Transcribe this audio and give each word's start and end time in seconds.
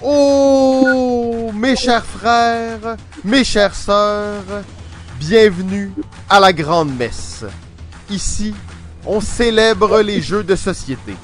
Oh, 0.00 1.50
mes 1.54 1.74
chers 1.74 2.04
frères, 2.04 2.96
mes 3.24 3.42
chères 3.42 3.74
sœurs, 3.74 4.44
bienvenue 5.18 5.92
à 6.30 6.38
la 6.38 6.52
grande 6.52 6.96
messe. 6.96 7.44
Ici, 8.08 8.54
on 9.04 9.20
célèbre 9.20 10.00
les 10.00 10.20
jeux 10.20 10.44
de 10.44 10.54
société. 10.54 11.16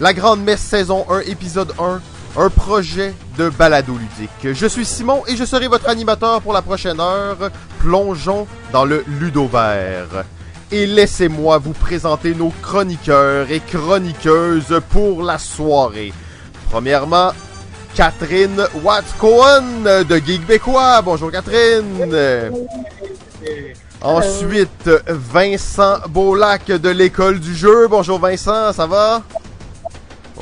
La 0.00 0.12
grande 0.12 0.42
messe 0.42 0.60
saison 0.60 1.06
1, 1.08 1.20
épisode 1.20 1.72
1, 1.78 2.02
un 2.36 2.50
projet 2.50 3.14
de 3.38 3.48
balado 3.48 3.94
ludique. 3.94 4.54
Je 4.54 4.66
suis 4.66 4.84
Simon 4.84 5.22
et 5.26 5.34
je 5.34 5.44
serai 5.46 5.68
votre 5.68 5.88
animateur 5.88 6.42
pour 6.42 6.52
la 6.52 6.60
prochaine 6.60 7.00
heure. 7.00 7.50
Plongeons 7.78 8.46
dans 8.70 8.84
le 8.84 9.02
ludovert. 9.18 10.26
Et 10.70 10.86
laissez-moi 10.86 11.56
vous 11.56 11.72
présenter 11.72 12.34
nos 12.34 12.52
chroniqueurs 12.60 13.50
et 13.50 13.60
chroniqueuses 13.60 14.78
pour 14.90 15.22
la 15.22 15.38
soirée. 15.38 16.12
Premièrement, 16.70 17.32
Catherine 17.94 18.64
Watts-Cohen 18.82 20.04
de 20.08 20.16
Geek 20.18 20.46
Bécois. 20.46 21.02
Bonjour 21.02 21.30
Catherine. 21.30 22.14
Ensuite, 24.02 24.90
Vincent 25.08 25.98
Beaulac 26.08 26.66
de 26.66 26.88
l'école 26.88 27.38
du 27.38 27.54
jeu. 27.54 27.86
Bonjour 27.88 28.18
Vincent, 28.18 28.72
ça 28.72 28.86
va? 28.86 29.22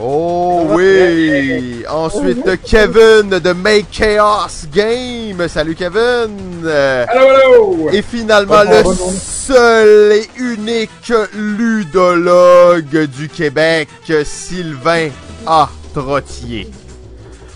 Oh 0.01 0.65
oui! 0.71 1.85
Ensuite, 1.91 2.63
Kevin 2.63 3.31
de 3.31 3.53
Make 3.53 3.91
Chaos 3.91 4.69
Game. 4.73 5.49
Salut 5.49 5.75
Kevin! 5.75 6.65
Allô! 6.65 7.91
Et 7.93 8.03
finalement, 8.03 8.63
le 8.63 8.85
seul 8.95 10.13
et 10.13 10.31
unique 10.37 11.13
ludologue 11.35 13.07
du 13.07 13.29
Québec, 13.29 13.89
Sylvain 14.25 15.09
A. 15.47 15.69
Trottier. 15.93 16.71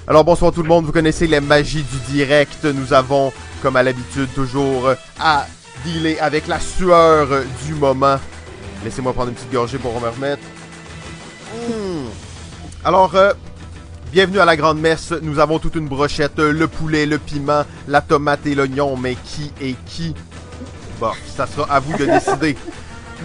Alors 0.08 0.24
bonsoir 0.24 0.50
tout 0.50 0.64
le 0.64 0.68
monde, 0.68 0.84
vous 0.84 0.90
connaissez 0.90 1.28
les 1.28 1.40
magies 1.40 1.84
du 1.84 2.12
direct. 2.12 2.64
Nous 2.64 2.92
avons, 2.92 3.32
comme 3.62 3.76
à 3.76 3.84
l'habitude, 3.84 4.28
toujours 4.34 4.90
à 5.20 5.46
dealer 5.84 6.18
avec 6.18 6.48
la 6.48 6.58
sueur 6.58 7.28
du 7.64 7.74
moment. 7.74 8.16
Laissez-moi 8.84 9.12
prendre 9.12 9.28
une 9.28 9.36
petite 9.36 9.52
gorgée 9.52 9.78
pour 9.78 9.92
me 10.00 10.08
remettre. 10.08 10.42
Hmm. 11.54 12.08
Alors, 12.84 13.14
euh, 13.14 13.32
bienvenue 14.10 14.40
à 14.40 14.44
la 14.44 14.56
grande 14.56 14.80
messe. 14.80 15.12
Nous 15.22 15.38
avons 15.38 15.60
toute 15.60 15.76
une 15.76 15.86
brochette, 15.86 16.38
le 16.38 16.66
poulet, 16.66 17.06
le 17.06 17.18
piment, 17.18 17.62
la 17.86 18.00
tomate 18.00 18.44
et 18.46 18.56
l'oignon. 18.56 18.96
Mais 18.96 19.14
qui 19.14 19.52
est 19.60 19.76
qui? 19.86 20.16
Bon, 20.98 21.12
ça 21.36 21.46
sera 21.46 21.72
à 21.72 21.78
vous 21.78 21.96
de 21.96 22.06
décider. 22.12 22.56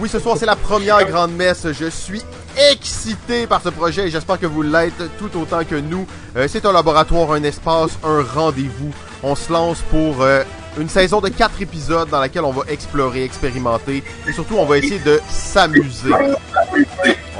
Oui, 0.00 0.08
ce 0.08 0.20
soir 0.20 0.36
c'est 0.38 0.46
la 0.46 0.54
première 0.54 1.04
grande 1.08 1.32
messe. 1.32 1.66
Je 1.72 1.86
suis 1.86 2.22
excité 2.70 3.48
par 3.48 3.60
ce 3.60 3.68
projet 3.68 4.06
et 4.06 4.10
j'espère 4.10 4.38
que 4.38 4.46
vous 4.46 4.62
l'êtes 4.62 5.02
tout 5.18 5.36
autant 5.36 5.64
que 5.64 5.74
nous. 5.74 6.06
Euh, 6.36 6.46
c'est 6.48 6.64
un 6.66 6.72
laboratoire, 6.72 7.32
un 7.32 7.42
espace, 7.42 7.98
un 8.04 8.22
rendez-vous. 8.22 8.92
On 9.24 9.34
se 9.34 9.52
lance 9.52 9.80
pour 9.90 10.22
euh, 10.22 10.44
une 10.78 10.88
saison 10.88 11.20
de 11.20 11.28
quatre 11.28 11.60
épisodes 11.60 12.08
dans 12.08 12.20
laquelle 12.20 12.44
on 12.44 12.52
va 12.52 12.62
explorer, 12.68 13.24
expérimenter 13.24 14.04
et 14.28 14.32
surtout 14.32 14.54
on 14.56 14.66
va 14.66 14.78
essayer 14.78 15.00
de 15.00 15.20
s'amuser. 15.28 16.12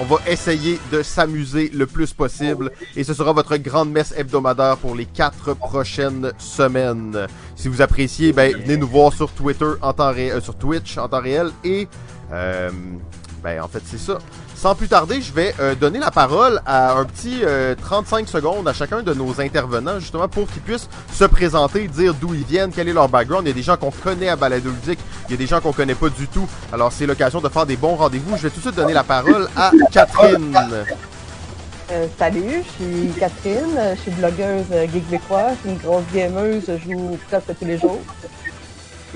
On 0.01 0.05
va 0.05 0.17
essayer 0.27 0.81
de 0.91 1.03
s'amuser 1.03 1.71
le 1.73 1.87
plus 1.87 2.13
possible 2.13 2.73
et 2.97 3.05
ce 3.05 3.15
sera 3.15 3.33
votre 3.33 3.57
grande 3.57 3.91
messe 3.93 4.13
hebdomadaire 4.17 4.79
pour 4.79 4.97
les 4.97 5.07
quatre 5.07 5.55
prochaines 5.55 6.33
semaines. 6.39 7.27
Si 7.55 7.69
vous 7.69 7.83
appréciez, 7.83 8.33
ben 8.33 8.53
venez 8.53 8.77
nous 8.77 8.89
voir 8.89 9.13
sur 9.13 9.31
Twitter 9.31 9.71
en 9.81 9.93
temps 9.93 10.13
réel, 10.13 10.43
sur 10.43 10.57
Twitch 10.57 10.99
en 10.99 11.09
temps 11.09 11.21
réel 11.21 11.51
et 11.63 11.87
euh, 12.33 12.71
ben 13.43 13.61
en 13.61 13.69
fait 13.69 13.83
c'est 13.85 13.99
ça. 13.99 14.19
Sans 14.55 14.75
plus 14.75 14.89
tarder, 14.89 15.23
je 15.23 15.33
vais 15.33 15.55
euh, 15.61 15.77
donner 15.77 16.01
la 16.01 16.11
parole 16.11 16.61
à 16.67 16.95
un 16.95 17.05
petit 17.05 17.43
euh, 17.45 17.77
35 17.81 18.29
secondes 18.29 18.67
à 18.67 18.73
chacun 18.73 19.05
de 19.05 19.15
nos 19.15 19.41
intervenants, 19.41 20.01
justement, 20.01 20.27
pour 20.27 20.49
qu'ils 20.49 20.63
puissent 20.63 20.89
se 21.13 21.25
présenter, 21.25 21.87
dire 21.87 22.13
d'où 22.13 22.35
ils 22.35 22.43
viennent, 22.43 22.73
quel 22.75 22.89
est 22.89 22.93
leur 22.93 23.09
background. 23.09 23.47
Il 23.47 23.51
y 23.51 23.53
a 23.53 23.55
des 23.55 23.63
gens 23.63 23.77
qu'on 23.77 23.93
connaît 23.93 24.29
à 24.29 24.35
Balado 24.35 24.71
il 24.85 25.31
y 25.31 25.35
a 25.35 25.37
des 25.37 25.47
gens 25.47 25.61
qu'on 25.61 25.73
connaît 25.73 25.95
pas 25.95 26.09
du 26.09 26.27
tout. 26.27 26.49
Alors, 26.73 26.91
c'est 26.91 27.07
l'occasion 27.07 27.41
de 27.41 27.49
faire 27.49 27.67
des 27.67 27.77
bons 27.77 27.95
rendez-vous. 27.95 28.37
Je 28.37 28.43
vais 28.43 28.51
tout 28.51 28.57
de 28.57 28.63
suite 28.63 28.75
donner 28.75 28.95
la 28.95 29.05
parole 29.05 29.49
à 29.57 29.71
Catherine. 29.93 30.57
Euh, 31.91 32.07
salut, 32.19 32.63
je 32.65 32.85
suis 32.85 33.13
Catherine, 33.19 33.81
je 33.95 34.01
suis 34.01 34.11
blogueuse 34.11 34.67
euh, 34.73 34.87
Geek 34.93 35.09
Bécois, 35.09 35.53
je 35.55 35.61
suis 35.61 35.71
une 35.71 35.79
grosse 35.79 36.05
gameuse, 36.13 36.65
je 36.69 36.77
joue 36.77 37.19
presque 37.29 37.59
tous 37.59 37.65
les 37.65 37.79
jours. 37.79 38.01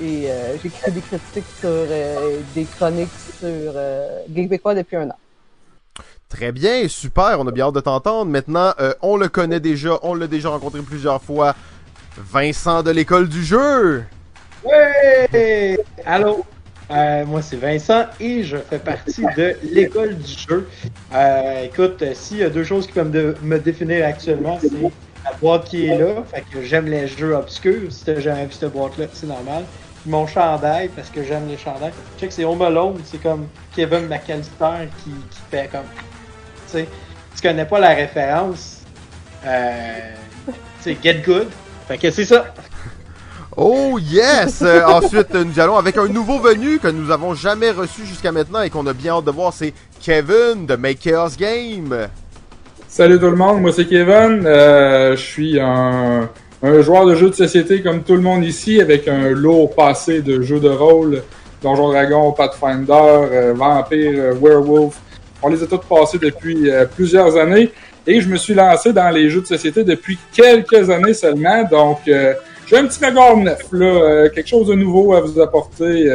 Et 0.01 0.29
euh, 0.29 0.57
j'écris 0.61 0.91
des 0.91 1.01
critiques 1.01 1.45
sur 1.59 1.69
euh, 1.69 2.39
des 2.55 2.65
chroniques 2.65 3.09
sur 3.39 3.47
euh, 3.49 4.21
Geek 4.33 4.49
Bécois 4.49 4.75
depuis 4.75 4.95
un 4.97 5.09
an. 5.09 5.17
Très 6.29 6.51
bien, 6.51 6.87
super, 6.87 7.37
on 7.39 7.47
a 7.47 7.51
bien 7.51 7.67
hâte 7.67 7.75
de 7.75 7.79
t'entendre. 7.79 8.31
Maintenant, 8.31 8.73
euh, 8.79 8.93
on 9.03 9.17
le 9.17 9.29
connaît 9.29 9.59
déjà, 9.59 9.99
on 10.01 10.15
l'a 10.15 10.25
déjà 10.25 10.49
rencontré 10.49 10.81
plusieurs 10.81 11.21
fois. 11.21 11.55
Vincent 12.17 12.81
de 12.81 12.89
l'école 12.91 13.29
du 13.29 13.43
jeu. 13.43 14.03
Ouais! 14.63 15.77
Allô? 16.05 16.43
Euh, 16.91 17.25
moi, 17.25 17.41
c'est 17.41 17.55
Vincent 17.55 18.05
et 18.19 18.43
je 18.43 18.57
fais 18.57 18.79
partie 18.79 19.23
de 19.37 19.55
l'école 19.63 20.15
du 20.15 20.31
jeu. 20.31 20.67
Euh, 21.13 21.63
écoute, 21.65 22.01
euh, 22.01 22.13
s'il 22.13 22.37
y 22.37 22.43
a 22.43 22.49
deux 22.49 22.63
choses 22.63 22.87
qui 22.87 22.93
peuvent 22.93 23.09
me, 23.11 23.35
me 23.41 23.59
définir 23.59 24.05
actuellement, 24.05 24.59
c'est 24.59 24.71
la 25.23 25.31
boîte 25.39 25.65
qui 25.65 25.85
est 25.87 25.97
là, 25.97 26.23
fait 26.31 26.43
que 26.51 26.61
j'aime 26.61 26.87
les 26.87 27.07
jeux 27.07 27.35
obscurs. 27.35 27.91
Si 27.91 28.05
t'as 28.05 28.19
jamais 28.19 28.45
vu 28.45 28.51
cette 28.51 28.73
boîte-là, 28.73 29.05
c'est 29.13 29.27
normal. 29.27 29.63
Mon 30.05 30.27
chandail, 30.27 30.89
parce 30.89 31.09
que 31.09 31.23
j'aime 31.23 31.47
les 31.47 31.57
chandails. 31.57 31.93
Que 32.19 32.29
c'est 32.29 32.43
Home 32.43 32.61
Alone, 32.61 32.99
c'est 33.05 33.21
comme 33.21 33.47
Kevin 33.75 34.07
McAllister 34.07 34.89
qui, 35.03 35.11
qui 35.11 35.39
fait 35.49 35.69
comme. 35.71 35.81
Tu 36.67 36.79
sais, 36.79 36.87
tu 37.35 37.41
connais 37.41 37.65
pas 37.65 37.79
la 37.79 37.93
référence. 37.93 38.81
Euh, 39.45 40.13
tu 40.47 40.53
sais, 40.81 40.97
Get 41.01 41.21
Good. 41.25 41.47
Fait 41.87 41.97
que 41.97 42.11
c'est 42.11 42.25
ça. 42.25 42.53
Oh 43.55 43.99
yes! 43.99 44.61
Euh, 44.63 44.83
ensuite, 44.85 45.33
nous 45.35 45.59
allons 45.59 45.77
avec 45.77 45.97
un 45.97 46.07
nouveau 46.07 46.39
venu 46.39 46.79
que 46.79 46.87
nous 46.87 47.11
avons 47.11 47.35
jamais 47.35 47.69
reçu 47.69 48.05
jusqu'à 48.05 48.31
maintenant 48.31 48.61
et 48.61 48.69
qu'on 48.69 48.87
a 48.87 48.93
bien 48.93 49.13
hâte 49.13 49.25
de 49.25 49.31
voir, 49.31 49.53
c'est 49.53 49.73
Kevin 50.01 50.65
de 50.65 50.75
Make 50.75 50.99
Chaos 50.99 51.35
Game. 51.37 52.07
Salut 52.87 53.19
tout 53.19 53.29
le 53.29 53.35
monde, 53.35 53.61
moi 53.61 53.71
c'est 53.71 53.85
Kevin. 53.85 54.43
Euh, 54.45 55.15
je 55.15 55.21
suis 55.21 55.59
un, 55.59 56.29
un 56.63 56.81
joueur 56.81 57.05
de 57.05 57.15
jeux 57.15 57.29
de 57.29 57.35
société 57.35 57.81
comme 57.81 58.03
tout 58.03 58.15
le 58.15 58.21
monde 58.21 58.45
ici, 58.45 58.79
avec 58.79 59.09
un 59.09 59.29
lourd 59.31 59.75
passé 59.75 60.21
de 60.21 60.41
jeux 60.41 60.61
de 60.61 60.69
rôle, 60.69 61.21
Donjon 61.61 61.89
Dragon, 61.89 62.31
Pathfinder, 62.31 62.93
euh, 62.93 63.53
Vampire, 63.53 64.13
euh, 64.15 64.33
Werewolf. 64.41 64.95
On 65.41 65.49
les 65.49 65.61
a 65.61 65.65
tous 65.65 65.79
passés 65.79 66.19
depuis 66.19 66.71
euh, 66.71 66.85
plusieurs 66.85 67.35
années 67.37 67.69
et 68.07 68.21
je 68.21 68.29
me 68.29 68.37
suis 68.37 68.53
lancé 68.53 68.93
dans 68.93 69.09
les 69.09 69.29
jeux 69.29 69.41
de 69.41 69.45
société 69.45 69.83
depuis 69.83 70.17
quelques 70.31 70.89
années 70.89 71.13
seulement. 71.13 71.63
Donc 71.69 71.99
j'ai 72.05 72.77
un 72.77 72.85
petit 72.85 73.03
regard 73.05 73.37
neuf, 73.37 73.63
là, 73.71 74.29
quelque 74.29 74.47
chose 74.47 74.67
de 74.67 74.73
nouveau 74.73 75.13
à 75.13 75.21
vous 75.21 75.39
apporter. 75.39 76.09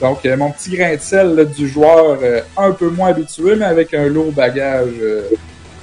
donc, 0.00 0.24
mon 0.24 0.50
petit 0.50 0.76
grain 0.76 0.94
de 0.94 1.00
sel 1.00 1.36
là, 1.36 1.44
du 1.44 1.68
joueur 1.68 2.18
un 2.56 2.72
peu 2.72 2.88
moins 2.88 3.10
habitué, 3.10 3.54
mais 3.54 3.66
avec 3.66 3.94
un 3.94 4.06
lourd 4.06 4.32
bagage 4.32 4.94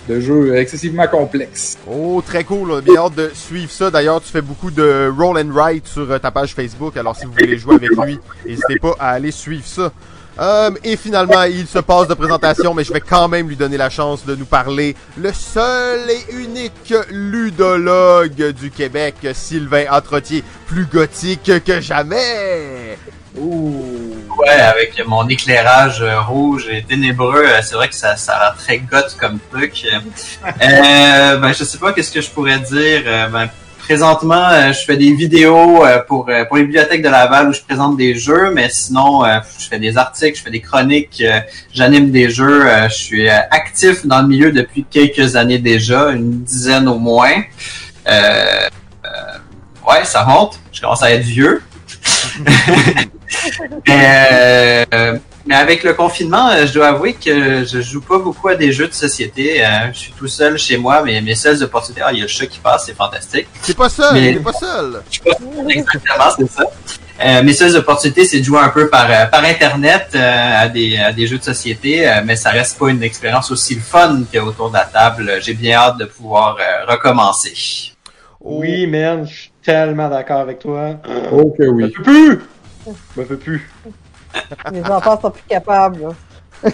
de 0.08 0.19
jeu 0.19 0.56
excessivement 0.56 1.08
complexe. 1.08 1.78
Oh, 1.88 2.22
très 2.25 2.44
cool, 2.44 2.81
bien 2.81 2.97
hâte 2.97 3.16
de 3.16 3.31
suivre 3.34 3.72
ça. 3.72 3.90
D'ailleurs, 3.90 4.22
tu 4.22 4.30
fais 4.30 4.41
beaucoup 4.41 4.72
de 4.72 5.12
roll 5.18 5.38
and 5.38 5.52
write 5.53 5.88
sur 5.88 6.09
euh, 6.09 6.19
ta 6.19 6.31
page 6.31 6.53
Facebook, 6.53 6.97
alors 6.97 7.16
si 7.16 7.25
vous 7.25 7.31
voulez 7.31 7.58
jouer 7.58 7.75
avec 7.75 7.90
lui, 8.06 8.19
n'hésitez 8.46 8.80
pas 8.80 8.96
à 9.00 9.09
aller 9.12 9.31
suivre 9.31 9.66
ça. 9.66 9.92
Euh, 10.40 10.72
et 10.84 10.97
finalement, 10.97 11.44
il 11.44 11.68
se 11.68 11.80
passe 11.80 12.08
de 12.08 12.16
présentation, 12.16 12.74
mais 12.74 12.84
je 12.84 12.92
vais 12.92 13.02
quand 13.02 13.28
même 13.28 13.47
lui 13.47 13.56
donner 13.56 13.78
la 13.78 13.90
chance 13.90 14.25
de 14.25 14.36
nous 14.36 14.46
parler. 14.46 14.96
Le 15.18 15.31
seul 15.31 16.09
et 16.09 16.34
unique 16.34 16.94
ludologue 17.12 18.52
du 18.52 18.72
Québec, 18.72 19.16
Sylvain 19.34 19.86
Atrotier, 19.90 20.44
plus 20.66 20.86
gothique 20.86 21.52
que 21.63 21.80
jamais. 21.81 22.97
Ouais, 23.35 24.49
avec 24.49 25.01
mon 25.07 25.27
éclairage 25.27 26.01
euh, 26.01 26.21
rouge 26.21 26.67
et 26.71 26.83
ténébreux, 26.83 27.45
euh, 27.45 27.61
c'est 27.61 27.75
vrai 27.75 27.88
que 27.88 27.95
ça, 27.95 28.15
ça 28.15 28.33
rend 28.38 28.57
très 28.57 28.80
goth 28.80 29.15
comme 29.19 29.39
truc. 29.51 29.85
Euh, 30.62 31.38
ben, 31.38 31.53
je 31.53 31.63
sais 31.63 31.77
pas 31.77 31.94
qu'est-ce 31.94 32.12
que 32.12 32.21
je 32.21 32.30
pourrais 32.30 32.59
dire. 32.59 33.03
Euh, 33.06 33.27
ben, 33.30 33.50
présentement, 33.80 34.50
euh, 34.50 34.71
je 34.71 34.80
fais 34.85 34.97
des 34.97 35.13
vidéos 35.13 35.85
euh, 35.85 36.00
pour, 36.00 36.30
euh, 36.30 36.45
pour 36.45 36.57
les 36.57 36.63
bibliothèques 36.63 37.01
de 37.01 37.09
Laval 37.09 37.50
où 37.50 37.53
je 37.53 37.62
présente 37.62 37.97
des 37.97 38.15
jeux, 38.15 38.51
mais 38.53 38.69
sinon, 38.69 39.25
euh, 39.25 39.39
je 39.59 39.68
fais 39.68 39.79
des 39.79 39.97
articles, 39.97 40.38
je 40.38 40.44
fais 40.44 40.51
des 40.51 40.62
chroniques, 40.62 41.21
euh, 41.25 41.39
j'anime 41.74 42.12
des 42.12 42.29
jeux. 42.29 42.68
euh, 42.69 42.88
je 42.89 42.95
suis 42.95 43.29
euh, 43.29 43.39
actif 43.51 44.06
dans 44.06 44.21
le 44.21 44.27
milieu 44.27 44.51
depuis 44.51 44.86
quelques 44.89 45.36
années 45.36 45.59
déjà, 45.59 46.09
une 46.12 46.44
dizaine 46.44 46.88
au 46.88 47.00
moins. 47.00 47.41
Euh, 48.07 48.69
euh, 49.06 49.89
ouais, 49.89 50.03
ça 50.06 50.24
monte. 50.25 50.59
Je 50.71 50.81
commence 50.81 51.03
à 51.03 51.12
être 51.12 51.24
vieux. 51.24 51.62
Mais, 53.88 54.85
euh, 54.94 55.18
mais 55.45 55.56
avec 55.56 55.83
le 55.83 55.94
confinement, 55.94 56.50
euh, 56.50 56.65
je 56.65 56.74
dois 56.74 56.88
avouer 56.88 57.13
que 57.13 57.65
je 57.65 57.81
joue 57.81 58.00
pas 58.01 58.18
beaucoup 58.19 58.47
à 58.47 58.56
des 58.56 58.71
jeux 58.71 58.88
de 58.88 58.94
société. 58.94 59.63
euh, 59.65 59.91
je 59.91 59.97
suis 59.97 60.12
tout 60.13 60.27
seul 60.27 60.57
chez 60.57 60.77
moi, 60.77 61.01
mais 61.03 61.19
mes 61.21 61.35
seules 61.35 61.62
opportunités, 61.63 62.01
ah, 62.06 62.12
il 62.13 62.19
y 62.19 62.21
a 62.21 62.24
le 62.24 62.27
chat 62.30 62.45
qui 62.45 62.59
passe, 62.59 62.85
c'est 62.85 62.95
fantastique. 62.95 63.47
C'est 63.62 63.75
pas 63.75 63.89
seul, 63.89 64.13
Mais- 64.13 64.31
il 64.31 64.38
est 64.38 64.39
pas 64.39 64.53
seul. 64.53 65.01
Exactement, 65.69 66.25
c'est 66.38 66.50
ça. 66.50 66.63
Euh, 67.24 67.44
mes 67.44 67.53
seules 67.53 67.75
opportunités, 67.75 68.25
c'est 68.25 68.39
de 68.39 68.44
jouer 68.45 68.59
un 68.59 68.69
peu 68.69 68.89
par, 68.89 69.07
euh, 69.09 69.25
par 69.25 69.44
Internet 69.44 70.09
euh, 70.15 70.63
à, 70.63 70.68
des, 70.69 70.97
à 70.97 71.12
des 71.12 71.27
jeux 71.27 71.38
de 71.39 71.44
société, 71.44 72.09
mais 72.25 72.36
ça 72.36 72.50
reste 72.51 72.77
pas 72.77 72.89
une 72.89 73.03
expérience 73.03 73.51
aussi 73.51 73.75
fun 73.79 74.24
qu'autour 74.31 74.69
de 74.69 74.75
la 74.75 74.86
table. 74.86 75.39
J'ai 75.41 75.53
bien 75.53 75.77
hâte 75.77 75.97
de 75.97 76.06
pouvoir 76.06 76.57
recommencer. 76.88 77.93
Oh, 78.44 78.60
Oui, 78.60 78.88
man, 78.88 79.25
je 79.25 79.34
suis 79.34 79.51
tellement 79.63 80.10
d'accord 80.10 80.40
avec 80.40 80.60
toi. 80.60 80.98
Oh 81.31 81.54
que 81.57 81.63
Je 81.63 81.69
oui. 81.69 81.92
peux 81.92 82.04
plus! 82.04 82.42
Je 83.16 83.22
me 83.22 83.25
peux 83.25 83.38
plus. 83.38 83.72
Les 84.72 84.84
enfants 84.84 85.19
sont 85.22 85.31
plus 85.31 85.44
capables. 85.48 86.01
là. 86.63 86.69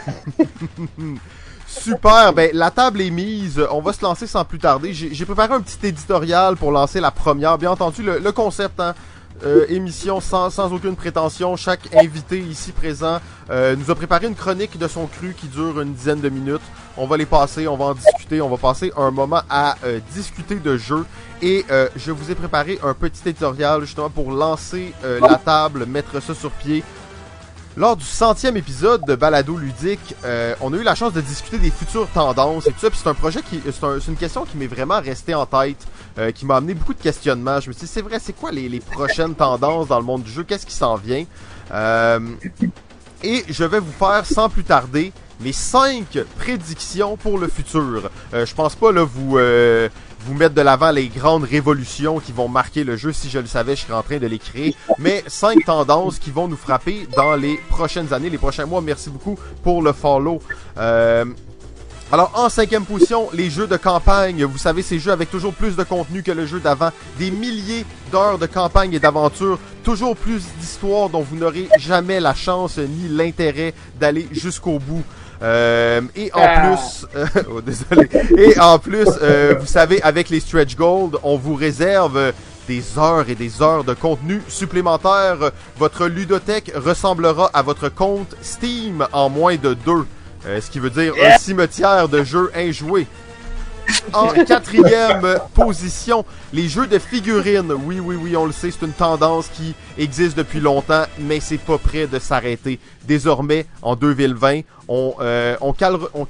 Super, 1.67 2.33
ben 2.33 2.49
la 2.53 2.71
table 2.71 2.99
est 3.01 3.11
mise, 3.11 3.61
on 3.71 3.79
va 3.79 3.93
se 3.93 4.01
lancer 4.03 4.25
sans 4.25 4.43
plus 4.43 4.57
tarder. 4.57 4.91
J'ai 4.93 5.13
j'ai 5.13 5.25
préparé 5.25 5.53
un 5.53 5.61
petit 5.61 5.85
éditorial 5.85 6.55
pour 6.57 6.71
lancer 6.71 6.99
la 6.99 7.11
première. 7.11 7.59
Bien 7.59 7.71
entendu, 7.71 8.01
le, 8.01 8.17
le 8.17 8.31
concept, 8.31 8.79
hein, 8.79 8.95
euh, 9.43 9.65
émission 9.69 10.19
sans, 10.19 10.57
aucune 10.73 10.95
prétention. 10.95 11.55
Chaque 11.55 11.95
invité 11.95 12.39
ici 12.39 12.71
présent 12.71 13.19
euh, 13.49 13.75
nous 13.75 13.89
a 13.89 13.95
préparé 13.95 14.27
une 14.27 14.35
chronique 14.35 14.77
de 14.77 14.87
son 14.87 15.07
cru 15.07 15.33
qui 15.33 15.47
dure 15.47 15.79
une 15.79 15.93
dizaine 15.93 16.19
de 16.19 16.29
minutes. 16.29 16.61
On 16.97 17.07
va 17.07 17.15
les 17.15 17.25
passer, 17.25 17.67
on 17.67 17.77
va 17.77 17.85
en 17.85 17.93
discuter, 17.93 18.41
on 18.41 18.49
va 18.49 18.57
passer 18.57 18.91
un 18.97 19.11
moment 19.11 19.41
à 19.49 19.77
euh, 19.85 19.99
discuter 20.13 20.55
de 20.55 20.77
jeux. 20.77 21.05
Et 21.41 21.65
je 21.95 22.11
vous 22.11 22.29
ai 22.31 22.35
préparé 22.35 22.79
un 22.83 22.93
petit 22.93 23.29
éditorial 23.29 23.79
justement 23.81 24.09
pour 24.09 24.29
lancer 24.29 24.93
la 25.21 25.37
table, 25.37 25.85
mettre 25.85 26.21
ça 26.21 26.35
sur 26.35 26.51
pied. 26.51 26.83
Lors 27.77 27.95
du 27.95 28.03
centième 28.03 28.57
épisode 28.57 29.05
de 29.05 29.15
Balado 29.15 29.55
Ludique, 29.55 30.15
euh, 30.25 30.53
on 30.59 30.73
a 30.73 30.77
eu 30.77 30.83
la 30.83 30.95
chance 30.95 31.13
de 31.13 31.21
discuter 31.21 31.59
des 31.59 31.69
futures 31.71 32.07
tendances 32.09 32.67
et 32.67 32.71
tout 32.71 32.79
ça. 32.79 32.89
Puis 32.89 32.99
c'est 33.01 33.07
un 33.09 33.13
projet 33.13 33.41
qui, 33.41 33.61
c'est 33.63 33.83
un- 33.85 33.99
c'est 34.01 34.11
une 34.11 34.17
question 34.17 34.43
qui 34.43 34.57
m'est 34.57 34.67
vraiment 34.67 34.99
restée 34.99 35.33
en 35.33 35.45
tête, 35.45 35.87
euh, 36.17 36.31
qui 36.31 36.45
m'a 36.45 36.57
amené 36.57 36.73
beaucoup 36.73 36.93
de 36.93 37.01
questionnements. 37.01 37.61
Je 37.61 37.69
me 37.69 37.73
suis 37.73 37.85
dit, 37.85 37.91
c'est 37.91 38.01
vrai, 38.01 38.19
c'est 38.19 38.33
quoi 38.33 38.51
les, 38.51 38.79
prochaines 38.81 39.33
tendances 39.35 39.87
dans 39.87 39.99
le 39.99 40.05
monde 40.05 40.23
du 40.23 40.31
jeu? 40.31 40.43
Qu'est-ce 40.43 40.65
qui 40.65 40.73
s'en 40.75 40.95
vient? 40.95 41.25
Euh, 41.71 42.19
Et 43.23 43.43
je 43.49 43.63
vais 43.65 43.79
vous 43.79 43.91
faire 43.91 44.25
sans 44.25 44.49
plus 44.49 44.63
tarder 44.63 45.11
mes 45.41 45.51
cinq 45.53 46.17
prédictions 46.37 47.17
pour 47.17 47.37
le 47.37 47.47
futur. 47.49 48.09
Je 48.33 48.53
pense 48.55 48.75
pas 48.75 48.91
là 48.93 49.03
vous 49.03 49.37
vous 50.21 50.33
mettre 50.33 50.55
de 50.55 50.61
l'avant 50.61 50.91
les 50.91 51.07
grandes 51.07 51.43
révolutions 51.43 52.19
qui 52.19 52.31
vont 52.31 52.47
marquer 52.47 52.83
le 52.83 52.97
jeu. 52.97 53.13
Si 53.13 53.29
je 53.29 53.39
le 53.39 53.47
savais, 53.47 53.75
je 53.75 53.81
serais 53.81 53.93
en 53.93 54.03
train 54.03 54.17
de 54.17 54.27
les 54.27 54.39
créer. 54.39 54.75
Mais 54.97 55.23
cinq 55.27 55.65
tendances 55.65 56.19
qui 56.19 56.31
vont 56.31 56.47
nous 56.47 56.57
frapper 56.57 57.07
dans 57.15 57.35
les 57.35 57.57
prochaines 57.69 58.13
années, 58.13 58.29
les 58.29 58.37
prochains 58.37 58.65
mois. 58.65 58.81
Merci 58.81 59.09
beaucoup 59.09 59.37
pour 59.63 59.81
le 59.81 59.93
follow. 59.93 60.39
Euh, 60.77 61.25
alors, 62.11 62.31
en 62.33 62.49
cinquième 62.49 62.85
position, 62.85 63.29
les 63.33 63.51
jeux 63.51 63.67
de 63.67 63.77
campagne. 63.77 64.43
Vous 64.43 64.57
savez, 64.57 64.81
ces 64.81 64.97
jeux 64.97 65.11
avec 65.11 65.29
toujours 65.29 65.53
plus 65.53 65.75
de 65.75 65.83
contenu 65.83 66.23
que 66.23 66.31
le 66.31 66.47
jeu 66.47 66.59
d'avant. 66.59 66.89
Des 67.19 67.29
milliers 67.29 67.85
d'heures 68.11 68.39
de 68.39 68.47
campagne 68.47 68.93
et 68.93 68.99
d'aventure. 68.99 69.59
Toujours 69.83 70.15
plus 70.15 70.41
d'histoires 70.59 71.09
dont 71.09 71.21
vous 71.21 71.35
n'aurez 71.35 71.69
jamais 71.77 72.19
la 72.19 72.33
chance 72.33 72.79
ni 72.79 73.09
l'intérêt 73.09 73.75
d'aller 73.99 74.27
jusqu'au 74.31 74.79
bout. 74.79 75.03
Euh, 75.41 76.01
et 76.15 76.31
en 76.33 76.41
Ah. 76.43 76.59
plus, 76.75 77.07
euh, 77.15 77.25
oh, 77.51 77.61
désolé. 77.61 78.09
Et 78.37 78.59
en 78.59 78.77
plus, 78.79 79.07
euh, 79.21 79.55
vous 79.59 79.65
savez, 79.65 80.01
avec 80.01 80.29
les 80.29 80.39
stretch 80.39 80.75
gold, 80.75 81.15
on 81.23 81.37
vous 81.37 81.55
réserve 81.55 82.33
des 82.67 82.83
heures 82.97 83.29
et 83.29 83.35
des 83.35 83.61
heures 83.61 83.83
de 83.83 83.93
contenu 83.93 84.41
supplémentaire. 84.47 85.51
Votre 85.77 86.07
ludothèque 86.07 86.71
ressemblera 86.75 87.49
à 87.53 87.61
votre 87.61 87.89
compte 87.89 88.35
Steam 88.41 89.07
en 89.13 89.29
moins 89.29 89.55
de 89.55 89.73
deux. 89.73 90.05
Euh, 90.45 90.61
ce 90.61 90.69
qui 90.69 90.79
veut 90.79 90.89
dire 90.89 91.13
un 91.21 91.37
cimetière 91.37 92.07
de 92.09 92.23
jeux 92.23 92.51
injoués. 92.55 93.07
En 94.13 94.27
quatrième 94.29 95.39
position, 95.53 96.25
les 96.53 96.67
jeux 96.67 96.87
de 96.87 96.99
figurines. 96.99 97.71
Oui, 97.71 97.99
oui, 97.99 98.15
oui, 98.21 98.35
on 98.35 98.45
le 98.45 98.51
sait, 98.51 98.71
c'est 98.71 98.85
une 98.85 98.93
tendance 98.93 99.47
qui 99.49 99.75
existe 99.97 100.37
depuis 100.37 100.59
longtemps, 100.59 101.03
mais 101.19 101.39
c'est 101.39 101.57
pas 101.57 101.77
prêt 101.77 102.07
de 102.07 102.19
s'arrêter. 102.19 102.79
Désormais, 103.07 103.65
en 103.81 103.95
2020, 103.95 104.61
on, 104.87 105.13
euh, 105.21 105.55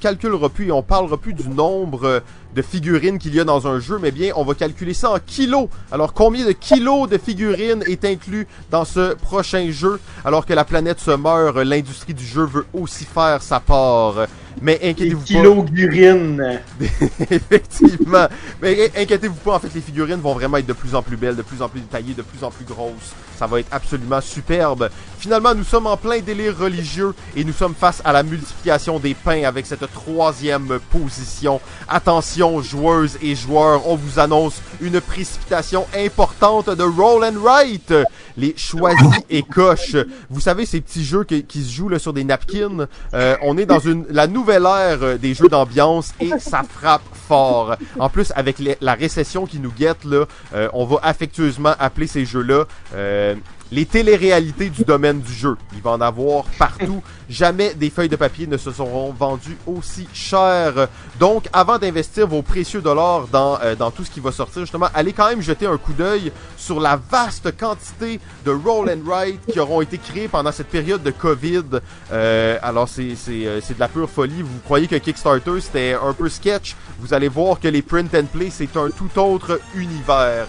calculera 0.00 0.48
plus 0.48 0.68
et 0.68 0.72
on 0.72 0.82
parlera 0.82 1.16
plus 1.16 1.32
du 1.32 1.48
nombre 1.48 2.22
de 2.54 2.62
figurines 2.62 3.18
qu'il 3.18 3.34
y 3.34 3.40
a 3.40 3.44
dans 3.44 3.66
un 3.66 3.80
jeu, 3.80 3.98
mais 4.00 4.10
bien, 4.10 4.32
on 4.36 4.44
va 4.44 4.54
calculer 4.54 4.94
ça 4.94 5.12
en 5.12 5.18
kilos. 5.18 5.68
Alors, 5.92 6.12
combien 6.12 6.44
de 6.44 6.52
kilos 6.52 7.08
de 7.08 7.18
figurines 7.18 7.82
est 7.86 8.04
inclus 8.04 8.46
dans 8.70 8.84
ce 8.84 9.14
prochain 9.14 9.70
jeu? 9.70 10.00
Alors 10.24 10.46
que 10.46 10.52
la 10.52 10.64
planète 10.64 11.00
se 11.00 11.12
meurt, 11.12 11.56
l'industrie 11.56 12.14
du 12.14 12.24
jeu 12.24 12.44
veut 12.44 12.66
aussi 12.72 13.04
faire 13.04 13.42
sa 13.42 13.60
part? 13.60 14.26
Mais 14.62 14.74
inquiétez-vous 14.82 15.20
pas. 15.20 15.24
kilos 15.26 15.64
d'urine. 15.66 16.60
Effectivement. 17.30 18.26
Mais 18.60 18.86
in- 18.96 19.02
inquiétez-vous 19.02 19.34
pas, 19.36 19.54
en 19.56 19.58
fait, 19.60 19.70
les 19.74 19.80
figurines 19.80 20.20
vont 20.20 20.34
vraiment 20.34 20.56
être 20.58 20.66
de 20.66 20.72
plus 20.72 20.94
en 20.94 21.02
plus 21.02 21.16
belles, 21.16 21.36
de 21.36 21.42
plus 21.42 21.62
en 21.62 21.68
plus 21.68 21.80
détaillées, 21.80 22.14
de 22.14 22.22
plus 22.22 22.42
en 22.44 22.50
plus 22.50 22.64
grosses. 22.64 23.12
Ça 23.38 23.46
va 23.46 23.60
être 23.60 23.68
absolument 23.70 24.20
superbe. 24.20 24.90
Finalement, 25.18 25.54
nous 25.54 25.64
sommes 25.64 25.86
en 25.86 25.96
plein 25.96 26.18
délire 26.20 26.58
religieux 26.58 27.14
et 27.34 27.42
nous 27.44 27.52
sommes 27.54 27.74
face 27.74 28.02
à 28.04 28.12
la 28.12 28.22
multiplication 28.22 28.98
des 28.98 29.14
pains 29.14 29.44
avec 29.44 29.64
cette 29.66 29.90
troisième 29.92 30.78
position. 30.90 31.60
Attention, 31.88 32.60
joueuses 32.60 33.16
et 33.22 33.34
joueurs, 33.34 33.88
on 33.88 33.96
vous 33.96 34.18
annonce 34.18 34.60
une 34.80 35.00
précipitation 35.00 35.86
importante 35.96 36.68
de 36.68 36.82
Roll 36.82 37.24
and 37.24 37.38
Write. 37.40 37.94
Les 38.36 38.54
choisis 38.56 39.06
et 39.28 39.42
coches. 39.42 39.96
Vous 40.30 40.40
savez, 40.40 40.64
ces 40.66 40.80
petits 40.80 41.04
jeux 41.04 41.24
qui, 41.24 41.44
qui 41.44 41.62
se 41.62 41.72
jouent 41.72 41.88
là, 41.88 41.98
sur 41.98 42.12
des 42.12 42.24
napkins. 42.24 42.86
Euh, 43.14 43.36
on 43.42 43.56
est 43.58 43.66
dans 43.66 43.80
une, 43.80 44.04
la 44.10 44.26
nouvelle 44.26 44.39
ère 44.48 44.98
euh, 45.02 45.18
des 45.18 45.34
jeux 45.34 45.48
d'ambiance 45.48 46.12
et 46.20 46.30
ça 46.38 46.62
frappe 46.62 47.02
fort. 47.28 47.76
En 47.98 48.08
plus, 48.08 48.32
avec 48.36 48.58
les- 48.58 48.76
la 48.80 48.94
récession 48.94 49.46
qui 49.46 49.58
nous 49.58 49.72
guette, 49.72 50.04
là, 50.04 50.24
euh, 50.54 50.68
on 50.72 50.84
va 50.84 50.98
affectueusement 51.02 51.74
appeler 51.78 52.06
ces 52.06 52.24
jeux-là 52.24 52.64
euh, 52.94 53.34
les 53.72 53.86
téléréalités 53.86 54.70
du 54.70 54.84
domaine 54.84 55.20
du 55.20 55.32
jeu. 55.32 55.56
Il 55.74 55.80
va 55.80 55.90
en 55.90 56.00
avoir 56.00 56.44
partout. 56.58 57.02
Jamais 57.28 57.74
des 57.74 57.90
feuilles 57.90 58.08
de 58.08 58.16
papier 58.16 58.48
ne 58.48 58.56
se 58.56 58.72
seront 58.72 59.12
vendues 59.12 59.56
aussi 59.66 60.08
cher. 60.12 60.88
Donc, 61.20 61.48
avant 61.52 61.78
d'investir 61.78 62.26
vos 62.26 62.42
précieux 62.42 62.80
dollars 62.80 63.28
dans, 63.28 63.58
euh, 63.62 63.76
dans 63.76 63.92
tout 63.92 64.04
ce 64.04 64.10
qui 64.10 64.18
va 64.18 64.32
sortir, 64.32 64.62
justement, 64.62 64.88
allez 64.94 65.12
quand 65.12 65.28
même 65.28 65.40
jeter 65.40 65.66
un 65.66 65.76
coup 65.76 65.92
d'œil 65.92 66.32
sur 66.56 66.80
la 66.80 66.96
vaste 66.96 67.56
quantité 67.56 68.18
de 68.44 68.50
roll 68.50 68.90
and 68.90 69.08
write 69.08 69.40
qui 69.52 69.60
auront 69.60 69.80
été 69.80 69.98
créés 69.98 70.26
pendant 70.26 70.50
cette 70.50 70.68
période 70.68 71.04
de 71.04 71.12
COVID. 71.12 71.80
Euh, 72.12 72.58
alors, 72.62 72.88
c'est 72.88 73.14
c'est, 73.14 73.46
euh, 73.46 73.60
c'est 73.60 73.74
de 73.74 73.80
la 73.80 73.88
pure 73.88 74.10
folie. 74.10 74.42
Vous 74.42 74.58
croyez 74.64 74.88
que 74.88 74.96
Kickstarter, 74.96 75.60
c'était 75.60 75.94
un 75.94 76.12
peu 76.12 76.28
sketch? 76.28 76.74
Vous 76.98 77.14
allez 77.14 77.28
voir 77.28 77.60
que 77.60 77.68
les 77.68 77.82
print 77.82 78.12
and 78.14 78.26
play, 78.32 78.50
c'est 78.50 78.76
un 78.76 78.90
tout 78.90 79.18
autre 79.20 79.60
univers. 79.76 80.48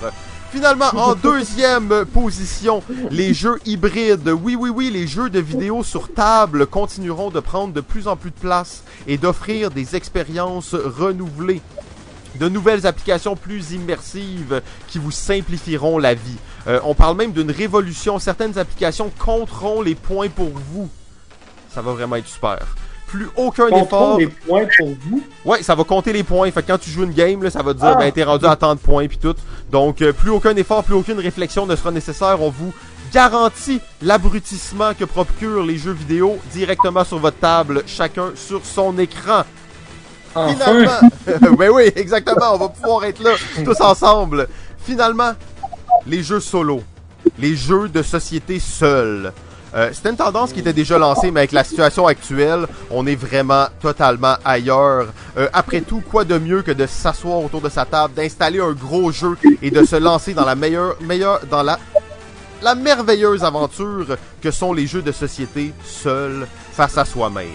Finalement, 0.52 0.90
en 0.98 1.16
deuxième 1.16 2.04
position, 2.06 2.84
les 3.10 3.34
jeux 3.34 3.60
hybrides. 3.66 4.28
Oui, 4.28 4.56
oui, 4.56 4.70
oui, 4.70 4.90
les 4.92 5.08
jeux 5.08 5.30
de 5.30 5.40
vidéo 5.40 5.82
sur 5.82 6.14
table 6.14 6.68
continueront 6.68 7.30
de 7.30 7.40
prendre 7.40 7.74
de 7.74 7.80
plus 7.80 8.10
en 8.10 8.18
plus 8.18 8.32
de 8.32 8.36
place 8.36 8.84
et 9.08 9.18
d'offrir 9.18 9.72
des 9.72 9.96
expériences 9.96 10.76
renouvelées. 10.76 11.62
De 12.36 12.50
nouvelles 12.50 12.86
applications 12.86 13.38
plus 13.38 13.72
immersives 13.72 14.62
qui 14.90 15.00
vous 15.00 15.12
simplifieront 15.12 15.98
la 15.98 16.16
vie. 16.16 16.38
Euh, 16.68 16.82
on 16.84 16.96
parle 16.96 17.16
même 17.16 17.32
d'une 17.32 17.52
révolution. 17.52 18.20
Certaines 18.20 18.58
applications 18.58 19.10
compteront 19.18 19.82
les 19.82 19.96
points 19.96 20.30
pour 20.30 20.52
vous. 20.74 20.90
Ça 21.74 21.82
va 21.82 21.94
vraiment 21.94 22.18
être 22.18 22.28
super. 22.28 22.76
Plus 23.12 23.30
aucun 23.36 23.68
effort. 23.68 24.18
Des 24.18 24.28
points 24.28 24.66
pour 24.78 24.90
vous. 25.06 25.22
Ouais, 25.44 25.62
ça 25.62 25.76
va 25.76 25.84
compter 25.84 26.14
les 26.14 26.24
points. 26.24 26.50
Fait 26.52 26.62
que 26.62 26.68
quand 26.68 26.78
tu 26.78 26.90
joues 26.90 27.04
une 27.04 27.12
game, 27.14 27.44
là, 27.44 27.50
ça 27.50 27.62
va 27.62 27.74
te 27.74 27.80
dire, 27.80 27.90
Ah. 27.90 27.96
ben, 27.96 28.10
t'es 28.12 28.24
rendu 28.24 28.46
à 28.46 28.56
tant 28.56 28.74
de 28.74 28.80
points 28.80 29.08
puis 29.08 29.18
tout. 29.18 29.36
Donc, 29.70 30.02
euh, 30.02 30.14
plus 30.14 30.30
aucun 30.30 30.56
effort, 30.56 30.84
plus 30.84 30.96
aucune 30.96 31.20
réflexion 31.20 31.66
ne 31.66 31.76
sera 31.76 31.92
nécessaire. 31.92 32.42
On 32.42 32.50
vous 32.50 32.74
garantit 33.14 33.82
l'abrutissement 34.02 34.94
que 34.94 35.04
procurent 35.04 35.64
les 35.66 35.78
jeux 35.78 35.92
vidéo 35.92 36.38
directement 36.54 37.04
sur 37.04 37.20
votre 37.20 37.38
table, 37.38 37.84
chacun 37.86 38.32
sur 38.36 38.66
son 38.66 38.98
écran. 38.98 39.44
Enfin! 40.34 40.54
Finalement, 40.54 41.10
ben 41.58 41.70
oui, 41.70 41.92
exactement, 41.98 42.54
on 42.54 42.58
va 42.58 42.70
pouvoir 42.70 43.04
être 43.04 43.22
là 43.22 43.32
tous 43.66 43.82
ensemble. 43.82 44.48
Finalement, 44.86 45.34
les 46.08 46.24
jeux 46.24 46.40
solo, 46.40 46.82
les 47.38 47.56
jeux 47.58 47.90
de 47.90 48.02
société 48.02 48.60
seuls. 48.60 49.34
Euh, 49.74 49.90
C'était 49.94 50.10
une 50.10 50.18
tendance 50.18 50.52
qui 50.52 50.60
était 50.60 50.74
déjà 50.74 50.98
lancée, 50.98 51.32
mais 51.32 51.42
avec 51.42 51.52
la 51.54 51.64
situation 51.64 52.06
actuelle, 52.08 52.68
on 52.90 53.08
est 53.08 53.16
vraiment 53.16 53.68
totalement 53.82 54.36
ailleurs. 54.44 55.08
Euh, 55.38 55.48
après 55.54 55.82
tout, 55.82 56.02
quoi 56.02 56.26
de 56.26 56.38
mieux 56.38 56.62
que 56.62 56.72
de 56.72 56.86
s'asseoir 56.86 57.44
autour 57.44 57.62
de 57.62 57.70
sa 57.70 57.86
table, 57.86 58.14
d'installer 58.14 58.60
un 58.60 58.74
gros 58.74 59.12
jeu 59.12 59.38
et 59.62 59.72
de 59.72 59.84
se 59.86 59.96
lancer 59.96 60.34
dans 60.34 60.46
la 60.46 60.56
meilleure, 60.56 60.96
meilleure, 61.02 61.40
dans 61.50 61.64
la 61.64 61.80
la 62.62 62.76
merveilleuse 62.76 63.44
aventure 63.44 64.18
que 64.40 64.52
sont 64.52 64.72
les 64.72 64.86
jeux 64.86 65.02
de 65.02 65.12
société 65.12 65.74
seuls? 65.84 66.46
Face 66.72 66.98
à 66.98 67.06
soi-même. 67.06 67.46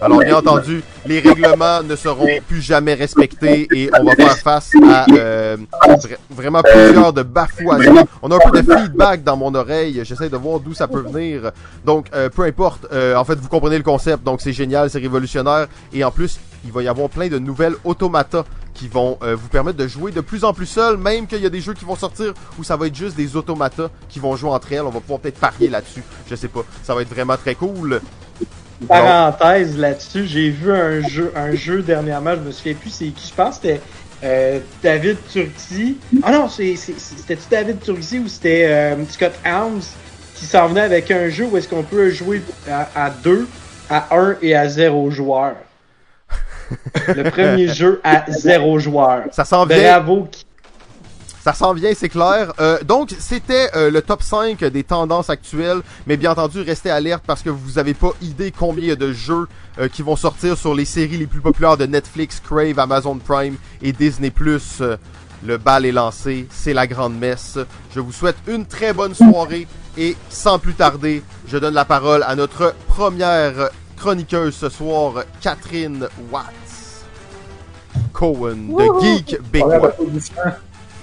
Alors 0.00 0.18
bien 0.18 0.36
entendu, 0.36 0.82
les 1.06 1.20
règlements 1.20 1.82
ne 1.82 1.96
seront 1.96 2.26
plus 2.48 2.60
jamais 2.60 2.94
respectés 2.94 3.68
et 3.72 3.90
on 3.98 4.04
va 4.04 4.14
faire 4.14 4.36
face 4.38 4.72
à 4.90 5.06
euh, 5.12 5.56
vra- 5.82 6.16
vraiment 6.30 6.62
plusieurs 6.62 7.12
de 7.12 7.22
bafouages. 7.22 7.88
On 8.22 8.30
a 8.30 8.36
un 8.36 8.50
peu 8.50 8.62
de 8.62 8.76
feedback 8.76 9.22
dans 9.22 9.36
mon 9.36 9.54
oreille, 9.54 10.00
j'essaie 10.04 10.28
de 10.28 10.36
voir 10.36 10.60
d'où 10.60 10.74
ça 10.74 10.88
peut 10.88 11.00
venir. 11.00 11.52
Donc 11.84 12.06
euh, 12.14 12.28
peu 12.28 12.42
importe, 12.42 12.86
euh, 12.92 13.14
en 13.16 13.24
fait 13.24 13.36
vous 13.36 13.48
comprenez 13.48 13.76
le 13.78 13.84
concept, 13.84 14.24
donc 14.24 14.40
c'est 14.40 14.52
génial, 14.52 14.90
c'est 14.90 14.98
révolutionnaire 14.98 15.68
et 15.92 16.02
en 16.04 16.10
plus 16.10 16.38
il 16.64 16.72
va 16.72 16.82
y 16.82 16.88
avoir 16.88 17.08
plein 17.08 17.28
de 17.28 17.38
nouvelles 17.38 17.74
automatas 17.84 18.44
qui 18.74 18.88
vont 18.88 19.16
euh, 19.22 19.34
vous 19.34 19.48
permettre 19.48 19.78
de 19.78 19.86
jouer 19.88 20.10
de 20.12 20.20
plus 20.20 20.44
en 20.44 20.52
plus 20.52 20.66
seul, 20.66 20.98
même 20.98 21.26
qu'il 21.26 21.40
y 21.40 21.46
a 21.46 21.50
des 21.50 21.60
jeux 21.62 21.72
qui 21.72 21.86
vont 21.86 21.96
sortir 21.96 22.34
où 22.58 22.64
ça 22.64 22.76
va 22.76 22.88
être 22.88 22.94
juste 22.94 23.16
des 23.16 23.34
automatas 23.36 23.88
qui 24.08 24.18
vont 24.18 24.36
jouer 24.36 24.50
entre 24.50 24.70
elles. 24.72 24.82
On 24.82 24.90
va 24.90 25.00
pouvoir 25.00 25.20
peut-être 25.20 25.38
parier 25.40 25.68
là-dessus. 25.68 26.02
Je 26.28 26.34
sais 26.34 26.48
pas. 26.48 26.60
Ça 26.82 26.94
va 26.94 27.00
être 27.00 27.08
vraiment 27.08 27.36
très 27.38 27.54
cool. 27.54 28.02
Parenthèse 28.86 29.78
là-dessus, 29.78 30.26
j'ai 30.26 30.50
vu 30.50 30.72
un 30.72 31.00
jeu, 31.08 31.32
un 31.34 31.54
jeu 31.54 31.82
dernièrement, 31.82 32.34
je 32.34 32.40
me 32.40 32.52
souviens 32.52 32.74
plus 32.74 32.90
c'est 32.90 33.06
qui, 33.06 33.28
je 33.28 33.34
pense 33.34 33.58
que 33.58 33.68
c'était 33.68 33.80
euh, 34.24 34.60
David 34.82 35.16
Turki. 35.30 35.98
Ah 36.22 36.32
non, 36.32 36.48
c'était-tu 36.48 37.48
David 37.50 37.80
Turki 37.80 38.18
ou 38.18 38.28
c'était 38.28 38.66
euh, 38.66 39.04
Scott 39.08 39.32
Helms 39.44 39.82
qui 40.34 40.44
s'en 40.44 40.68
venait 40.68 40.82
avec 40.82 41.10
un 41.10 41.28
jeu 41.28 41.46
où 41.50 41.56
est-ce 41.56 41.68
qu'on 41.68 41.82
peut 41.82 42.10
jouer 42.10 42.42
à, 42.68 43.10
2, 43.10 43.48
à 43.88 44.14
1 44.14 44.36
et 44.42 44.54
à 44.54 44.68
0 44.68 45.10
joueurs. 45.10 45.56
Le 47.08 47.30
premier 47.30 47.68
jeu 47.68 48.00
à 48.04 48.24
0 48.28 48.78
joueurs. 48.78 49.24
Ça 49.32 49.44
s'en 49.44 49.64
vient. 49.64 49.78
Bravo. 49.78 50.28
Ça 51.46 51.52
s'en 51.52 51.74
vient, 51.74 51.92
c'est 51.94 52.08
clair. 52.08 52.52
Euh, 52.58 52.82
donc, 52.82 53.14
c'était 53.20 53.70
euh, 53.76 53.88
le 53.88 54.02
top 54.02 54.20
5 54.20 54.64
des 54.64 54.82
tendances 54.82 55.30
actuelles, 55.30 55.80
mais 56.08 56.16
bien 56.16 56.32
entendu, 56.32 56.60
restez 56.60 56.90
alerte 56.90 57.22
parce 57.24 57.42
que 57.42 57.50
vous 57.50 57.78
avez 57.78 57.94
pas 57.94 58.10
idée 58.20 58.50
combien 58.50 58.82
il 58.82 58.88
y 58.88 58.90
a 58.90 58.96
de 58.96 59.12
jeux 59.12 59.46
euh, 59.78 59.86
qui 59.86 60.02
vont 60.02 60.16
sortir 60.16 60.58
sur 60.58 60.74
les 60.74 60.84
séries 60.84 61.18
les 61.18 61.28
plus 61.28 61.40
populaires 61.40 61.76
de 61.76 61.86
Netflix, 61.86 62.42
Crave, 62.44 62.80
Amazon 62.80 63.18
Prime 63.18 63.54
et 63.80 63.92
Disney+. 63.92 64.32
Le 65.44 65.56
bal 65.56 65.86
est 65.86 65.92
lancé, 65.92 66.48
c'est 66.50 66.74
la 66.74 66.88
grande 66.88 67.16
messe. 67.16 67.60
Je 67.94 68.00
vous 68.00 68.10
souhaite 68.10 68.38
une 68.48 68.66
très 68.66 68.92
bonne 68.92 69.14
soirée 69.14 69.68
et 69.96 70.16
sans 70.28 70.58
plus 70.58 70.74
tarder, 70.74 71.22
je 71.46 71.58
donne 71.58 71.74
la 71.74 71.84
parole 71.84 72.24
à 72.26 72.34
notre 72.34 72.74
première 72.88 73.70
chroniqueuse 73.96 74.56
ce 74.56 74.68
soir, 74.68 75.22
Catherine 75.40 76.08
Watts. 76.32 77.04
Cohen 78.12 78.56
de 78.76 79.00
Geek 79.00 79.38
Bécois. 79.52 79.94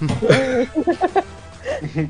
Je 0.02 0.66
suis 1.96 2.08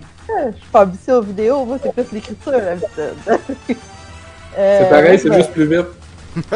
pas 0.73 0.81
habituée 0.81 1.13
aux 1.13 1.23
vidéos, 1.23 1.65
moi 1.65 1.79
c'est 1.83 1.93
plus 1.93 2.13
l'écriture 2.13 2.53
l'habitude. 2.53 3.15
Euh, 4.57 4.79
c'est 4.83 4.89
pareil, 4.89 5.19
c'est 5.19 5.35
juste 5.35 5.51
plus 5.51 5.67
vite. 5.67 5.87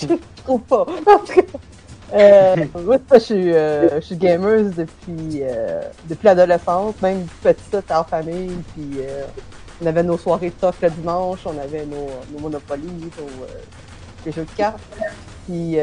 je 0.00 0.06
trouve 0.42 0.62
pas. 0.62 0.86
Euh, 2.14 2.56
moi, 2.84 2.98
je 3.12 3.18
suis, 3.18 3.52
euh, 3.52 4.00
je 4.00 4.06
suis 4.06 4.16
gameuse 4.16 4.74
depuis, 4.74 5.40
euh, 5.42 5.82
depuis 6.08 6.26
l'adolescence, 6.26 6.94
même 7.02 7.26
petite 7.42 7.90
en 7.90 8.04
famille. 8.04 8.56
Puis 8.74 9.00
euh, 9.00 9.24
on 9.82 9.86
avait 9.86 10.02
nos 10.02 10.16
soirées 10.16 10.50
de 10.50 10.54
tough 10.54 10.74
le 10.82 10.90
dimanche, 10.90 11.40
on 11.44 11.58
avait 11.58 11.84
nos, 11.86 12.08
nos 12.32 12.40
Monopoly, 12.40 12.86
nos, 12.86 13.26
les 14.24 14.32
jeux 14.32 14.44
de 14.44 14.56
cartes. 14.56 14.80
Puis 15.46 15.76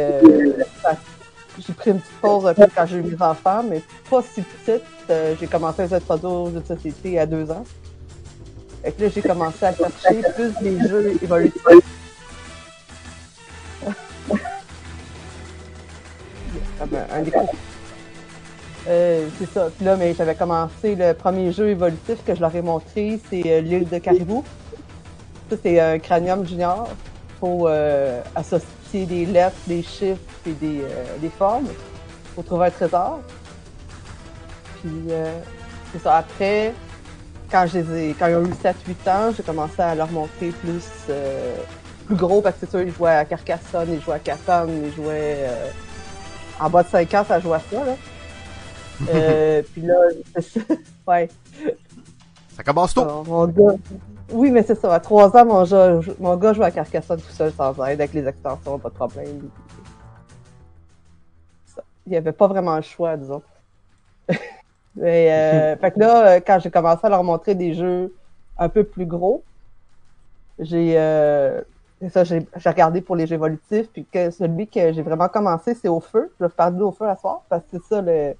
j'ai 1.60 1.74
pris 1.74 1.92
une 1.92 2.00
petite 2.00 2.22
pause 2.22 2.46
un 2.46 2.54
quand 2.54 2.86
j'ai 2.86 2.98
eu 2.98 3.04
mes 3.04 3.22
enfants, 3.22 3.64
mais 3.64 3.82
pas 4.10 4.22
si 4.22 4.42
petite. 4.42 4.84
j'ai 5.40 5.48
commencé 5.48 5.82
à 5.82 5.98
être 5.98 6.06
aux 6.46 6.50
jeux 6.50 6.60
de 6.60 6.66
société 6.66 7.20
à 7.20 7.26
deux 7.26 7.50
ans. 7.52 7.66
Et 8.84 8.94
là, 8.98 9.10
j'ai 9.14 9.22
commencé 9.22 9.66
à 9.66 9.74
chercher 9.74 10.22
plus 10.36 10.52
des 10.62 10.88
jeux 10.88 11.18
évolutifs 11.22 11.62
un, 16.82 17.22
des 17.22 17.32
euh, 18.88 19.28
c'est 19.38 19.50
ça. 19.52 19.70
Puis 19.76 19.86
là, 19.86 19.96
mais 19.96 20.14
j'avais 20.16 20.34
commencé 20.36 20.96
le 20.96 21.14
premier 21.14 21.52
jeu 21.52 21.70
évolutif 21.70 22.24
que 22.26 22.34
je 22.34 22.42
leur 22.42 22.56
ai 22.56 22.64
montré, 22.64 23.20
c'est 23.30 23.44
euh, 23.46 23.62
l'île 23.62 23.88
de 23.88 24.00
Caribou. 24.00 24.44
Ça, 25.50 25.56
c'est 25.62 25.80
un 25.80 26.00
cranium 26.00 26.48
junior. 26.48 26.90
euh, 27.68 28.22
associer 28.36 28.68
des 28.92 29.26
lettres, 29.26 29.56
des 29.68 29.84
chiffres 29.84 30.20
et 30.46 30.52
des, 30.52 30.82
des 31.20 31.30
formes 31.30 31.68
pour 32.36 32.44
trouver 32.44 32.68
un 32.68 32.72
trésor. 32.72 33.20
Puis 34.82 34.92
c'est 35.92 36.00
ça. 36.00 36.18
Après, 36.18 36.74
quand, 37.50 37.66
j'ai, 37.68 38.16
quand 38.18 38.28
ils 38.28 38.36
ont 38.36 38.46
eu 38.46 38.54
7-8 38.54 39.10
ans, 39.10 39.34
j'ai 39.36 39.44
commencé 39.44 39.82
à 39.82 39.96
leur 39.96 40.12
montrer 40.12 40.50
plus, 40.50 40.84
plus 42.06 42.16
gros 42.16 42.42
parce 42.42 42.56
que 42.56 42.66
c'est 42.66 42.72
sûr, 42.72 42.82
ils 42.82 42.94
jouaient 42.94 43.12
à 43.12 43.26
Carcassonne, 43.26 43.94
ils 43.94 44.02
jouaient 44.02 44.16
à 44.16 44.20
Catan, 44.20 44.68
ils 44.68 44.94
jouaient 44.94 45.48
en 46.62 46.70
bas 46.70 46.84
de 46.84 46.90
5 46.90 47.14
ans, 47.16 47.26
ça 47.28 47.40
joue 47.40 47.54
à 47.54 47.60
ça, 47.60 47.86
là. 47.86 47.96
Euh, 49.10 49.64
puis 49.74 49.82
là, 49.82 49.96
ouais. 51.08 51.28
Ça 52.56 52.64
commence 52.64 52.94
tôt. 52.94 53.24
mon 53.24 53.48
gars... 53.48 53.74
Oui, 54.32 54.52
mais 54.52 54.64
c'est 54.64 54.76
ça. 54.76 54.94
À 54.94 55.00
3 55.00 55.36
ans, 55.38 55.46
mon, 55.46 55.66
jeu, 55.66 56.00
mon 56.20 56.36
gars 56.38 56.54
joue 56.54 56.64
à 56.64 56.72
Carcassonne 56.72 57.20
tout 57.20 57.32
seul 57.32 57.52
sans 57.52 57.74
aide, 57.86 58.02
avec 58.02 58.14
les 58.14 58.28
extensions, 58.28 58.80
pas 58.80 58.90
de 58.90 58.94
problème. 58.94 59.50
Il 62.06 62.12
n'y 62.12 62.18
avait 62.18 62.32
pas 62.32 62.48
vraiment 62.48 62.76
le 62.76 62.82
choix, 62.82 63.18
disons. 63.18 63.42
mais, 64.96 65.32
euh, 65.32 65.78
fait 65.82 65.92
que 65.92 66.00
là, 66.00 66.28
euh, 66.28 66.40
quand 66.46 66.60
j'ai 66.60 66.72
commencé 66.72 67.02
à 67.04 67.10
leur 67.10 67.24
montrer 67.24 67.56
des 67.56 67.74
jeux 67.74 68.14
un 68.58 68.70
peu 68.70 68.84
plus 68.84 69.06
gros, 69.06 69.44
j'ai 70.60 70.98
euh, 70.98 71.62
ça, 72.10 72.24
j'ai 72.24 72.48
regardé 72.66 73.02
pour 73.02 73.16
les 73.16 73.28
jeux 73.28 73.36
évolutifs, 73.36 73.88
puis 73.92 74.06
que 74.06 74.32
celui 74.32 74.68
que 74.68 74.92
j'ai 74.92 75.02
vraiment 75.02 75.28
commencé, 75.28 75.76
c'est 75.76 75.88
au 75.88 76.00
feu. 76.00 76.32
Je 76.40 76.46
vais 76.46 76.50
parler 76.50 76.82
au 76.82 76.92
feu 76.92 77.08
à 77.08 77.16
soir, 77.16 77.44
parce 77.50 77.62
que 77.64 77.68
c'est 77.74 77.84
ça, 77.84 78.02
le, 78.02 78.34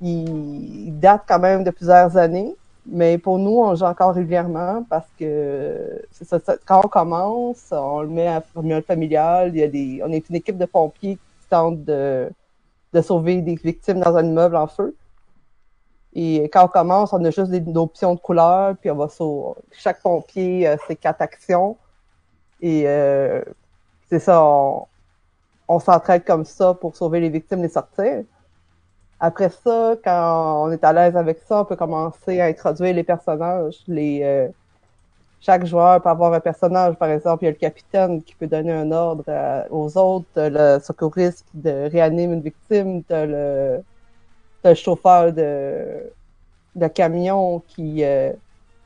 il, 0.00 0.98
date 0.98 1.22
quand 1.28 1.38
même 1.38 1.62
de 1.62 1.70
plusieurs 1.70 2.16
années. 2.16 2.54
Mais 2.88 3.18
pour 3.18 3.38
nous, 3.38 3.58
on 3.58 3.74
joue 3.74 3.84
encore 3.84 4.14
régulièrement 4.14 4.84
parce 4.88 5.08
que 5.18 6.02
ça, 6.12 6.38
quand 6.64 6.82
on 6.84 6.88
commence, 6.88 7.68
on 7.72 8.02
le 8.02 8.08
met 8.08 8.28
à 8.28 8.40
formule 8.40 8.82
familial. 8.82 9.50
Il 9.54 9.58
y 9.58 9.62
a 9.62 9.68
des, 9.68 10.00
on 10.04 10.12
est 10.12 10.28
une 10.28 10.36
équipe 10.36 10.56
de 10.56 10.66
pompiers 10.66 11.16
qui 11.16 11.48
tente 11.50 11.84
de, 11.84 12.30
de 12.92 13.00
sauver 13.00 13.42
des 13.42 13.56
victimes 13.56 14.00
dans 14.00 14.16
un 14.16 14.24
immeuble 14.24 14.56
en 14.56 14.68
feu. 14.68 14.94
Et 16.14 16.44
quand 16.44 16.64
on 16.64 16.68
commence, 16.68 17.12
on 17.12 17.24
a 17.24 17.30
juste 17.30 17.50
des, 17.50 17.62
options 17.76 18.14
de 18.14 18.20
couleurs, 18.20 18.76
puis 18.76 18.90
on 18.90 18.96
va 18.96 19.08
sur 19.08 19.56
chaque 19.72 20.00
pompier, 20.00 20.66
a 20.66 20.78
ses 20.78 20.96
quatre 20.96 21.20
actions. 21.20 21.76
Et 22.60 22.84
euh, 22.86 23.42
c'est 24.08 24.20
ça, 24.20 24.42
on, 24.42 24.86
on 25.68 25.78
s'entraide 25.80 26.24
comme 26.24 26.44
ça 26.44 26.74
pour 26.74 26.96
sauver 26.96 27.20
les 27.20 27.28
victimes 27.30 27.64
et 27.64 27.68
sortir. 27.68 28.24
Après 29.20 29.48
ça, 29.50 29.94
quand 30.04 30.64
on 30.66 30.72
est 30.72 30.84
à 30.84 30.92
l'aise 30.92 31.16
avec 31.16 31.38
ça, 31.46 31.62
on 31.62 31.64
peut 31.64 31.76
commencer 31.76 32.40
à 32.40 32.46
introduire 32.46 32.94
les 32.94 33.04
personnages. 33.04 33.78
Les, 33.88 34.22
euh, 34.22 34.48
chaque 35.40 35.64
joueur 35.66 36.02
peut 36.02 36.08
avoir 36.10 36.32
un 36.34 36.40
personnage. 36.40 36.96
Par 36.96 37.10
exemple, 37.10 37.44
il 37.44 37.46
y 37.46 37.48
a 37.48 37.52
le 37.52 37.58
capitaine 37.58 38.22
qui 38.22 38.34
peut 38.34 38.46
donner 38.46 38.72
un 38.72 38.90
ordre 38.92 39.24
aux 39.70 39.96
autres, 39.98 40.28
le 40.36 40.78
secouriste 40.80 41.46
qui 41.50 41.70
réanime 41.70 42.34
une 42.34 42.42
victime, 42.42 43.02
t'as 43.04 43.26
le, 43.26 43.82
le 44.64 44.74
chauffeur 44.74 45.32
de, 45.32 46.12
de 46.74 46.86
camion 46.88 47.60
qui 47.68 48.04
euh, 48.04 48.32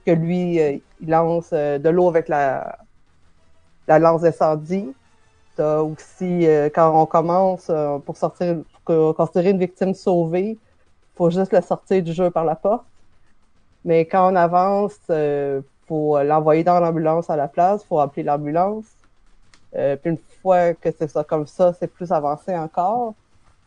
que 0.06 0.12
lui 0.12 0.56
il 1.00 1.08
lance 1.08 1.50
de 1.52 1.88
l'eau 1.88 2.08
avec 2.08 2.28
la 2.28 2.78
la 3.88 3.99
lance 3.99 4.22
d'incendie. 4.22 4.94
T'as 5.56 5.80
aussi, 5.80 6.46
euh, 6.46 6.70
quand 6.75 7.02
on 7.02 7.06
commence, 7.06 7.68
euh, 7.70 7.99
pour 7.99 8.16
sortir, 8.16 8.58
pour 8.90 9.14
considérer 9.14 9.50
une 9.50 9.59
victime 9.59 9.94
sauvée, 9.94 10.59
faut 11.14 11.30
juste 11.30 11.52
la 11.52 11.62
sortir 11.62 12.02
du 12.02 12.12
jeu 12.12 12.30
par 12.30 12.44
la 12.44 12.56
porte. 12.56 12.85
Mais 13.85 14.04
quand 14.04 14.32
on 14.32 14.37
avance, 14.37 14.99
euh, 15.11 15.61
faut 15.87 16.23
l'envoyer 16.23 16.64
dans 16.64 16.80
l'ambulance 16.80 17.30
à 17.30 17.37
la 17.37 17.49
place, 17.49 17.85
faut 17.85 18.00
appeler 18.00 18.25
l'ambulance. 18.25 18.87
puis 19.73 20.11
une 20.11 20.18
fois 20.42 20.75
que 20.75 20.90
c'est 20.90 21.09
ça 21.09 21.25
comme 21.25 21.47
ça, 21.47 21.73
c'est 21.73 21.87
plus 21.87 22.11
avancé 22.12 22.56
encore. 22.56 23.14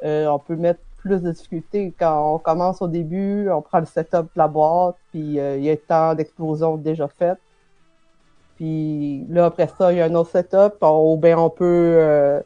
on 0.04 0.40
peut 0.40 0.56
mettre 0.56 0.82
plus 0.98 1.22
de 1.22 1.32
difficultés. 1.32 1.94
Quand 1.98 2.36
on 2.36 2.38
commence 2.38 2.82
au 2.82 2.88
début, 2.88 3.50
on 3.50 3.62
prend 3.62 3.80
le 3.80 3.86
setup 3.86 4.24
de 4.24 4.38
la 4.38 4.48
boîte, 4.48 4.96
puis 5.12 5.36
il 5.38 5.64
y 5.64 5.70
a 5.70 5.78
tant 5.78 6.16
d'explosions 6.16 6.78
déjà 6.78 7.08
faites. 7.08 7.40
Puis 8.56 9.26
là, 9.30 9.46
après 9.46 9.68
ça, 9.68 9.92
il 9.92 9.98
y 9.98 10.02
a 10.02 10.06
un 10.06 10.16
autre 10.16 10.32
setup. 10.32 10.76
On, 10.82 11.18
ben, 11.18 11.38
on 11.38 11.50
peut... 11.50 11.96
Euh, 11.98 12.42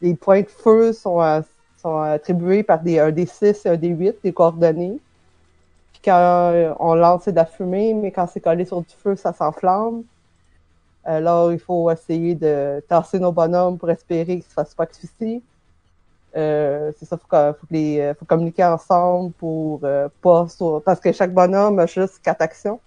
les 0.00 0.14
points 0.14 0.42
de 0.42 0.48
feu 0.48 0.92
sont, 0.92 1.22
euh, 1.22 1.40
sont 1.82 2.00
attribués 2.00 2.62
par 2.62 2.80
des, 2.80 2.98
un 2.98 3.10
D6 3.10 3.66
et 3.66 3.68
un 3.70 3.76
D8, 3.76 4.16
des 4.22 4.32
coordonnées. 4.32 4.98
Puis 5.92 6.02
quand 6.04 6.50
euh, 6.52 6.72
on 6.78 6.94
lance, 6.94 7.22
c'est 7.24 7.32
de 7.32 7.36
la 7.36 7.46
fumée, 7.46 7.94
mais 7.94 8.10
quand 8.10 8.26
c'est 8.26 8.40
collé 8.40 8.64
sur 8.64 8.80
du 8.80 8.94
feu, 8.96 9.16
ça 9.16 9.32
s'enflamme. 9.32 10.04
Alors, 11.04 11.52
il 11.52 11.58
faut 11.58 11.90
essayer 11.90 12.34
de 12.34 12.82
tasser 12.88 13.18
nos 13.18 13.32
bonhommes 13.32 13.76
pour 13.78 13.90
espérer 13.90 14.34
qu'ils 14.36 14.44
se 14.44 14.52
fassent 14.52 14.74
pas 14.74 14.84
asphyxier. 14.84 15.42
Euh, 16.36 16.92
c'est 16.96 17.04
ça, 17.04 17.18
faut, 17.18 17.26
faut, 17.28 17.66
les, 17.70 18.12
faut 18.18 18.24
communiquer 18.24 18.64
ensemble 18.64 19.32
pour 19.32 19.80
pas 19.80 20.46
parce 20.84 21.00
que 21.00 21.12
chaque 21.12 21.34
bonhomme 21.34 21.78
a 21.80 21.86
juste 21.86 22.20
quatre 22.22 22.40
actions. 22.42 22.80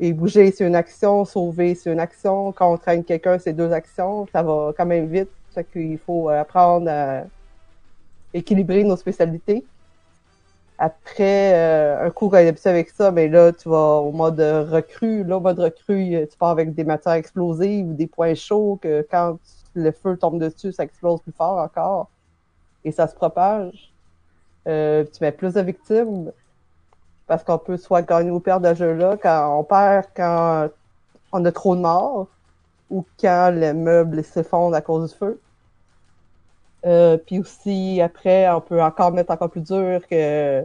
Et 0.00 0.12
bouger, 0.12 0.50
c'est 0.52 0.66
une 0.66 0.74
action. 0.74 1.24
Sauver, 1.24 1.74
c'est 1.74 1.92
une 1.92 2.00
action. 2.00 2.52
Quand 2.52 2.72
on 2.72 2.76
traîne 2.76 3.04
quelqu'un, 3.04 3.38
c'est 3.38 3.52
deux 3.52 3.72
actions. 3.72 4.26
Ça 4.32 4.42
va 4.42 4.72
quand 4.76 4.86
même 4.86 5.06
vite. 5.06 5.28
Fait 5.54 5.64
qu'il 5.64 5.98
faut 5.98 6.28
apprendre 6.28 6.90
à 6.90 7.24
équilibrer 8.34 8.84
nos 8.84 8.96
spécialités. 8.96 9.64
Après, 10.78 11.54
euh, 11.54 12.06
un 12.06 12.10
coup, 12.10 12.28
quand 12.28 12.38
habitué 12.38 12.70
avec 12.70 12.90
ça, 12.90 13.12
mais 13.12 13.28
là, 13.28 13.52
tu 13.52 13.68
vas 13.68 13.98
au 13.98 14.12
mode 14.12 14.40
recrue. 14.40 15.22
Là, 15.24 15.36
au 15.36 15.40
mode 15.40 15.60
recrue, 15.60 16.26
tu 16.30 16.36
pars 16.38 16.50
avec 16.50 16.74
des 16.74 16.84
matières 16.84 17.14
explosives 17.14 17.86
ou 17.86 17.94
des 17.94 18.06
points 18.06 18.34
chauds 18.34 18.78
que 18.82 19.06
quand 19.10 19.38
le 19.74 19.92
feu 19.92 20.16
tombe 20.16 20.38
dessus, 20.40 20.72
ça 20.72 20.84
explose 20.84 21.20
plus 21.20 21.32
fort 21.32 21.58
encore. 21.58 22.10
Et 22.84 22.92
ça 22.92 23.06
se 23.06 23.14
propage. 23.14 23.92
Euh, 24.68 25.04
tu 25.04 25.22
mets 25.22 25.32
plus 25.32 25.54
de 25.54 25.60
victimes 25.60 26.32
parce 27.26 27.42
qu'on 27.44 27.58
peut 27.58 27.76
soit 27.76 28.02
gagner 28.02 28.30
ou 28.30 28.40
perdre 28.40 28.68
le 28.68 28.74
jeu-là 28.74 29.16
quand 29.16 29.58
on 29.58 29.64
perd 29.64 30.06
quand 30.14 30.68
on 31.32 31.44
a 31.44 31.52
trop 31.52 31.74
de 31.74 31.80
morts 31.80 32.28
ou 32.90 33.04
quand 33.18 33.50
le 33.52 33.72
meuble 33.74 34.22
s'effondre 34.22 34.76
à 34.76 34.80
cause 34.80 35.12
du 35.12 35.18
feu. 35.18 35.40
Euh, 36.84 37.16
puis 37.16 37.38
aussi, 37.38 38.00
après, 38.00 38.48
on 38.50 38.60
peut 38.60 38.82
encore 38.82 39.12
mettre 39.12 39.30
encore 39.32 39.50
plus 39.50 39.60
dur 39.60 40.00
que 40.08 40.64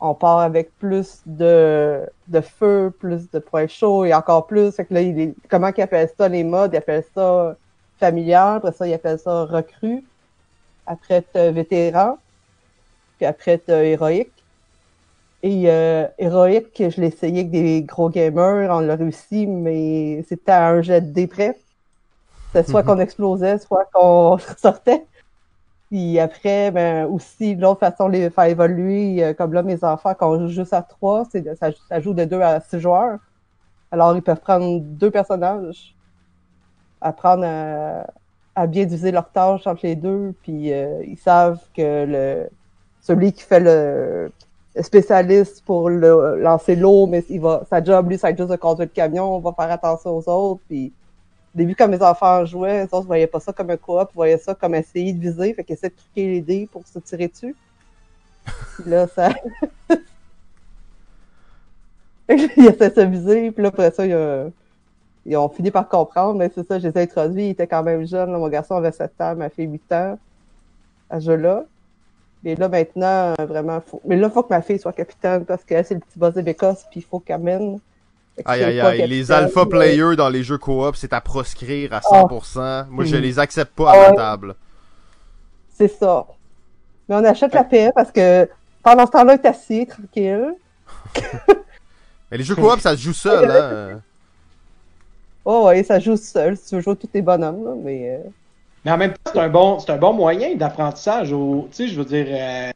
on 0.00 0.14
part 0.14 0.40
avec 0.40 0.76
plus 0.78 1.22
de, 1.26 2.02
de 2.28 2.40
feu, 2.40 2.92
plus 2.98 3.30
de 3.30 3.38
points 3.38 3.66
chauds 3.66 4.04
et 4.04 4.12
encore 4.14 4.46
plus. 4.46 4.72
Fait 4.72 4.84
que 4.84 4.94
là, 4.94 5.00
il 5.00 5.18
est, 5.18 5.34
comment 5.48 5.72
qu'il 5.72 5.84
appelle 5.84 6.10
ça 6.16 6.28
les 6.28 6.44
modes? 6.44 6.72
Il 6.74 6.76
appelle 6.76 7.04
ça 7.14 7.56
familial, 7.98 8.58
après 8.58 8.72
ça, 8.72 8.86
il 8.86 8.94
appelle 8.94 9.18
ça 9.18 9.44
recrue. 9.44 10.04
Après, 10.86 11.22
t'as 11.22 11.50
vétéran. 11.50 12.18
Puis 13.16 13.26
après, 13.26 13.58
t'as 13.58 13.82
héroïque. 13.82 14.32
Et 15.42 15.70
euh, 15.70 16.06
héroïque, 16.18 16.74
je 16.78 17.00
l'ai 17.00 17.08
essayé 17.08 17.40
avec 17.40 17.50
des 17.50 17.82
gros 17.82 18.10
gamers, 18.10 18.70
on 18.70 18.80
l'a 18.80 18.96
réussi, 18.96 19.46
mais 19.46 20.24
c'était 20.28 20.52
un 20.52 20.82
jet 20.82 21.00
de 21.00 21.12
déprès. 21.12 21.58
C'était 22.52 22.68
soit 22.68 22.82
qu'on 22.82 22.98
explosait, 22.98 23.58
soit 23.58 23.86
qu'on 23.92 24.38
sortait. 24.56 25.06
Puis 25.88 26.18
après, 26.18 26.70
ben 26.72 27.06
aussi, 27.06 27.54
l'autre 27.54 27.80
façon 27.80 28.08
de 28.08 28.14
les 28.14 28.30
faire 28.30 28.44
évoluer, 28.44 29.22
euh, 29.22 29.34
comme 29.34 29.52
là, 29.52 29.62
mes 29.62 29.84
enfants, 29.84 30.14
quand 30.18 30.30
on 30.32 30.40
joue 30.40 30.48
juste 30.48 30.72
à 30.72 30.82
trois, 30.82 31.24
c'est 31.30 31.44
ça, 31.56 31.70
ça, 31.88 32.00
joue 32.00 32.12
de 32.12 32.24
deux 32.24 32.40
à 32.40 32.60
six 32.60 32.80
joueurs. 32.80 33.18
Alors, 33.92 34.16
ils 34.16 34.22
peuvent 34.22 34.40
prendre 34.40 34.80
deux 34.80 35.10
personnages, 35.12 35.94
apprendre 37.00 37.44
à, 37.44 38.06
à 38.56 38.66
bien 38.66 38.84
diviser 38.84 39.12
leurs 39.12 39.30
tâches 39.30 39.66
entre 39.66 39.86
les 39.86 39.94
deux, 39.94 40.34
puis 40.42 40.72
euh, 40.72 41.02
ils 41.06 41.18
savent 41.18 41.60
que 41.74 42.04
le 42.06 42.48
celui 43.00 43.32
qui 43.32 43.42
fait 43.44 43.60
le, 43.60 44.32
spécialiste 44.82 45.64
pour 45.64 45.88
le, 45.88 46.40
lancer 46.40 46.76
l'eau, 46.76 47.06
mais 47.06 47.24
il 47.28 47.40
va 47.40 47.62
sa 47.70 47.82
job, 47.82 48.08
lui, 48.08 48.18
c'est 48.18 48.36
juste 48.36 48.50
de 48.50 48.56
conduire 48.56 48.88
le 48.88 48.94
camion, 48.94 49.36
on 49.36 49.40
va 49.40 49.52
faire 49.52 49.70
attention 49.70 50.16
aux 50.16 50.28
autres, 50.28 50.60
puis 50.68 50.92
début, 51.56 51.74
quand 51.74 51.88
mes 51.88 52.02
enfants 52.02 52.44
jouaient, 52.44 52.84
les 52.84 52.94
autres 52.94 53.06
voyaient 53.06 53.26
pas 53.26 53.40
ça 53.40 53.52
comme 53.52 53.70
un 53.70 53.76
coop, 53.76 54.08
ils 54.12 54.14
voyaient 54.14 54.38
ça 54.38 54.54
comme 54.54 54.74
essayer 54.74 55.12
de 55.12 55.20
viser, 55.20 55.54
fait 55.54 55.64
qu'ils 55.64 55.74
essaient 55.74 55.90
de 55.90 55.96
truquer 55.96 56.26
les 56.26 56.40
dés 56.40 56.68
pour 56.70 56.86
se 56.86 56.98
tirer 56.98 57.28
dessus. 57.28 57.56
Puis 58.74 58.90
là, 58.90 59.06
ça... 59.06 59.30
ils 62.28 62.66
essaient 62.66 62.90
de 62.90 62.94
se 62.94 63.06
viser, 63.06 63.50
puis 63.50 63.62
là, 63.62 63.68
après 63.68 63.90
ça, 63.90 64.04
ils, 64.06 65.36
ont 65.36 65.48
fini 65.48 65.70
par 65.70 65.88
comprendre, 65.88 66.34
mais 66.34 66.50
c'est 66.54 66.66
ça, 66.66 66.78
je 66.78 66.88
les 66.88 66.98
ai 66.98 67.02
introduits, 67.02 67.46
ils 67.46 67.50
étaient 67.50 67.66
quand 67.66 67.82
même 67.82 68.06
jeunes, 68.06 68.30
mon 68.32 68.48
garçon 68.48 68.74
avait 68.76 68.92
7 68.92 69.12
ans, 69.20 69.36
ma 69.36 69.48
fille 69.48 69.66
8 69.66 69.92
ans, 69.92 70.18
à 71.10 71.20
jeu-là. 71.20 71.64
Et 72.44 72.54
là, 72.54 72.68
maintenant, 72.68 73.34
vraiment, 73.38 73.80
faut... 73.80 74.00
mais 74.04 74.16
là, 74.16 74.28
il 74.28 74.32
faut 74.32 74.42
que 74.42 74.50
ma 74.50 74.62
fille 74.62 74.78
soit 74.78 74.92
capitaine, 74.92 75.44
parce 75.44 75.64
que 75.64 75.82
c'est 75.82 75.94
le 75.94 76.00
petit 76.00 76.18
boss 76.18 76.34
de 76.34 76.40
l'Écosse, 76.42 76.84
puis 76.90 77.00
il 77.00 77.02
faut 77.02 77.18
qu'elle 77.18 77.40
mène. 77.40 77.80
Aïe, 78.44 78.64
aïe, 78.64 78.80
aïe. 78.80 79.06
Les 79.08 79.32
alpha 79.32 79.66
players 79.66 80.16
dans 80.16 80.28
les 80.28 80.42
jeux 80.42 80.58
coop, 80.58 80.94
c'est 80.96 81.12
à 81.12 81.20
proscrire 81.20 81.92
à 81.92 82.00
100%. 82.00 82.86
Moi, 82.88 83.04
je 83.04 83.16
les 83.16 83.38
accepte 83.38 83.74
pas 83.74 83.92
à 83.92 84.10
ma 84.10 84.16
table. 84.16 84.54
C'est 85.70 85.88
ça. 85.88 86.26
Mais 87.08 87.14
on 87.14 87.24
achète 87.24 87.54
la 87.54 87.64
paix 87.64 87.92
parce 87.94 88.10
que 88.10 88.48
pendant 88.82 89.06
ce 89.06 89.12
temps-là, 89.12 89.38
t'es 89.38 89.48
assis, 89.48 89.86
tranquille. 89.86 90.54
Mais 92.30 92.38
les 92.38 92.44
jeux 92.44 92.54
coop, 92.54 92.80
ça 92.80 92.96
se 92.96 93.02
joue 93.02 93.12
seul, 93.12 93.50
hein. 93.50 94.00
Oh, 95.48 95.66
ouais, 95.66 95.84
ça 95.84 96.00
joue 96.00 96.16
seul. 96.16 96.56
Si 96.56 96.70
tu 96.70 96.74
veux 96.74 96.80
jouer 96.80 96.96
tous 96.96 97.06
tes 97.06 97.22
bonhommes, 97.22 97.64
là, 97.64 97.70
mais. 97.80 98.20
Mais 98.86 98.92
en 98.92 98.98
même 98.98 99.14
temps, 99.14 99.32
c'est 99.34 99.40
un 99.40 99.48
bon, 99.48 99.80
c'est 99.80 99.90
un 99.90 99.96
bon 99.96 100.12
moyen 100.12 100.54
d'apprentissage. 100.54 101.30
Tu 101.30 101.34
sais, 101.72 101.88
je 101.88 101.98
veux 101.98 102.04
dire, 102.04 102.26
euh, 102.28 102.70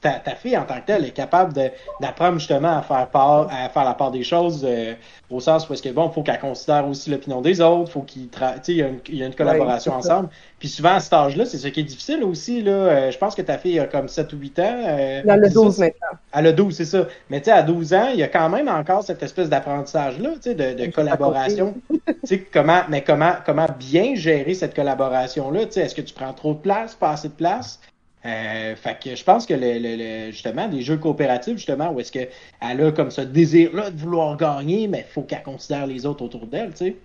ta, 0.00 0.14
ta, 0.14 0.34
fille 0.34 0.58
en 0.58 0.64
tant 0.64 0.80
que 0.80 0.86
telle 0.86 1.04
est 1.04 1.12
capable 1.12 1.52
d'apprendre 2.00 2.40
justement 2.40 2.76
à 2.76 2.82
faire 2.82 3.06
part, 3.06 3.46
à 3.52 3.68
faire 3.68 3.84
la 3.84 3.94
part 3.94 4.10
des 4.10 4.24
choses, 4.24 4.66
euh, 4.68 4.94
au 5.30 5.38
sens 5.38 5.68
où 5.68 5.72
est-ce 5.72 5.82
que 5.84 5.90
bon, 5.90 6.10
faut 6.10 6.24
qu'elle 6.24 6.40
considère 6.40 6.88
aussi 6.88 7.08
l'opinion 7.08 7.40
des 7.40 7.60
autres, 7.60 7.92
faut 7.92 8.02
qu'il, 8.02 8.28
tu 8.30 8.38
sais, 8.40 8.72
il 8.72 8.76
y, 8.78 8.82
a 8.82 8.88
une, 8.88 8.98
il 9.08 9.14
y 9.14 9.22
a 9.22 9.26
une 9.26 9.34
collaboration 9.36 9.94
ensemble. 9.94 10.28
Puis 10.64 10.70
souvent 10.70 10.94
à 10.94 11.00
cet 11.00 11.12
âge-là, 11.12 11.44
c'est 11.44 11.58
ce 11.58 11.68
qui 11.68 11.80
est 11.80 11.84
difficile 11.84 12.24
aussi 12.24 12.62
là. 12.62 12.72
Euh, 12.72 13.10
je 13.10 13.18
pense 13.18 13.34
que 13.34 13.42
ta 13.42 13.58
fille 13.58 13.78
a 13.78 13.84
comme 13.84 14.08
7 14.08 14.32
ou 14.32 14.38
8 14.38 14.58
ans. 14.60 14.78
elle 14.86 15.28
a 15.28 15.48
12 15.50 15.78
maintenant. 15.78 16.18
Elle 16.32 16.46
a 16.46 16.52
12, 16.52 16.74
c'est 16.74 16.86
ça. 16.86 17.06
Mais 17.28 17.40
tu 17.40 17.44
sais, 17.44 17.50
à 17.50 17.62
12 17.62 17.92
ans, 17.92 18.08
il 18.14 18.18
y 18.18 18.22
a 18.22 18.28
quand 18.28 18.48
même 18.48 18.68
encore 18.68 19.04
cette 19.04 19.22
espèce 19.22 19.50
d'apprentissage-là, 19.50 20.30
tu 20.36 20.40
sais, 20.40 20.54
de, 20.54 20.72
de 20.72 20.90
collaboration. 20.90 21.74
tu 21.90 22.14
sais, 22.24 22.38
comment, 22.50 22.80
mais 22.88 23.04
comment, 23.04 23.34
comment 23.44 23.66
bien 23.78 24.14
gérer 24.14 24.54
cette 24.54 24.74
collaboration-là, 24.74 25.66
tu 25.66 25.72
sais, 25.72 25.80
est-ce 25.82 25.94
que 25.94 26.00
tu 26.00 26.14
prends 26.14 26.32
trop 26.32 26.54
de 26.54 26.60
place, 26.60 26.94
pas 26.94 27.10
assez 27.10 27.28
de 27.28 27.34
place? 27.34 27.78
Euh, 28.24 28.74
fait 28.74 28.98
que 29.04 29.14
je 29.14 29.22
pense 29.22 29.44
que 29.44 29.52
le, 29.52 29.78
le, 29.78 30.30
justement 30.30 30.66
des 30.66 30.80
jeux 30.80 30.96
coopératifs 30.96 31.58
justement 31.58 31.92
où 31.92 32.00
est-ce 32.00 32.10
que 32.10 32.26
elle 32.62 32.80
a 32.80 32.90
comme 32.90 33.10
ce 33.10 33.20
désir 33.20 33.74
là 33.74 33.90
de 33.90 33.98
vouloir 33.98 34.38
gagner 34.38 34.88
mais 34.88 35.04
il 35.06 35.12
faut 35.12 35.20
qu'elle 35.20 35.42
considère 35.42 35.86
les 35.86 36.06
autres 36.06 36.24
autour 36.24 36.46
d'elle 36.46 36.70
tu 36.70 36.86
sais 36.86 36.96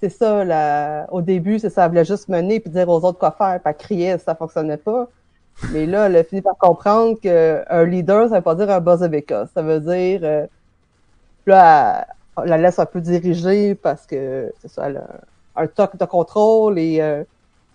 c'est 0.00 0.08
ça 0.08 0.44
là 0.44 1.06
au 1.10 1.22
début 1.22 1.58
c'est 1.58 1.70
ça 1.70 1.84
elle 1.84 1.90
voulait 1.90 2.04
juste 2.04 2.28
mener 2.28 2.60
puis 2.60 2.70
dire 2.70 2.88
aux 2.88 3.04
autres 3.04 3.18
quoi 3.18 3.32
faire 3.32 3.60
pas 3.60 3.72
crier 3.72 4.16
ça 4.18 4.34
fonctionnait 4.34 4.76
pas 4.76 5.08
mais 5.72 5.86
là, 5.86 6.06
elle 6.06 6.16
a 6.16 6.24
fini 6.24 6.40
par 6.40 6.56
comprendre 6.56 7.18
qu'un 7.20 7.84
leader, 7.84 8.28
ça 8.28 8.36
veut 8.36 8.42
pas 8.42 8.54
dire 8.54 8.70
un 8.70 9.08
béca. 9.08 9.46
Ça 9.54 9.62
veut 9.62 9.80
dire, 9.80 10.20
euh, 10.22 10.46
là, 11.46 12.06
elle, 12.42 12.48
la 12.48 12.58
laisse 12.58 12.78
un 12.78 12.86
peu 12.86 13.00
diriger 13.00 13.74
parce 13.74 14.06
que, 14.06 14.52
c'est 14.60 14.70
ça, 14.70 14.86
elle 14.86 14.98
a 14.98 15.06
un 15.56 15.66
toc 15.66 15.96
de 15.96 16.04
contrôle 16.04 16.78
et 16.78 17.00
euh, 17.00 17.24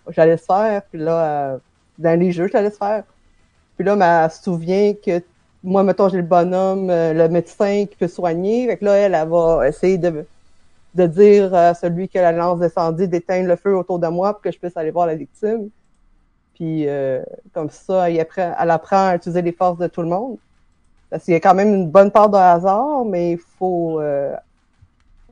je 0.08 0.14
la 0.16 0.26
laisse 0.26 0.46
faire. 0.46 0.82
Puis 0.90 0.98
là, 0.98 1.52
euh, 1.52 1.58
dans 1.98 2.18
les 2.18 2.32
jeux, 2.32 2.48
je 2.48 2.54
la 2.54 2.62
laisse 2.62 2.78
faire. 2.78 3.04
Puis 3.76 3.84
là, 3.84 4.24
elle 4.24 4.30
se 4.30 4.42
souvient 4.42 4.94
que 4.94 5.22
moi, 5.62 5.82
mettons, 5.82 6.08
j'ai 6.08 6.18
le 6.18 6.22
bonhomme, 6.22 6.90
euh, 6.90 7.12
le 7.12 7.28
médecin 7.28 7.86
qui 7.86 7.96
peut 7.96 8.08
soigner. 8.08 8.66
Fait 8.66 8.78
que 8.78 8.84
là, 8.86 8.94
elle, 8.94 9.14
elle 9.14 9.28
va 9.28 9.68
essayer 9.68 9.98
de, 9.98 10.24
de 10.94 11.06
dire 11.06 11.54
à 11.54 11.74
celui 11.74 12.08
qui 12.08 12.18
a 12.18 12.22
la 12.22 12.32
lance 12.32 12.60
d'incendie 12.60 13.08
d'éteindre 13.08 13.48
le 13.48 13.56
feu 13.56 13.76
autour 13.76 13.98
de 13.98 14.06
moi 14.06 14.32
pour 14.32 14.42
que 14.42 14.52
je 14.52 14.58
puisse 14.58 14.76
aller 14.76 14.90
voir 14.90 15.06
la 15.06 15.16
victime. 15.16 15.70
Puis 16.54 16.88
euh, 16.88 17.22
comme 17.52 17.70
ça, 17.70 18.10
elle 18.10 18.70
apprend, 18.70 19.08
à 19.08 19.16
utiliser 19.16 19.42
les 19.42 19.52
forces 19.52 19.78
de 19.78 19.88
tout 19.88 20.02
le 20.02 20.08
monde. 20.08 20.38
Parce 21.10 21.24
qu'il 21.24 21.34
y 21.34 21.36
a 21.36 21.40
quand 21.40 21.54
même 21.54 21.74
une 21.74 21.90
bonne 21.90 22.10
part 22.10 22.28
de 22.28 22.36
hasard, 22.36 23.04
mais 23.04 23.32
il 23.32 23.38
faut 23.38 24.00
euh, 24.00 24.34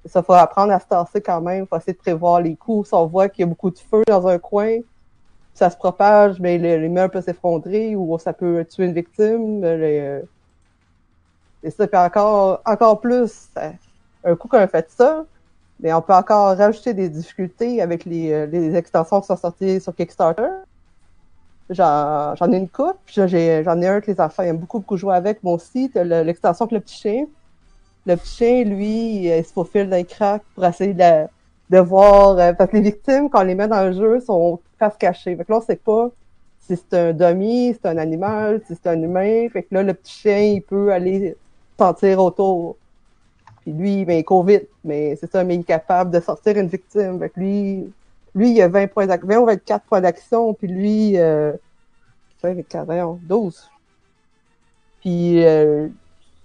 ça 0.04 0.22
faut 0.22 0.32
apprendre 0.32 0.72
à 0.72 0.80
se 0.80 0.86
tasser 0.86 1.20
quand 1.20 1.40
même, 1.40 1.64
il 1.64 1.66
faut 1.66 1.76
essayer 1.76 1.92
de 1.92 1.98
prévoir 1.98 2.40
les 2.40 2.56
coups. 2.56 2.88
Si 2.88 2.94
on 2.94 3.06
voit 3.06 3.28
qu'il 3.28 3.42
y 3.42 3.44
a 3.44 3.46
beaucoup 3.46 3.70
de 3.70 3.78
feu 3.78 4.02
dans 4.06 4.26
un 4.26 4.38
coin, 4.38 4.78
ça 5.54 5.70
se 5.70 5.76
propage, 5.76 6.40
mais 6.40 6.58
les, 6.58 6.88
meubles 6.88 7.12
peuvent 7.12 7.24
s'effondrer 7.24 7.94
ou 7.94 8.18
ça 8.18 8.32
peut 8.32 8.64
tuer 8.68 8.86
une 8.86 8.94
victime. 8.94 9.64
Et 9.64 10.22
ça 11.70 11.86
fait 11.86 11.96
encore 11.96 12.60
encore 12.64 13.00
plus. 13.00 13.48
Un 14.24 14.36
coup 14.36 14.48
qu'on 14.48 14.66
fait 14.68 14.88
ça, 14.90 15.24
mais 15.82 15.92
on 15.92 16.00
peut 16.00 16.14
encore 16.14 16.56
rajouter 16.56 16.94
des 16.94 17.08
difficultés 17.08 17.82
avec 17.82 18.04
les, 18.04 18.32
euh, 18.32 18.46
les 18.46 18.76
extensions 18.76 19.20
qui 19.20 19.26
sont 19.26 19.36
sorties 19.36 19.80
sur 19.80 19.94
Kickstarter. 19.94 20.48
J'en 21.70 22.52
ai 22.52 22.56
une 22.56 22.68
coupe, 22.68 22.98
j'en 23.06 23.26
ai, 23.26 23.66
un 23.66 24.00
que 24.00 24.10
les 24.10 24.20
enfants 24.20 24.42
aiment 24.42 24.58
beaucoup, 24.58 24.78
beaucoup 24.78 24.96
jouer 24.96 25.14
avec. 25.14 25.42
Moi 25.42 25.54
aussi, 25.54 25.90
l'extension 25.94 26.66
avec 26.66 26.72
le 26.72 26.80
petit 26.80 26.96
chien. 26.96 27.26
Le 28.06 28.16
petit 28.16 28.36
chien, 28.36 28.64
lui, 28.64 29.26
il 29.26 29.44
se 29.44 29.52
faufile 29.52 29.88
les 29.88 30.04
crack 30.04 30.42
pour 30.54 30.64
essayer 30.64 30.94
de, 30.94 31.26
de 31.70 31.78
voir... 31.78 32.38
Euh, 32.38 32.52
parce 32.52 32.70
que 32.70 32.76
les 32.76 32.82
victimes, 32.82 33.30
quand 33.30 33.40
on 33.40 33.44
les 33.44 33.54
met 33.54 33.68
dans 33.68 33.84
le 33.84 33.92
jeu, 33.92 34.20
sont 34.20 34.60
face 34.78 34.96
cachée. 34.98 35.34
Fait 35.36 35.44
que 35.44 35.52
là, 35.52 35.58
on 35.58 35.62
sait 35.62 35.76
pas 35.76 36.10
si 36.60 36.76
c'est 36.76 36.98
un 36.98 37.12
dummy, 37.12 37.72
si 37.72 37.80
c'est 37.82 37.88
un 37.88 37.98
animal, 37.98 38.60
si 38.66 38.74
c'est 38.74 38.90
un 38.90 39.00
humain. 39.00 39.48
Fait 39.48 39.62
que 39.62 39.74
là, 39.74 39.82
le 39.82 39.94
petit 39.94 40.12
chien, 40.12 40.38
il 40.38 40.62
peut 40.62 40.92
aller 40.92 41.36
sentir 41.78 42.22
autour. 42.22 42.76
Puis 43.62 43.72
lui, 43.72 44.04
ben, 44.04 44.18
il 44.18 44.24
court 44.24 44.44
vite, 44.44 44.68
mais 44.84 45.16
c'est 45.16 45.30
ça, 45.30 45.44
mais 45.44 45.54
il 45.54 45.60
est 45.60 45.64
capable 45.64 46.10
de 46.10 46.20
sortir 46.20 46.56
une 46.56 46.68
victime. 46.68 47.18
Fait 47.18 47.30
que 47.30 47.40
lui, 47.40 47.92
lui, 48.34 48.50
il 48.52 48.62
a 48.62 48.68
20 48.68 48.88
points 48.88 49.06
d'action, 49.06 49.28
20 49.28 49.38
ou 49.38 49.46
24 49.46 49.84
points 49.84 50.00
d'action, 50.00 50.54
puis 50.54 50.68
lui, 50.68 51.18
euh, 51.18 51.52
12. 52.42 53.70
Puis 55.00 55.44
euh, 55.44 55.88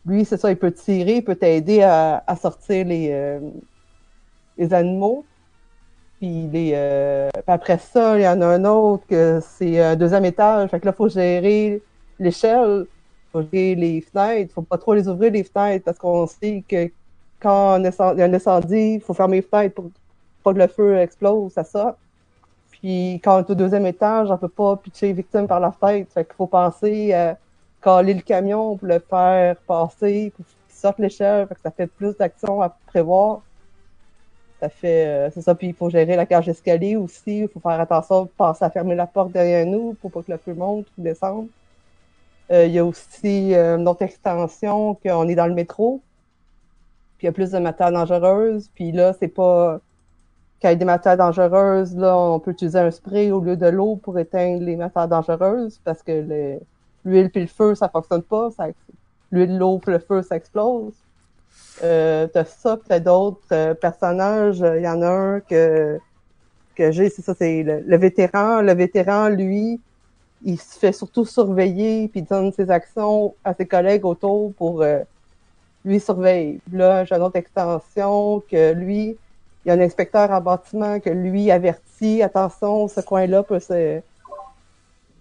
lui, 0.06 0.25
c'est 0.25 0.38
ça, 0.38 0.51
il 0.51 0.58
peut 0.58 0.71
tirer, 0.71 1.17
il 1.17 1.23
peut 1.23 1.36
t'aider 1.36 1.82
à, 1.84 2.23
à, 2.27 2.36
sortir 2.36 2.86
les, 2.86 3.10
euh, 3.12 3.39
les 4.58 4.73
animaux. 4.73 5.25
Puis, 6.19 6.47
les, 6.47 6.71
euh, 6.73 7.30
après 7.45 7.77
ça, 7.77 8.17
il 8.17 8.23
y 8.23 8.27
en 8.27 8.41
a 8.41 8.47
un 8.47 8.65
autre 8.65 9.06
que 9.08 9.39
c'est 9.41 9.80
un 9.80 9.95
deuxième 9.95 10.25
étage. 10.25 10.69
Fait 10.69 10.80
que 10.80 10.86
là, 10.86 10.93
faut 10.93 11.10
gérer 11.10 11.82
l'échelle, 12.19 12.88
faut 13.32 13.43
gérer 13.43 13.75
les 13.75 14.01
fenêtres. 14.01 14.53
faut 14.53 14.63
pas 14.63 14.77
trop 14.80 14.95
les 14.95 15.08
ouvrir, 15.08 15.32
les 15.32 15.43
fenêtres, 15.43 15.86
parce 15.86 15.99
qu'on 15.99 16.25
sait 16.25 16.63
que 16.67 16.89
quand 17.39 17.78
il 17.78 17.84
y 17.84 18.21
a 18.21 18.26
un 18.26 18.34
incendie, 18.34 18.95
il 18.95 19.02
faut 19.02 19.13
fermer 19.13 19.38
les 19.38 19.41
fenêtres 19.41 19.76
pour 20.43 20.54
que 20.54 20.58
le 20.58 20.67
feu 20.67 20.97
explose, 20.97 21.54
ça 21.54 21.63
sort. 21.63 21.95
Puis 22.71 23.15
quand 23.23 23.38
on 23.38 23.39
est 23.39 23.50
au 23.50 23.56
deuxième 23.56 23.86
étage, 23.86 24.30
on 24.32 24.38
peut 24.38 24.47
pas 24.47 24.76
pitcher 24.78 25.08
les 25.08 25.13
victimes 25.13 25.47
par 25.47 25.60
la 25.60 25.71
fenêtre. 25.71 26.12
Fait 26.13 26.26
qu'il 26.26 26.36
faut 26.36 26.47
penser, 26.47 27.13
euh, 27.13 27.34
caler 27.82 28.13
le 28.13 28.21
camion 28.21 28.78
pour 28.78 28.88
le 28.88 29.00
faire 29.00 29.56
passer, 29.67 30.32
pour 30.36 30.45
qu'il 30.45 30.76
sorte 30.76 31.00
l'échelle, 31.00 31.47
ça 31.63 31.71
fait 31.71 31.88
plus 31.88 32.15
d'actions 32.17 32.62
à 32.62 32.69
prévoir. 32.88 33.41
Ça 34.60 34.69
fait, 34.69 35.08
euh, 35.08 35.30
c'est 35.32 35.41
ça, 35.41 35.54
puis 35.54 35.67
il 35.67 35.73
faut 35.73 35.89
gérer 35.89 36.15
la 36.15 36.26
cage 36.26 36.47
d'escalier 36.47 36.95
aussi, 36.95 37.41
il 37.41 37.47
faut 37.47 37.60
faire 37.60 37.80
attention, 37.80 38.28
penser 38.38 38.65
à 38.65 38.71
fermer 38.71 38.95
la 38.95 39.06
porte 39.06 39.32
derrière 39.32 39.65
nous 39.67 39.95
pour 40.02 40.12
pas 40.12 40.23
que 40.23 40.32
le 40.32 40.38
feu 40.39 40.54
monte 40.54 40.88
ou 40.97 41.04
descende. 41.04 41.47
Euh, 42.52 42.65
il 42.65 42.71
y 42.73 42.80
a 42.80 42.86
aussi 42.86 43.54
euh, 43.54 43.78
une 43.78 43.88
autre 43.88 44.04
extension 44.04 44.95
qu'on 44.95 45.28
est 45.28 45.36
dans 45.36 45.47
le 45.47 45.54
métro, 45.54 46.02
puis 47.17 47.25
il 47.25 47.25
y 47.25 47.30
a 47.30 47.32
plus 47.32 47.51
de 47.51 47.60
matières 47.60 47.91
dangereuses, 47.91 48.69
puis 48.75 48.91
là, 48.91 49.13
c'est 49.19 49.27
pas... 49.27 49.80
Quand 50.62 50.69
il 50.69 50.71
y 50.71 50.75
a 50.75 50.75
des 50.75 50.86
matières 50.86 51.17
dangereuses, 51.17 51.95
là, 51.95 52.17
on 52.17 52.39
peut 52.39 52.51
utiliser 52.51 52.80
un 52.80 52.89
spray 52.89 53.32
au 53.32 53.39
lieu 53.39 53.56
de 53.56 53.67
l'eau 53.67 53.95
pour 53.95 54.17
éteindre 54.17 54.63
les 54.63 54.75
matières 54.75 55.08
dangereuses, 55.08 55.80
parce 55.84 56.01
que 56.01 56.60
l'huile 57.06 57.30
puis 57.30 57.41
le 57.41 57.47
feu, 57.47 57.75
ça 57.75 57.89
fonctionne 57.89 58.23
pas. 58.23 58.49
Ça, 58.51 58.67
l'huile, 59.32 59.58
l'eau 59.58 59.77
puis 59.77 59.91
le 59.91 59.99
feu, 59.99 60.23
ça 60.23 60.36
explose. 60.36 60.93
Euh, 61.84 62.27
t'as 62.27 62.45
ça, 62.45 62.80
t'as 62.88 62.99
d'autres 62.99 63.39
euh, 63.51 63.73
personnages. 63.75 64.60
Il 64.60 64.82
y 64.82 64.88
en 64.88 65.01
a 65.03 65.10
un 65.10 65.39
que 65.41 65.99
que 66.77 66.91
j'ai, 66.91 67.10
c'est 67.10 67.23
ça, 67.23 67.34
c'est 67.34 67.63
le, 67.63 67.97
vétéran. 67.97 68.62
Le 68.62 68.73
vétéran, 68.73 69.30
lui, 69.30 69.82
il 70.43 70.60
se 70.60 70.77
fait 70.77 70.91
surtout 70.91 71.25
surveiller 71.25 72.08
puis 72.08 72.21
donne 72.21 72.51
ses 72.51 72.69
actions 72.69 73.34
à 73.43 73.53
ses 73.56 73.65
collègues 73.65 74.06
autour 74.06 74.53
pour 74.53 74.84
euh, 74.84 74.99
lui 75.88 76.00
surveiller. 76.00 76.60
Là, 76.71 77.06
j'ai 77.06 77.15
une 77.15 77.21
autre 77.21 77.38
extension 77.38 78.43
que 78.50 78.73
lui, 78.73 79.17
il 79.65 79.67
y 79.67 79.71
a 79.71 79.73
un 79.73 79.80
inspecteur 79.80 80.32
en 80.32 80.41
bâtiment 80.41 81.00
que 81.00 81.10
lui 81.10 81.52
avertit, 81.52 82.21
attention, 82.21 82.88
ce 82.88 83.02
coin-là 83.02 83.43
peut 83.43 83.60
se 83.60 84.02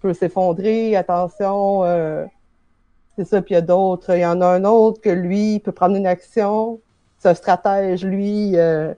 peut 0.01 0.13
s'effondrer, 0.13 0.95
attention, 0.95 1.83
euh, 1.83 2.25
c'est 3.17 3.25
ça, 3.25 3.41
puis 3.41 3.53
il 3.53 3.55
y 3.55 3.57
a 3.57 3.61
d'autres. 3.61 4.15
Il 4.15 4.19
y 4.21 4.25
en 4.25 4.41
a 4.41 4.45
un 4.45 4.63
autre 4.63 5.01
que 5.01 5.09
lui 5.09 5.59
peut 5.59 5.71
prendre 5.71 5.95
une 5.95 6.05
action. 6.05 6.79
C'est 7.17 7.29
un 7.29 7.33
stratège, 7.33 8.05
lui. 8.05 8.55
Euh, 8.55 8.93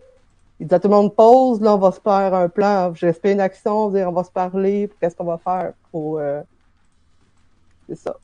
il 0.60 0.68
dit 0.68 0.76
à 0.76 0.80
tout 0.80 0.90
le 0.90 0.96
monde 0.96 1.16
pause, 1.16 1.62
là 1.62 1.74
on 1.76 1.78
va 1.78 1.92
se 1.94 2.02
faire 2.02 2.34
un 2.34 2.50
plan. 2.50 2.94
J'espère 2.94 3.32
une 3.32 3.40
action, 3.40 3.86
on 3.86 4.12
va 4.12 4.24
se 4.26 4.32
parler, 4.32 4.90
qu'est-ce 5.00 5.16
qu'on 5.16 5.24
va 5.24 5.38
faire 5.38 5.72
pour. 5.92 6.20
Euh, 6.20 6.42
c'est 7.88 7.96
ça. 7.96 8.16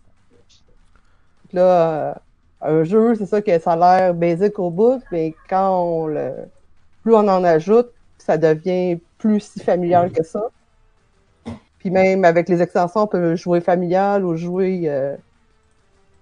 là, 1.54 1.62
euh, 1.62 2.14
un 2.62 2.84
jeu, 2.84 3.16
c'est 3.16 3.26
ça 3.26 3.42
que 3.42 3.60
ça 3.60 3.74
a 3.74 3.76
l'air 3.76 4.14
basique 4.14 4.60
au 4.60 4.70
bout, 4.70 5.02
mais 5.12 5.36
quand 5.50 5.80
on 5.80 6.08
le. 6.08 6.32
Plus 7.04 7.14
on 7.14 7.28
en 7.28 7.44
ajoute, 7.44 7.92
ça 8.18 8.38
devient 8.38 9.00
plus 9.20 9.40
si 9.40 9.60
familial 9.60 10.12
que 10.12 10.24
ça. 10.24 10.50
Puis 11.80 11.92
même 11.92 12.26
avec 12.26 12.50
les 12.50 12.62
extensions, 12.62 13.04
on 13.04 13.08
peut 13.08 13.36
jouer 13.36 13.62
familial 13.62 14.26
ou 14.26 14.36
jouer 14.36 14.90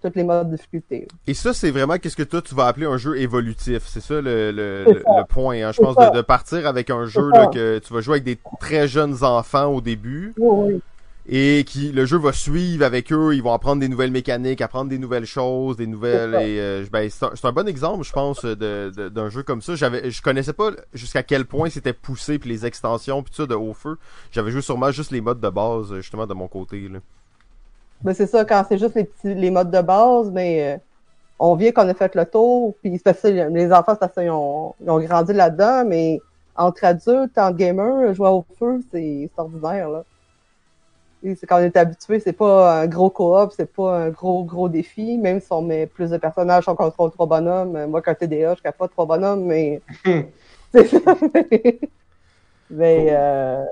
toutes 0.04 0.16
les 0.18 0.24
modes 0.24 0.52
de 0.52 0.56
difficulté. 0.58 1.08
Et 1.26 1.34
ça, 1.34 1.54
c'est 1.54 1.72
vraiment 1.72 1.98
qu'est-ce 1.98 2.18
que 2.18 2.24
toi 2.24 2.42
tu 2.42 2.54
vas 2.54 2.68
appeler 2.68 2.86
un 2.86 2.98
jeu 2.98 3.18
évolutif. 3.18 3.84
C'est 3.86 4.02
ça 4.02 4.16
le, 4.20 4.52
le, 4.52 5.24
point, 5.30 5.64
hein, 5.64 5.72
je 5.72 5.82
pense, 5.82 5.96
de, 5.96 6.22
partir 6.22 6.68
avec 6.68 6.90
un 6.90 7.06
jeu 7.06 7.30
là, 7.30 7.48
que 7.48 7.80
tu 7.80 7.94
vas 7.94 8.02
jouer 8.02 8.16
avec 8.16 8.26
des 8.26 8.38
très 8.60 8.88
jeunes 8.88 9.24
enfants 9.24 9.68
au 9.68 9.80
début. 9.80 10.34
Oui, 10.38 10.82
Et 11.26 11.64
qui 11.66 11.94
le 11.94 12.06
jeu 12.06 12.18
va 12.18 12.34
suivre 12.34 12.84
avec 12.84 13.14
eux, 13.14 13.34
ils 13.34 13.42
vont 13.42 13.54
apprendre 13.54 13.80
des 13.80 13.88
nouvelles 13.88 14.12
mécaniques, 14.12 14.60
apprendre 14.60 14.90
des 14.90 14.98
nouvelles 14.98 15.26
choses, 15.26 15.78
des 15.78 15.88
nouvelles. 15.88 16.34
Et 16.36 16.60
euh, 16.60 16.86
ben, 16.92 17.10
c'est 17.10 17.46
un, 17.46 17.52
bon 17.54 17.66
exemple, 17.66 18.04
je 18.04 18.12
pense, 18.12 18.44
de, 18.44 18.92
d'un 19.08 19.30
jeu 19.30 19.42
comme 19.42 19.62
ça. 19.62 19.76
J'avais, 19.76 20.12
je 20.12 20.22
connaissais 20.22 20.52
pas 20.52 20.72
jusqu'à 20.94 21.24
quel 21.24 21.46
point 21.46 21.70
c'était 21.70 21.94
poussé 21.94 22.40
puis 22.40 22.50
les 22.50 22.66
extensions 22.66 23.24
puis 23.24 23.32
tout 23.32 23.44
ça 23.44 23.48
de 23.48 23.56
haut 23.56 23.74
feu. 23.74 23.98
J'avais 24.32 24.52
joué 24.52 24.62
sûrement 24.62 24.92
juste 24.92 25.12
les 25.12 25.22
modes 25.22 25.40
de 25.40 25.50
base 25.50 25.94
justement 25.96 26.28
de 26.28 26.34
mon 26.34 26.50
côté 26.50 26.90
là. 26.90 27.00
Ben 28.02 28.14
c'est 28.14 28.28
ça, 28.28 28.44
quand 28.44 28.66
c'est 28.68 28.78
juste 28.78 28.96
les 28.96 29.06
petits 29.06 29.34
les 29.34 29.50
modes 29.50 29.72
de 29.72 29.82
base, 29.82 30.30
mais 30.30 30.74
euh, 30.74 30.78
on 31.40 31.56
vient 31.56 31.72
qu'on 31.72 31.88
a 31.88 31.94
fait 31.94 32.16
le 32.16 32.26
tour, 32.26 32.76
puis 32.82 33.00
c'est 33.04 33.18
ça, 33.18 33.30
les 33.30 33.72
enfants, 33.72 33.98
ça, 33.98 34.12
ils, 34.18 34.30
ont, 34.30 34.76
ils 34.82 34.90
ont 34.90 35.00
grandi 35.00 35.32
là-dedans, 35.32 35.86
mais 35.88 36.20
entre 36.56 36.84
adultes, 36.84 37.38
en 37.38 37.52
gamer, 37.52 38.14
jouer 38.14 38.28
au 38.28 38.46
feu, 38.60 38.82
c'est 38.92 39.30
ordinaire, 39.38 39.90
là. 39.90 40.04
C'est 41.24 41.48
quand 41.48 41.58
on 41.58 41.64
est 41.64 41.78
habitué, 41.78 42.20
c'est 42.20 42.34
pas 42.34 42.82
un 42.82 42.88
gros 42.88 43.10
coop, 43.10 43.54
c'est 43.56 43.72
pas 43.72 43.98
un 43.98 44.10
gros, 44.10 44.44
gros 44.44 44.68
défi, 44.68 45.18
même 45.18 45.40
si 45.40 45.48
on 45.52 45.62
met 45.62 45.88
plus 45.88 46.10
de 46.10 46.18
personnages, 46.18 46.68
on 46.68 46.76
contrôle 46.76 47.12
trois 47.12 47.28
bonhommes. 47.28 47.86
Moi, 47.86 48.02
quand 48.02 48.14
TDA, 48.14 48.56
je 48.56 48.70
pas 48.72 48.88
trois 48.90 49.06
bonhommes, 49.06 49.46
mais... 49.46 49.82
c'est 50.74 50.88
ça. 50.88 51.00
mais, 52.70 53.08
euh, 53.12 53.64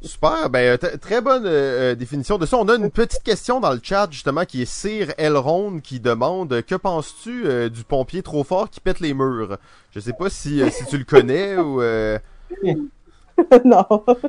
Super, 0.00 0.48
ben 0.48 0.78
euh, 0.82 0.96
très 0.98 1.20
bonne 1.20 1.44
euh, 1.46 1.94
définition 1.94 2.38
de 2.38 2.46
ça. 2.46 2.56
On 2.56 2.68
a 2.68 2.76
une 2.76 2.90
petite 2.90 3.22
question 3.22 3.60
dans 3.60 3.72
le 3.72 3.80
chat 3.82 4.08
justement 4.10 4.44
qui 4.44 4.62
est 4.62 4.66
Cyr 4.66 5.12
Elrond 5.18 5.80
qui 5.80 6.00
demande 6.00 6.62
que 6.62 6.74
penses-tu 6.74 7.70
du 7.70 7.82
pompier 7.84 8.22
trop 8.22 8.44
fort 8.44 8.70
qui 8.70 8.80
pète 8.80 9.00
les 9.00 9.14
murs? 9.14 9.58
Je 9.90 10.00
sais 10.00 10.12
pas 10.12 10.30
si, 10.30 10.62
si 10.70 10.86
tu 10.86 10.98
le 10.98 11.04
connais 11.04 11.56
ou 11.56 11.82
non. 13.64 13.84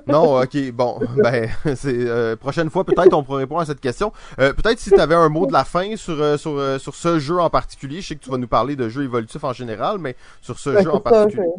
Non, 0.08 0.42
ok, 0.42 0.72
bon, 0.72 1.00
ben, 1.24 1.50
c'est 1.76 2.36
prochaine 2.40 2.70
fois 2.70 2.84
peut-être 2.84 3.14
on 3.14 3.24
pourra 3.24 3.40
répondre 3.40 3.62
à 3.62 3.66
cette 3.66 3.80
question. 3.80 4.12
peut-être 4.38 4.80
si 4.80 4.90
tu 4.90 5.00
avais 5.00 5.16
un 5.16 5.30
mot 5.30 5.46
de 5.46 5.54
la 5.54 5.64
fin 5.64 5.96
sur 5.96 6.40
sur 6.40 6.80
sur 6.80 6.96
ce 6.96 7.20
jeu 7.20 7.40
en 7.40 7.50
particulier. 7.50 8.02
Je 8.02 8.08
sais 8.08 8.16
que 8.16 8.24
tu 8.24 8.30
vas 8.30 8.38
nous 8.38 8.48
parler 8.48 8.76
de 8.76 8.90
jeux 8.90 9.04
évolutifs 9.04 9.44
en 9.44 9.54
général, 9.54 9.98
mais 9.98 10.16
sur 10.42 10.60
ce 10.60 10.82
jeu 10.82 10.94
en 10.94 11.00
particulier 11.00 11.54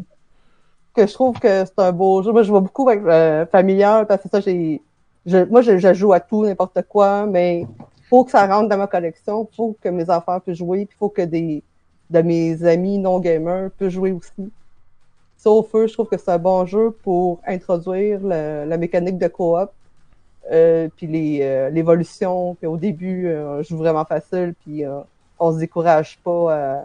que 0.93 1.07
je 1.07 1.13
trouve 1.13 1.39
que 1.39 1.65
c'est 1.65 1.79
un 1.79 1.91
beau 1.91 2.21
jeu. 2.23 2.31
Moi, 2.31 2.43
je 2.43 2.49
vois 2.49 2.61
beaucoup 2.61 2.89
avec 2.89 3.03
euh, 3.05 3.45
familial 3.45 4.07
parce 4.07 4.23
que 4.23 4.29
ça, 4.29 4.39
j'ai, 4.41 4.81
moi, 5.49 5.61
je, 5.61 5.93
joue 5.93 6.13
à 6.13 6.19
tout, 6.19 6.45
n'importe 6.45 6.81
quoi, 6.87 7.25
mais 7.25 7.65
faut 8.09 8.23
que 8.23 8.31
ça 8.31 8.47
rentre 8.47 8.69
dans 8.69 8.77
ma 8.77 8.87
collection, 8.87 9.47
faut 9.55 9.77
que 9.81 9.89
mes 9.89 10.09
enfants 10.09 10.39
puissent 10.39 10.57
jouer, 10.57 10.85
puis 10.85 10.97
faut 10.97 11.09
que 11.09 11.21
des 11.21 11.63
de 12.09 12.21
mes 12.23 12.63
amis 12.65 12.97
non 12.97 13.19
gamers 13.19 13.69
puissent 13.77 13.93
jouer 13.93 14.11
aussi. 14.11 14.51
Sauf 15.39 15.71
feu, 15.71 15.87
je 15.87 15.93
trouve 15.93 16.07
que 16.07 16.17
c'est 16.17 16.31
un 16.31 16.37
bon 16.37 16.65
jeu 16.65 16.91
pour 16.91 17.39
introduire 17.47 18.19
la 18.21 18.77
mécanique 18.77 19.17
de 19.17 19.29
coop, 19.29 19.71
euh, 20.51 20.89
puis 20.97 21.07
les 21.07 21.39
euh, 21.41 21.69
l'évolution. 21.69 22.55
Puis 22.55 22.67
au 22.67 22.75
début, 22.75 23.27
euh, 23.27 23.63
je 23.63 23.69
joue 23.69 23.77
vraiment 23.77 24.03
facile, 24.03 24.53
puis 24.65 24.85
euh, 24.85 24.99
on 25.39 25.53
se 25.53 25.59
décourage 25.59 26.19
pas 26.23 26.83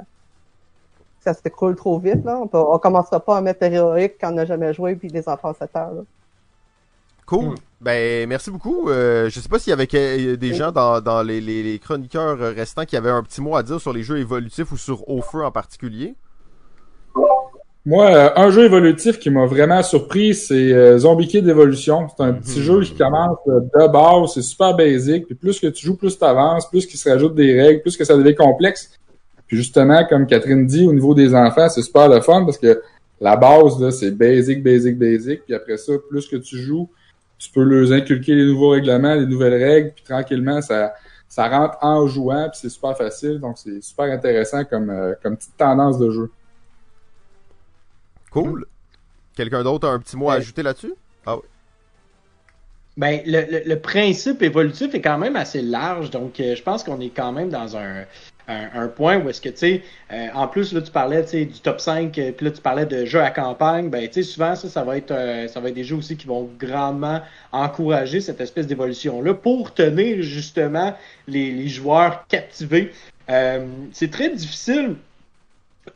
ça 1.20 1.34
s'écroule 1.34 1.74
trop 1.74 1.98
vite. 1.98 2.24
Là. 2.24 2.38
On, 2.52 2.72
ne 2.74 2.78
commencera 2.78 3.18
pas 3.18 3.38
à 3.38 3.40
mettre 3.40 3.62
héroïque 3.64 4.16
quand 4.20 4.30
on 4.30 4.34
n'a 4.34 4.44
jamais 4.44 4.72
joué 4.72 4.94
puis 4.94 5.08
les 5.08 5.28
enfants 5.28 5.50
à 5.50 5.54
7 5.54 5.76
heures. 5.76 6.04
Cool. 7.26 7.46
Hmm. 7.46 7.54
Ben 7.80 8.28
merci 8.28 8.50
beaucoup. 8.50 8.88
Euh, 8.88 9.30
je 9.30 9.40
sais 9.40 9.48
pas 9.48 9.58
s'il 9.58 9.70
y 9.70 9.72
avait 9.72 10.36
des 10.36 10.54
gens 10.54 10.70
dans, 10.70 11.22
les, 11.26 11.80
chroniqueurs 11.82 12.38
restants 12.38 12.84
qui 12.84 12.96
avaient 12.96 13.10
un 13.10 13.22
petit 13.22 13.40
mot 13.40 13.56
à 13.56 13.62
dire 13.62 13.80
sur 13.80 13.92
les 13.92 14.02
jeux 14.02 14.18
évolutifs 14.18 14.70
ou 14.70 14.76
sur 14.76 15.08
Au 15.08 15.22
Feu 15.22 15.44
en 15.44 15.50
particulier. 15.50 16.14
Moi, 17.86 18.10
euh, 18.10 18.30
un 18.36 18.50
jeu 18.50 18.64
évolutif 18.64 19.18
qui 19.18 19.28
m'a 19.28 19.44
vraiment 19.44 19.82
surpris, 19.82 20.34
c'est 20.34 20.72
euh, 20.72 20.96
Zombie 20.98 21.28
Kid 21.28 21.46
Evolution. 21.46 22.08
C'est 22.08 22.22
un 22.22 22.32
petit 22.32 22.60
mhm. 22.60 22.64
jeu 22.64 22.80
qui 22.82 22.94
commence 22.94 23.36
de 23.46 23.92
base, 23.92 24.32
c'est 24.34 24.42
super 24.42 24.74
basique. 24.74 25.26
Puis 25.26 25.34
plus 25.34 25.60
que 25.60 25.66
tu 25.66 25.86
joues, 25.86 25.96
plus 25.96 26.18
tu 26.18 26.24
avances, 26.24 26.68
plus 26.70 26.86
qu'il 26.86 26.98
se 26.98 27.08
rajoute 27.08 27.34
des 27.34 27.60
règles, 27.60 27.82
plus 27.82 27.96
que 27.96 28.04
ça 28.04 28.16
devient 28.16 28.34
complexe. 28.34 28.98
Puis 29.46 29.58
justement, 29.58 30.02
comme 30.08 30.26
Catherine 30.26 30.66
dit, 30.66 30.86
au 30.86 30.94
niveau 30.94 31.14
des 31.14 31.34
enfants, 31.34 31.68
c'est 31.68 31.82
super 31.82 32.08
le 32.08 32.22
fun 32.22 32.44
parce 32.44 32.56
que 32.56 32.80
la 33.20 33.36
base, 33.36 33.78
là, 33.78 33.90
c'est 33.90 34.12
basic, 34.12 34.62
basic, 34.62 34.98
basic. 34.98 35.44
Puis 35.44 35.54
après 35.54 35.76
ça, 35.76 35.92
plus 36.08 36.26
que 36.26 36.36
tu 36.36 36.56
joues, 36.56 36.88
tu 37.38 37.50
peux 37.50 37.62
leur 37.62 37.92
inculquer 37.92 38.34
les 38.34 38.46
nouveaux 38.46 38.70
règlements, 38.70 39.14
les 39.14 39.26
nouvelles 39.26 39.62
règles, 39.62 39.92
puis 39.94 40.04
tranquillement, 40.04 40.62
ça, 40.62 40.94
ça 41.28 41.48
rentre 41.48 41.76
en 41.82 42.06
jouant, 42.06 42.48
puis 42.50 42.60
c'est 42.62 42.70
super 42.70 42.96
facile. 42.96 43.40
Donc, 43.40 43.58
c'est 43.58 43.82
super 43.82 44.06
intéressant 44.06 44.64
comme, 44.64 44.88
euh, 44.88 45.12
comme 45.22 45.36
petite 45.36 45.56
tendance 45.58 45.98
de 45.98 46.10
jeu. 46.10 46.30
Cool. 48.34 48.66
Quelqu'un 49.36 49.62
d'autre 49.62 49.88
a 49.88 49.92
un 49.92 50.00
petit 50.00 50.16
mot 50.16 50.28
à 50.28 50.34
ajouter 50.34 50.64
là-dessus? 50.64 50.92
Ah 51.24 51.36
oui. 51.36 51.42
Ben, 52.96 53.20
le, 53.26 53.62
le, 53.64 53.78
principe 53.80 54.42
évolutif 54.42 54.94
est 54.94 55.00
quand 55.00 55.18
même 55.18 55.34
assez 55.36 55.62
large, 55.62 56.10
donc 56.10 56.38
euh, 56.38 56.54
je 56.54 56.62
pense 56.62 56.84
qu'on 56.84 57.00
est 57.00 57.10
quand 57.10 57.32
même 57.32 57.48
dans 57.48 57.76
un, 57.76 58.04
un, 58.46 58.86
point 58.86 59.18
où 59.18 59.28
est-ce 59.28 59.40
que, 59.40 59.48
tu 59.48 59.56
sais, 59.56 59.82
euh, 60.12 60.28
en 60.32 60.46
plus, 60.46 60.72
là, 60.72 60.80
tu 60.80 60.92
parlais, 60.92 61.22
du 61.22 61.60
top 61.60 61.80
5, 61.80 62.16
euh, 62.18 62.30
puis 62.30 62.46
là, 62.46 62.52
tu 62.52 62.60
parlais 62.60 62.86
de 62.86 63.04
jeux 63.04 63.20
à 63.20 63.30
campagne, 63.30 63.88
ben, 63.88 64.06
tu 64.06 64.14
sais, 64.14 64.22
souvent, 64.22 64.54
ça, 64.54 64.68
ça 64.68 64.84
va 64.84 64.96
être, 64.96 65.14
ça 65.48 65.58
va 65.58 65.68
être 65.68 65.74
des 65.74 65.82
jeux 65.82 65.96
aussi 65.96 66.16
qui 66.16 66.26
vont 66.26 66.48
grandement 66.58 67.20
encourager 67.50 68.20
cette 68.20 68.40
espèce 68.40 68.68
d'évolution-là 68.68 69.34
pour 69.34 69.74
tenir, 69.74 70.22
justement, 70.22 70.94
les, 71.26 71.50
les 71.52 71.68
joueurs 71.68 72.26
captivés. 72.28 72.92
c'est 73.28 74.10
très 74.10 74.30
difficile 74.30 74.96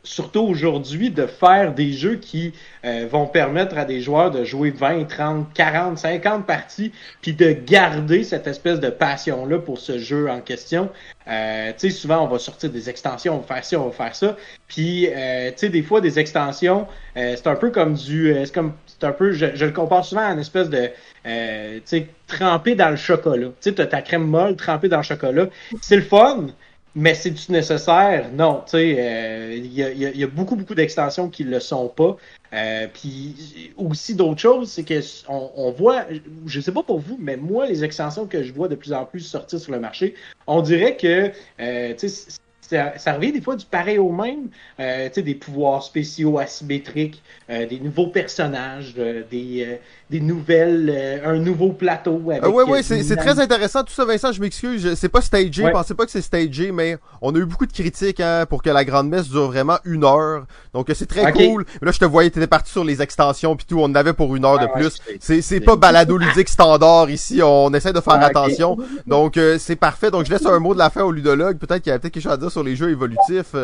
surtout 0.03 0.41
aujourd'hui, 0.41 1.09
de 1.09 1.25
faire 1.25 1.73
des 1.73 1.91
jeux 1.93 2.15
qui 2.15 2.53
euh, 2.85 3.07
vont 3.09 3.25
permettre 3.25 3.77
à 3.77 3.85
des 3.85 4.01
joueurs 4.01 4.31
de 4.31 4.43
jouer 4.43 4.71
20, 4.71 5.05
30, 5.05 5.53
40, 5.53 5.97
50 5.97 6.45
parties, 6.45 6.91
puis 7.21 7.33
de 7.33 7.51
garder 7.51 8.23
cette 8.23 8.47
espèce 8.47 8.79
de 8.79 8.89
passion-là 8.89 9.59
pour 9.59 9.79
ce 9.79 9.97
jeu 9.97 10.29
en 10.29 10.41
question. 10.41 10.89
Euh, 11.27 11.71
tu 11.77 11.89
sais, 11.89 11.95
souvent, 11.95 12.23
on 12.23 12.27
va 12.27 12.39
sortir 12.39 12.69
des 12.69 12.89
extensions, 12.89 13.35
on 13.35 13.39
va 13.39 13.55
faire 13.55 13.65
ça, 13.65 13.79
on 13.79 13.87
va 13.87 13.91
faire 13.91 14.15
ça. 14.15 14.37
Puis, 14.67 15.07
euh, 15.07 15.49
tu 15.51 15.57
sais, 15.57 15.69
des 15.69 15.83
fois, 15.83 16.01
des 16.01 16.19
extensions, 16.19 16.87
c'est 17.15 17.47
un 17.47 17.55
peu 17.55 17.69
comme 17.69 17.95
du... 17.95 18.33
c'est 18.45 18.53
comme 18.53 18.73
c'est 18.99 19.07
un 19.07 19.11
peu, 19.11 19.31
je, 19.31 19.45
je, 19.53 19.65
le 19.65 19.71
compare 19.71 20.03
souvent 20.03 20.21
à 20.21 20.31
une 20.31 20.39
espèce 20.39 20.69
de, 20.69 20.89
euh, 21.25 21.75
tu 21.77 21.81
sais, 21.85 22.07
trempé 22.27 22.75
dans 22.75 22.89
le 22.89 22.95
chocolat. 22.95 23.47
Tu 23.61 23.73
sais, 23.73 23.87
ta 23.87 24.01
crème 24.01 24.25
molle 24.25 24.55
trempée 24.55 24.89
dans 24.89 24.97
le 24.97 25.03
chocolat. 25.03 25.47
C'est 25.81 25.95
le 25.95 26.01
fun, 26.01 26.47
mais 26.95 27.13
c'est-tu 27.13 27.51
nécessaire? 27.51 28.31
Non, 28.33 28.63
tu 28.65 28.71
sais, 28.71 28.95
euh, 28.97 29.53
il 29.55 29.73
y, 29.73 29.83
a, 29.83 29.91
y, 29.91 30.23
a, 30.23 30.27
beaucoup, 30.27 30.55
beaucoup 30.55 30.75
d'extensions 30.75 31.29
qui 31.29 31.43
le 31.43 31.59
sont 31.59 31.87
pas. 31.87 32.17
Euh, 32.53 32.87
puis 32.91 33.73
aussi 33.77 34.15
d'autres 34.15 34.39
choses, 34.39 34.71
c'est 34.71 34.83
que 34.83 34.99
on, 35.27 35.51
on, 35.55 35.71
voit, 35.71 36.05
je 36.47 36.59
sais 36.59 36.71
pas 36.71 36.81
pour 36.81 36.99
vous, 36.99 37.17
mais 37.19 37.37
moi, 37.37 37.67
les 37.67 37.83
extensions 37.83 38.25
que 38.25 38.41
je 38.41 38.51
vois 38.51 38.67
de 38.67 38.75
plus 38.75 38.91
en 38.91 39.05
plus 39.05 39.19
sortir 39.19 39.59
sur 39.59 39.71
le 39.71 39.79
marché, 39.79 40.15
on 40.47 40.61
dirait 40.61 40.97
que, 40.97 41.31
euh, 41.59 41.93
tu 41.95 42.09
sais, 42.09 42.39
ça, 42.69 43.13
revient 43.13 43.31
des 43.31 43.41
fois 43.41 43.55
du 43.55 43.65
pareil 43.65 43.97
au 43.97 44.11
même, 44.11 44.49
euh, 44.79 45.09
des 45.09 45.35
pouvoirs 45.35 45.83
spéciaux 45.83 46.37
asymétriques, 46.39 47.21
euh, 47.49 47.65
des 47.65 47.79
nouveaux 47.79 48.07
personnages, 48.07 48.93
euh, 48.99 49.23
des, 49.29 49.65
euh, 49.67 49.75
des 50.09 50.19
nouvelles, 50.19 51.21
un 51.25 51.37
nouveau 51.37 51.71
plateau. 51.71 52.21
Oui, 52.23 52.63
oui, 52.67 52.83
c'est 52.83 53.15
très 53.15 53.39
intéressant 53.39 53.83
tout 53.83 53.93
ça, 53.93 54.05
Vincent. 54.05 54.31
Je 54.31 54.41
m'excuse, 54.41 54.93
c'est 54.95 55.09
pas 55.09 55.21
stagé. 55.21 55.63
Ouais. 55.63 55.71
Pensez 55.71 55.95
pas 55.95 56.05
que 56.05 56.11
c'est 56.11 56.21
stagé, 56.21 56.71
mais 56.71 56.97
on 57.21 57.33
a 57.33 57.39
eu 57.39 57.45
beaucoup 57.45 57.65
de 57.65 57.71
critiques 57.71 58.19
hein, 58.19 58.45
pour 58.47 58.61
que 58.61 58.69
la 58.69 58.85
grande 58.85 59.09
messe 59.09 59.29
dure 59.29 59.47
vraiment 59.47 59.77
une 59.83 60.03
heure. 60.03 60.45
Donc 60.73 60.91
c'est 60.93 61.05
très 61.07 61.27
okay. 61.27 61.49
cool. 61.49 61.65
Là, 61.81 61.91
je 61.91 61.99
te 61.99 62.05
voyais, 62.05 62.29
t'étais 62.29 62.47
parti 62.47 62.71
sur 62.71 62.83
les 62.83 63.01
extensions 63.01 63.55
puis 63.55 63.65
tout. 63.67 63.79
On 63.79 63.85
en 63.85 63.95
avait 63.95 64.13
pour 64.13 64.35
une 64.35 64.45
heure 64.45 64.57
ah, 64.59 64.67
de 64.67 64.71
plus. 64.71 64.99
Ouais, 65.29 65.41
c'est 65.41 65.59
pas 65.59 65.75
balado 65.75 66.17
ludique 66.17 66.49
standard 66.49 67.09
ici. 67.09 67.41
On 67.43 67.73
essaie 67.73 67.93
de 67.93 68.01
faire 68.01 68.19
ah, 68.19 68.25
attention. 68.25 68.77
Donc 69.07 69.39
c'est 69.57 69.75
parfait. 69.75 70.11
Donc 70.11 70.25
je 70.25 70.31
laisse 70.31 70.45
un 70.45 70.59
mot 70.59 70.73
de 70.73 70.79
la 70.79 70.89
fin 70.89 71.01
au 71.01 71.11
ludologue. 71.11 71.57
Peut-être 71.57 71.81
qu'il 71.81 71.91
y 71.91 71.95
a 71.95 71.99
peut-être 71.99 72.13
quelque 72.13 72.23
chose 72.23 72.33
à 72.33 72.37
dire 72.37 72.51
sur 72.51 72.58
les 72.63 72.75
jeux 72.75 72.91
évolutifs. 72.91 73.55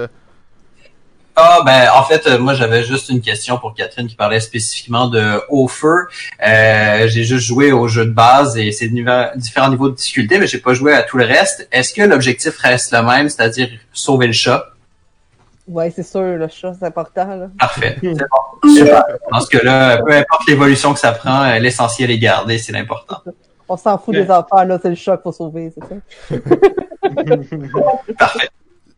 Ah 1.38 1.60
ben 1.66 1.90
en 1.94 2.04
fait 2.04 2.26
euh, 2.28 2.40
moi 2.40 2.54
j'avais 2.54 2.84
juste 2.84 3.10
une 3.10 3.20
question 3.20 3.58
pour 3.58 3.74
Catherine 3.74 4.08
qui 4.08 4.16
parlait 4.16 4.40
spécifiquement 4.40 5.08
de 5.08 5.42
Haut 5.50 5.68
Feu. 5.68 6.08
Euh, 6.48 7.08
j'ai 7.10 7.26
juste 7.26 7.46
joué 7.46 7.74
au 7.74 7.90
jeu 7.90 8.06
de 8.06 8.12
base 8.12 8.58
et 8.58 8.72
c'est 8.72 8.88
différents 8.88 9.70
niveaux 9.70 9.90
de 9.90 9.96
difficulté, 9.96 10.40
mais 10.40 10.48
j'ai 10.48 10.60
pas 10.60 10.74
joué 10.74 10.94
à 10.94 11.04
tout 11.04 11.18
le 11.18 11.26
reste. 11.26 11.68
Est-ce 11.74 11.94
que 11.94 12.04
l'objectif 12.04 12.58
reste 12.60 12.94
le 12.94 13.02
même, 13.02 13.28
c'est-à-dire 13.28 13.68
sauver 13.92 14.28
le 14.28 14.34
chat? 14.34 14.70
Ouais, 15.68 15.92
c'est 15.94 16.04
sûr, 16.04 16.22
le 16.22 16.48
chat 16.48 16.74
c'est 16.80 16.86
important. 16.86 17.28
Là. 17.28 17.48
Parfait. 17.60 17.98
C'est 18.02 18.14
bon. 18.14 18.74
Super. 18.74 19.04
Dans 19.32 19.42
ce 19.42 19.50
cas-là, 19.50 19.98
peu 20.04 20.14
importe 20.14 20.48
l'évolution 20.48 20.94
que 20.94 21.00
ça 21.00 21.12
prend, 21.12 21.44
euh, 21.44 21.60
l'essentiel 21.60 22.12
est 22.12 22.20
gardé, 22.20 22.58
c'est 22.58 22.72
l'important. 22.72 23.22
On 23.68 23.76
s'en 23.76 23.98
fout 23.98 24.16
des 24.16 24.30
enfants, 24.32 24.64
là, 24.64 24.80
c'est 24.82 24.90
le 24.90 24.96
chat 24.96 25.18
qu'il 25.18 25.24
faut 25.24 25.32
sauver, 25.32 25.74
c'est 25.74 25.84
ça? 25.84 26.40
Parfait. 28.18 28.50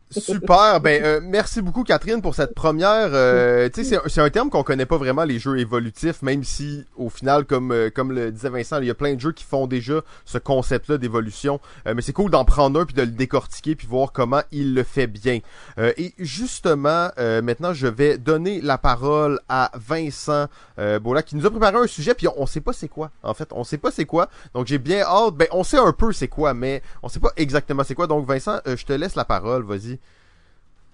Super, 0.09 0.79
ben 0.79 1.03
euh, 1.03 1.19
merci 1.21 1.61
beaucoup 1.61 1.83
Catherine 1.83 2.21
pour 2.21 2.33
cette 2.33 2.55
première. 2.55 3.09
Euh, 3.11 3.67
tu 3.67 3.83
sais, 3.83 3.99
c'est 4.07 4.21
un 4.21 4.29
terme 4.29 4.49
qu'on 4.49 4.63
connaît 4.63 4.85
pas 4.85 4.95
vraiment 4.95 5.25
les 5.25 5.37
jeux 5.37 5.59
évolutifs, 5.59 6.21
même 6.21 6.45
si 6.45 6.85
au 6.95 7.09
final, 7.09 7.43
comme 7.43 7.73
euh, 7.73 7.89
comme 7.89 8.13
le 8.13 8.31
disait 8.31 8.49
Vincent, 8.49 8.79
il 8.79 8.87
y 8.87 8.89
a 8.89 8.95
plein 8.95 9.15
de 9.15 9.19
jeux 9.19 9.33
qui 9.33 9.43
font 9.43 9.67
déjà 9.67 10.01
ce 10.23 10.37
concept-là 10.37 10.97
d'évolution. 10.97 11.59
Euh, 11.87 11.93
mais 11.93 12.01
c'est 12.01 12.13
cool 12.13 12.31
d'en 12.31 12.45
prendre 12.45 12.79
un 12.79 12.85
puis 12.85 12.95
de 12.95 13.01
le 13.01 13.09
décortiquer 13.09 13.75
puis 13.75 13.85
voir 13.85 14.13
comment 14.13 14.41
il 14.53 14.73
le 14.73 14.83
fait 14.83 15.07
bien. 15.07 15.39
Euh, 15.77 15.91
et 15.97 16.13
justement, 16.19 17.09
maintenant, 17.17 17.73
je 17.73 17.87
vais 17.87 18.17
donner 18.17 18.61
la 18.61 18.77
parole 18.77 19.39
à 19.49 19.71
Vincent 19.75 20.47
Bola 21.01 21.21
qui 21.21 21.35
nous 21.35 21.45
a 21.45 21.51
préparé 21.51 21.75
un 21.75 21.87
sujet 21.87 22.13
puis 22.13 22.29
on, 22.29 22.33
on 22.37 22.45
sait 22.45 22.61
pas 22.61 22.71
c'est 22.71 22.87
quoi. 22.87 23.11
En 23.23 23.33
fait, 23.33 23.49
on 23.51 23.65
sait 23.65 23.77
pas 23.77 23.91
c'est 23.91 24.05
quoi. 24.05 24.29
Donc 24.53 24.67
j'ai 24.67 24.77
bien 24.77 25.01
hâte. 25.01 25.35
Ben 25.35 25.47
on 25.51 25.65
sait 25.65 25.77
un 25.77 25.91
peu 25.91 26.13
c'est 26.13 26.29
quoi, 26.29 26.53
mais 26.53 26.81
on 27.03 27.09
sait 27.09 27.19
pas 27.19 27.31
exactement 27.35 27.83
c'est 27.83 27.95
quoi. 27.95 28.07
Donc 28.07 28.25
Vincent, 28.25 28.59
je 28.65 28.85
te 28.85 28.93
laisse 28.93 29.15
la 29.15 29.25
parole. 29.25 29.65
Vas-y. 29.65 29.96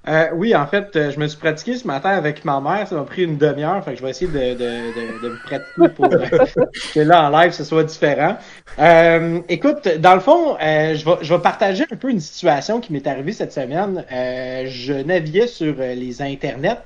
Euh, 0.08 0.28
oui, 0.34 0.54
en 0.56 0.68
fait, 0.68 1.12
je 1.12 1.20
me 1.20 1.28
suis 1.28 1.40
pratiqué 1.40 1.78
ce 1.78 1.88
matin 1.88 2.10
avec 2.10 2.44
ma 2.44 2.60
mère. 2.60 2.88
Ça 2.88 2.96
m'a 2.96 3.04
pris 3.04 3.24
une 3.24 3.38
demi-heure. 3.38 3.84
Fait 3.84 3.92
que 3.92 3.98
je 3.98 4.04
vais 4.04 4.10
essayer 4.10 4.30
de, 4.30 4.54
de, 4.54 4.58
de, 4.58 5.24
de 5.24 5.30
me 5.30 5.44
pratiquer 5.44 5.90
pour 5.96 6.10
que 6.94 7.00
là, 7.00 7.30
en 7.30 7.30
live, 7.30 7.52
ce 7.52 7.64
soit 7.64 7.84
différent. 7.84 8.38
Euh, 8.80 9.40
écoute, 9.48 9.88
dans 10.00 10.16
le 10.16 10.20
fond, 10.20 10.58
euh, 10.62 10.96
je, 10.96 11.06
vais, 11.06 11.18
je 11.22 11.34
vais 11.34 11.42
partager 11.42 11.86
un 11.90 11.96
peu 11.96 12.10
une 12.10 12.20
situation 12.20 12.82
qui 12.82 12.92
m'est 12.92 13.08
arrivée 13.08 13.32
cette 13.32 13.54
semaine. 13.54 14.04
Euh, 14.12 14.66
je 14.68 14.94
naviguais 14.94 15.48
sur 15.48 15.76
les 15.78 16.22
internets 16.22 16.82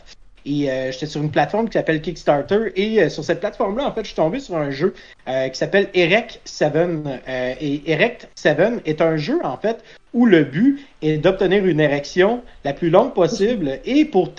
et 0.47 0.71
euh, 0.71 0.91
j'étais 0.91 1.07
sur 1.07 1.21
une 1.21 1.29
plateforme 1.29 1.67
qui 1.67 1.73
s'appelle 1.73 2.01
Kickstarter 2.01 2.71
et 2.75 3.03
euh, 3.03 3.09
sur 3.09 3.23
cette 3.23 3.41
plateforme-là, 3.41 3.85
en 3.85 3.91
fait, 3.91 4.01
je 4.01 4.07
suis 4.07 4.15
tombé 4.15 4.39
sur 4.39 4.55
un 4.55 4.71
jeu 4.71 4.93
euh, 5.27 5.49
qui 5.49 5.57
s'appelle 5.57 5.89
Erect 5.93 6.39
7. 6.45 6.73
et 7.59 7.91
Erect 7.91 8.29
7 8.35 8.81
est 8.85 9.01
un 9.01 9.17
jeu, 9.17 9.39
en 9.43 9.57
fait, 9.57 9.83
où 10.13 10.25
le 10.25 10.43
but 10.43 10.85
est 11.01 11.17
d'obtenir 11.17 11.65
une 11.65 11.79
érection 11.79 12.41
la 12.63 12.73
plus 12.73 12.89
longue 12.89 13.13
possible. 13.13 13.79
Et 13.85 14.05
pour 14.05 14.33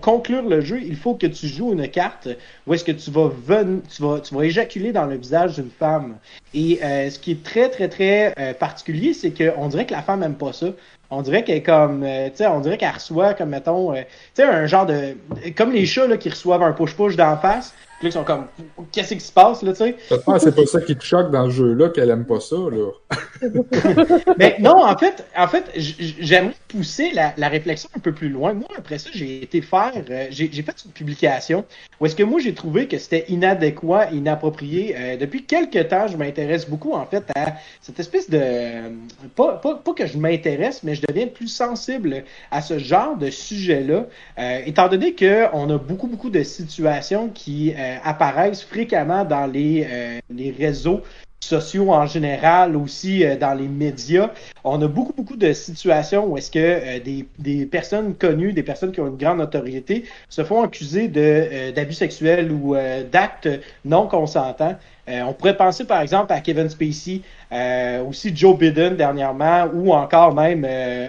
conclure 0.00 0.48
le 0.48 0.60
jeu, 0.60 0.80
il 0.82 0.96
faut 0.96 1.14
que 1.14 1.26
tu 1.26 1.46
joues 1.46 1.72
une 1.72 1.88
carte 1.88 2.28
où 2.66 2.74
est-ce 2.74 2.84
que 2.84 2.92
tu 2.92 3.10
vas, 3.10 3.30
tu 3.94 4.02
vas, 4.02 4.20
tu 4.20 4.34
vas 4.34 4.42
éjaculer 4.42 4.92
dans 4.92 5.06
le 5.06 5.16
visage 5.16 5.56
d'une 5.56 5.70
femme. 5.70 6.16
Et 6.54 6.78
ce 6.80 7.18
qui 7.18 7.32
est 7.32 7.42
très, 7.42 7.68
très, 7.68 7.88
très 7.88 8.54
particulier, 8.58 9.12
c'est 9.12 9.30
qu'on 9.30 9.68
dirait 9.68 9.86
que 9.86 9.92
la 9.92 10.02
femme 10.02 10.22
aime 10.22 10.34
pas 10.34 10.52
ça. 10.52 10.68
On 11.10 11.22
dirait 11.22 11.42
qu'elle 11.42 11.62
comme, 11.62 12.04
euh, 12.04 12.28
tu 12.28 12.36
sais, 12.36 12.46
on 12.46 12.60
dirait 12.60 12.78
qu'elle 12.78 12.92
reçoit 12.94 13.34
comme, 13.34 13.50
mettons, 13.50 13.92
euh, 13.92 14.02
tu 14.34 14.42
sais, 14.42 14.44
un 14.44 14.66
genre 14.66 14.86
de, 14.86 15.16
comme 15.56 15.72
les 15.72 15.84
chats 15.84 16.06
là, 16.06 16.16
qui 16.16 16.28
reçoivent 16.28 16.62
un 16.62 16.72
push-push 16.72 17.16
d'en 17.16 17.36
face, 17.36 17.74
puis 18.00 18.08
là, 18.08 18.12
ils 18.12 18.12
sont 18.12 18.24
comme, 18.24 18.46
qu'est-ce 18.92 19.12
qui 19.12 19.20
se 19.20 19.30
passe, 19.30 19.62
là, 19.62 19.72
tu 19.72 19.78
sais? 19.78 19.96
c'est 20.08 20.24
pas 20.24 20.38
ça 20.38 20.80
qui 20.80 20.96
te 20.96 21.04
choque 21.04 21.30
dans 21.30 21.44
le 21.44 21.50
jeu-là, 21.50 21.90
qu'elle 21.90 22.08
aime 22.08 22.24
pas 22.24 22.40
ça, 22.40 22.56
là. 22.56 22.92
Mais 24.38 24.56
non, 24.58 24.82
en 24.82 24.96
fait, 24.96 25.22
en 25.36 25.48
fait, 25.48 25.70
j'aimerais 25.76 26.54
pousser 26.68 27.10
la, 27.12 27.34
la, 27.36 27.48
réflexion 27.48 27.90
un 27.94 28.00
peu 28.00 28.12
plus 28.12 28.30
loin. 28.30 28.54
Moi, 28.54 28.68
après 28.78 28.96
ça, 28.96 29.10
j'ai 29.12 29.42
été 29.42 29.60
faire, 29.60 29.92
euh, 30.08 30.26
j'ai 30.30 30.48
fait 30.48 30.84
une 30.86 30.92
publication 30.92 31.66
où 32.00 32.06
est-ce 32.06 32.16
que 32.16 32.22
moi, 32.22 32.40
j'ai 32.40 32.54
trouvé 32.54 32.88
que 32.88 32.96
c'était 32.96 33.26
inadéquat, 33.28 34.10
inapproprié. 34.12 34.96
Euh, 34.96 35.16
depuis 35.18 35.44
quelques 35.44 35.88
temps, 35.88 36.06
je 36.06 36.16
m'intéresse 36.16 36.70
beaucoup, 36.70 36.94
en 36.94 37.04
fait, 37.04 37.24
à 37.36 37.56
cette 37.82 38.00
espèce 38.00 38.30
de, 38.30 38.40
pas, 39.36 39.56
pas, 39.56 39.74
pas 39.74 39.92
que 39.92 40.06
je 40.06 40.16
m'intéresse, 40.16 40.82
mais 40.84 40.94
je 40.94 41.02
deviens 41.06 41.26
plus 41.26 41.48
sensible 41.48 42.24
à 42.50 42.62
ce 42.62 42.78
genre 42.78 43.18
de 43.18 43.28
sujet-là, 43.28 44.06
euh, 44.38 44.60
étant 44.64 44.88
donné 44.88 45.14
qu'on 45.14 45.68
a 45.68 45.76
beaucoup, 45.76 46.06
beaucoup 46.06 46.30
de 46.30 46.42
situations 46.42 47.28
qui 47.28 47.74
euh, 47.90 47.96
apparaissent 48.04 48.62
fréquemment 48.62 49.24
dans 49.24 49.46
les, 49.46 49.86
euh, 49.90 50.20
les 50.30 50.50
réseaux 50.50 51.02
sociaux 51.40 51.92
en 51.92 52.06
général, 52.06 52.76
aussi 52.76 53.24
euh, 53.24 53.36
dans 53.36 53.54
les 53.54 53.68
médias. 53.68 54.30
On 54.62 54.80
a 54.82 54.88
beaucoup, 54.88 55.12
beaucoup 55.12 55.36
de 55.36 55.52
situations 55.52 56.26
où 56.26 56.36
est-ce 56.36 56.50
que 56.50 56.58
euh, 56.58 57.00
des, 57.00 57.26
des, 57.38 57.66
personnes 57.66 58.14
connues, 58.14 58.52
des 58.52 58.62
personnes 58.62 58.92
qui 58.92 59.00
ont 59.00 59.08
une 59.08 59.16
grande 59.16 59.38
notoriété, 59.38 60.04
se 60.28 60.44
font 60.44 60.62
accuser 60.62 61.10
euh, 61.16 61.72
d'abus 61.72 61.94
sexuels 61.94 62.52
ou 62.52 62.76
d'actes 63.10 63.48
non 63.84 64.06
consentants. 64.06 64.76
on 65.08 65.32
pourrait 65.32 65.56
penser 65.56 65.84
par 65.84 66.00
exemple 66.00 66.32
à 66.32 66.40
Kevin 66.40 66.68
Spacey, 66.68 67.22
aussi 68.06 68.34
Joe 68.34 68.56
Biden 68.56 68.96
dernièrement, 68.96 69.68
ou 69.72 69.92
encore 69.92 70.34
même 70.34 70.66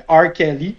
R. 0.07 0.31
Kelly. 0.33 0.75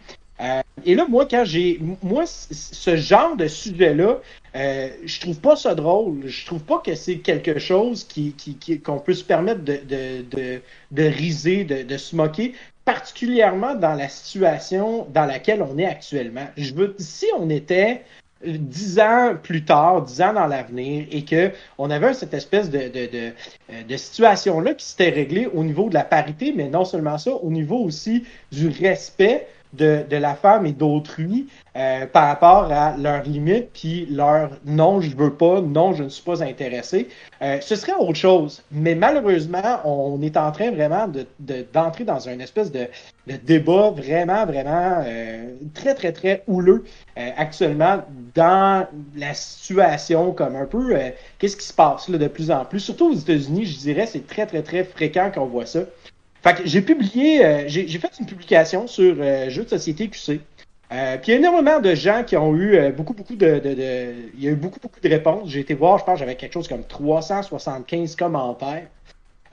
Et 0.84 0.94
là, 0.94 1.06
moi, 1.08 1.26
quand 1.26 1.44
j'ai, 1.44 1.80
moi, 2.02 2.24
ce 2.26 2.96
genre 2.96 3.36
de 3.36 3.46
sujet-là, 3.46 4.20
euh, 4.56 4.88
je 5.04 5.20
trouve 5.20 5.40
pas 5.40 5.56
ça 5.56 5.74
drôle. 5.74 6.22
Je 6.26 6.46
trouve 6.46 6.62
pas 6.62 6.78
que 6.84 6.94
c'est 6.94 7.18
quelque 7.18 7.58
chose 7.58 8.04
qui, 8.04 8.34
qu'on 8.84 8.98
peut 8.98 9.14
se 9.14 9.24
permettre 9.24 9.62
de, 9.62 9.80
de, 9.88 10.60
de, 10.90 11.02
riser, 11.02 11.64
de, 11.64 11.96
se 11.96 12.16
moquer, 12.16 12.54
particulièrement 12.84 13.74
dans 13.74 13.94
la 13.94 14.08
situation 14.08 15.06
dans 15.12 15.26
laquelle 15.26 15.62
on 15.62 15.78
est 15.78 15.86
actuellement. 15.86 16.46
Je 16.56 16.74
veux, 16.74 16.94
si 16.98 17.26
on 17.38 17.48
était 17.48 18.02
dix 18.44 18.98
ans 18.98 19.36
plus 19.40 19.64
tard, 19.64 20.02
dix 20.02 20.20
ans 20.20 20.32
dans 20.32 20.48
l'avenir, 20.48 21.06
et 21.12 21.24
que 21.24 21.52
on 21.78 21.90
avait 21.90 22.12
cette 22.12 22.34
espèce 22.34 22.70
de, 22.70 22.88
de, 22.88 23.06
de, 23.06 23.32
de 23.88 23.96
situation-là 23.96 24.74
qui 24.74 24.84
s'était 24.84 25.10
réglée 25.10 25.46
au 25.46 25.62
niveau 25.62 25.88
de 25.88 25.94
la 25.94 26.02
parité, 26.02 26.52
mais 26.54 26.68
non 26.68 26.84
seulement 26.84 27.18
ça, 27.18 27.32
au 27.32 27.50
niveau 27.50 27.76
aussi 27.76 28.24
du 28.50 28.68
respect 28.68 29.46
de, 29.72 30.04
de 30.08 30.16
la 30.16 30.34
femme 30.34 30.66
et 30.66 30.72
d'autrui 30.72 31.46
euh, 31.76 32.06
par 32.06 32.28
rapport 32.28 32.70
à 32.70 32.96
leurs 32.96 33.22
limites, 33.22 33.70
puis 33.72 34.06
leur 34.10 34.50
non, 34.66 35.00
je 35.00 35.16
veux 35.16 35.32
pas, 35.32 35.60
non, 35.60 35.94
je 35.94 36.04
ne 36.04 36.08
suis 36.08 36.22
pas 36.22 36.42
intéressé. 36.42 37.08
Euh, 37.40 37.58
ce 37.60 37.76
serait 37.76 37.94
autre 37.94 38.14
chose. 38.14 38.62
Mais 38.70 38.94
malheureusement, 38.94 39.80
on 39.84 40.20
est 40.22 40.36
en 40.36 40.52
train 40.52 40.70
vraiment 40.70 41.08
de, 41.08 41.26
d'entrer 41.72 42.04
dans 42.04 42.28
une 42.28 42.40
espèce 42.40 42.70
de, 42.70 42.86
de 43.26 43.36
débat 43.36 43.90
vraiment, 43.90 44.44
vraiment 44.44 45.02
euh, 45.06 45.46
très, 45.74 45.94
très, 45.94 46.12
très 46.12 46.42
houleux 46.46 46.84
euh, 47.18 47.30
actuellement 47.36 48.02
dans 48.34 48.86
la 49.16 49.34
situation 49.34 50.32
comme 50.32 50.56
un 50.56 50.66
peu 50.66 50.94
qu'est-ce 51.38 51.56
qui 51.56 51.66
se 51.66 51.72
passe 51.72 52.08
là 52.08 52.18
de 52.18 52.28
plus 52.28 52.50
en 52.50 52.64
plus? 52.64 52.80
Surtout 52.80 53.12
aux 53.12 53.16
États-Unis, 53.16 53.66
je 53.66 53.78
dirais, 53.78 54.06
c'est 54.06 54.26
très, 54.26 54.46
très, 54.46 54.62
très 54.62 54.84
fréquent 54.84 55.30
qu'on 55.34 55.46
voit 55.46 55.66
ça. 55.66 55.80
Fait 56.42 56.54
que 56.54 56.62
j'ai 56.66 56.82
publié, 56.82 57.44
euh, 57.44 57.64
j'ai 57.68 57.98
fait 57.98 58.10
une 58.18 58.26
publication 58.26 58.88
sur 58.88 59.14
euh, 59.20 59.48
Jeux 59.48 59.62
de 59.62 59.68
société 59.68 60.08
QC. 60.08 60.40
Euh, 60.92 61.16
puis 61.16 61.30
il 61.30 61.30
y 61.30 61.36
a 61.36 61.38
énormément 61.38 61.80
de 61.80 61.94
gens 61.94 62.24
qui 62.24 62.36
ont 62.36 62.54
eu 62.54 62.90
beaucoup, 62.90 63.14
beaucoup 63.14 63.36
de, 63.36 63.60
de, 63.60 63.74
de, 63.74 64.14
Il 64.34 64.44
y 64.44 64.48
a 64.48 64.50
eu 64.50 64.56
beaucoup, 64.56 64.80
beaucoup 64.80 65.00
de 65.00 65.08
réponses. 65.08 65.48
J'ai 65.48 65.60
été 65.60 65.74
voir, 65.74 65.98
je 65.98 66.04
pense, 66.04 66.18
j'avais 66.18 66.34
quelque 66.34 66.52
chose 66.52 66.68
comme 66.68 66.84
375 66.84 68.16
commentaires. 68.16 68.88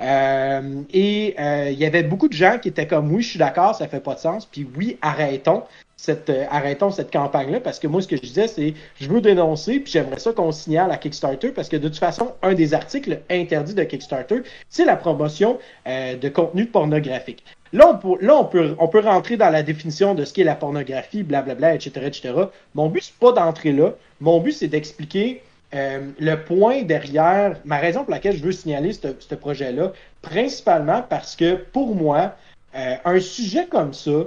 Euh, 0.01 0.83
et 0.93 1.35
euh, 1.39 1.69
il 1.71 1.77
y 1.77 1.85
avait 1.85 2.03
beaucoup 2.03 2.29
de 2.29 2.33
gens 2.33 2.57
qui 2.57 2.69
étaient 2.69 2.87
comme 2.87 3.11
oui, 3.11 3.21
je 3.21 3.29
suis 3.29 3.39
d'accord, 3.39 3.75
ça 3.75 3.87
fait 3.87 3.99
pas 3.99 4.15
de 4.15 4.19
sens. 4.19 4.45
Puis 4.45 4.67
oui, 4.77 4.97
arrêtons 5.01 5.63
cette 5.97 6.29
euh, 6.29 6.45
arrêtons 6.49 6.91
cette 6.91 7.11
campagne-là 7.11 7.59
parce 7.59 7.79
que 7.79 7.87
moi, 7.87 8.01
ce 8.01 8.07
que 8.07 8.15
je 8.15 8.21
disais, 8.21 8.47
c'est 8.47 8.73
je 8.99 9.09
veux 9.09 9.19
dénoncer, 9.19 9.79
puis 9.81 9.91
j'aimerais 9.91 10.19
ça 10.19 10.31
qu'on 10.31 10.51
signale 10.53 10.91
à 10.91 10.97
Kickstarter 10.97 11.49
parce 11.49 11.67
que 11.67 11.75
de 11.75 11.89
toute 11.89 11.97
façon, 11.97 12.33
un 12.41 12.53
des 12.53 12.73
articles 12.73 13.19
interdits 13.29 13.73
de 13.73 13.83
Kickstarter, 13.83 14.41
c'est 14.69 14.85
la 14.85 14.95
promotion 14.95 15.59
de 15.85 16.29
contenu 16.29 16.65
pornographique. 16.67 17.43
Là, 17.73 17.91
on 17.91 17.97
peut, 17.97 18.25
là 18.25 18.35
on, 18.35 18.45
peut, 18.45 18.75
on 18.79 18.87
peut 18.87 19.01
rentrer 19.01 19.37
dans 19.37 19.49
la 19.49 19.61
définition 19.61 20.15
de 20.15 20.25
ce 20.25 20.33
qu'est 20.33 20.43
la 20.43 20.55
pornographie, 20.55 21.23
blablabla, 21.23 21.75
etc., 21.75 21.91
etc. 22.05 22.33
Mon 22.73 22.89
but, 22.89 23.03
c'est 23.03 23.15
pas 23.15 23.31
d'entrer 23.31 23.73
là. 23.73 23.93
Mon 24.21 24.39
but, 24.39 24.53
c'est 24.53 24.67
d'expliquer 24.67 25.43
euh, 25.73 26.11
le 26.19 26.35
point 26.35 26.81
derrière, 26.81 27.57
ma 27.63 27.77
raison 27.77 28.03
pour 28.03 28.11
laquelle 28.11 28.35
je 28.35 28.43
veux 28.43 28.51
signaler 28.51 28.91
ce 28.93 29.35
projet-là, 29.35 29.93
principalement 30.21 31.03
parce 31.07 31.35
que 31.35 31.55
pour 31.55 31.95
moi, 31.95 32.35
euh, 32.75 32.95
un 33.05 33.19
sujet 33.19 33.67
comme 33.67 33.93
ça, 33.93 34.09
euh, 34.09 34.25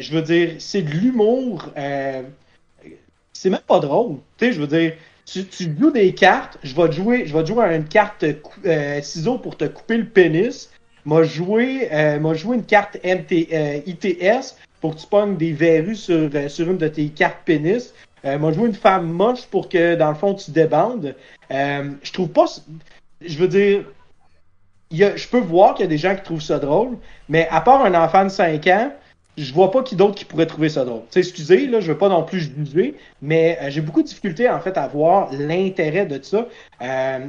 je 0.00 0.12
veux 0.12 0.22
dire, 0.22 0.54
c'est 0.58 0.82
de 0.82 0.90
l'humour, 0.90 1.70
c'est 3.32 3.50
même 3.50 3.60
pas 3.66 3.80
drôle. 3.80 4.18
Tu 4.38 4.46
sais, 4.46 4.52
je 4.52 4.60
veux 4.60 4.66
dire, 4.68 4.92
tu, 5.24 5.44
joues 5.78 5.90
des 5.90 6.14
cartes, 6.14 6.56
je 6.62 6.74
vais 6.74 6.88
te 6.88 6.94
jouer, 6.94 7.26
je 7.26 7.36
vais 7.36 7.44
jouer 7.44 7.64
à 7.64 7.74
une 7.74 7.88
carte 7.88 8.24
ciseaux 9.02 9.38
pour 9.38 9.56
te 9.56 9.64
couper 9.64 9.98
le 9.98 10.06
pénis. 10.06 10.70
M'a 11.04 11.22
joué, 11.24 11.88
joué 12.34 12.56
une 12.56 12.64
carte 12.64 12.96
ITS 13.04 14.56
pour 14.80 14.94
que 14.94 15.00
tu 15.00 15.06
pognes 15.08 15.36
des 15.36 15.52
verrues 15.52 15.96
sur, 15.96 16.30
sur 16.48 16.70
une 16.70 16.78
de 16.78 16.88
tes 16.88 17.08
cartes 17.08 17.38
pénis. 17.44 17.92
Euh, 18.24 18.38
m'a 18.38 18.52
joué 18.52 18.68
une 18.68 18.74
femme 18.74 19.10
moche 19.10 19.46
pour 19.46 19.68
que, 19.68 19.94
dans 19.94 20.08
le 20.08 20.14
fond, 20.14 20.34
tu 20.34 20.50
débandes. 20.50 21.14
Euh, 21.50 21.90
je 22.02 22.12
trouve 22.12 22.28
pas. 22.28 22.46
Je 23.20 23.38
veux 23.38 23.48
dire. 23.48 23.84
Je 24.92 25.28
peux 25.28 25.40
voir 25.40 25.74
qu'il 25.74 25.84
y 25.84 25.86
a 25.86 25.90
des 25.90 25.98
gens 25.98 26.14
qui 26.14 26.22
trouvent 26.22 26.40
ça 26.40 26.58
drôle, 26.60 26.96
mais 27.28 27.48
à 27.50 27.60
part 27.60 27.84
un 27.84 27.94
enfant 27.94 28.22
de 28.24 28.28
5 28.28 28.64
ans, 28.68 28.92
je 29.36 29.52
vois 29.52 29.72
pas 29.72 29.82
qui 29.82 29.96
d'autre 29.96 30.14
qui 30.14 30.24
pourrait 30.24 30.46
trouver 30.46 30.68
ça 30.68 30.84
drôle. 30.84 31.02
T'sais, 31.10 31.20
excusez, 31.20 31.66
là, 31.66 31.80
je 31.80 31.90
veux 31.90 31.98
pas 31.98 32.08
non 32.08 32.22
plus 32.22 32.40
juger, 32.40 32.94
mais 33.20 33.58
euh, 33.60 33.66
j'ai 33.68 33.80
beaucoup 33.80 34.02
de 34.02 34.06
difficultés 34.06 34.48
en 34.48 34.60
fait 34.60 34.78
à 34.78 34.86
voir 34.86 35.28
l'intérêt 35.32 36.06
de 36.06 36.22
ça. 36.22 36.46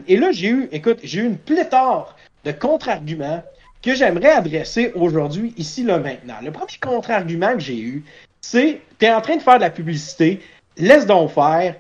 Et 0.07 0.17
là, 0.17 0.31
j'ai 0.31 0.49
eu, 0.49 0.69
écoute, 0.71 0.99
j'ai 1.03 1.21
eu 1.21 1.25
une 1.25 1.37
pléthore 1.37 2.15
de 2.45 2.51
contre-arguments 2.51 3.43
que 3.81 3.95
j'aimerais 3.95 4.31
adresser 4.31 4.91
aujourd'hui, 4.95 5.53
ici, 5.57 5.83
là, 5.83 5.99
maintenant. 5.99 6.35
Le 6.43 6.51
premier 6.51 6.77
contre-argument 6.81 7.53
que 7.53 7.59
j'ai 7.59 7.79
eu, 7.79 8.03
c'est, 8.41 8.81
tu 8.99 9.05
es 9.05 9.11
en 9.11 9.21
train 9.21 9.37
de 9.37 9.41
faire 9.41 9.57
de 9.57 9.63
la 9.63 9.69
publicité, 9.69 10.41
laisse 10.77 11.05
donc 11.05 11.31
faire. 11.31 11.75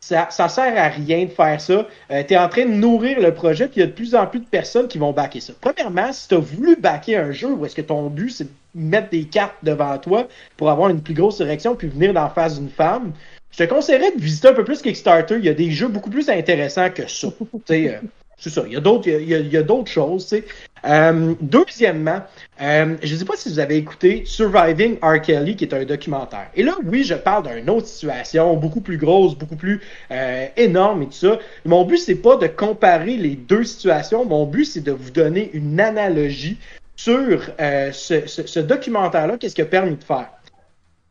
Ça, 0.00 0.28
ça 0.30 0.48
sert 0.48 0.76
à 0.76 0.88
rien 0.88 1.26
de 1.26 1.30
faire 1.30 1.60
ça. 1.60 1.86
Euh, 2.10 2.24
tu 2.26 2.34
es 2.34 2.36
en 2.36 2.48
train 2.48 2.64
de 2.64 2.72
nourrir 2.72 3.20
le 3.20 3.32
projet, 3.32 3.68
puis 3.68 3.76
il 3.76 3.80
y 3.80 3.82
a 3.84 3.86
de 3.86 3.92
plus 3.92 4.16
en 4.16 4.26
plus 4.26 4.40
de 4.40 4.46
personnes 4.46 4.88
qui 4.88 4.98
vont 4.98 5.12
backer 5.12 5.40
ça. 5.40 5.52
Premièrement, 5.60 6.12
si 6.12 6.26
tu 6.26 6.34
as 6.34 6.38
voulu 6.38 6.74
backer 6.74 7.16
un 7.16 7.30
jeu 7.30 7.52
où 7.52 7.64
est-ce 7.64 7.76
que 7.76 7.82
ton 7.82 8.08
but, 8.08 8.30
c'est 8.30 8.44
de 8.44 8.50
mettre 8.74 9.10
des 9.10 9.24
cartes 9.24 9.54
devant 9.62 9.96
toi 9.98 10.26
pour 10.56 10.70
avoir 10.70 10.88
une 10.88 11.00
plus 11.00 11.14
grosse 11.14 11.40
érection, 11.40 11.76
puis 11.76 11.86
venir 11.86 12.12
d'en 12.12 12.28
face 12.28 12.58
d'une 12.58 12.70
femme, 12.70 13.12
je 13.52 13.58
te 13.58 13.64
conseillerais 13.64 14.10
de 14.12 14.20
visiter 14.20 14.48
un 14.48 14.54
peu 14.54 14.64
plus 14.64 14.82
Kickstarter. 14.82 15.36
Il 15.38 15.44
y 15.44 15.48
a 15.48 15.54
des 15.54 15.70
jeux 15.70 15.88
beaucoup 15.88 16.10
plus 16.10 16.28
intéressants 16.28 16.90
que 16.90 17.06
ça. 17.06 17.28
euh, 17.70 17.98
c'est 18.42 18.50
ça. 18.50 18.64
Il 18.66 18.72
y 18.72 18.76
a 18.76 18.80
d'autres, 18.80 19.08
il 19.08 19.28
y 19.28 19.56
a, 19.56 19.62
d'autres 19.62 19.90
choses. 19.90 20.26
Tu 20.26 20.36
sais. 20.36 20.44
Euh, 20.84 21.34
deuxièmement, 21.40 22.22
euh, 22.60 22.96
je 23.00 23.12
ne 23.12 23.18
sais 23.18 23.24
pas 23.24 23.36
si 23.36 23.48
vous 23.48 23.60
avez 23.60 23.76
écouté 23.76 24.24
Surviving 24.26 24.98
R. 25.00 25.20
Kelly, 25.20 25.54
qui 25.54 25.64
est 25.64 25.74
un 25.74 25.84
documentaire. 25.84 26.48
Et 26.56 26.64
là, 26.64 26.72
oui, 26.84 27.04
je 27.04 27.14
parle 27.14 27.48
d'une 27.48 27.70
autre 27.70 27.86
situation, 27.86 28.56
beaucoup 28.56 28.80
plus 28.80 28.96
grosse, 28.96 29.36
beaucoup 29.36 29.54
plus 29.54 29.80
euh, 30.10 30.46
énorme 30.56 31.02
et 31.02 31.06
tout 31.06 31.12
ça. 31.12 31.38
Mon 31.64 31.84
but, 31.84 31.98
c'est 31.98 32.16
pas 32.16 32.34
de 32.34 32.48
comparer 32.48 33.16
les 33.16 33.36
deux 33.36 33.62
situations. 33.62 34.24
Mon 34.24 34.44
but, 34.44 34.64
c'est 34.64 34.82
de 34.82 34.90
vous 34.90 35.12
donner 35.12 35.50
une 35.52 35.78
analogie 35.78 36.58
sur 36.96 37.42
euh, 37.60 37.92
ce, 37.92 38.26
ce, 38.26 38.44
ce 38.44 38.58
documentaire-là, 38.58 39.36
qu'est-ce 39.38 39.54
qu'il 39.54 39.62
a 39.62 39.68
permis 39.68 39.94
de 39.94 40.04
faire. 40.04 40.30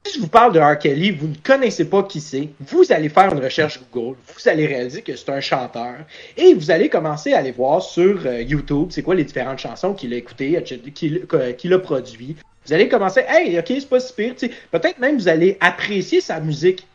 Si 0.04 0.16
je 0.16 0.20
vous 0.20 0.28
parle 0.28 0.52
de 0.52 0.60
R. 0.60 0.80
Kelly, 0.80 1.12
vous 1.12 1.28
ne 1.28 1.36
connaissez 1.44 1.86
pas 1.86 2.02
qui 2.02 2.22
c'est, 2.22 2.50
vous 2.60 2.92
allez 2.92 3.08
faire 3.08 3.32
une 3.32 3.40
recherche 3.40 3.80
Google, 3.92 4.18
vous 4.28 4.50
allez 4.50 4.66
réaliser 4.66 5.04
que 5.04 5.16
c'est 5.16 5.30
un 5.30 5.42
chanteur, 5.42 5.94
et 6.38 6.56
vous 6.56 6.72
allez 6.72 6.90
commencer 6.90 7.34
à 7.34 7.38
aller 7.38 7.52
voir 7.52 7.84
sur 7.84 8.26
euh, 8.26 8.42
YouTube, 8.42 8.88
c'est 8.90 9.04
quoi 9.04 9.14
les 9.14 9.24
différentes 9.24 9.60
chansons 9.60 9.94
qu'il 9.94 10.14
a 10.14 10.18
écoutées, 10.18 10.62
qu'il 10.96 11.74
a 11.74 11.80
produit. 11.80 12.36
Vous 12.66 12.74
allez 12.74 12.90
commencer, 12.90 13.24
hey, 13.28 13.60
ok, 13.60 13.66
c'est 13.68 13.90
pas 13.90 14.00
si 14.00 14.14
pire, 14.14 14.34
peut-être 14.72 14.98
même 14.98 15.18
vous 15.18 15.28
allez 15.28 15.58
apprécier 15.60 16.20
sa 16.20 16.40
musique. 16.40 16.88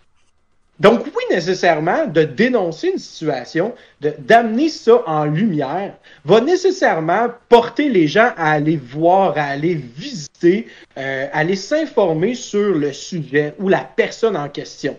Donc 0.79 1.07
oui, 1.07 1.23
nécessairement, 1.31 2.07
de 2.07 2.25
dénoncer 2.25 2.89
une 2.89 2.99
situation, 2.99 3.75
d'amener 4.01 4.69
ça 4.69 5.03
en 5.07 5.25
lumière, 5.25 5.95
va 6.25 6.41
nécessairement 6.43 7.29
porter 7.49 7.89
les 7.89 8.07
gens 8.07 8.33
à 8.37 8.53
aller 8.53 8.77
voir, 8.77 9.39
à 9.39 9.45
aller 9.45 9.75
visiter, 9.75 10.67
euh, 10.99 11.29
à 11.33 11.39
aller 11.39 11.57
s'informer 11.57 12.35
sur 12.35 12.75
le 12.75 12.93
sujet 12.93 13.55
ou 13.59 13.69
la 13.69 13.85
personne 13.85 14.37
en 14.37 14.51
question. 14.51 14.99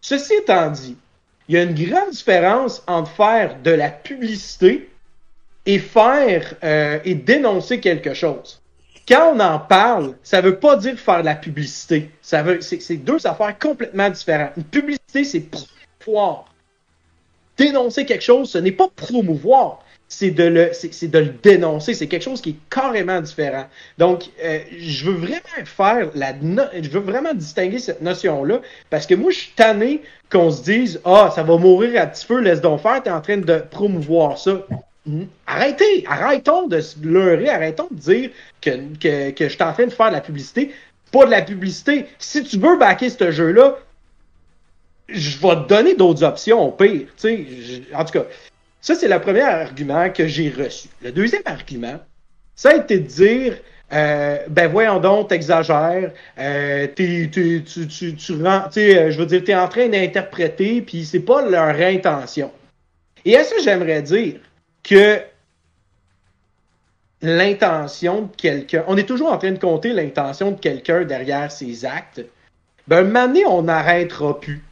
Ceci 0.00 0.34
étant 0.34 0.70
dit, 0.70 0.96
il 1.48 1.54
y 1.54 1.58
a 1.58 1.62
une 1.62 1.74
grande 1.74 2.10
différence 2.10 2.82
entre 2.88 3.10
faire 3.12 3.56
de 3.62 3.70
la 3.70 3.90
publicité 3.90 4.88
et 5.66 5.78
faire 5.78 6.54
euh, 6.64 6.98
et 7.04 7.14
dénoncer 7.14 7.78
quelque 7.78 8.14
chose 8.14 8.61
quand 9.08 9.34
on 9.34 9.40
en 9.40 9.58
parle, 9.58 10.14
ça 10.22 10.40
veut 10.40 10.58
pas 10.58 10.76
dire 10.76 10.98
faire 10.98 11.20
de 11.20 11.26
la 11.26 11.34
publicité. 11.34 12.10
Ça 12.20 12.42
veut, 12.42 12.60
c'est 12.60 12.96
deux 12.96 13.26
affaires 13.26 13.58
complètement 13.58 14.08
différentes. 14.10 14.52
Une 14.56 14.64
publicité, 14.64 15.24
c'est 15.24 15.40
promouvoir. 15.40 16.46
Dénoncer 17.56 18.06
quelque 18.06 18.22
chose, 18.22 18.50
ce 18.50 18.58
n'est 18.58 18.72
pas 18.72 18.88
promouvoir. 18.94 19.80
C'est 20.08 20.30
de 20.30 20.44
le, 20.44 20.70
c'est 20.72 21.08
de 21.08 21.18
le 21.18 21.30
dénoncer. 21.42 21.94
C'est 21.94 22.06
quelque 22.06 22.22
chose 22.22 22.42
qui 22.42 22.50
est 22.50 22.56
carrément 22.70 23.20
différent. 23.20 23.64
Donc, 23.98 24.24
euh, 24.44 24.60
je 24.78 25.06
veux 25.06 25.16
vraiment 25.16 25.64
faire 25.64 26.10
la, 26.14 26.34
je 26.38 26.88
veux 26.90 27.00
vraiment 27.00 27.32
distinguer 27.32 27.78
cette 27.78 28.02
notion-là 28.02 28.60
parce 28.90 29.06
que 29.06 29.14
moi, 29.14 29.30
je 29.30 29.38
suis 29.38 29.52
tanné 29.56 30.02
qu'on 30.30 30.50
se 30.50 30.62
dise, 30.62 31.00
ah, 31.04 31.32
ça 31.34 31.42
va 31.42 31.56
mourir 31.56 32.00
à 32.00 32.06
petit 32.06 32.26
feu, 32.26 32.40
laisse 32.40 32.60
donc 32.60 32.80
faire. 32.80 33.02
T'es 33.02 33.10
en 33.10 33.22
train 33.22 33.38
de 33.38 33.58
promouvoir 33.70 34.38
ça. 34.38 34.66
Arrêtez, 35.46 36.04
arrêtons 36.06 36.68
de 36.68 36.80
se 36.80 36.96
leurrer, 37.02 37.48
arrêtons 37.48 37.88
de 37.90 37.98
dire 37.98 38.30
que, 38.60 38.70
que, 39.00 39.30
que 39.30 39.48
je 39.48 39.54
suis 39.54 39.62
en 39.62 39.72
train 39.72 39.86
de 39.86 39.90
faire 39.90 40.08
de 40.08 40.14
la 40.14 40.20
publicité. 40.20 40.72
Pas 41.10 41.26
de 41.26 41.30
la 41.30 41.42
publicité. 41.42 42.06
Si 42.18 42.42
tu 42.44 42.58
veux 42.58 42.78
backer 42.78 43.10
ce 43.10 43.30
jeu-là, 43.30 43.78
je 45.08 45.38
vais 45.38 45.56
te 45.56 45.68
donner 45.68 45.94
d'autres 45.94 46.22
options 46.22 46.68
au 46.68 46.70
pire. 46.70 47.08
en 47.94 48.04
tout 48.04 48.12
cas, 48.12 48.24
ça, 48.80 48.94
c'est 48.94 49.08
le 49.08 49.20
premier 49.20 49.42
argument 49.42 50.10
que 50.10 50.26
j'ai 50.26 50.50
reçu. 50.50 50.88
Le 51.02 51.12
deuxième 51.12 51.42
argument, 51.44 52.00
ça 52.54 52.70
a 52.70 52.76
été 52.76 52.98
de 52.98 53.06
dire 53.06 53.54
euh, 53.92 54.38
ben 54.48 54.68
voyons 54.68 55.00
donc, 55.00 55.28
t'exagères, 55.28 56.12
euh, 56.38 56.86
tu, 56.96 57.30
tu, 57.30 57.62
tu, 57.62 58.14
tu 58.16 58.32
rends, 58.42 58.68
euh, 58.76 59.10
je 59.10 59.18
veux 59.18 59.26
dire, 59.26 59.44
t'es 59.44 59.54
en 59.54 59.68
train 59.68 59.88
d'interpréter, 59.88 60.80
puis 60.80 61.04
c'est 61.04 61.20
pas 61.20 61.46
leur 61.46 61.78
intention. 61.78 62.50
Et 63.26 63.36
à 63.36 63.44
ça, 63.44 63.54
j'aimerais 63.62 64.00
dire, 64.00 64.36
que 64.82 65.20
l'intention 67.22 68.22
de 68.22 68.36
quelqu'un, 68.36 68.84
on 68.88 68.96
est 68.96 69.04
toujours 69.04 69.32
en 69.32 69.38
train 69.38 69.52
de 69.52 69.58
compter 69.58 69.92
l'intention 69.92 70.50
de 70.50 70.58
quelqu'un 70.58 71.04
derrière 71.04 71.50
ses 71.50 71.84
actes, 71.84 72.24
ben 72.88 72.98
un 72.98 73.26
moment 73.26 73.58
on 73.58 73.62
n'arrêtera 73.62 74.40
plus. 74.40 74.62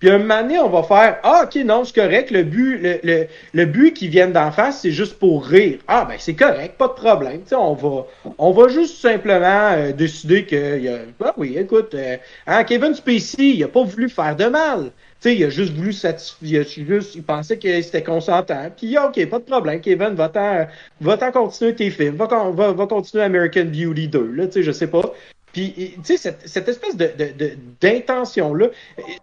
Puis 0.00 0.10
un 0.10 0.18
moment 0.18 0.64
on 0.64 0.68
va 0.68 0.82
faire 0.82 1.20
Ah, 1.22 1.44
ok, 1.44 1.54
non, 1.64 1.84
c'est 1.84 1.94
correct, 1.94 2.32
le 2.32 2.42
but, 2.42 2.76
le, 2.78 2.98
le, 3.04 3.26
le 3.52 3.66
but 3.66 3.94
qui 3.94 4.08
vient 4.08 4.26
d'en 4.26 4.50
face, 4.50 4.80
c'est 4.80 4.90
juste 4.90 5.16
pour 5.16 5.46
rire. 5.46 5.78
Ah 5.86 6.04
ben 6.08 6.16
c'est 6.18 6.34
correct, 6.34 6.76
pas 6.76 6.88
de 6.88 6.94
problème. 6.94 7.42
on 7.52 7.74
va 7.74 8.06
on 8.36 8.50
va 8.50 8.66
juste 8.66 8.96
simplement 8.96 9.70
euh, 9.72 9.92
décider 9.92 10.44
que 10.44 10.80
ah 11.24 11.34
oui, 11.36 11.56
écoute, 11.56 11.94
euh, 11.94 12.16
hein, 12.48 12.64
Kevin 12.64 12.94
Spacey, 12.94 13.50
il 13.50 13.62
a 13.62 13.68
pas 13.68 13.84
voulu 13.84 14.08
faire 14.08 14.34
de 14.34 14.46
mal 14.46 14.90
sais, 15.22 15.36
il 15.36 15.44
a 15.44 15.50
juste 15.50 15.72
voulu 15.72 15.92
satisfier, 15.92 16.64
il, 16.76 17.22
pensait 17.22 17.58
que 17.58 17.80
c'était 17.82 18.02
consentant. 18.02 18.70
Puis, 18.76 18.96
ok, 18.98 19.26
pas 19.28 19.38
de 19.38 19.44
problème, 19.44 19.80
Kevin, 19.80 20.14
va-t'en, 20.14 20.66
va-t'en 21.00 21.32
continuer 21.32 21.74
tes 21.74 21.90
films, 21.90 22.16
va, 22.16 22.26
va, 22.26 22.72
va 22.72 22.86
continuer 22.86 23.24
American 23.24 23.66
Beauty 23.66 24.08
2, 24.08 24.32
là, 24.32 24.46
tu 24.46 24.52
sais, 24.52 24.62
je 24.62 24.72
sais 24.72 24.88
pas. 24.88 25.14
Puis, 25.52 25.72
tu 25.72 26.00
sais, 26.04 26.16
cette, 26.16 26.48
cette, 26.48 26.68
espèce 26.68 26.96
de, 26.96 27.10
de, 27.16 27.52
d'intention-là, 27.80 28.68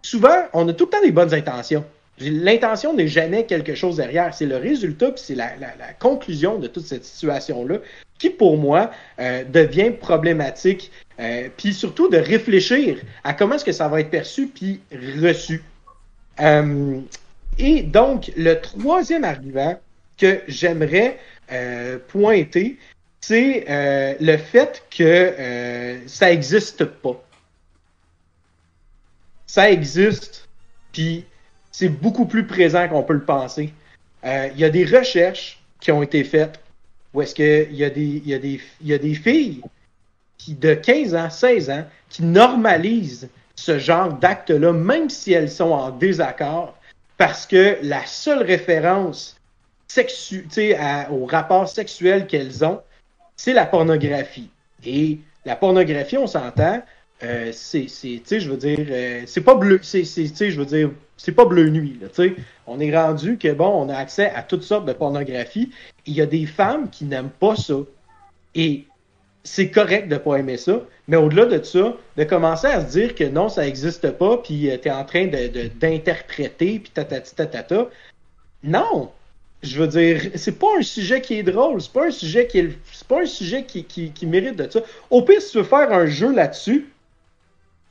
souvent, 0.02 0.46
on 0.52 0.68
a 0.68 0.72
tout 0.72 0.84
le 0.84 0.90
temps 0.90 1.02
des 1.02 1.10
bonnes 1.10 1.34
intentions. 1.34 1.84
L'intention 2.20 2.94
n'est 2.94 3.08
jamais 3.08 3.46
quelque 3.46 3.74
chose 3.74 3.96
derrière. 3.96 4.32
C'est 4.34 4.46
le 4.46 4.56
résultat, 4.56 5.10
puis 5.10 5.22
c'est 5.24 5.34
la, 5.34 5.56
la, 5.56 5.74
la, 5.78 5.92
conclusion 5.98 6.58
de 6.58 6.66
toute 6.66 6.84
cette 6.84 7.04
situation-là 7.04 7.78
qui, 8.18 8.30
pour 8.30 8.58
moi, 8.58 8.90
euh, 9.18 9.42
devient 9.44 9.90
problématique. 9.90 10.92
Euh, 11.18 11.48
puis 11.56 11.74
surtout 11.74 12.08
de 12.08 12.16
réfléchir 12.18 12.98
à 13.24 13.34
comment 13.34 13.56
est-ce 13.56 13.64
que 13.64 13.72
ça 13.72 13.88
va 13.88 14.00
être 14.00 14.10
perçu 14.10 14.46
puis 14.46 14.80
reçu. 15.20 15.62
Euh, 16.40 17.00
et 17.58 17.82
donc, 17.82 18.32
le 18.36 18.54
troisième 18.60 19.24
argument 19.24 19.78
que 20.16 20.40
j'aimerais 20.48 21.18
euh, 21.52 21.98
pointer, 22.08 22.78
c'est 23.20 23.66
euh, 23.68 24.14
le 24.20 24.36
fait 24.36 24.82
que 24.90 26.00
ça 26.06 26.30
n'existe 26.30 26.84
pas. 26.84 27.22
Ça 29.46 29.70
existe, 29.70 30.48
puis 30.92 31.24
c'est 31.72 31.88
beaucoup 31.88 32.26
plus 32.26 32.46
présent 32.46 32.88
qu'on 32.88 33.02
peut 33.02 33.14
le 33.14 33.24
penser. 33.24 33.72
Il 34.22 34.58
y 34.58 34.64
a 34.64 34.70
des 34.70 34.84
recherches 34.84 35.60
qui 35.80 35.90
ont 35.90 36.02
été 36.02 36.24
faites 36.24 36.60
où 37.12 37.22
est-ce 37.22 37.34
qu'il 37.34 37.74
y, 37.74 37.84
a 37.84 37.90
des, 37.90 38.22
y, 38.24 38.60
y 38.82 38.94
a 38.94 38.98
des 38.98 39.14
filles 39.14 39.62
qui, 40.38 40.54
de 40.54 40.74
15 40.74 41.14
ans, 41.14 41.30
16 41.30 41.70
ans, 41.70 41.84
qui 42.08 42.22
normalisent 42.22 43.28
ce 43.60 43.78
genre 43.78 44.12
d'actes-là, 44.12 44.72
même 44.72 45.10
si 45.10 45.32
elles 45.32 45.50
sont 45.50 45.72
en 45.72 45.90
désaccord, 45.90 46.74
parce 47.18 47.46
que 47.46 47.76
la 47.82 48.06
seule 48.06 48.42
référence 48.42 49.36
au 51.10 51.26
rapport 51.26 51.68
sexuel 51.68 52.26
qu'elles 52.26 52.64
ont, 52.64 52.80
c'est 53.36 53.52
la 53.52 53.66
pornographie. 53.66 54.48
Et 54.84 55.18
la 55.44 55.56
pornographie, 55.56 56.16
on 56.16 56.26
s'entend, 56.26 56.82
euh, 57.22 57.50
c'est, 57.52 57.86
je 57.88 58.48
veux 58.48 58.56
dire, 58.56 58.78
euh, 58.88 59.22
c'est 59.26 59.42
pas 59.42 59.54
bleu, 59.54 59.80
c'est, 59.82 60.04
je 60.04 60.58
veux 60.58 60.64
dire, 60.64 60.90
c'est 61.18 61.32
pas 61.32 61.44
bleu 61.44 61.68
nuit, 61.68 61.98
là. 62.00 62.08
On 62.66 62.80
est 62.80 62.96
rendu 62.96 63.36
que, 63.36 63.52
bon, 63.52 63.68
on 63.68 63.88
a 63.90 63.96
accès 63.96 64.30
à 64.30 64.42
toutes 64.42 64.62
sortes 64.62 64.86
de 64.86 64.92
pornographie. 64.94 65.70
Il 66.06 66.14
y 66.14 66.22
a 66.22 66.26
des 66.26 66.46
femmes 66.46 66.88
qui 66.88 67.04
n'aiment 67.04 67.28
pas 67.28 67.56
ça. 67.56 67.74
Et 68.54 68.86
c'est 69.44 69.70
correct 69.70 70.08
de 70.08 70.16
pas 70.16 70.36
aimer 70.36 70.56
ça, 70.56 70.82
mais 71.08 71.16
au-delà 71.16 71.46
de 71.46 71.62
ça, 71.62 71.96
de 72.16 72.24
commencer 72.24 72.66
à 72.66 72.80
se 72.86 72.90
dire 72.90 73.14
que 73.14 73.24
non, 73.24 73.48
ça 73.48 73.62
n'existe 73.62 74.10
pas, 74.12 74.36
puis 74.38 74.70
euh, 74.70 74.76
tu 74.80 74.88
es 74.88 74.90
en 74.90 75.04
train 75.04 75.26
de, 75.26 75.68
d'interpréter, 75.78 76.78
puis 76.78 76.90
tatati 76.92 77.34
tatata. 77.34 77.88
Non! 78.62 79.10
Je 79.62 79.78
veux 79.78 79.88
dire, 79.88 80.30
c'est 80.36 80.58
pas 80.58 80.78
un 80.78 80.82
sujet 80.82 81.20
qui 81.20 81.34
est 81.34 81.42
drôle, 81.42 81.82
c'est 81.82 81.92
pas 81.92 82.06
un 82.06 82.10
sujet 82.10 82.46
qui 82.46 82.58
est, 82.60 82.78
c'est 82.92 83.06
pas 83.06 83.22
un 83.22 83.26
sujet 83.26 83.64
qui, 83.64 83.84
qui, 83.84 84.10
qui 84.10 84.26
mérite 84.26 84.56
de 84.56 84.70
ça. 84.70 84.80
Au 85.10 85.22
pire, 85.22 85.40
si 85.42 85.52
tu 85.52 85.58
veux 85.58 85.64
faire 85.64 85.92
un 85.92 86.06
jeu 86.06 86.32
là-dessus, 86.32 86.86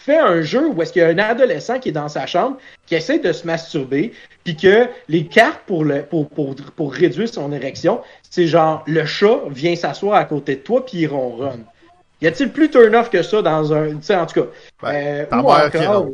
fais 0.10 0.18
un 0.18 0.42
jeu 0.42 0.68
où 0.68 0.82
est-ce 0.82 0.92
qu'il 0.92 1.02
y 1.02 1.06
a 1.06 1.10
un 1.10 1.20
adolescent 1.20 1.80
qui 1.80 1.90
est 1.90 1.94
dans 1.94 2.10
sa 2.10 2.26
chambre, 2.26 2.58
qui 2.88 2.96
essaie 2.96 3.20
de 3.20 3.32
se 3.32 3.46
masturber, 3.46 4.12
puis 4.44 4.56
que 4.56 4.88
les 5.08 5.26
cartes 5.26 5.62
pour, 5.68 5.86
le, 5.86 6.02
pour, 6.02 6.30
pour, 6.30 6.56
pour 6.76 6.94
réduire 6.94 7.30
son 7.30 7.52
érection, 7.52 8.02
c'est 8.30 8.48
genre 8.48 8.84
le 8.88 9.06
chat 9.06 9.42
vient 9.50 9.76
s'asseoir 9.76 10.16
à 10.16 10.26
côté 10.26 10.56
de 10.56 10.62
toi 10.62 10.84
puis 10.84 11.00
il 11.00 11.08
ronronne. 11.08 11.64
Y 12.22 12.28
a-t-il 12.28 12.52
plus 12.52 12.70
turn-off 12.70 13.10
que 13.10 13.22
ça 13.22 13.42
dans 13.42 13.72
un. 13.72 13.92
Tu 13.92 13.98
sais, 14.02 14.16
en 14.16 14.26
tout 14.26 14.42
cas. 14.42 14.48
Ben, 14.82 14.94
euh, 14.94 15.26
ta 15.26 15.42
mère 15.42 15.72
qui 15.72 15.78
rentre. 15.78 16.12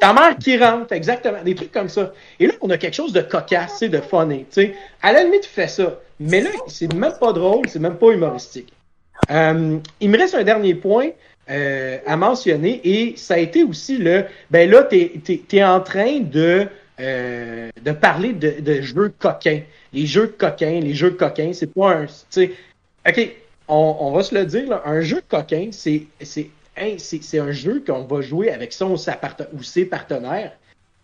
Ta 0.00 0.12
mère 0.14 0.38
qui 0.38 0.56
rentre, 0.56 0.92
exactement. 0.92 1.42
Des 1.44 1.54
trucs 1.54 1.72
comme 1.72 1.90
ça. 1.90 2.12
Et 2.40 2.46
là, 2.46 2.54
on 2.62 2.70
a 2.70 2.78
quelque 2.78 2.94
chose 2.94 3.12
de 3.12 3.20
cocasse, 3.20 3.80
de 3.80 4.00
funny. 4.00 4.46
Tu 4.50 4.62
sais, 4.62 4.74
à 5.02 5.12
la 5.12 5.24
limite, 5.24 5.42
tu 5.42 5.50
fais 5.50 5.68
ça. 5.68 6.00
Mais 6.20 6.40
là, 6.40 6.48
c'est 6.68 6.92
même 6.94 7.12
pas 7.20 7.32
drôle, 7.34 7.68
c'est 7.68 7.80
même 7.80 7.96
pas 7.96 8.12
humoristique. 8.12 8.72
Euh, 9.30 9.78
il 10.00 10.10
me 10.10 10.18
reste 10.18 10.34
un 10.34 10.42
dernier 10.42 10.74
point 10.74 11.10
euh, 11.50 11.98
à 12.06 12.16
mentionner 12.16 12.80
et 12.84 13.16
ça 13.16 13.34
a 13.34 13.38
été 13.38 13.64
aussi 13.64 13.98
le. 13.98 14.24
Ben 14.50 14.70
là, 14.70 14.82
t'es 14.82 15.20
es, 15.52 15.64
en 15.64 15.80
train 15.80 16.20
de. 16.20 16.66
Euh, 17.00 17.70
de 17.82 17.90
parler 17.90 18.32
de, 18.32 18.60
de 18.60 18.80
jeux 18.80 19.12
coquins 19.18 19.62
les 19.94 20.06
jeux 20.06 20.26
coquins, 20.26 20.80
les 20.80 20.92
jeux 20.92 21.12
coquins, 21.12 21.52
c'est 21.54 21.72
pas 21.72 21.94
un. 21.94 22.04
OK, 22.04 23.36
on, 23.68 23.96
on, 24.00 24.12
va 24.12 24.22
se 24.22 24.34
le 24.34 24.44
dire, 24.44 24.68
là, 24.68 24.82
un 24.84 25.00
jeu 25.00 25.22
coquin, 25.26 25.68
c'est 25.70 26.06
c'est 26.20 27.38
un 27.38 27.52
jeu 27.52 27.82
qu'on 27.86 28.02
va 28.02 28.20
jouer 28.20 28.50
avec 28.50 28.72
son 28.72 28.96
ou 28.96 29.62
ses 29.62 29.84
partenaires 29.84 30.52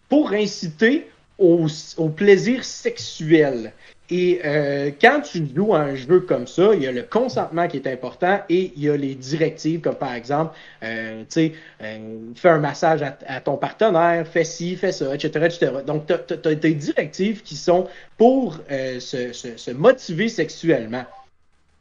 pour 0.09 0.32
inciter 0.32 1.09
au, 1.38 1.66
au 1.97 2.09
plaisir 2.09 2.64
sexuel. 2.64 3.72
Et 4.13 4.41
euh, 4.45 4.91
quand 5.01 5.21
tu 5.21 5.47
joues 5.55 5.75
un 5.75 5.95
jeu 5.95 6.21
comme 6.21 6.49
ça, 6.49 6.75
il 6.75 6.83
y 6.83 6.87
a 6.89 6.93
le 6.93 7.03
consentement 7.03 7.69
qui 7.69 7.77
est 7.77 7.87
important 7.87 8.41
et 8.49 8.73
il 8.77 8.83
y 8.83 8.91
a 8.91 8.97
les 8.97 9.15
directives, 9.15 9.81
comme 9.81 9.95
par 9.95 10.15
exemple, 10.15 10.57
euh, 10.83 11.21
tu 11.21 11.27
sais, 11.29 11.53
euh, 11.83 11.99
fais 12.35 12.49
un 12.49 12.59
massage 12.59 13.03
à, 13.03 13.41
ton 13.41 13.57
partenaire, 13.57 14.27
fais 14.27 14.43
ci, 14.43 14.75
fais 14.77 14.91
ça, 14.91 15.15
etc., 15.15 15.29
etc. 15.45 15.73
Donc, 15.87 16.07
tu 16.07 16.13
as, 16.13 16.55
des 16.57 16.75
directives 16.75 17.43
qui 17.43 17.55
sont 17.55 17.87
pour 18.17 18.59
euh, 18.71 18.99
se, 18.99 19.33
se, 19.33 19.57
se, 19.57 19.71
motiver 19.71 20.29
sexuellement. 20.29 21.05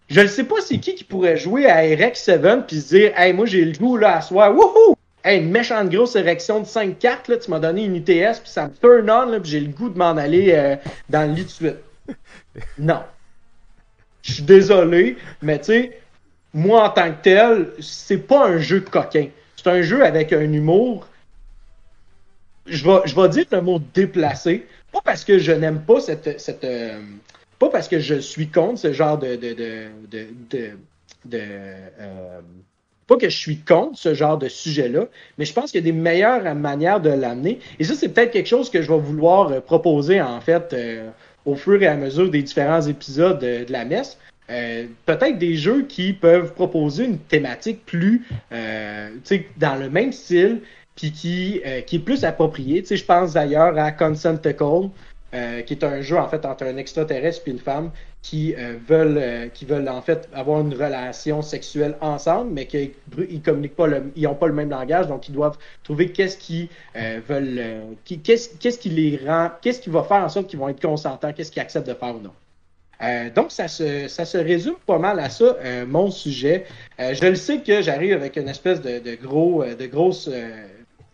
Je 0.07 0.21
ne 0.21 0.27
sais 0.27 0.43
pas 0.43 0.55
c'est 0.61 0.77
qui 0.77 0.95
qui 0.95 1.03
pourrait 1.03 1.37
jouer 1.37 1.67
à 1.67 1.81
RX7 1.81 2.65
puis 2.65 2.81
se 2.81 2.95
dire, 2.95 3.11
hey, 3.17 3.33
moi 3.33 3.45
j'ai 3.45 3.65
le 3.65 3.77
goût 3.77 3.97
là 3.97 4.17
à 4.17 4.21
soir, 4.21 4.55
wouhou! 4.55 4.95
Hey, 5.23 5.41
une 5.41 5.51
méchante 5.51 5.89
grosse 5.89 6.15
érection 6.15 6.61
de 6.61 6.65
5 6.65 6.97
cartes, 6.97 7.27
là, 7.27 7.37
tu 7.37 7.51
m'as 7.51 7.59
donné 7.59 7.83
une 7.83 7.97
ITS, 7.97 8.39
puis 8.41 8.49
ça 8.49 8.67
me 8.67 8.73
turn 8.73 9.09
on, 9.09 9.31
là, 9.31 9.39
puis 9.39 9.51
j'ai 9.51 9.59
le 9.59 9.67
goût 9.67 9.89
de 9.89 9.97
m'en 9.97 10.15
aller 10.15 10.53
euh, 10.53 10.77
dans 11.09 11.29
le 11.29 11.35
lit 11.35 11.43
de 11.43 11.49
suite. 11.49 11.75
non. 12.77 13.03
Je 14.21 14.33
suis 14.33 14.43
désolé, 14.43 15.17
mais 15.41 15.59
tu 15.59 15.65
sais, 15.65 15.99
moi 16.53 16.87
en 16.87 16.89
tant 16.89 17.11
que 17.11 17.21
tel, 17.23 17.71
c'est 17.79 18.17
pas 18.17 18.47
un 18.47 18.57
jeu 18.57 18.81
coquin. 18.81 19.27
C'est 19.55 19.69
un 19.69 19.81
jeu 19.81 20.05
avec 20.05 20.33
un 20.33 20.51
humour. 20.51 21.07
Je 22.65 22.85
vais, 22.85 23.29
dire 23.29 23.45
le 23.51 23.61
mot 23.61 23.79
déplacé. 23.93 24.67
Pas 24.91 25.01
parce 25.03 25.23
que 25.23 25.39
je 25.39 25.51
n'aime 25.51 25.81
pas 25.81 25.99
cette. 25.99 26.39
cette 26.39 26.63
euh, 26.63 26.99
pas 27.57 27.69
parce 27.69 27.87
que 27.87 27.99
je 27.99 28.15
suis 28.15 28.49
contre 28.49 28.79
ce 28.79 28.93
genre 28.93 29.17
de. 29.17 29.35
de, 29.35 29.53
de, 29.53 29.87
de, 30.09 30.69
de 31.25 31.39
euh, 31.39 32.39
pas 33.07 33.17
que 33.17 33.27
je 33.27 33.37
suis 33.37 33.57
contre 33.57 33.97
ce 33.97 34.13
genre 34.13 34.37
de 34.37 34.47
sujet-là, 34.47 35.07
mais 35.37 35.45
je 35.45 35.51
pense 35.51 35.71
qu'il 35.71 35.79
y 35.79 35.83
a 35.83 35.91
des 35.91 35.97
meilleures 35.97 36.53
manières 36.53 37.01
de 37.01 37.09
l'amener. 37.09 37.59
Et 37.79 37.83
ça, 37.83 37.95
c'est 37.95 38.09
peut-être 38.09 38.31
quelque 38.31 38.47
chose 38.47 38.69
que 38.69 38.83
je 38.83 38.91
vais 38.91 38.99
vouloir 38.99 39.51
euh, 39.51 39.59
proposer, 39.61 40.21
en 40.21 40.39
fait, 40.41 40.75
au 41.45 41.55
fur 41.55 41.81
et 41.81 41.87
à 41.87 41.95
mesure 41.95 42.29
des 42.29 42.43
différents 42.43 42.81
épisodes 42.81 43.39
de, 43.39 43.65
la 43.71 43.85
messe. 43.85 44.17
Euh, 44.49 44.87
peut-être 45.05 45.37
des 45.37 45.55
jeux 45.55 45.83
qui 45.83 46.13
peuvent 46.13 46.53
proposer 46.53 47.05
une 47.05 47.19
thématique 47.19 47.85
plus 47.85 48.25
euh, 48.51 49.09
dans 49.57 49.75
le 49.75 49.89
même 49.89 50.11
style 50.11 50.61
puis 50.95 51.11
qui, 51.11 51.61
euh, 51.65 51.81
qui 51.81 51.97
est 51.97 51.99
plus 51.99 52.25
approprié. 52.25 52.83
Je 52.89 53.05
pense 53.05 53.33
d'ailleurs 53.33 53.77
à 53.77 53.91
Consentacle, 53.91 54.89
euh, 55.35 55.61
qui 55.61 55.73
est 55.73 55.83
un 55.83 56.01
jeu 56.01 56.17
en 56.17 56.27
fait 56.27 56.43
entre 56.43 56.63
un 56.63 56.77
extraterrestre 56.77 57.43
et 57.45 57.51
une 57.51 57.59
femme 57.59 57.91
qui 58.23 58.55
euh, 58.55 58.77
veulent 58.87 59.19
euh, 59.19 59.47
qui 59.47 59.63
veulent 59.63 59.87
en 59.87 60.01
fait 60.01 60.27
avoir 60.33 60.61
une 60.61 60.73
relation 60.73 61.43
sexuelle 61.43 61.95
ensemble, 62.01 62.51
mais 62.51 62.65
qu'ils 62.65 62.93
ils 63.29 63.39
communiquent 63.39 63.75
pas 63.75 63.85
le, 63.85 64.11
ils 64.15 64.25
ont 64.25 64.33
pas 64.33 64.47
le 64.47 64.53
même 64.53 64.71
langage, 64.71 65.05
donc 65.05 65.29
ils 65.29 65.31
doivent 65.31 65.59
trouver 65.83 66.11
qu'est-ce 66.11 66.35
qui 66.35 66.69
veulent, 66.95 67.61
qu'est-ce 68.23 68.57
qu'est-ce 68.57 68.79
qui 68.79 68.89
les 68.89 69.19
rend, 69.23 69.51
qu'est-ce 69.61 69.81
qui 69.81 69.91
va 69.91 70.01
faire 70.01 70.23
en 70.23 70.29
sorte 70.29 70.47
qu'ils 70.47 70.57
vont 70.57 70.69
être 70.69 70.81
consentants, 70.81 71.31
qu'est-ce 71.31 71.51
qu'ils 71.51 71.61
acceptent 71.61 71.87
de 71.87 71.93
faire 71.93 72.15
ou 72.15 72.21
non. 72.21 73.29
donc 73.35 73.51
ça 73.51 73.67
se 73.67 74.07
ça 74.07 74.25
se 74.25 74.39
résume 74.39 74.77
pas 74.87 74.97
mal 74.97 75.19
à 75.19 75.29
ça 75.29 75.55
mon 75.87 76.09
sujet. 76.09 76.65
je 76.97 77.27
le 77.27 77.35
sais 77.35 77.59
que 77.59 77.83
j'arrive 77.83 78.13
avec 78.13 78.35
une 78.35 78.49
espèce 78.49 78.81
de, 78.81 78.97
de 78.97 79.13
gros 79.13 79.63
de 79.63 79.85
grosse 79.85 80.27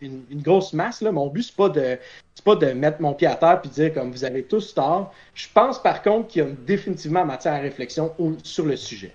une, 0.00 0.42
grosse 0.42 0.72
masse. 0.72 1.00
Là. 1.00 1.12
Mon 1.12 1.28
but, 1.28 1.42
c'est 1.42 1.56
pas 1.56 1.68
de 1.68 1.98
pas 2.44 2.54
de 2.54 2.66
mettre 2.66 3.00
mon 3.00 3.12
pied 3.12 3.26
à 3.26 3.34
terre 3.34 3.60
et 3.64 3.68
dire 3.68 3.92
comme 3.92 4.12
vous 4.12 4.24
avez 4.24 4.44
tous 4.44 4.74
tort. 4.74 5.12
Je 5.34 5.46
pense 5.52 5.82
par 5.82 6.02
contre 6.02 6.28
qu'il 6.28 6.42
y 6.42 6.46
a 6.46 6.48
définitivement 6.48 7.24
matière 7.24 7.54
à 7.54 7.58
réflexion 7.58 8.12
sur 8.44 8.66
le 8.66 8.76
sujet. 8.76 9.12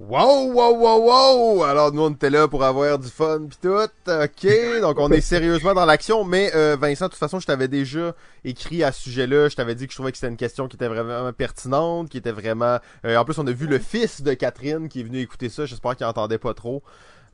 Wow, 0.00 0.52
wow, 0.52 0.76
wow, 0.76 1.02
wow! 1.02 1.64
Alors 1.64 1.92
nous 1.92 2.02
on 2.02 2.10
était 2.10 2.30
là 2.30 2.46
pour 2.46 2.62
avoir 2.62 3.00
du 3.00 3.08
fun 3.08 3.46
pis 3.50 3.58
tout. 3.60 3.68
Ok, 4.06 4.80
donc 4.80 4.96
on 5.00 5.10
est 5.10 5.20
sérieusement 5.20 5.74
dans 5.74 5.84
l'action. 5.84 6.22
Mais 6.22 6.52
euh, 6.54 6.76
Vincent, 6.80 7.06
de 7.06 7.10
toute 7.10 7.18
façon, 7.18 7.40
je 7.40 7.46
t'avais 7.46 7.66
déjà 7.66 8.14
écrit 8.44 8.84
à 8.84 8.92
ce 8.92 9.02
sujet-là. 9.02 9.48
Je 9.48 9.56
t'avais 9.56 9.74
dit 9.74 9.86
que 9.86 9.92
je 9.92 9.96
trouvais 9.96 10.12
que 10.12 10.18
c'était 10.18 10.30
une 10.30 10.36
question 10.36 10.68
qui 10.68 10.76
était 10.76 10.86
vraiment 10.86 11.32
pertinente, 11.32 12.10
qui 12.10 12.18
était 12.18 12.30
vraiment. 12.30 12.78
Euh, 13.04 13.16
en 13.16 13.24
plus, 13.24 13.38
on 13.38 13.46
a 13.48 13.50
vu 13.50 13.66
le 13.66 13.80
fils 13.80 14.22
de 14.22 14.34
Catherine 14.34 14.88
qui 14.88 15.00
est 15.00 15.02
venu 15.02 15.18
écouter 15.18 15.48
ça. 15.48 15.66
J'espère 15.66 15.96
qu'il 15.96 16.06
entendait 16.06 16.38
pas 16.38 16.54
trop. 16.54 16.84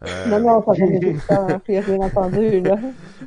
Euh, 0.06 0.26
non, 0.26 0.40
non, 0.40 0.64
ça 0.64 0.74
fait 1.64 1.80
rien 1.80 1.98
entendu, 1.98 2.60
là. 2.60 2.76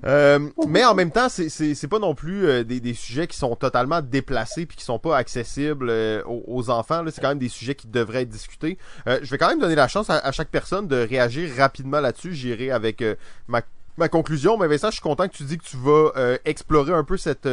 Euh, 0.06 0.40
mais 0.68 0.86
en 0.86 0.94
même 0.94 1.12
temps, 1.12 1.28
c'est 1.30 1.88
pas 1.88 2.00
non 2.00 2.16
plus 2.16 2.46
euh, 2.46 2.64
des, 2.64 2.80
des, 2.80 2.94
sujets 2.94 3.28
qui 3.28 3.38
sont 3.38 3.56
totalement 3.56 4.02
déplacés 4.02 4.66
puis 4.66 4.78
qui 4.78 4.84
sont 4.84 5.00
pas 5.00 5.18
accessibles 5.18 5.92
aux, 6.26 6.70
enfants. 6.70 7.04
C'est 7.12 7.22
quand 7.22 7.30
même 7.30 7.40
des 7.40 7.50
sujets 7.50 7.76
qui 7.76 7.88
devraient 7.88 8.24
être 8.24 8.30
discutés. 8.30 8.78
je 9.06 9.30
vais 9.30 9.38
quand 9.38 9.50
même 9.50 9.60
donner 9.60 9.76
la 9.76 9.88
chance 9.88 10.10
à, 10.10 10.32
chaque 10.32 10.50
personne 10.50 10.88
de 10.88 10.98
réagir 10.98 11.50
rapidement 11.58 12.00
là-dessus. 12.00 12.34
J'irai 12.34 12.72
avec 12.72 13.04
ma, 13.48 13.62
ma 13.98 14.10
conclusion. 14.10 14.58
Mais 14.58 14.68
Vincent, 14.68 14.90
je 14.90 14.96
suis 14.96 15.02
content 15.02 15.28
que 15.28 15.34
tu 15.34 15.44
dis 15.44 15.58
que 15.58 15.64
tu 15.64 15.78
vas 15.78 16.12
explorer 16.46 16.94
un 16.94 17.04
peu 17.04 17.18
cette 17.18 17.48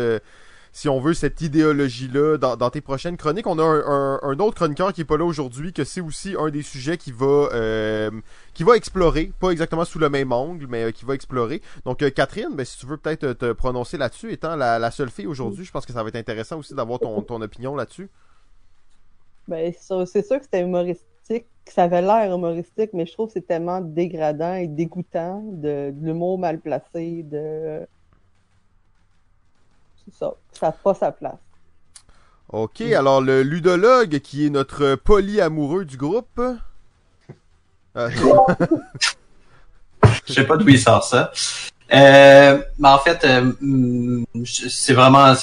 si 0.74 0.88
on 0.88 0.98
veut, 0.98 1.14
cette 1.14 1.40
idéologie-là 1.40 2.36
dans, 2.36 2.70
tes 2.70 2.80
prochaines 2.80 3.16
chroniques. 3.16 3.46
On 3.46 3.60
a 3.60 3.62
un, 3.62 4.38
autre 4.40 4.56
chroniqueur 4.56 4.92
qui 4.92 5.02
est 5.02 5.04
pas 5.04 5.16
là 5.16 5.24
aujourd'hui, 5.24 5.72
que 5.72 5.84
c'est 5.84 6.00
aussi 6.00 6.34
un 6.36 6.50
des 6.50 6.62
sujets 6.62 6.96
qui 6.96 7.12
va 7.12 7.48
euh, 7.52 8.10
qui 8.54 8.64
va 8.64 8.76
explorer, 8.76 9.30
pas 9.38 9.50
exactement 9.50 9.84
sous 9.84 10.00
le 10.00 10.10
même 10.10 10.32
angle, 10.32 10.66
mais 10.68 10.82
euh, 10.82 10.90
qui 10.90 11.04
va 11.04 11.14
explorer. 11.14 11.62
Donc 11.84 12.02
euh, 12.02 12.10
Catherine, 12.10 12.48
ben, 12.54 12.66
si 12.66 12.76
tu 12.76 12.86
veux 12.86 12.96
peut-être 12.96 13.34
te 13.34 13.52
prononcer 13.52 13.96
là-dessus, 13.96 14.32
étant 14.32 14.56
la, 14.56 14.90
seule 14.90 15.10
fille 15.10 15.28
aujourd'hui, 15.28 15.64
je 15.64 15.70
pense 15.70 15.86
que 15.86 15.92
ça 15.92 16.02
va 16.02 16.08
être 16.08 16.16
intéressant 16.16 16.58
aussi 16.58 16.74
d'avoir 16.74 16.98
ton, 16.98 17.22
ton 17.22 17.40
opinion 17.40 17.76
là-dessus. 17.76 18.10
Ben, 19.46 19.72
c'est 19.78 20.26
sûr 20.26 20.38
que 20.38 20.42
c'était 20.42 20.62
humoristique, 20.62 21.46
que 21.64 21.72
ça 21.72 21.84
avait 21.84 22.02
l'air 22.02 22.34
humoristique, 22.34 22.90
mais 22.94 23.06
je 23.06 23.12
trouve 23.12 23.28
que 23.28 23.34
c'est 23.34 23.46
tellement 23.46 23.80
dégradant 23.80 24.54
et 24.54 24.66
dégoûtant 24.66 25.40
de, 25.52 25.92
de 25.94 26.04
l'humour 26.04 26.36
mal 26.36 26.58
placé, 26.58 27.22
de 27.22 27.86
ça. 30.12 30.32
Ça 30.52 30.66
n'a 30.66 30.72
pas 30.72 30.94
sa 30.94 31.12
place. 31.12 31.34
Ok, 32.50 32.80
alors 32.82 33.20
le 33.20 33.42
ludologue 33.42 34.20
qui 34.20 34.46
est 34.46 34.50
notre 34.50 34.94
polyamoureux 34.96 35.84
du 35.84 35.96
groupe. 35.96 36.40
Euh, 37.96 38.10
Je 40.26 40.32
sais 40.32 40.44
pas 40.44 40.56
d'où 40.56 40.68
il 40.68 40.80
sort 40.80 41.04
ça. 41.04 41.30
Euh, 41.92 42.60
ben, 42.78 42.90
en 42.90 42.98
fait, 42.98 43.24
euh, 43.24 43.52
mm, 43.60 44.24
c'est 44.44 44.94
vraiment, 44.94 45.34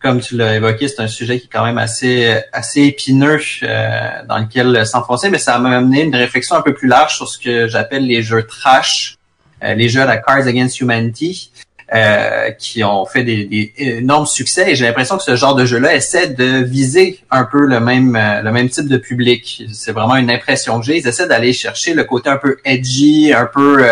comme 0.00 0.20
tu 0.20 0.36
l'as 0.36 0.56
évoqué, 0.56 0.88
c'est 0.88 1.00
un 1.00 1.08
sujet 1.08 1.38
qui 1.38 1.46
est 1.46 1.50
quand 1.50 1.64
même 1.64 1.78
assez 1.78 2.40
assez 2.52 2.82
épineux 2.82 3.40
euh, 3.62 4.24
dans 4.26 4.38
lequel 4.38 4.86
s'enfoncer, 4.86 5.30
mais 5.30 5.38
ça 5.38 5.58
m'a 5.58 5.76
amené 5.76 6.02
une 6.02 6.16
réflexion 6.16 6.56
un 6.56 6.62
peu 6.62 6.74
plus 6.74 6.88
large 6.88 7.16
sur 7.16 7.28
ce 7.28 7.38
que 7.38 7.68
j'appelle 7.68 8.06
les 8.06 8.22
jeux 8.22 8.44
trash, 8.44 9.18
euh, 9.62 9.74
les 9.74 9.88
jeux 9.88 10.00
à 10.00 10.06
la 10.06 10.16
Cards 10.16 10.46
Against 10.46 10.80
Humanity. 10.80 11.52
Euh, 11.92 12.52
qui 12.52 12.84
ont 12.84 13.04
fait 13.04 13.24
des, 13.24 13.46
des, 13.46 13.72
énormes 13.76 14.26
succès 14.26 14.70
et 14.70 14.74
j'ai 14.76 14.84
l'impression 14.84 15.16
que 15.16 15.24
ce 15.24 15.34
genre 15.34 15.56
de 15.56 15.64
jeu-là 15.64 15.96
essaie 15.96 16.28
de 16.28 16.62
viser 16.62 17.18
un 17.32 17.42
peu 17.42 17.66
le 17.66 17.80
même 17.80 18.12
le 18.12 18.52
même 18.52 18.68
type 18.68 18.86
de 18.86 18.96
public. 18.96 19.64
C'est 19.72 19.90
vraiment 19.90 20.14
une 20.14 20.30
impression 20.30 20.78
que 20.78 20.86
j'ai. 20.86 20.98
Ils 20.98 21.08
essaient 21.08 21.26
d'aller 21.26 21.52
chercher 21.52 21.94
le 21.94 22.04
côté 22.04 22.30
un 22.30 22.36
peu 22.36 22.58
edgy, 22.64 23.32
un 23.32 23.46
peu 23.46 23.84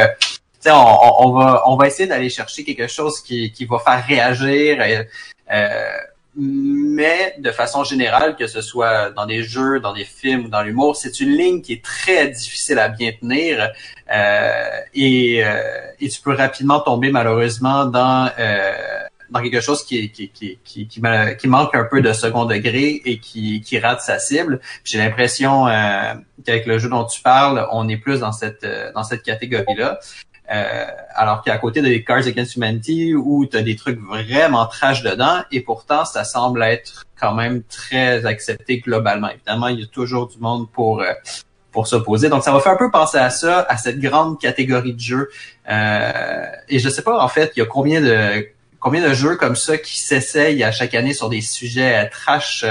on, 0.66 1.26
on, 1.26 1.32
va 1.32 1.62
on 1.66 1.76
va 1.76 1.86
essayer 1.86 2.08
d'aller 2.08 2.30
chercher 2.30 2.64
quelque 2.64 2.86
chose 2.86 3.20
qui, 3.20 3.52
qui 3.52 3.64
va 3.64 3.78
faire 3.78 4.04
réagir. 4.06 4.78
Euh, 5.50 5.92
mais 6.40 7.34
de 7.38 7.50
façon 7.50 7.82
générale, 7.82 8.36
que 8.36 8.46
ce 8.46 8.60
soit 8.60 9.10
dans 9.10 9.26
des 9.26 9.42
jeux, 9.42 9.80
dans 9.80 9.92
des 9.92 10.04
films 10.04 10.44
ou 10.44 10.48
dans 10.48 10.62
l'humour, 10.62 10.94
c'est 10.94 11.18
une 11.18 11.30
ligne 11.30 11.62
qui 11.62 11.72
est 11.72 11.84
très 11.84 12.28
difficile 12.28 12.78
à 12.78 12.88
bien 12.88 13.10
tenir 13.10 13.72
euh, 14.14 14.80
et, 14.94 15.44
euh, 15.44 15.60
et, 15.98 16.08
tu 16.08 16.20
peux 16.20 16.34
rapidement 16.34 16.78
tomber 16.78 17.10
malheureusement 17.10 17.86
dans 17.86 18.30
euh, 18.38 18.72
dans 19.30 19.42
quelque 19.42 19.60
chose 19.60 19.84
qui, 19.84 20.10
qui, 20.10 20.30
qui, 20.30 20.58
qui, 20.64 20.86
qui, 20.86 21.48
manque 21.48 21.74
un 21.74 21.84
peu 21.84 22.00
de 22.00 22.12
second 22.14 22.46
degré 22.46 23.02
et 23.04 23.18
qui, 23.18 23.60
qui 23.60 23.78
rate 23.78 24.00
sa 24.00 24.18
cible. 24.18 24.58
J'ai 24.84 24.96
l'impression 24.96 25.66
euh, 25.66 26.14
qu'avec 26.46 26.66
le 26.66 26.78
jeu 26.78 26.88
dont 26.88 27.04
tu 27.04 27.20
parles, 27.20 27.66
on 27.72 27.88
est 27.88 27.98
plus 27.98 28.20
dans 28.20 28.32
cette 28.32 28.66
dans 28.94 29.02
cette 29.02 29.22
catégorie-là. 29.24 29.98
Euh, 30.50 30.86
alors 31.14 31.42
qu'à 31.42 31.58
côté 31.58 31.82
des 31.82 32.02
Cars 32.02 32.26
Against 32.26 32.56
Humanity 32.56 33.14
où 33.14 33.44
tu 33.44 33.56
as 33.58 33.62
des 33.62 33.76
trucs 33.76 34.00
vraiment 34.00 34.64
trash 34.66 35.02
dedans 35.02 35.42
et 35.52 35.60
pourtant 35.60 36.06
ça 36.06 36.24
semble 36.24 36.62
être 36.62 37.04
quand 37.20 37.34
même 37.34 37.62
très 37.64 38.24
accepté 38.24 38.78
globalement. 38.78 39.28
Évidemment, 39.28 39.68
il 39.68 39.80
y 39.80 39.82
a 39.82 39.86
toujours 39.86 40.28
du 40.28 40.38
monde 40.38 40.70
pour 40.70 41.02
euh, 41.02 41.12
pour 41.70 41.86
s'opposer. 41.86 42.30
Donc 42.30 42.44
ça 42.44 42.52
va 42.52 42.60
faire 42.60 42.72
un 42.72 42.76
peu 42.76 42.90
penser 42.90 43.18
à 43.18 43.28
ça, 43.28 43.66
à 43.68 43.76
cette 43.76 44.00
grande 44.00 44.40
catégorie 44.40 44.94
de 44.94 45.00
jeux. 45.00 45.28
Euh, 45.68 46.46
et 46.68 46.78
je 46.78 46.88
sais 46.88 47.02
pas 47.02 47.22
en 47.22 47.28
fait, 47.28 47.52
il 47.56 47.58
y 47.58 47.62
a 47.62 47.66
combien 47.66 48.00
de 48.00 48.46
combien 48.80 49.06
de 49.06 49.12
jeux 49.12 49.36
comme 49.36 49.56
ça 49.56 49.76
qui 49.76 49.98
s'essayent 49.98 50.64
à 50.64 50.72
chaque 50.72 50.94
année 50.94 51.12
sur 51.12 51.28
des 51.28 51.42
sujets 51.42 52.08
trash 52.08 52.64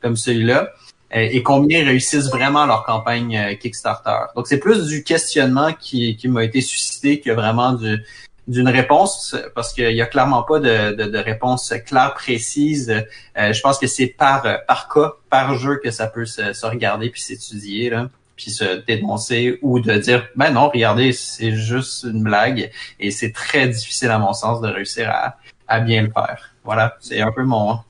comme 0.00 0.16
celui-là. 0.16 0.70
Euh, 1.14 1.28
et 1.30 1.42
combien 1.42 1.84
réussissent 1.84 2.30
vraiment 2.30 2.66
leur 2.66 2.84
campagne 2.84 3.36
euh, 3.36 3.54
Kickstarter. 3.56 4.32
Donc 4.36 4.46
c'est 4.46 4.58
plus 4.58 4.86
du 4.86 5.02
questionnement 5.02 5.72
qui, 5.72 6.16
qui 6.16 6.28
m'a 6.28 6.44
été 6.44 6.60
suscité 6.60 7.20
que 7.20 7.30
vraiment 7.30 7.72
du, 7.72 8.04
d'une 8.46 8.68
réponse 8.68 9.36
parce 9.54 9.72
qu'il 9.72 9.90
y 9.90 10.02
a 10.02 10.06
clairement 10.06 10.44
pas 10.44 10.60
de, 10.60 10.92
de, 10.94 11.04
de 11.04 11.18
réponse 11.18 11.74
claire 11.84 12.14
précise. 12.14 12.90
Euh, 13.36 13.52
je 13.52 13.60
pense 13.60 13.78
que 13.78 13.88
c'est 13.88 14.06
par 14.06 14.44
par 14.66 14.88
cas, 14.88 15.14
par 15.28 15.56
jeu 15.56 15.80
que 15.82 15.90
ça 15.90 16.06
peut 16.06 16.26
se, 16.26 16.52
se 16.52 16.66
regarder 16.66 17.10
puis 17.10 17.20
s'étudier 17.20 17.90
là, 17.90 18.08
puis 18.36 18.52
se 18.52 18.84
dénoncer 18.86 19.58
ou 19.62 19.80
de 19.80 19.92
dire 19.94 20.28
ben 20.36 20.52
non, 20.52 20.68
regardez, 20.68 21.12
c'est 21.12 21.52
juste 21.52 22.04
une 22.04 22.22
blague 22.22 22.70
et 23.00 23.10
c'est 23.10 23.32
très 23.32 23.66
difficile 23.66 24.10
à 24.10 24.18
mon 24.18 24.32
sens 24.32 24.60
de 24.60 24.68
réussir 24.68 25.10
à, 25.10 25.38
à 25.66 25.80
bien 25.80 26.02
le 26.02 26.10
faire. 26.10 26.54
Voilà, 26.62 26.96
c'est 27.00 27.20
un 27.20 27.32
peu 27.32 27.42
mon 27.42 27.80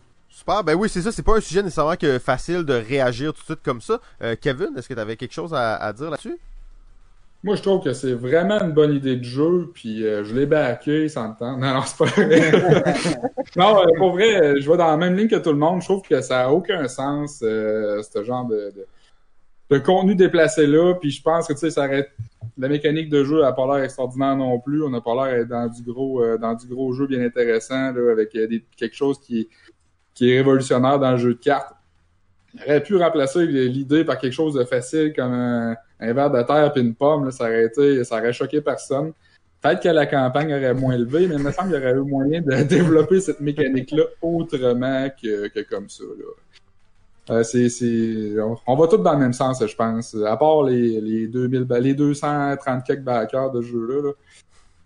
Super, 0.41 0.65
ben 0.65 0.75
oui, 0.75 0.89
c'est 0.89 1.03
ça, 1.03 1.13
c'est 1.13 1.23
pas 1.23 1.37
un 1.37 1.41
sujet 1.43 1.63
nécessairement 1.63 1.97
que 1.97 2.19
facile 2.19 2.65
de 2.65 2.73
réagir 2.73 3.35
tout 3.35 3.41
de 3.41 3.45
suite 3.45 3.63
comme 3.63 3.83
ça. 3.83 4.01
Euh, 4.23 4.37
Kevin, 4.41 4.71
est-ce 4.75 4.89
que 4.89 4.95
tu 4.95 5.01
avais 5.01 5.17
quelque 5.17 5.35
chose 5.35 5.53
à, 5.53 5.93
dire 5.93 6.09
là-dessus? 6.09 6.39
Moi, 7.45 7.57
je 7.57 7.63
trouve 7.63 7.85
que 7.85 7.93
c'est 7.93 8.15
vraiment 8.15 8.59
une 8.59 8.73
bonne 8.73 8.95
idée 8.95 9.17
de 9.17 9.23
jeu, 9.23 9.71
puis 9.75 10.03
euh, 10.03 10.25
je 10.25 10.35
l'ai 10.35 10.47
backé 10.47 11.11
sans 11.11 11.29
le 11.29 11.35
temps. 11.39 11.59
Non, 11.59 11.75
non, 11.75 11.83
c'est 11.85 11.99
pas 11.99 12.07
vrai. 12.07 12.53
non, 13.57 13.83
euh, 13.83 13.87
pour 13.99 14.13
vrai, 14.13 14.59
je 14.59 14.71
vais 14.71 14.79
dans 14.79 14.87
la 14.87 14.97
même 14.97 15.15
ligne 15.15 15.29
que 15.29 15.37
tout 15.37 15.53
le 15.53 15.59
monde. 15.59 15.83
Je 15.83 15.87
trouve 15.87 16.01
que 16.01 16.23
ça 16.23 16.47
a 16.47 16.49
aucun 16.49 16.89
sens, 16.89 17.41
ce 17.41 18.23
genre 18.25 18.47
de, 18.47 18.73
de, 19.69 19.79
contenu 19.79 20.15
déplacé-là. 20.15 20.95
Puis 20.95 21.11
je 21.11 21.23
pense 21.23 21.49
que, 21.49 21.53
tu 21.53 21.59
sais, 21.59 21.71
ça 21.71 21.85
aurait... 21.85 22.09
La 22.57 22.69
mécanique 22.69 23.11
de 23.11 23.25
jeu 23.25 23.43
n'a 23.43 23.53
pas 23.53 23.67
l'air 23.67 23.85
extraordinaire 23.85 24.37
non 24.37 24.59
plus. 24.59 24.83
On 24.83 24.89
n'a 24.89 25.03
pas 25.03 25.15
l'air 25.15 25.45
dans 25.45 25.69
du 25.69 25.83
gros 25.83 26.25
dans 26.39 26.55
du 26.55 26.67
gros 26.67 26.95
jeu 26.95 27.07
bien 27.07 27.21
intéressant, 27.21 27.93
là, 27.93 28.11
avec 28.11 28.33
des, 28.33 28.65
quelque 28.79 28.97
chose 28.97 29.21
qui 29.21 29.47
qui 30.21 30.31
est 30.31 30.37
révolutionnaire 30.37 30.99
dans 30.99 31.13
le 31.13 31.17
jeu 31.17 31.33
de 31.33 31.39
cartes. 31.39 31.73
Il 32.53 32.63
aurait 32.65 32.83
pu 32.83 32.97
remplacer 32.97 33.47
l'idée 33.47 34.05
par 34.05 34.19
quelque 34.19 34.35
chose 34.35 34.53
de 34.53 34.65
facile 34.65 35.15
comme 35.17 35.33
un, 35.33 35.77
verre 35.99 36.31
de 36.31 36.43
terre 36.43 36.73
et 36.77 36.81
une 36.81 36.95
pomme. 36.95 37.31
ça, 37.31 37.45
aurait 37.45 37.65
été, 37.65 38.05
ça 38.05 38.19
aurait 38.19 38.35
choqué 38.35 38.61
personne. 38.61 39.15
Peut-être 39.63 39.83
que 39.83 39.89
la 39.89 40.05
campagne 40.05 40.53
aurait 40.53 40.75
moins 40.75 40.93
élevé, 40.93 41.27
mais 41.27 41.37
il 41.37 41.43
me 41.43 41.51
semble 41.51 41.71
qu'il 41.71 41.81
y 41.81 41.83
aurait 41.83 41.95
eu 41.95 42.03
moyen 42.03 42.43
de 42.43 42.63
développer 42.69 43.19
cette 43.23 43.41
mécanique-là 43.41 44.03
autrement 44.21 45.09
que, 45.23 45.49
que 45.49 45.61
comme 45.61 45.89
ça. 45.89 46.05
Là. 46.05 46.25
Euh, 47.31 48.55
on, 48.67 48.77
va 48.77 48.89
tous 48.89 48.99
dans 48.99 49.13
le 49.15 49.21
même 49.21 49.33
sens, 49.33 49.65
je 49.65 49.75
pense. 49.75 50.15
À 50.27 50.37
part 50.37 50.65
les, 50.65 51.01
les 51.01 51.29
2000, 51.29 51.67
les 51.81 51.95
230 51.95 52.85
quelques 52.85 53.01
backers 53.01 53.53
de 53.53 53.63
jeu-là, 53.63 54.13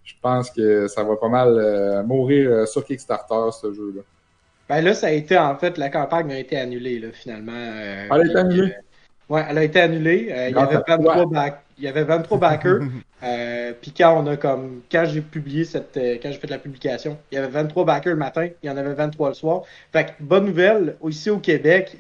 je 0.05 0.14
pense 0.22 0.51
que 0.51 0.87
ça 0.87 1.03
va 1.03 1.16
pas 1.16 1.28
mal 1.28 1.59
euh, 1.59 2.05
mourir 2.05 2.51
euh, 2.51 2.66
sur 2.66 2.85
Kickstarter, 2.85 3.51
ce 3.61 3.72
jeu-là. 3.72 4.03
Ben 4.69 4.81
là, 4.81 4.95
ça 4.95 5.09
a 5.09 5.11
été, 5.11 5.37
en 5.37 5.57
fait, 5.57 5.77
la 5.77 5.91
campagne 5.91 6.33
a 6.33 6.39
été 6.39 6.57
annulée, 6.57 6.99
là, 6.99 7.09
finalement. 7.12 7.53
Euh, 7.55 8.09
elle 8.11 8.21
a 8.21 8.25
été 8.25 8.37
annulée? 8.37 8.73
Euh, 8.73 9.35
ouais, 9.35 9.45
elle 9.49 9.59
a 9.59 9.65
été 9.65 9.81
annulée. 9.81 10.29
Euh, 10.31 10.49
il, 10.49 10.57
y 10.57 10.59
avait 10.59 10.81
23 10.87 11.27
back... 11.27 11.65
il 11.77 11.85
y 11.85 11.89
avait 11.89 12.05
23 12.05 12.39
backers. 12.39 12.81
puis 13.83 13.93
quand 13.93 14.23
on 14.23 14.27
a 14.27 14.37
comme. 14.37 14.81
Quand 14.91 15.05
j'ai 15.07 15.21
publié 15.21 15.65
cette. 15.65 15.95
quand 15.95 16.31
j'ai 16.33 16.39
fait 16.39 16.51
la 16.51 16.59
publication, 16.59 17.19
il 17.31 17.35
y 17.35 17.39
avait 17.39 17.49
23 17.49 17.85
backers 17.85 18.15
le 18.15 18.19
matin, 18.19 18.49
il 18.62 18.67
y 18.67 18.71
en 18.71 18.77
avait 18.79 18.95
23 18.95 19.29
le 19.29 19.35
soir. 19.35 19.62
Fait 19.93 20.07
que, 20.07 20.11
bonne 20.21 20.47
nouvelle, 20.47 20.97
ici 21.07 21.29
au 21.29 21.39
Québec, 21.39 21.99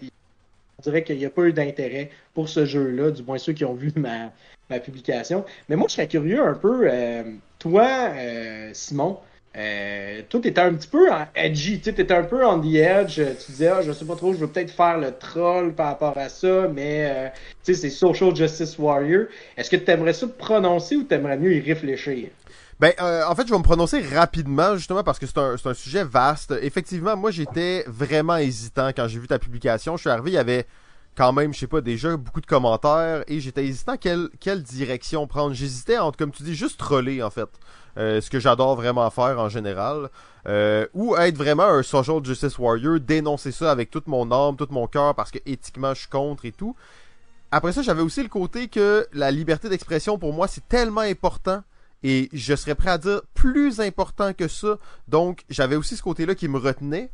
on 0.78 0.82
dirait 0.82 1.04
qu'il 1.04 1.18
n'y 1.18 1.26
a 1.26 1.30
pas 1.30 1.42
eu 1.42 1.52
d'intérêt 1.52 2.10
pour 2.32 2.48
ce 2.48 2.64
jeu-là, 2.64 3.10
du 3.10 3.22
moins 3.22 3.36
ceux 3.36 3.52
qui 3.52 3.66
ont 3.66 3.74
vu 3.74 3.92
ma, 3.96 4.32
ma 4.70 4.78
publication. 4.78 5.44
Mais 5.68 5.76
moi, 5.76 5.86
je 5.90 5.96
serais 5.96 6.08
curieux 6.08 6.42
un 6.42 6.54
peu. 6.54 6.88
toi, 7.58 8.08
Simon, 8.72 9.18
euh, 9.56 10.22
toi, 10.28 10.40
t'étais 10.40 10.60
un 10.60 10.74
petit 10.74 10.88
peu 10.88 11.12
en 11.12 11.26
edgy, 11.34 11.80
tu 11.80 11.90
étais 11.90 12.12
un 12.12 12.24
peu 12.24 12.44
on 12.44 12.60
the 12.60 12.74
edge. 12.74 13.14
Tu 13.14 13.52
disais, 13.52 13.68
ah, 13.68 13.82
je 13.82 13.92
sais 13.92 14.04
pas 14.04 14.16
trop, 14.16 14.32
je 14.32 14.38
veux 14.38 14.48
peut-être 14.48 14.72
faire 14.72 14.98
le 14.98 15.12
troll 15.16 15.74
par 15.74 15.86
rapport 15.86 16.18
à 16.18 16.28
ça, 16.28 16.68
mais 16.68 17.08
euh, 17.08 17.28
c'est 17.62 17.90
Social 17.90 18.34
Justice 18.34 18.76
Warrior. 18.78 19.26
Est-ce 19.56 19.70
que 19.70 19.76
tu 19.76 19.90
aimerais 19.90 20.12
ça 20.12 20.26
te 20.26 20.32
prononcer 20.32 20.96
ou 20.96 21.04
t'aimerais 21.04 21.38
mieux 21.38 21.54
y 21.54 21.60
réfléchir? 21.60 22.30
Ben, 22.80 22.92
euh, 23.00 23.22
en 23.28 23.34
fait, 23.36 23.46
je 23.46 23.52
vais 23.52 23.58
me 23.58 23.62
prononcer 23.62 24.00
rapidement, 24.00 24.76
justement, 24.76 25.04
parce 25.04 25.20
que 25.20 25.26
c'est 25.26 25.38
un, 25.38 25.54
un, 25.64 25.74
sujet 25.74 26.02
vaste. 26.02 26.52
Effectivement, 26.60 27.16
moi, 27.16 27.30
j'étais 27.30 27.84
vraiment 27.86 28.36
hésitant 28.36 28.88
quand 28.88 29.06
j'ai 29.06 29.20
vu 29.20 29.28
ta 29.28 29.38
publication. 29.38 29.96
Je 29.96 30.00
suis 30.00 30.10
arrivé, 30.10 30.32
il 30.32 30.34
y 30.34 30.38
avait 30.38 30.66
quand 31.16 31.32
même, 31.32 31.54
je 31.54 31.60
sais 31.60 31.66
pas, 31.68 31.80
déjà 31.80 32.16
beaucoup 32.16 32.40
de 32.40 32.46
commentaires, 32.46 33.22
et 33.28 33.38
j'étais 33.38 33.64
hésitant 33.64 33.96
quelle, 33.96 34.28
quelle 34.40 34.64
direction 34.64 35.28
prendre. 35.28 35.54
J'hésitais 35.54 35.98
entre, 35.98 36.18
comme 36.18 36.32
tu 36.32 36.42
dis, 36.42 36.56
juste 36.56 36.78
troller, 36.78 37.22
en 37.22 37.30
fait. 37.30 37.48
Euh, 37.96 38.20
ce 38.20 38.28
que 38.28 38.40
j'adore 38.40 38.74
vraiment 38.76 39.08
faire 39.10 39.38
en 39.38 39.48
général, 39.48 40.10
euh, 40.46 40.86
ou 40.94 41.16
être 41.16 41.36
vraiment 41.36 41.64
un 41.64 41.82
social 41.82 42.24
justice 42.24 42.58
warrior, 42.58 42.98
dénoncer 42.98 43.52
ça 43.52 43.70
avec 43.70 43.90
toute 43.90 44.08
mon 44.08 44.30
âme, 44.32 44.56
tout 44.56 44.66
mon 44.70 44.86
cœur, 44.88 45.14
parce 45.14 45.30
que 45.30 45.38
éthiquement 45.46 45.94
je 45.94 46.00
suis 46.00 46.08
contre 46.08 46.44
et 46.44 46.52
tout. 46.52 46.74
Après 47.52 47.72
ça, 47.72 47.82
j'avais 47.82 48.02
aussi 48.02 48.22
le 48.22 48.28
côté 48.28 48.66
que 48.66 49.06
la 49.12 49.30
liberté 49.30 49.68
d'expression 49.68 50.18
pour 50.18 50.32
moi 50.32 50.48
c'est 50.48 50.66
tellement 50.68 51.02
important 51.02 51.62
et 52.02 52.28
je 52.32 52.54
serais 52.54 52.74
prêt 52.74 52.90
à 52.90 52.98
dire 52.98 53.22
plus 53.32 53.80
important 53.80 54.32
que 54.32 54.48
ça. 54.48 54.76
Donc 55.06 55.44
j'avais 55.48 55.76
aussi 55.76 55.96
ce 55.96 56.02
côté-là 56.02 56.34
qui 56.34 56.48
me 56.48 56.58
retenait. 56.58 57.10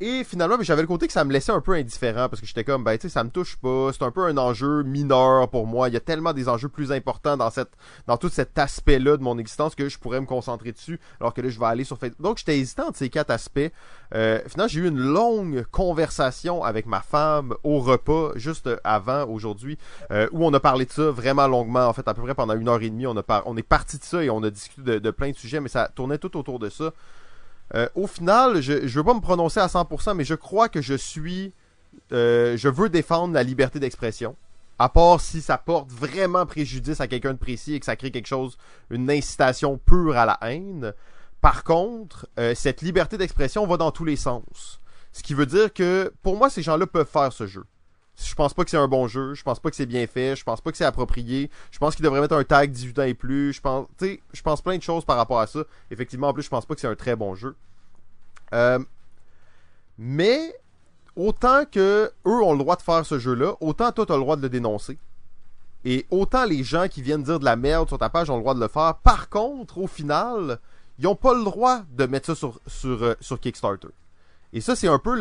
Et 0.00 0.24
finalement, 0.24 0.56
j'avais 0.60 0.82
le 0.82 0.88
côté 0.88 1.06
que 1.06 1.12
ça 1.12 1.24
me 1.24 1.32
laissait 1.32 1.52
un 1.52 1.60
peu 1.60 1.74
indifférent 1.74 2.28
parce 2.28 2.40
que 2.40 2.46
j'étais 2.46 2.64
comme, 2.64 2.82
ben, 2.82 2.98
tu 2.98 3.02
sais, 3.02 3.08
ça 3.08 3.22
me 3.22 3.30
touche 3.30 3.56
pas. 3.56 3.90
C'est 3.92 4.02
un 4.02 4.10
peu 4.10 4.24
un 4.24 4.36
enjeu 4.36 4.82
mineur 4.82 5.48
pour 5.48 5.68
moi. 5.68 5.88
Il 5.88 5.94
y 5.94 5.96
a 5.96 6.00
tellement 6.00 6.32
des 6.32 6.48
enjeux 6.48 6.68
plus 6.68 6.90
importants 6.90 7.36
dans 7.36 7.50
cette, 7.50 7.70
dans 8.08 8.16
tout 8.16 8.28
cet 8.28 8.58
aspect-là 8.58 9.16
de 9.16 9.22
mon 9.22 9.38
existence 9.38 9.76
que 9.76 9.88
je 9.88 9.98
pourrais 9.98 10.20
me 10.20 10.26
concentrer 10.26 10.72
dessus. 10.72 10.98
Alors 11.20 11.32
que 11.32 11.40
là, 11.40 11.48
je 11.48 11.60
vais 11.60 11.66
aller 11.66 11.84
sur 11.84 11.96
Facebook. 11.98 12.20
Donc, 12.20 12.38
j'étais 12.38 12.58
hésitant 12.58 12.90
de 12.90 12.96
ces 12.96 13.08
quatre 13.08 13.30
aspects. 13.30 13.70
Euh, 14.14 14.40
finalement, 14.48 14.68
j'ai 14.68 14.80
eu 14.80 14.88
une 14.88 14.98
longue 14.98 15.64
conversation 15.70 16.64
avec 16.64 16.86
ma 16.86 17.00
femme 17.00 17.54
au 17.62 17.78
repas 17.78 18.32
juste 18.34 18.68
avant 18.82 19.26
aujourd'hui, 19.26 19.78
euh, 20.10 20.28
où 20.32 20.44
on 20.44 20.52
a 20.54 20.60
parlé 20.60 20.86
de 20.86 20.92
ça 20.92 21.10
vraiment 21.12 21.46
longuement. 21.46 21.86
En 21.86 21.92
fait, 21.92 22.06
à 22.08 22.14
peu 22.14 22.22
près 22.22 22.34
pendant 22.34 22.54
une 22.54 22.68
heure 22.68 22.82
et 22.82 22.90
demie, 22.90 23.06
on 23.06 23.16
a 23.16 23.42
on 23.46 23.56
est 23.56 23.62
parti 23.62 23.98
de 23.98 24.04
ça 24.04 24.24
et 24.24 24.30
on 24.30 24.42
a 24.42 24.50
discuté 24.50 24.98
de 24.98 25.10
plein 25.12 25.30
de 25.30 25.36
sujets, 25.36 25.60
mais 25.60 25.68
ça 25.68 25.88
tournait 25.94 26.18
tout 26.18 26.36
autour 26.36 26.58
de 26.58 26.68
ça. 26.68 26.92
Euh, 27.74 27.88
au 27.94 28.06
final, 28.06 28.60
je 28.60 28.74
ne 28.74 28.88
veux 28.88 29.04
pas 29.04 29.14
me 29.14 29.20
prononcer 29.20 29.60
à 29.60 29.66
100%, 29.66 30.14
mais 30.14 30.24
je 30.24 30.34
crois 30.34 30.68
que 30.68 30.82
je 30.82 30.94
suis... 30.94 31.52
Euh, 32.12 32.56
je 32.56 32.68
veux 32.68 32.88
défendre 32.88 33.34
la 33.34 33.42
liberté 33.42 33.78
d'expression. 33.78 34.36
À 34.78 34.88
part 34.88 35.20
si 35.20 35.40
ça 35.40 35.56
porte 35.56 35.90
vraiment 35.90 36.44
préjudice 36.46 37.00
à 37.00 37.06
quelqu'un 37.06 37.32
de 37.32 37.38
précis 37.38 37.74
et 37.74 37.80
que 37.80 37.86
ça 37.86 37.96
crée 37.96 38.10
quelque 38.10 38.26
chose, 38.26 38.58
une 38.90 39.10
incitation 39.10 39.78
pure 39.78 40.16
à 40.16 40.26
la 40.26 40.38
haine. 40.42 40.92
Par 41.40 41.62
contre, 41.62 42.26
euh, 42.38 42.54
cette 42.54 42.82
liberté 42.82 43.16
d'expression 43.16 43.66
va 43.66 43.76
dans 43.76 43.92
tous 43.92 44.04
les 44.04 44.16
sens. 44.16 44.80
Ce 45.12 45.22
qui 45.22 45.34
veut 45.34 45.46
dire 45.46 45.72
que, 45.72 46.12
pour 46.22 46.36
moi, 46.36 46.50
ces 46.50 46.62
gens-là 46.62 46.86
peuvent 46.86 47.08
faire 47.08 47.32
ce 47.32 47.46
jeu. 47.46 47.64
Je 48.16 48.34
pense 48.34 48.54
pas 48.54 48.64
que 48.64 48.70
c'est 48.70 48.76
un 48.76 48.88
bon 48.88 49.08
jeu, 49.08 49.34
je 49.34 49.42
pense 49.42 49.58
pas 49.58 49.70
que 49.70 49.76
c'est 49.76 49.86
bien 49.86 50.06
fait, 50.06 50.36
je 50.36 50.44
pense 50.44 50.60
pas 50.60 50.70
que 50.70 50.76
c'est 50.76 50.84
approprié, 50.84 51.50
je 51.72 51.78
pense 51.78 51.96
qu'il 51.96 52.04
devrait 52.04 52.20
mettre 52.20 52.36
un 52.36 52.44
tag 52.44 52.70
18 52.70 52.98
ans 53.00 53.02
et 53.02 53.14
plus, 53.14 53.52
je 53.52 53.60
pense, 53.60 53.86
je 54.00 54.42
pense 54.42 54.62
plein 54.62 54.76
de 54.76 54.82
choses 54.82 55.04
par 55.04 55.16
rapport 55.16 55.40
à 55.40 55.46
ça. 55.46 55.64
Effectivement, 55.90 56.28
en 56.28 56.32
plus, 56.32 56.44
je 56.44 56.48
pense 56.48 56.64
pas 56.64 56.74
que 56.74 56.80
c'est 56.80 56.88
un 56.88 56.94
très 56.94 57.16
bon 57.16 57.34
jeu. 57.34 57.56
Euh, 58.52 58.78
mais 59.98 60.54
autant 61.16 61.64
que 61.70 62.12
eux 62.26 62.42
ont 62.42 62.52
le 62.52 62.58
droit 62.58 62.76
de 62.76 62.82
faire 62.82 63.04
ce 63.04 63.18
jeu-là, 63.18 63.54
autant 63.60 63.90
toi 63.92 64.06
t'as 64.06 64.14
le 64.14 64.20
droit 64.20 64.36
de 64.36 64.42
le 64.42 64.48
dénoncer. 64.48 64.98
Et 65.84 66.06
autant 66.10 66.44
les 66.44 66.64
gens 66.64 66.88
qui 66.88 67.02
viennent 67.02 67.22
dire 67.22 67.38
de 67.38 67.44
la 67.44 67.56
merde 67.56 67.88
sur 67.88 67.98
ta 67.98 68.08
page 68.08 68.30
ont 68.30 68.36
le 68.36 68.40
droit 68.40 68.54
de 68.54 68.60
le 68.60 68.68
faire. 68.68 68.94
Par 68.96 69.28
contre, 69.28 69.78
au 69.78 69.86
final, 69.86 70.58
ils 70.98 71.06
ont 71.06 71.14
pas 71.14 71.34
le 71.34 71.44
droit 71.44 71.82
de 71.90 72.06
mettre 72.06 72.26
ça 72.26 72.34
sur, 72.34 72.60
sur, 72.66 73.02
euh, 73.02 73.14
sur 73.20 73.38
Kickstarter. 73.38 73.88
Et 74.54 74.60
ça, 74.60 74.76
c'est 74.76 74.88
un 74.88 75.00
peu 75.00 75.18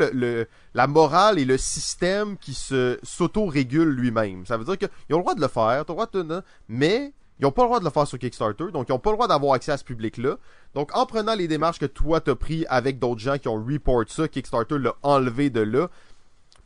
la 0.73 0.87
morale 0.87 1.39
et 1.39 1.45
le 1.45 1.57
système 1.57 2.37
qui 2.37 2.53
se 2.53 2.99
s'auto-régule 3.01 3.89
lui-même. 3.89 4.45
Ça 4.45 4.57
veut 4.57 4.63
dire 4.63 4.77
qu'ils 4.77 5.15
ont 5.15 5.17
le 5.17 5.23
droit 5.23 5.35
de 5.35 5.41
le 5.41 5.47
faire, 5.47 5.83
droit 5.85 6.07
de... 6.13 6.41
mais 6.69 7.11
ils 7.39 7.45
ont 7.47 7.51
pas 7.51 7.63
le 7.63 7.67
droit 7.67 7.79
de 7.79 7.85
le 7.85 7.89
faire 7.89 8.07
sur 8.07 8.19
Kickstarter, 8.19 8.71
donc 8.71 8.89
ils 8.89 8.91
ont 8.91 8.99
pas 8.99 9.09
le 9.09 9.17
droit 9.17 9.27
d'avoir 9.27 9.53
accès 9.53 9.71
à 9.71 9.77
ce 9.77 9.83
public-là. 9.83 10.37
Donc 10.75 10.95
en 10.95 11.07
prenant 11.07 11.33
les 11.33 11.47
démarches 11.47 11.79
que 11.79 11.87
toi 11.87 12.21
t'as 12.21 12.35
pris 12.35 12.63
avec 12.69 12.99
d'autres 12.99 13.21
gens 13.21 13.39
qui 13.39 13.47
ont 13.47 13.55
report 13.55 14.03
ça, 14.07 14.27
Kickstarter 14.27 14.77
l'a 14.77 14.95
enlevé 15.01 15.49
de 15.49 15.61
là. 15.61 15.89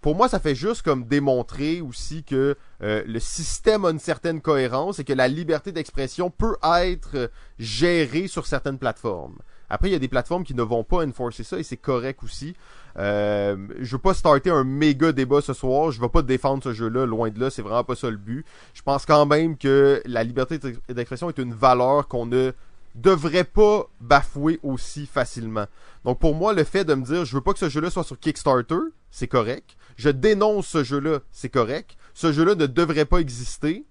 Pour 0.01 0.15
moi, 0.15 0.29
ça 0.29 0.39
fait 0.39 0.53
juste 0.53 0.83
comme 0.83 1.05
démontrer 1.05 1.81
aussi 1.81 2.23
que 2.23 2.55
euh, 2.83 3.03
le 3.07 3.19
système 3.19 3.83
a 3.85 3.89
une 3.89 3.99
certaine 3.99 4.41
cohérence 4.41 4.99
et 4.99 5.03
que 5.03 5.13
la 5.13 5.27
liberté 5.27 5.71
d'expression 5.71 6.29
peut 6.29 6.55
être 6.63 7.15
euh, 7.15 7.27
gérée 7.57 8.27
sur 8.27 8.45
certaines 8.45 8.77
plateformes. 8.77 9.37
Après, 9.69 9.89
il 9.89 9.91
y 9.91 9.95
a 9.95 9.99
des 9.99 10.07
plateformes 10.07 10.43
qui 10.43 10.53
ne 10.53 10.63
vont 10.63 10.83
pas 10.83 11.05
enforcer 11.05 11.43
ça 11.43 11.59
et 11.59 11.63
c'est 11.63 11.77
correct 11.77 12.23
aussi. 12.23 12.55
Euh, 12.97 13.55
je 13.79 13.91
veux 13.91 14.01
pas 14.01 14.13
starter 14.13 14.49
un 14.49 14.63
méga 14.63 15.11
débat 15.11 15.41
ce 15.41 15.53
soir. 15.53 15.91
Je 15.91 15.99
vais 16.01 16.09
pas 16.09 16.21
défendre 16.21 16.63
ce 16.63 16.73
jeu-là, 16.73 17.05
loin 17.05 17.29
de 17.29 17.39
là. 17.39 17.49
C'est 17.49 17.61
vraiment 17.61 17.83
pas 17.83 17.95
ça 17.95 18.09
le 18.09 18.17
but. 18.17 18.45
Je 18.73 18.81
pense 18.81 19.05
quand 19.05 19.25
même 19.25 19.57
que 19.57 20.01
la 20.05 20.23
liberté 20.23 20.59
d'expression 20.89 21.29
est 21.29 21.37
une 21.37 21.53
valeur 21.53 22.07
qu'on 22.07 22.25
ne 22.25 22.53
devrait 22.95 23.43
pas 23.43 23.87
bafouer 24.01 24.59
aussi 24.63 25.05
facilement. 25.05 25.65
Donc 26.03 26.19
pour 26.19 26.35
moi, 26.35 26.53
le 26.53 26.63
fait 26.63 26.83
de 26.83 26.93
me 26.95 27.03
dire 27.03 27.25
je 27.25 27.35
veux 27.35 27.41
pas 27.41 27.53
que 27.53 27.59
ce 27.59 27.69
jeu-là 27.69 27.89
soit 27.89 28.03
sur 28.03 28.19
Kickstarter, 28.19 28.79
c'est 29.11 29.27
correct. 29.27 29.77
Je 29.97 30.09
dénonce 30.09 30.67
ce 30.67 30.83
jeu-là, 30.83 31.19
c'est 31.31 31.49
correct. 31.49 31.95
Ce 32.13 32.31
jeu-là 32.31 32.55
ne 32.55 32.65
devrait 32.65 33.05
pas 33.05 33.19
exister. 33.19 33.85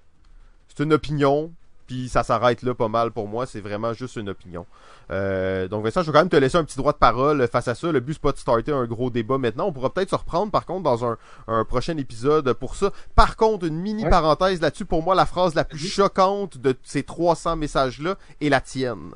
C'est 0.68 0.82
une 0.82 0.92
opinion. 0.92 1.52
Puis 1.86 2.08
ça 2.08 2.22
s'arrête 2.24 2.62
là 2.62 2.74
pas 2.74 2.88
mal 2.88 3.12
pour 3.12 3.28
moi, 3.28 3.46
c'est 3.46 3.60
vraiment 3.60 3.92
juste 3.92 4.16
une 4.16 4.28
opinion. 4.28 4.66
Euh, 5.10 5.68
donc 5.68 5.84
Vincent, 5.84 6.02
je 6.02 6.06
vais 6.06 6.12
quand 6.12 6.18
même 6.22 6.28
te 6.28 6.36
laisser 6.36 6.56
un 6.56 6.64
petit 6.64 6.76
droit 6.76 6.92
de 6.92 6.98
parole 6.98 7.46
face 7.46 7.68
à 7.68 7.74
ça. 7.76 7.92
Le 7.92 8.00
but 8.00 8.14
c'est 8.14 8.22
pas 8.22 8.32
de 8.32 8.38
starter 8.38 8.72
un 8.72 8.86
gros 8.86 9.08
débat 9.10 9.38
maintenant. 9.38 9.66
On 9.66 9.72
pourra 9.72 9.90
peut-être 9.90 10.10
se 10.10 10.16
reprendre 10.16 10.50
par 10.50 10.66
contre 10.66 10.82
dans 10.82 11.04
un, 11.04 11.16
un 11.46 11.64
prochain 11.64 11.96
épisode 11.96 12.52
pour 12.54 12.74
ça. 12.74 12.90
Par 13.14 13.36
contre, 13.36 13.64
une 13.66 13.78
mini 13.78 14.02
Ouais. 14.04 14.10
parenthèse 14.10 14.60
là-dessus, 14.60 14.84
pour 14.84 15.02
moi 15.02 15.14
la 15.14 15.26
phrase 15.26 15.54
la 15.54 15.64
plus 15.64 15.78
choquante 15.88 16.58
de 16.58 16.74
ces 16.82 17.02
300 17.04 17.56
messages-là 17.56 18.16
est 18.40 18.48
la 18.48 18.60
tienne. 18.60 19.12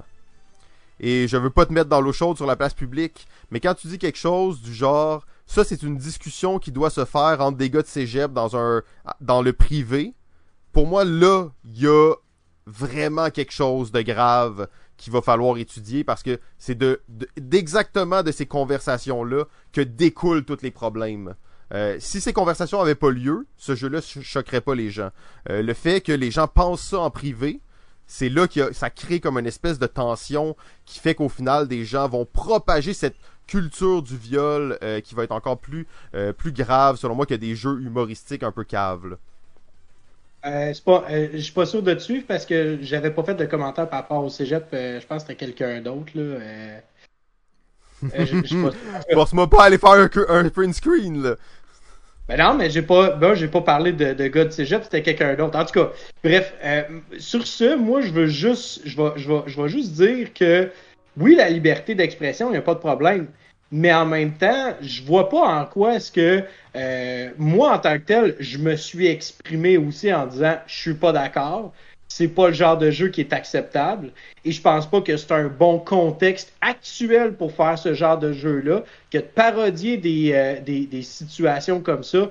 Et 1.00 1.26
je 1.28 1.36
veux 1.36 1.50
pas 1.50 1.64
te 1.66 1.72
mettre 1.72 1.88
dans 1.88 2.00
l'eau 2.00 2.12
chaude 2.12 2.36
sur 2.36 2.46
la 2.46 2.56
place 2.56 2.74
publique, 2.74 3.26
mais 3.50 3.58
quand 3.60 3.74
tu 3.74 3.88
dis 3.88 3.98
quelque 3.98 4.18
chose 4.18 4.60
du 4.60 4.72
genre, 4.74 5.26
ça 5.46 5.64
c'est 5.64 5.82
une 5.82 5.96
discussion 5.96 6.58
qui 6.58 6.72
doit 6.72 6.90
se 6.90 7.04
faire 7.04 7.40
entre 7.40 7.56
des 7.56 7.70
gars 7.70 7.82
de 7.82 7.86
cégep 7.86 8.32
dans 8.32 8.56
un, 8.56 8.82
dans 9.20 9.40
le 9.42 9.52
privé. 9.52 10.12
Pour 10.72 10.86
moi, 10.86 11.04
là, 11.04 11.48
il 11.64 11.80
y 11.82 11.86
a 11.88 12.12
vraiment 12.70 13.30
quelque 13.30 13.52
chose 13.52 13.92
de 13.92 14.02
grave 14.02 14.68
qu'il 14.96 15.12
va 15.12 15.22
falloir 15.22 15.56
étudier 15.58 16.04
parce 16.04 16.22
que 16.22 16.38
c'est 16.58 16.74
de, 16.76 17.00
de- 17.08 17.28
d'exactement 17.38 18.22
de 18.22 18.32
ces 18.32 18.46
conversations-là 18.46 19.44
que 19.72 19.80
découlent 19.80 20.44
tous 20.44 20.62
les 20.62 20.70
problèmes. 20.70 21.34
Euh, 21.72 21.96
si 22.00 22.20
ces 22.20 22.32
conversations 22.32 22.80
avaient 22.80 22.94
pas 22.94 23.10
lieu, 23.10 23.46
ce 23.56 23.74
jeu-là 23.74 24.00
cho- 24.00 24.22
choquerait 24.22 24.60
pas 24.60 24.74
les 24.74 24.90
gens. 24.90 25.10
Euh, 25.48 25.62
le 25.62 25.72
fait 25.74 26.00
que 26.00 26.12
les 26.12 26.30
gens 26.30 26.48
pensent 26.48 26.82
ça 26.82 26.98
en 26.98 27.10
privé, 27.10 27.60
c'est 28.06 28.28
là 28.28 28.48
que 28.48 28.72
ça 28.72 28.90
crée 28.90 29.20
comme 29.20 29.38
une 29.38 29.46
espèce 29.46 29.78
de 29.78 29.86
tension 29.86 30.56
qui 30.84 30.98
fait 30.98 31.14
qu'au 31.14 31.28
final 31.28 31.68
des 31.68 31.84
gens 31.84 32.08
vont 32.08 32.26
propager 32.26 32.92
cette 32.92 33.16
culture 33.46 34.02
du 34.02 34.16
viol 34.16 34.78
euh, 34.82 35.00
qui 35.00 35.14
va 35.14 35.24
être 35.24 35.32
encore 35.32 35.58
plus 35.58 35.86
plus 36.36 36.52
grave 36.52 36.96
selon 36.96 37.14
moi 37.14 37.24
que 37.26 37.34
des 37.34 37.54
jeux 37.54 37.80
humoristiques 37.80 38.42
un 38.42 38.52
peu 38.52 38.64
caves. 38.64 39.16
Euh, 40.46 40.72
euh, 40.88 41.28
je 41.34 41.38
suis 41.38 41.52
pas 41.52 41.66
sûr 41.66 41.82
de 41.82 41.92
te 41.92 42.00
suivre 42.00 42.24
parce 42.26 42.46
que 42.46 42.78
j'avais 42.80 43.10
pas 43.10 43.22
fait 43.22 43.34
de 43.34 43.44
commentaire 43.44 43.88
par 43.88 44.00
rapport 44.00 44.24
au 44.24 44.30
cégep. 44.30 44.68
euh, 44.72 44.98
je 45.00 45.06
pense 45.06 45.24
que 45.24 45.28
c'était 45.32 45.46
quelqu'un 45.46 45.80
d'autre. 45.82 46.12
Là. 46.14 46.22
Euh, 46.22 46.78
euh, 48.18 48.26
Force-moi 49.12 49.50
pas 49.50 49.62
à 49.62 49.66
aller 49.66 49.78
faire 49.78 50.08
un, 50.28 50.48
print 50.48 50.74
screen 50.74 51.22
là. 51.22 51.36
Ben 52.28 52.38
non, 52.38 52.54
mais 52.54 52.70
j'ai 52.70 52.82
pas, 52.82 53.10
ben, 53.10 53.34
j'ai 53.34 53.48
pas 53.48 53.60
parlé 53.60 53.92
de, 53.92 54.12
de 54.14 54.26
gars 54.28 54.44
de 54.44 54.50
cégep, 54.50 54.84
c'était 54.84 55.02
quelqu'un 55.02 55.34
d'autre. 55.34 55.58
En 55.58 55.64
tout 55.64 55.74
cas, 55.74 55.90
bref, 56.22 56.54
euh, 56.64 56.82
sur 57.18 57.44
ce, 57.44 57.76
moi, 57.76 58.02
je 58.02 58.12
veux 58.12 58.28
juste, 58.28 58.82
je 58.84 58.96
vais, 58.96 59.10
je 59.16 59.28
vais, 59.28 59.42
je 59.46 59.60
vais 59.60 59.68
juste 59.68 59.92
dire 59.92 60.32
que 60.32 60.70
oui, 61.18 61.34
la 61.34 61.50
liberté 61.50 61.96
d'expression, 61.96 62.48
il 62.48 62.52
n'y 62.52 62.58
a 62.58 62.62
pas 62.62 62.74
de 62.74 62.78
problème. 62.78 63.26
Mais 63.72 63.92
en 63.92 64.06
même 64.06 64.32
temps, 64.32 64.74
je 64.80 65.02
vois 65.02 65.28
pas 65.28 65.42
en 65.42 65.64
quoi 65.64 65.94
est-ce 65.94 66.10
que 66.10 66.42
euh, 66.76 67.30
moi, 67.38 67.74
en 67.74 67.78
tant 67.78 67.98
que 67.98 68.04
tel, 68.04 68.36
je 68.40 68.58
me 68.58 68.74
suis 68.76 69.06
exprimé 69.06 69.76
aussi 69.76 70.12
en 70.12 70.26
disant 70.26 70.56
je 70.66 70.74
suis 70.74 70.94
pas 70.94 71.12
d'accord. 71.12 71.72
C'est 72.08 72.26
pas 72.26 72.48
le 72.48 72.54
genre 72.54 72.76
de 72.76 72.90
jeu 72.90 73.08
qui 73.08 73.20
est 73.20 73.32
acceptable. 73.32 74.10
Et 74.44 74.50
je 74.50 74.60
pense 74.60 74.90
pas 74.90 75.00
que 75.00 75.16
c'est 75.16 75.30
un 75.30 75.46
bon 75.46 75.78
contexte 75.78 76.52
actuel 76.60 77.34
pour 77.34 77.52
faire 77.52 77.78
ce 77.78 77.94
genre 77.94 78.18
de 78.18 78.32
jeu-là, 78.32 78.82
que 79.12 79.18
de 79.18 79.22
parodier 79.22 79.96
des, 79.96 80.32
euh, 80.32 80.60
des, 80.60 80.86
des 80.86 81.02
situations 81.02 81.80
comme 81.80 82.02
ça 82.02 82.28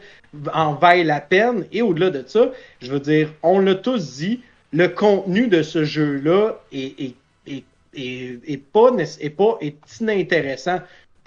en 0.54 0.74
vaille 0.74 1.06
la 1.06 1.22
peine. 1.22 1.66
Et 1.72 1.82
au-delà 1.82 2.10
de 2.10 2.24
ça, 2.28 2.52
je 2.82 2.92
veux 2.92 3.00
dire, 3.00 3.32
on 3.42 3.60
l'a 3.60 3.76
tous 3.76 4.18
dit, 4.18 4.42
le 4.74 4.90
contenu 4.90 5.48
de 5.48 5.64
ce 5.64 5.86
jeu-là 5.86 6.60
est, 6.74 7.00
est, 7.00 7.16
est, 7.48 7.64
est, 7.96 8.40
est 8.46 8.58
pas, 8.58 8.90
est 8.98 9.30
pas 9.30 9.58
est 9.62 9.78
inintéressant. 10.02 10.80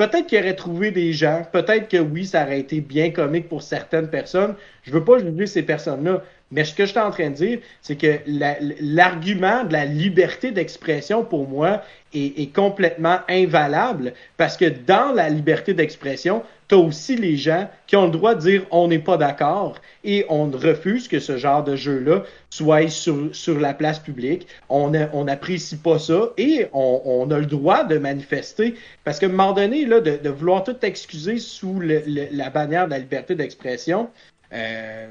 Peut-être 0.03 0.27
qu'il 0.27 0.41
aurait 0.41 0.57
trouvé 0.57 0.91
des 0.91 1.13
gens, 1.13 1.47
peut-être 1.53 1.87
que 1.89 1.99
oui, 1.99 2.27
ça 2.27 2.43
aurait 2.43 2.59
été 2.59 2.81
bien 2.81 3.11
comique 3.13 3.49
pour 3.49 3.63
certaines 3.63 4.09
personnes. 4.09 4.57
Je 4.83 4.91
veux 4.91 5.05
pas 5.05 5.21
juger 5.21 5.47
ces 5.47 5.63
personnes-là, 5.63 6.25
mais 6.51 6.65
ce 6.65 6.75
que 6.75 6.85
je 6.87 6.91
suis 6.91 6.99
en 6.99 7.13
train 7.13 7.31
de 7.31 7.37
dire, 7.37 7.61
c'est 7.83 7.95
que 7.95 8.19
la- 8.27 8.57
l'argument 8.81 9.63
de 9.63 9.73
la 9.73 9.85
liberté 9.85 10.51
d'expression, 10.51 11.23
pour 11.25 11.47
moi, 11.49 11.83
est, 12.13 12.37
est 12.41 12.53
complètement 12.53 13.19
invalable 13.29 14.13
parce 14.37 14.57
que 14.57 14.65
dans 14.65 15.13
la 15.15 15.29
liberté 15.29 15.73
d'expression, 15.73 16.43
tu 16.73 16.79
aussi 16.79 17.17
les 17.17 17.37
gens 17.37 17.69
qui 17.87 17.97
ont 17.97 18.07
le 18.07 18.11
droit 18.11 18.35
de 18.35 18.41
dire 18.41 18.67
on 18.71 18.89
n'est 18.89 18.99
pas 18.99 19.19
d'accord 19.19 19.75
et 20.05 20.25
on 20.31 20.51
refuse 20.51 21.07
que 21.07 21.21
ce 21.21 21.37
genre 21.37 21.63
de 21.63 21.77
jeu-là 21.77 22.25
soit 22.49 22.89
sur, 22.89 23.29
sur 23.35 23.61
la 23.61 23.75
place 23.75 23.99
publique. 23.99 24.47
On 24.71 24.91
n'apprécie 25.25 25.77
pas 25.77 25.99
ça 25.99 26.31
et 26.39 26.67
on, 26.73 27.03
on 27.05 27.31
a 27.31 27.39
le 27.39 27.47
droit 27.47 27.85
de 27.85 27.99
manifester. 27.99 28.75
Parce 29.05 29.19
qu'à 29.19 29.27
un 29.27 29.31
moment 29.31 29.53
donné, 29.53 29.85
là, 29.85 30.01
de, 30.01 30.17
de 30.17 30.29
vouloir 30.31 30.65
tout 30.65 30.77
excuser 30.83 31.39
sous 31.39 31.79
le- 31.79 32.03
le- 32.07 32.29
la 32.33 32.49
bannière 32.49 32.87
de 32.87 32.93
la 32.93 32.99
liberté 32.99 33.35
d'expression, 33.35 34.09
euh, 34.55 35.07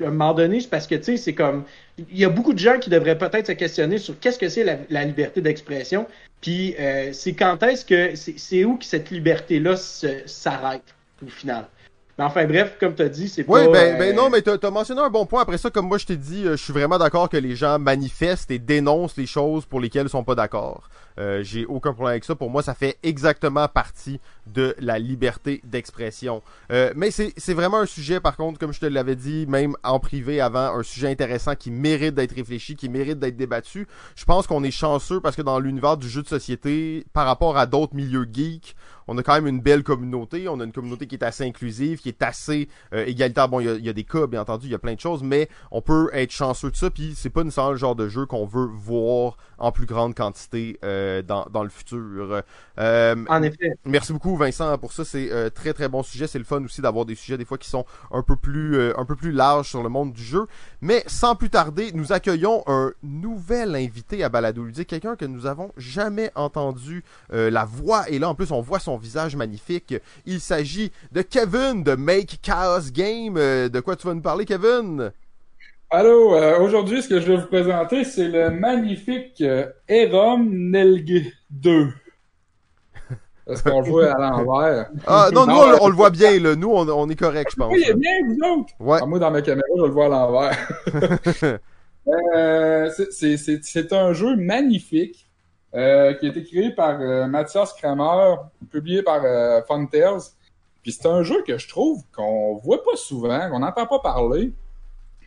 à 0.00 0.06
un 0.06 0.10
moment 0.10 0.34
donné, 0.34 0.60
c'est 0.60 0.70
parce 0.70 0.86
que, 0.86 0.94
tu 0.94 1.04
sais, 1.04 1.16
c'est 1.16 1.34
comme... 1.34 1.64
Il 2.10 2.18
y 2.18 2.24
a 2.24 2.28
beaucoup 2.30 2.52
de 2.54 2.58
gens 2.58 2.78
qui 2.78 2.90
devraient 2.90 3.18
peut-être 3.18 3.48
se 3.48 3.52
questionner 3.52 3.98
sur 3.98 4.18
qu'est-ce 4.20 4.38
que 4.38 4.48
c'est 4.48 4.64
la, 4.64 4.76
la 4.88 5.04
liberté 5.04 5.40
d'expression, 5.40 6.06
puis 6.40 6.74
euh, 6.78 7.10
c'est 7.12 7.32
quand 7.34 7.62
est-ce 7.64 7.84
que... 7.84 8.14
C'est 8.14 8.64
où 8.64 8.76
que 8.76 8.84
cette 8.84 9.10
liberté-là 9.10 9.76
s'arrête, 9.76 10.94
au 11.24 11.28
final. 11.28 11.68
Mais 12.18 12.24
enfin, 12.24 12.46
bref, 12.46 12.76
comme 12.80 12.96
tu 12.96 13.02
as 13.02 13.08
dit, 13.08 13.28
c'est 13.28 13.44
Oui, 13.46 13.64
pas... 13.66 13.70
ben, 13.70 13.94
euh, 13.94 13.98
ben 13.98 14.16
non, 14.16 14.28
mais 14.28 14.42
t'as 14.42 14.56
as 14.60 14.70
mentionné 14.72 15.00
un 15.00 15.08
bon 15.08 15.24
point. 15.24 15.42
Après 15.42 15.56
ça, 15.56 15.70
comme 15.70 15.86
moi 15.86 15.98
je 15.98 16.06
t'ai 16.06 16.16
dit, 16.16 16.44
euh, 16.44 16.56
je 16.56 16.62
suis 16.64 16.72
vraiment 16.72 16.98
d'accord 16.98 17.28
que 17.28 17.36
les 17.36 17.54
gens 17.54 17.78
manifestent 17.78 18.50
et 18.50 18.58
dénoncent 18.58 19.16
les 19.16 19.26
choses 19.26 19.66
pour 19.66 19.78
lesquelles 19.80 20.06
ils 20.06 20.10
sont 20.10 20.24
pas 20.24 20.34
d'accord. 20.34 20.88
Euh, 21.20 21.42
J'ai 21.44 21.64
aucun 21.66 21.92
problème 21.92 22.12
avec 22.12 22.24
ça. 22.24 22.34
Pour 22.34 22.50
moi, 22.50 22.62
ça 22.62 22.74
fait 22.74 22.96
exactement 23.02 23.66
partie 23.68 24.20
de 24.46 24.74
la 24.80 24.98
liberté 24.98 25.60
d'expression. 25.64 26.42
Euh, 26.72 26.92
mais 26.96 27.10
c'est 27.12 27.32
c'est 27.36 27.54
vraiment 27.54 27.78
un 27.78 27.86
sujet, 27.86 28.18
par 28.18 28.36
contre, 28.36 28.58
comme 28.58 28.72
je 28.72 28.80
te 28.80 28.86
l'avais 28.86 29.16
dit, 29.16 29.46
même 29.46 29.76
en 29.84 30.00
privé 30.00 30.40
avant, 30.40 30.76
un 30.76 30.82
sujet 30.82 31.08
intéressant 31.08 31.54
qui 31.54 31.70
mérite 31.70 32.14
d'être 32.14 32.34
réfléchi, 32.34 32.74
qui 32.74 32.88
mérite 32.88 33.18
d'être 33.20 33.36
débattu. 33.36 33.86
Je 34.16 34.24
pense 34.24 34.46
qu'on 34.48 34.64
est 34.64 34.70
chanceux 34.72 35.20
parce 35.20 35.36
que 35.36 35.42
dans 35.42 35.60
l'univers 35.60 35.96
du 35.96 36.08
jeu 36.08 36.22
de 36.22 36.28
société, 36.28 37.04
par 37.12 37.26
rapport 37.26 37.58
à 37.58 37.66
d'autres 37.66 37.94
milieux 37.94 38.26
geeks, 38.32 38.74
on 39.08 39.18
a 39.18 39.22
quand 39.22 39.34
même 39.34 39.46
une 39.46 39.60
belle 39.60 39.82
communauté. 39.82 40.48
On 40.48 40.60
a 40.60 40.64
une 40.64 40.72
communauté 40.72 41.06
qui 41.06 41.16
est 41.16 41.24
assez 41.24 41.44
inclusive, 41.44 41.98
qui 42.00 42.08
est 42.10 42.22
assez 42.22 42.68
euh, 42.92 43.04
égalitaire. 43.06 43.48
Bon, 43.48 43.60
il 43.60 43.66
y 43.66 43.70
a, 43.70 43.74
il 43.74 43.84
y 43.84 43.88
a 43.88 43.92
des 43.92 44.04
cas, 44.04 44.26
bien 44.26 44.42
entendu, 44.42 44.66
il 44.66 44.72
y 44.72 44.74
a 44.74 44.78
plein 44.78 44.94
de 44.94 45.00
choses, 45.00 45.22
mais 45.22 45.48
on 45.70 45.80
peut 45.82 46.10
être 46.12 46.30
chanceux 46.30 46.70
de 46.70 46.76
ça. 46.76 46.90
Puis 46.90 47.14
c'est 47.16 47.30
pas 47.30 47.42
nécessairement 47.42 47.72
le 47.72 47.76
genre 47.78 47.96
de 47.96 48.08
jeu 48.08 48.26
qu'on 48.26 48.46
veut 48.46 48.66
voir 48.66 49.36
en 49.58 49.72
plus 49.72 49.86
grande 49.86 50.14
quantité 50.14 50.78
euh, 50.84 51.22
dans, 51.22 51.46
dans 51.50 51.64
le 51.64 51.68
futur. 51.70 52.42
Euh, 52.78 53.24
En 53.28 53.42
effet. 53.42 53.76
Merci 53.84 54.12
beaucoup 54.12 54.36
Vincent 54.36 54.76
pour 54.78 54.92
ça, 54.92 55.04
c'est 55.04 55.32
euh, 55.32 55.50
très 55.50 55.72
très 55.72 55.88
bon 55.88 56.02
sujet. 56.02 56.26
C'est 56.26 56.38
le 56.38 56.44
fun 56.44 56.62
aussi 56.64 56.80
d'avoir 56.80 57.04
des 57.06 57.14
sujets 57.14 57.38
des 57.38 57.44
fois 57.44 57.58
qui 57.58 57.68
sont 57.68 57.84
un 58.12 58.22
peu 58.22 58.36
plus 58.36 58.76
euh, 58.76 58.92
un 58.98 59.04
peu 59.04 59.16
plus 59.16 59.32
larges 59.32 59.68
sur 59.68 59.82
le 59.82 59.88
monde 59.88 60.12
du 60.12 60.22
jeu. 60.22 60.46
Mais 60.80 61.02
sans 61.06 61.34
plus 61.34 61.50
tarder, 61.50 61.92
nous 61.92 62.12
accueillons 62.12 62.62
un 62.66 62.92
nouvel 63.02 63.74
invité 63.74 64.22
à 64.22 64.28
Balado 64.28 64.62
Ludique, 64.62 64.88
quelqu'un 64.88 65.16
que 65.16 65.24
nous 65.24 65.46
avons 65.46 65.72
jamais 65.76 66.30
entendu 66.34 67.04
euh, 67.32 67.50
la 67.50 67.64
voix 67.64 68.08
et 68.08 68.18
là 68.18 68.28
en 68.28 68.34
plus 68.34 68.52
on 68.52 68.60
voit 68.60 68.78
son 68.78 68.97
visage 68.98 69.36
magnifique. 69.36 69.94
Il 70.26 70.40
s'agit 70.40 70.92
de 71.12 71.22
Kevin 71.22 71.82
de 71.82 71.94
Make 71.94 72.40
Chaos 72.42 72.90
Game. 72.92 73.36
Euh, 73.36 73.68
de 73.68 73.80
quoi 73.80 73.96
tu 73.96 74.06
vas 74.06 74.14
nous 74.14 74.20
parler, 74.20 74.44
Kevin? 74.44 75.12
Allô, 75.90 76.34
euh, 76.34 76.58
aujourd'hui, 76.60 77.02
ce 77.02 77.08
que 77.08 77.20
je 77.20 77.32
vais 77.32 77.36
vous 77.38 77.46
présenter, 77.46 78.04
c'est 78.04 78.28
le 78.28 78.50
magnifique 78.50 79.40
euh, 79.40 79.66
Erom 79.88 80.48
Nelge 80.70 81.32
2. 81.50 81.88
Est-ce 83.48 83.62
qu'on 83.62 83.80
le 83.80 83.88
voit 83.88 84.12
à 84.12 84.18
l'envers? 84.18 84.90
Ah, 85.06 85.30
non, 85.32 85.46
nous, 85.46 85.54
on, 85.54 85.84
on 85.84 85.88
le 85.88 85.94
voit 85.94 86.10
bien, 86.10 86.38
là. 86.38 86.54
Nous, 86.54 86.68
on, 86.68 86.86
on 86.86 87.08
est 87.08 87.16
correct, 87.16 87.50
je 87.52 87.56
pense. 87.56 87.72
Oui, 87.72 87.82
il 87.82 87.90
est 87.90 87.94
bien, 87.94 88.12
vous 88.26 88.60
autres. 88.60 88.74
Ouais. 88.78 88.98
Ah, 89.00 89.06
moi, 89.06 89.18
dans 89.18 89.30
ma 89.30 89.40
caméra, 89.40 89.66
je 89.78 89.82
le 89.84 89.90
vois 89.90 90.06
à 90.06 90.08
l'envers. 90.08 91.58
Euh, 92.34 92.90
c'est 93.10 93.92
un 93.92 94.12
jeu 94.14 94.34
magnifique 94.36 95.27
euh, 95.74 96.14
qui 96.14 96.26
a 96.26 96.30
été 96.30 96.42
créé 96.44 96.70
par 96.70 97.00
euh, 97.00 97.26
Mathias 97.26 97.72
Kramer, 97.74 98.36
publié 98.70 99.02
par 99.02 99.22
euh, 99.24 99.60
Funtails. 99.68 100.30
Puis 100.82 100.92
c'est 100.92 101.06
un 101.06 101.22
jeu 101.22 101.42
que 101.46 101.58
je 101.58 101.68
trouve 101.68 102.02
qu'on 102.14 102.56
voit 102.56 102.82
pas 102.82 102.96
souvent, 102.96 103.50
qu'on 103.50 103.58
n'entend 103.60 103.86
pas 103.86 103.98
parler. 104.00 104.52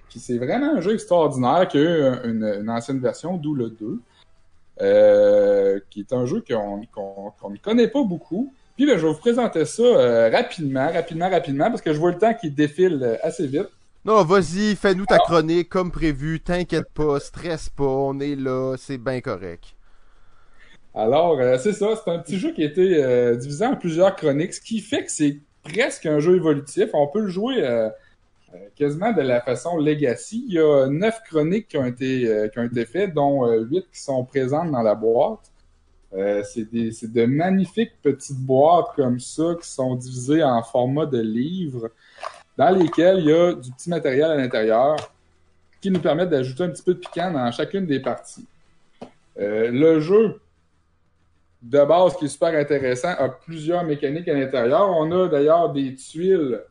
Puis 0.10 0.20
c'est 0.20 0.38
vraiment 0.38 0.76
un 0.78 0.82
jeu 0.82 0.94
extraordinaire 0.94 1.68
qui 1.68 1.78
a 1.78 1.82
eu 1.82 2.30
une, 2.30 2.44
une 2.62 2.70
ancienne 2.70 3.00
version, 3.00 3.38
d'où 3.38 3.54
le 3.56 3.70
2. 3.70 4.00
euh, 4.82 5.80
qui 5.89 6.00
est 6.02 6.14
un 6.14 6.26
jeu 6.26 6.44
qu'on 6.48 6.82
qu'on 6.92 7.50
ne 7.50 7.58
connaît 7.58 7.88
pas 7.88 8.04
beaucoup. 8.04 8.54
Puis 8.76 8.86
ben, 8.86 8.98
je 8.98 9.06
vais 9.06 9.14
vous 9.14 9.20
présenter 9.20 9.66
ça 9.66 9.84
euh, 9.84 10.30
rapidement, 10.32 10.92
rapidement, 10.92 11.30
rapidement, 11.30 11.70
parce 11.70 11.82
que 11.82 11.94
je 11.94 12.00
vois 12.00 12.12
le 12.12 12.18
temps 12.18 12.34
qui 12.34 12.50
défile 12.52 13.20
assez 13.22 13.46
vite. 13.48 13.70
Non, 14.06 14.24
vas-y, 14.24 14.76
fais-nous 14.76 15.06
ta 15.06 15.20
chronique 15.20 15.70
comme 15.70 15.92
prévu. 15.92 16.39
T'inquiète 16.39 16.89
pas, 16.94 17.20
stresse 17.20 17.70
pas, 17.70 17.84
on 17.84 18.20
est 18.20 18.36
là, 18.36 18.76
c'est 18.78 18.98
bien 18.98 19.22
correct. 19.22 19.76
Alors, 20.94 21.39
euh, 21.39 21.58
c'est 21.58 21.74
ça, 21.74 21.88
c'est 21.96 22.12
un 22.12 22.20
petit 22.20 22.38
jeu 22.38 22.52
qui 22.52 22.64
a 22.64 22.66
été 22.66 23.04
euh, 23.04 23.36
divisé 23.36 23.66
en 23.66 23.76
plusieurs 23.76 24.16
chroniques, 24.16 24.54
ce 24.54 24.62
qui 24.62 24.80
fait 24.80 25.06
que 25.06 25.12
c'est 25.12 25.38
presque 25.64 26.06
un 26.06 26.20
jeu 26.20 26.36
évolutif. 26.36 26.89
On 26.94 27.08
peut 27.08 27.22
le 27.22 27.30
jouer 27.30 27.64
euh, 27.64 27.89
euh, 28.54 28.58
quasiment 28.76 29.14
de 29.14 29.22
la 29.22 29.42
façon 29.42 29.78
legacy. 29.78 30.44
Il 30.48 30.56
y 30.56 30.60
a 30.60 30.88
neuf 30.88 31.22
chroniques 31.30 31.70
qui 31.70 31.78
ont 31.78 31.86
été 31.86 32.28
euh, 32.28 32.48
qui 32.50 32.60
ont 32.60 32.64
été 32.64 32.86
faites, 32.86 33.14
dont 33.14 33.46
euh, 33.48 33.62
huit 33.62 33.86
qui 33.94 34.02
sont 34.02 34.26
présentes 34.26 34.72
dans 34.72 34.82
la 34.82 34.96
boîte. 34.96 35.39
C'est 36.14 36.70
de 36.70 37.26
magnifiques 37.26 37.94
petites 38.04 38.39
boîtes 38.39 38.88
comme 38.98 39.18
ça 39.22 39.56
qui 39.62 39.70
sont 39.70 39.96
divisées 39.96 40.44
en 40.44 40.62
format 40.62 41.06
de 41.06 41.22
livres, 41.22 41.89
dans 42.58 42.70
lesquels 42.70 43.20
il 43.20 43.26
y 43.28 43.32
a 43.32 43.54
du 43.54 43.72
petit 43.72 43.89
matériel 43.89 44.26
à 44.26 44.36
l'intérieur 44.36 44.98
qui 45.80 45.89
nous 45.89 46.02
permettent 46.02 46.30
d'ajouter 46.30 46.64
un 46.64 46.70
petit 46.70 46.84
peu 46.84 46.96
de 46.96 47.00
piquant 47.00 47.32
dans 47.32 47.50
chacune 47.54 47.86
des 47.86 48.02
parties. 48.02 48.46
Euh, 49.39 49.72
le 49.72 50.02
jeu 50.02 50.41
de 51.62 51.86
base 51.86 52.16
qui 52.18 52.26
est 52.26 52.30
super 52.30 52.59
intéressant, 52.59 53.09
a 53.09 53.30
plusieurs 53.30 53.84
mécaniques 53.84 54.28
à 54.28 54.34
l'intérieur. 54.34 54.89
On 54.89 55.12
a 55.12 55.28
d'ailleurs 55.28 55.72
des 55.72 55.93
tuiles 55.95 56.62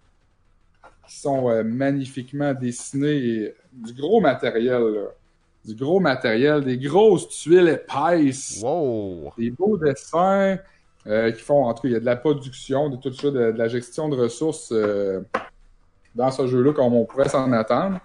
qui 1.07 1.17
sont 1.17 1.49
euh, 1.49 1.63
magnifiquement 1.63 2.53
dessinées 2.55 3.17
et 3.17 3.55
du 3.73 3.93
gros 3.95 4.21
matériel, 4.21 4.83
là. 4.83 5.07
du 5.65 5.75
gros 5.75 6.01
matériel, 6.01 6.65
des 6.65 6.79
grosses 6.79 7.29
tuiles 7.29 7.69
épaisses, 7.69 8.61
Wow! 8.63 9.33
des 9.39 9.51
beaux 9.51 9.77
dessins 9.77 10.59
euh, 11.07 11.31
qui 11.31 11.41
font, 11.41 11.65
en 11.65 11.75
tout 11.75 11.83
cas, 11.83 11.89
il 11.89 11.93
y 11.93 11.97
a 11.97 12.01
de 12.01 12.05
la 12.05 12.17
production, 12.17 12.91
de 12.91 12.97
tout 12.97 13.13
ça, 13.13 13.31
de, 13.31 13.53
de 13.53 13.59
la 13.59 13.69
gestion 13.69 14.09
de 14.09 14.17
ressources 14.17 14.71
euh, 14.73 15.21
dans 16.15 16.31
ce 16.31 16.47
jeu-là 16.47 16.73
comme 16.73 16.95
on 16.95 17.05
pourrait 17.05 17.29
s'en 17.29 17.53
attendre. 17.53 18.01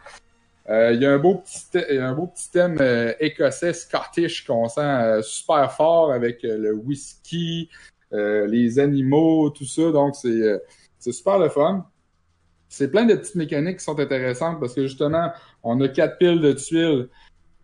Euh, 0.70 0.94
il 0.94 1.02
y 1.02 1.06
a 1.06 1.14
un 1.14 1.20
beau 1.20 1.36
petit, 1.36 1.78
un 2.00 2.14
beau 2.14 2.32
thème 2.52 2.78
euh, 2.82 3.14
écossais, 3.20 3.74
Scottish, 3.74 4.46
qu'on 4.46 4.68
sent 4.68 4.82
euh, 4.82 5.22
super 5.22 5.72
fort 5.72 6.12
avec 6.12 6.42
le 6.44 6.74
whisky, 6.74 7.70
les 8.12 8.80
animaux, 8.80 9.50
tout 9.50 9.66
ça. 9.66 9.92
Donc, 9.92 10.16
c'est 10.16 10.62
c'est 10.98 11.12
super 11.12 11.38
le 11.38 11.50
fun. 11.50 11.86
C'est 12.70 12.90
plein 12.90 13.06
de 13.06 13.14
petites 13.14 13.36
mécaniques 13.36 13.78
qui 13.78 13.84
sont 13.84 14.00
intéressantes 14.00 14.60
parce 14.60 14.74
que 14.74 14.84
justement, 14.84 15.32
on 15.64 15.80
a 15.82 15.88
quatre 15.90 16.18
piles 16.18 16.42
de 16.42 16.54
tuiles. 16.54 17.10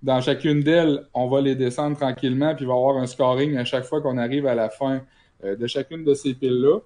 Dans 0.03 0.19
chacune 0.19 0.61
d'elles, 0.61 1.05
on 1.13 1.29
va 1.29 1.41
les 1.41 1.55
descendre 1.55 1.95
tranquillement, 1.95 2.55
puis 2.55 2.65
il 2.65 2.67
va 2.67 2.73
y 2.73 2.77
avoir 2.77 2.97
un 2.97 3.05
scoring 3.05 3.55
à 3.57 3.65
chaque 3.65 3.85
fois 3.85 4.01
qu'on 4.01 4.17
arrive 4.17 4.47
à 4.47 4.55
la 4.55 4.69
fin 4.69 5.01
de 5.43 5.67
chacune 5.67 6.03
de 6.03 6.13
ces 6.13 6.33
piles-là. 6.33 6.79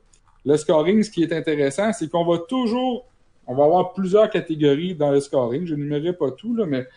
Le 0.46 0.58
scoring, 0.58 1.02
ce 1.02 1.10
qui 1.10 1.24
est 1.24 1.34
intéressant, 1.34 1.92
c'est 1.94 2.10
qu'on 2.10 2.26
va 2.26 2.40
toujours 2.40 3.08
on 3.48 3.56
va 3.56 3.64
avoir 3.66 3.94
plusieurs 3.94 4.30
catégories 4.30 4.96
dans 4.96 5.12
le 5.12 5.20
scoring. 5.20 5.66
Je 5.66 5.76
n'énumérerai 5.76 6.14
pas 6.14 6.32
tout, 6.32 6.56
là, 6.56 6.66
mais 6.66 6.88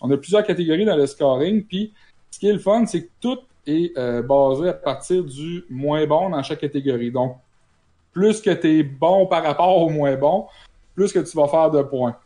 on 0.00 0.10
a 0.10 0.16
plusieurs 0.16 0.44
catégories 0.44 0.84
dans 0.84 0.96
le 0.96 1.06
scoring. 1.06 1.64
Puis, 1.64 1.92
ce 2.30 2.38
qui 2.38 2.48
est 2.48 2.52
le 2.52 2.58
fun, 2.58 2.86
c'est 2.86 3.04
que 3.04 3.10
tout 3.20 3.38
est 3.66 3.96
euh, 3.98 4.22
basé 4.22 4.68
à 4.68 4.72
partir 4.72 5.24
du 5.24 5.64
moins 5.68 6.06
bon 6.06 6.30
dans 6.30 6.42
chaque 6.42 6.60
catégorie. 6.60 7.10
Donc, 7.10 7.36
plus 8.12 8.40
que 8.40 8.50
tu 8.50 8.78
es 8.78 8.82
bon 8.82 9.26
par 9.26 9.42
rapport 9.42 9.76
au 9.76 9.90
moins 9.90 10.16
bon, 10.16 10.46
plus 10.94 11.12
que 11.12 11.18
tu 11.18 11.36
vas 11.36 11.48
faire 11.48 11.70
de 11.70 11.82
points. 11.82 12.16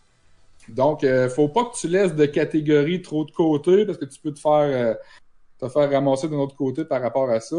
Donc, 0.69 1.03
euh, 1.03 1.29
faut 1.29 1.49
pas 1.49 1.65
que 1.65 1.77
tu 1.77 1.89
laisses 1.89 2.15
de 2.15 2.25
catégorie 2.27 3.03
trop 3.03 3.25
de 3.25 3.33
côté 3.33 3.85
parce 3.85 3.99
que 3.99 4.05
tu 4.05 4.21
peux 4.21 4.33
te 4.33 4.39
faire, 4.39 4.53
euh, 4.53 4.95
te 5.59 5.69
faire 5.69 5.91
ramasser 5.91 6.29
d'un 6.29 6.37
autre 6.37 6.55
côté 6.55 6.85
par 6.85 7.03
rapport 7.03 7.29
à 7.31 7.41
ça. 7.41 7.57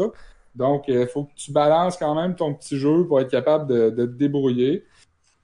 Donc, 0.54 0.84
il 0.88 1.06
faut 1.06 1.24
que 1.24 1.34
tu 1.36 1.52
balances 1.52 1.96
quand 1.96 2.14
même 2.14 2.34
ton 2.34 2.54
petit 2.54 2.78
jeu 2.78 3.04
pour 3.06 3.20
être 3.20 3.30
capable 3.30 3.66
de 3.66 3.90
te 3.90 4.02
débrouiller. 4.02 4.84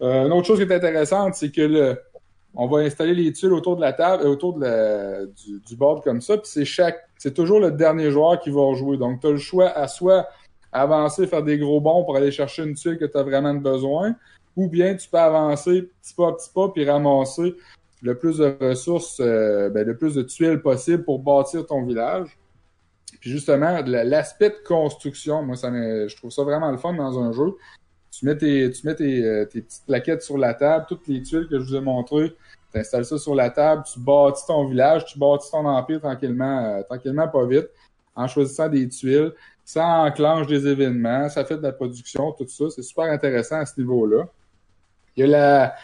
Euh, 0.03 0.27
une 0.27 0.33
autre 0.33 0.47
chose 0.47 0.59
qui 0.59 0.65
est 0.65 0.75
intéressante, 0.75 1.35
c'est 1.35 1.51
que 1.51 1.61
le, 1.61 2.01
on 2.55 2.67
va 2.67 2.79
installer 2.81 3.15
les 3.15 3.33
tuiles 3.33 3.53
autour 3.53 3.77
de 3.77 3.81
la 3.81 3.93
table, 3.93 4.23
euh, 4.25 4.29
autour 4.29 4.59
de 4.59 4.65
la, 4.65 5.27
du, 5.27 5.61
du 5.61 5.77
board 5.77 6.03
comme 6.03 6.21
ça, 6.21 6.37
puis 6.37 6.49
c'est 6.51 6.65
chaque, 6.65 6.99
c'est 7.19 7.35
toujours 7.35 7.61
le 7.61 7.71
dernier 7.71 8.11
joueur 8.11 8.41
qui 8.41 8.51
va 8.51 8.73
jouer. 8.75 8.97
Donc, 8.97 9.21
tu 9.21 9.27
as 9.27 9.31
le 9.31 9.39
choix 9.39 9.69
à 9.69 9.89
soit 9.89 10.27
avancer, 10.73 11.27
faire 11.27 11.43
des 11.43 11.59
gros 11.59 11.81
bonds 11.81 12.05
pour 12.05 12.17
aller 12.17 12.31
chercher 12.31 12.63
une 12.63 12.75
tuile 12.75 12.97
que 12.99 13.05
tu 13.05 13.19
as 13.19 13.23
vraiment 13.23 13.55
besoin, 13.55 14.15
ou 14.57 14.69
bien 14.69 14.95
tu 14.97 15.09
peux 15.09 15.19
avancer 15.19 15.91
petit 16.03 16.15
pas 16.15 16.29
à 16.29 16.33
petit 16.33 16.51
pas 16.55 16.69
puis 16.69 16.89
ramasser 16.89 17.55
le 18.03 18.17
plus 18.17 18.39
de 18.39 18.57
ressources, 18.61 19.21
euh, 19.21 19.69
ben, 19.69 19.87
le 19.87 19.97
plus 19.97 20.15
de 20.15 20.23
tuiles 20.23 20.61
possible 20.63 21.05
pour 21.05 21.19
bâtir 21.19 21.67
ton 21.67 21.85
village. 21.85 22.39
Puis 23.21 23.31
justement, 23.31 23.81
la- 23.85 24.05
l'aspect 24.05 24.51
de 24.51 24.67
construction, 24.67 25.43
moi, 25.43 25.57
ça 25.57 25.71
je 25.71 26.17
trouve 26.17 26.31
ça 26.31 26.43
vraiment 26.43 26.71
le 26.71 26.79
fun 26.79 26.95
dans 26.95 27.19
un 27.19 27.33
jeu. 27.33 27.57
Tu 28.11 28.27
mets 28.27 28.37
tes, 28.37 28.71
tu 28.71 28.87
mets 28.87 28.95
tes, 28.95 29.25
euh, 29.25 29.45
tes 29.47 29.63
petites 29.63 29.85
plaquettes 29.87 30.23
sur 30.23 30.37
la 30.37 30.55
table, 30.55 30.87
toutes 30.89 31.07
les 31.07 31.23
tuiles 31.23 31.47
que 31.49 31.59
je 31.61 31.65
vous 31.65 31.77
ai 31.77 31.81
montrées, 31.81 32.35
tu 32.73 32.79
installes 32.79 33.05
ça 33.05 33.19
sur 33.19 33.35
la 33.35 33.51
table, 33.51 33.83
tu 33.91 34.01
bâtis 34.01 34.43
ton 34.47 34.67
village, 34.67 35.05
tu 35.07 35.19
bâtis 35.19 35.51
ton 35.51 35.65
empire 35.65 36.01
tranquillement, 36.01 36.65
euh, 36.65 36.83
tranquillement 36.83 37.29
pas 37.29 37.47
vite, 37.47 37.69
en 38.17 38.27
choisissant 38.27 38.69
des 38.69 38.89
tuiles. 38.89 39.33
Ça 39.65 39.87
enclenche 39.87 40.49
des 40.49 40.67
événements, 40.67 41.29
ça 41.29 41.45
fait 41.45 41.57
de 41.57 41.63
la 41.63 41.71
production, 41.73 42.33
tout 42.33 42.47
ça. 42.49 42.65
C'est 42.71 42.83
super 42.83 43.05
intéressant 43.05 43.61
à 43.61 43.67
ce 43.67 43.79
niveau-là. 43.81 44.25
Il 45.17 45.21
y 45.21 45.23
a 45.23 45.27
la, 45.29 45.75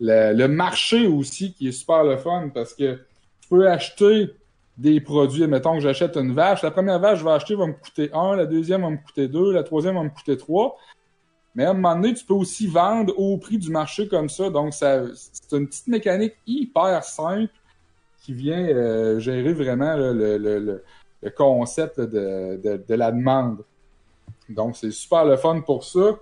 la- 0.00 0.32
le 0.32 0.48
marché 0.48 1.06
aussi 1.06 1.52
qui 1.52 1.68
est 1.68 1.72
super 1.72 2.02
le 2.02 2.16
fun 2.16 2.50
parce 2.52 2.74
que 2.74 2.94
tu 3.40 3.48
peux 3.48 3.68
acheter 3.68 4.34
des 4.76 5.00
produits. 5.00 5.46
Mettons 5.46 5.74
que 5.74 5.80
j'achète 5.80 6.16
une 6.16 6.32
vache. 6.34 6.62
La 6.62 6.70
première 6.72 6.98
vache 6.98 7.20
je 7.20 7.24
vais 7.24 7.30
acheter 7.30 7.54
va 7.54 7.66
me 7.66 7.74
coûter 7.74 8.10
un, 8.12 8.34
la 8.34 8.46
deuxième 8.46 8.82
va 8.82 8.90
me 8.90 8.96
coûter 8.96 9.28
deux, 9.28 9.52
la 9.52 9.62
troisième 9.62 9.94
va 9.94 10.02
me 10.02 10.10
coûter 10.10 10.36
trois. 10.36 10.76
Mais 11.54 11.64
à 11.64 11.70
un 11.70 11.74
moment 11.74 11.96
donné, 11.96 12.14
tu 12.14 12.24
peux 12.24 12.34
aussi 12.34 12.66
vendre 12.66 13.12
au 13.18 13.36
prix 13.38 13.58
du 13.58 13.70
marché 13.70 14.06
comme 14.08 14.28
ça. 14.28 14.50
Donc, 14.50 14.72
ça, 14.72 15.02
c'est 15.14 15.56
une 15.56 15.66
petite 15.66 15.88
mécanique 15.88 16.34
hyper 16.46 17.02
simple 17.02 17.52
qui 18.22 18.34
vient 18.34 18.66
euh, 18.68 19.18
gérer 19.18 19.52
vraiment 19.52 19.96
là, 19.96 20.12
le, 20.12 20.38
le, 20.38 20.82
le, 21.22 21.30
concept 21.30 22.00
de, 22.00 22.60
de, 22.62 22.82
de 22.86 22.94
la 22.94 23.10
demande. 23.10 23.64
Donc, 24.48 24.76
c'est 24.76 24.90
super 24.90 25.24
le 25.24 25.36
fun 25.36 25.60
pour 25.60 25.84
ça. 25.84 26.18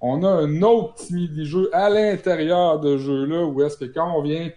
On 0.00 0.22
a 0.22 0.28
un 0.28 0.62
autre 0.62 0.94
petit 0.94 1.14
mini-jeu 1.14 1.70
à 1.72 1.90
l'intérieur 1.90 2.78
de 2.78 2.96
jeu-là 2.96 3.44
où 3.46 3.62
est-ce 3.62 3.76
que 3.76 3.84
quand 3.84 4.16
on 4.16 4.22
vient 4.22 4.50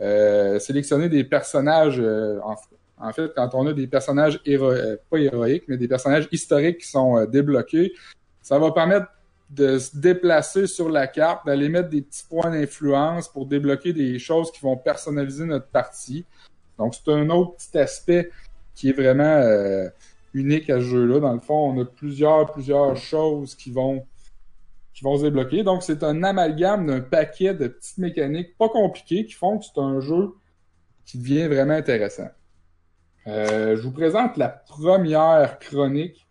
euh, 0.00 0.58
sélectionner 0.58 1.08
des 1.08 1.24
personnages, 1.24 1.98
euh, 2.00 2.38
en, 2.42 2.54
en 2.98 3.12
fait, 3.12 3.32
quand 3.34 3.50
on 3.54 3.66
a 3.66 3.72
des 3.72 3.86
personnages 3.86 4.40
héro 4.44 4.70
euh, 4.70 4.96
pas 5.10 5.18
héroïques, 5.18 5.64
mais 5.68 5.76
des 5.76 5.88
personnages 5.88 6.28
historiques 6.30 6.78
qui 6.78 6.88
sont 6.88 7.16
euh, 7.16 7.26
débloqués, 7.26 7.92
ça 8.42 8.58
va 8.58 8.72
permettre 8.72 9.06
de 9.54 9.78
se 9.78 9.96
déplacer 9.96 10.66
sur 10.66 10.88
la 10.88 11.06
carte, 11.06 11.46
d'aller 11.46 11.68
mettre 11.68 11.88
des 11.88 12.02
petits 12.02 12.24
points 12.28 12.50
d'influence 12.50 13.28
pour 13.28 13.46
débloquer 13.46 13.92
des 13.92 14.18
choses 14.18 14.50
qui 14.50 14.60
vont 14.60 14.76
personnaliser 14.76 15.44
notre 15.44 15.68
partie. 15.68 16.24
Donc, 16.78 16.94
c'est 16.94 17.12
un 17.12 17.30
autre 17.30 17.56
petit 17.56 17.78
aspect 17.78 18.30
qui 18.74 18.90
est 18.90 18.92
vraiment 18.92 19.22
euh, 19.22 19.88
unique 20.32 20.68
à 20.70 20.78
ce 20.78 20.84
jeu-là. 20.84 21.20
Dans 21.20 21.32
le 21.32 21.40
fond, 21.40 21.72
on 21.72 21.80
a 21.80 21.84
plusieurs, 21.84 22.50
plusieurs 22.52 22.96
choses 22.96 23.54
qui 23.54 23.70
vont 23.70 24.04
qui 24.92 25.02
vont 25.02 25.18
se 25.18 25.24
débloquer. 25.24 25.64
Donc, 25.64 25.82
c'est 25.82 26.04
un 26.04 26.22
amalgame 26.22 26.86
d'un 26.86 27.00
paquet 27.00 27.52
de 27.52 27.66
petites 27.66 27.98
mécaniques 27.98 28.56
pas 28.56 28.68
compliquées 28.68 29.26
qui 29.26 29.32
font 29.32 29.58
que 29.58 29.64
c'est 29.64 29.80
un 29.80 29.98
jeu 30.00 30.34
qui 31.04 31.18
devient 31.18 31.48
vraiment 31.48 31.74
intéressant. 31.74 32.28
Euh, 33.26 33.76
je 33.76 33.82
vous 33.82 33.90
présente 33.90 34.36
la 34.36 34.48
première 34.48 35.58
chronique 35.58 36.23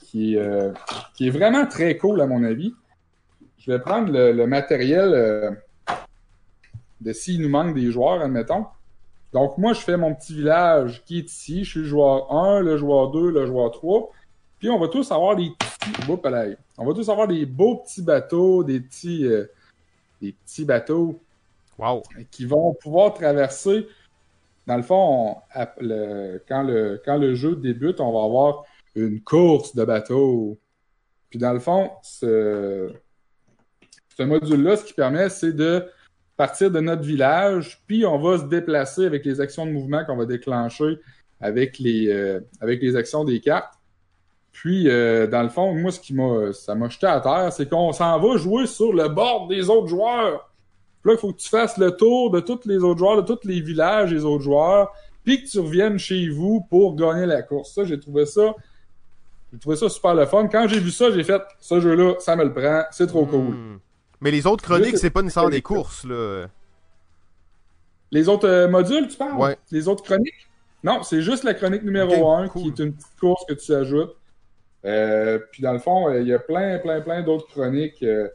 qui 0.00 0.34
est, 0.34 0.38
euh, 0.38 0.72
qui 1.14 1.28
est 1.28 1.30
vraiment 1.30 1.66
très 1.66 1.96
cool 1.96 2.20
à 2.20 2.26
mon 2.26 2.42
avis. 2.44 2.74
Je 3.58 3.72
vais 3.72 3.78
prendre 3.78 4.10
le, 4.12 4.32
le 4.32 4.46
matériel 4.46 5.12
euh, 5.12 5.50
de 7.00 7.12
s'il 7.12 7.40
nous 7.42 7.48
manque 7.48 7.74
des 7.74 7.90
joueurs, 7.90 8.20
admettons. 8.22 8.66
Donc, 9.32 9.58
moi, 9.58 9.72
je 9.72 9.80
fais 9.80 9.96
mon 9.96 10.14
petit 10.14 10.34
village 10.34 11.02
qui 11.04 11.18
est 11.18 11.30
ici. 11.30 11.64
Je 11.64 11.70
suis 11.70 11.80
le 11.80 11.86
joueur 11.86 12.32
1, 12.32 12.60
le 12.60 12.76
joueur 12.76 13.10
2, 13.10 13.30
le 13.30 13.46
joueur 13.46 13.70
3. 13.70 14.10
Puis, 14.58 14.70
on 14.70 14.78
va 14.78 14.88
tous 14.88 15.12
avoir 15.12 15.36
des 15.36 15.50
petits 15.50 15.70
on 16.78 16.84
va 16.84 16.94
tous 16.94 17.08
avoir 17.08 17.26
des 17.26 17.46
beaux 17.46 17.76
petits 17.76 18.02
bateaux, 18.02 18.64
des 18.64 18.80
petits, 18.80 19.24
euh, 19.26 19.46
des 20.20 20.32
petits 20.32 20.64
bateaux 20.64 21.20
wow. 21.78 22.02
qui 22.30 22.44
vont 22.44 22.74
pouvoir 22.74 23.14
traverser. 23.14 23.88
Dans 24.66 24.76
le 24.76 24.82
fond, 24.82 25.36
quand, 25.54 26.62
le, 26.62 27.02
quand 27.04 27.16
le 27.16 27.34
jeu 27.34 27.56
débute, 27.56 28.00
on 28.00 28.12
va 28.12 28.24
avoir 28.24 28.64
une 28.94 29.20
course 29.22 29.74
de 29.74 29.84
bateaux. 29.84 30.58
Puis 31.28 31.38
dans 31.38 31.52
le 31.52 31.60
fond, 31.60 31.90
ce, 32.02 32.92
ce 34.16 34.22
module-là, 34.22 34.76
ce 34.76 34.84
qui 34.84 34.94
permet, 34.94 35.28
c'est 35.28 35.52
de 35.52 35.86
partir 36.36 36.70
de 36.70 36.80
notre 36.80 37.02
village, 37.02 37.82
puis 37.86 38.06
on 38.06 38.18
va 38.18 38.38
se 38.38 38.44
déplacer 38.44 39.04
avec 39.04 39.24
les 39.24 39.40
actions 39.40 39.66
de 39.66 39.72
mouvement 39.72 40.04
qu'on 40.04 40.16
va 40.16 40.24
déclencher 40.24 40.98
avec 41.40 41.78
les, 41.78 42.08
euh, 42.08 42.40
avec 42.60 42.82
les 42.82 42.96
actions 42.96 43.24
des 43.24 43.40
cartes. 43.40 43.74
Puis, 44.52 44.88
euh, 44.88 45.26
dans 45.26 45.42
le 45.42 45.48
fond, 45.48 45.74
moi, 45.74 45.90
ce 45.90 46.00
qui 46.00 46.14
m'a, 46.14 46.52
ça 46.52 46.74
m'a 46.74 46.88
jeté 46.88 47.06
à 47.06 47.20
terre, 47.20 47.52
c'est 47.52 47.68
qu'on 47.68 47.92
s'en 47.92 48.18
va 48.18 48.36
jouer 48.36 48.66
sur 48.66 48.92
le 48.92 49.08
bord 49.08 49.48
des 49.48 49.70
autres 49.70 49.88
joueurs. 49.88 50.50
Là, 51.04 51.12
il 51.12 51.18
faut 51.18 51.32
que 51.32 51.38
tu 51.38 51.48
fasses 51.48 51.78
le 51.78 51.92
tour 51.92 52.30
de 52.30 52.40
tous 52.40 52.66
les 52.66 52.78
autres 52.78 52.98
joueurs, 52.98 53.22
de 53.22 53.34
tous 53.34 53.46
les 53.46 53.60
villages 53.60 54.10
des 54.10 54.24
autres 54.24 54.42
joueurs, 54.42 54.92
puis 55.24 55.42
que 55.42 55.48
tu 55.48 55.60
reviennes 55.60 55.98
chez 55.98 56.28
vous 56.28 56.66
pour 56.68 56.96
gagner 56.96 57.26
la 57.26 57.42
course. 57.42 57.74
Ça, 57.74 57.84
j'ai 57.84 57.98
trouvé 57.98 58.26
ça, 58.26 58.54
j'ai 59.52 59.58
trouvé 59.58 59.76
ça 59.76 59.88
super 59.88 60.14
le 60.14 60.26
fun. 60.26 60.46
Quand 60.48 60.68
j'ai 60.68 60.80
vu 60.80 60.90
ça, 60.90 61.10
j'ai 61.10 61.24
fait, 61.24 61.42
ce 61.60 61.80
jeu-là, 61.80 62.14
ça 62.18 62.36
me 62.36 62.44
le 62.44 62.52
prend, 62.52 62.84
c'est 62.90 63.06
trop 63.06 63.26
cool. 63.26 63.54
Hmm. 63.54 63.78
Mais 64.20 64.30
les 64.30 64.46
autres 64.46 64.62
chroniques, 64.62 64.98
c'est 64.98 65.10
pas 65.10 65.22
nécessairement 65.22 65.50
des 65.50 65.62
courses, 65.62 66.04
là. 66.04 66.46
Les 68.12 68.28
autres 68.28 68.48
euh, 68.48 68.68
modules, 68.68 69.06
tu 69.08 69.16
parles? 69.16 69.38
Ouais. 69.38 69.56
Les 69.70 69.86
autres 69.86 70.02
chroniques? 70.02 70.48
Non, 70.82 71.02
c'est 71.02 71.22
juste 71.22 71.44
la 71.44 71.54
chronique 71.54 71.82
numéro 71.82 72.30
1 72.32 72.48
qui 72.48 72.68
est 72.68 72.78
une 72.78 72.92
petite 72.92 73.20
course 73.20 73.44
que 73.46 73.54
tu 73.54 73.72
ajoutes. 73.72 74.16
Euh, 74.84 75.38
puis 75.52 75.62
dans 75.62 75.72
le 75.72 75.78
fond, 75.78 76.08
euh, 76.08 76.20
il 76.20 76.28
y 76.28 76.32
a 76.32 76.38
plein, 76.38 76.78
plein, 76.78 77.00
plein 77.00 77.22
d'autres 77.22 77.46
chroniques. 77.46 78.02
Euh, 78.02 78.28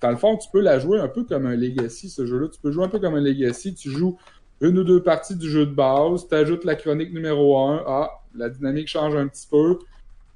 dans 0.00 0.10
le 0.10 0.16
fond, 0.16 0.36
tu 0.36 0.48
peux 0.50 0.60
la 0.60 0.78
jouer 0.78 0.98
un 0.98 1.08
peu 1.08 1.24
comme 1.24 1.46
un 1.46 1.56
Legacy, 1.56 2.10
ce 2.10 2.26
jeu-là. 2.26 2.48
Tu 2.48 2.60
peux 2.60 2.72
jouer 2.72 2.84
un 2.84 2.88
peu 2.88 2.98
comme 2.98 3.14
un 3.14 3.20
Legacy. 3.20 3.74
Tu 3.74 3.90
joues 3.90 4.18
une 4.60 4.78
ou 4.78 4.84
deux 4.84 5.02
parties 5.02 5.36
du 5.36 5.48
jeu 5.48 5.66
de 5.66 5.72
base, 5.72 6.26
tu 6.28 6.34
ajoutes 6.34 6.64
la 6.64 6.74
chronique 6.74 7.12
numéro 7.12 7.58
1. 7.58 7.84
Ah, 7.86 8.10
la 8.34 8.48
dynamique 8.48 8.88
change 8.88 9.14
un 9.14 9.28
petit 9.28 9.46
peu. 9.48 9.78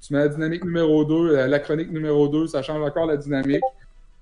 Tu 0.05 0.13
mets 0.13 0.19
la 0.19 0.27
dynamique 0.27 0.65
numéro 0.65 1.05
2, 1.05 1.47
la 1.47 1.59
chronique 1.59 1.91
numéro 1.91 2.27
2, 2.27 2.47
ça 2.47 2.61
change 2.61 2.83
encore 2.83 3.05
la 3.05 3.15
dynamique. 3.17 3.63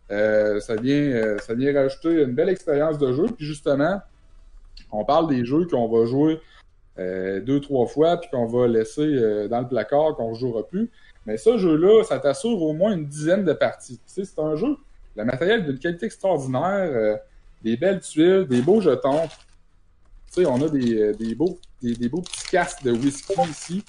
ça 0.09 0.75
vient 0.79 1.38
ça 1.39 1.55
vient 1.55 1.73
rajouter 1.73 2.21
une 2.21 2.34
belle 2.34 2.49
expérience 2.49 2.99
de 2.99 3.11
jeu. 3.13 3.25
Puis 3.36 3.45
justement, 3.45 3.99
on 4.91 5.03
parle 5.05 5.27
des 5.27 5.43
jeux 5.43 5.65
qu'on 5.65 5.88
va 5.88 6.05
jouer 6.05 6.39
deux, 6.97 7.59
trois 7.61 7.88
fois, 7.88 8.17
puis 8.17 8.29
qu'on 8.29 8.45
va 8.45 8.67
laisser 8.67 9.47
dans 9.47 9.61
le 9.61 9.67
placard, 9.67 10.15
qu'on 10.15 10.29
ne 10.29 10.36
jouera 10.36 10.67
plus. 10.67 10.91
Mais 11.25 11.38
ce 11.38 11.57
jeu-là, 11.57 12.03
ça 12.03 12.19
t'assure 12.19 12.61
au 12.61 12.73
moins 12.73 12.93
une 12.93 13.05
dizaine 13.05 13.45
de 13.45 13.53
parties. 13.53 13.97
Tu 13.97 14.13
sais, 14.13 14.25
c'est 14.25 14.39
un 14.39 14.55
jeu, 14.55 14.77
le 15.15 15.23
matériel 15.23 15.65
d'une 15.65 15.77
qualité 15.77 16.07
extraordinaire, 16.07 16.89
euh, 16.91 17.15
des 17.61 17.77
belles 17.77 17.99
tuiles, 17.99 18.47
des 18.47 18.61
beaux 18.61 18.82
jetons. 18.82 19.27
Tu 19.27 20.41
sais, 20.41 20.45
on 20.45 20.61
a 20.61 20.69
des, 20.69 20.99
euh, 20.99 21.13
des 21.13 21.36
beaux, 21.36 21.59
des, 21.82 22.09
beaux 22.09 22.21
petits 22.21 22.49
casques 22.49 22.84
de 22.84 22.91
whisky 22.91 23.34
ici, 23.49 23.84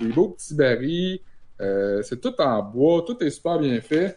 des 0.00 0.08
beaux 0.08 0.28
petits 0.28 0.54
barils. 0.54 1.20
Euh, 1.60 2.02
c'est 2.02 2.20
tout 2.20 2.34
en 2.40 2.62
bois, 2.62 3.04
tout 3.06 3.22
est 3.22 3.30
super 3.30 3.58
bien 3.58 3.80
fait. 3.80 4.16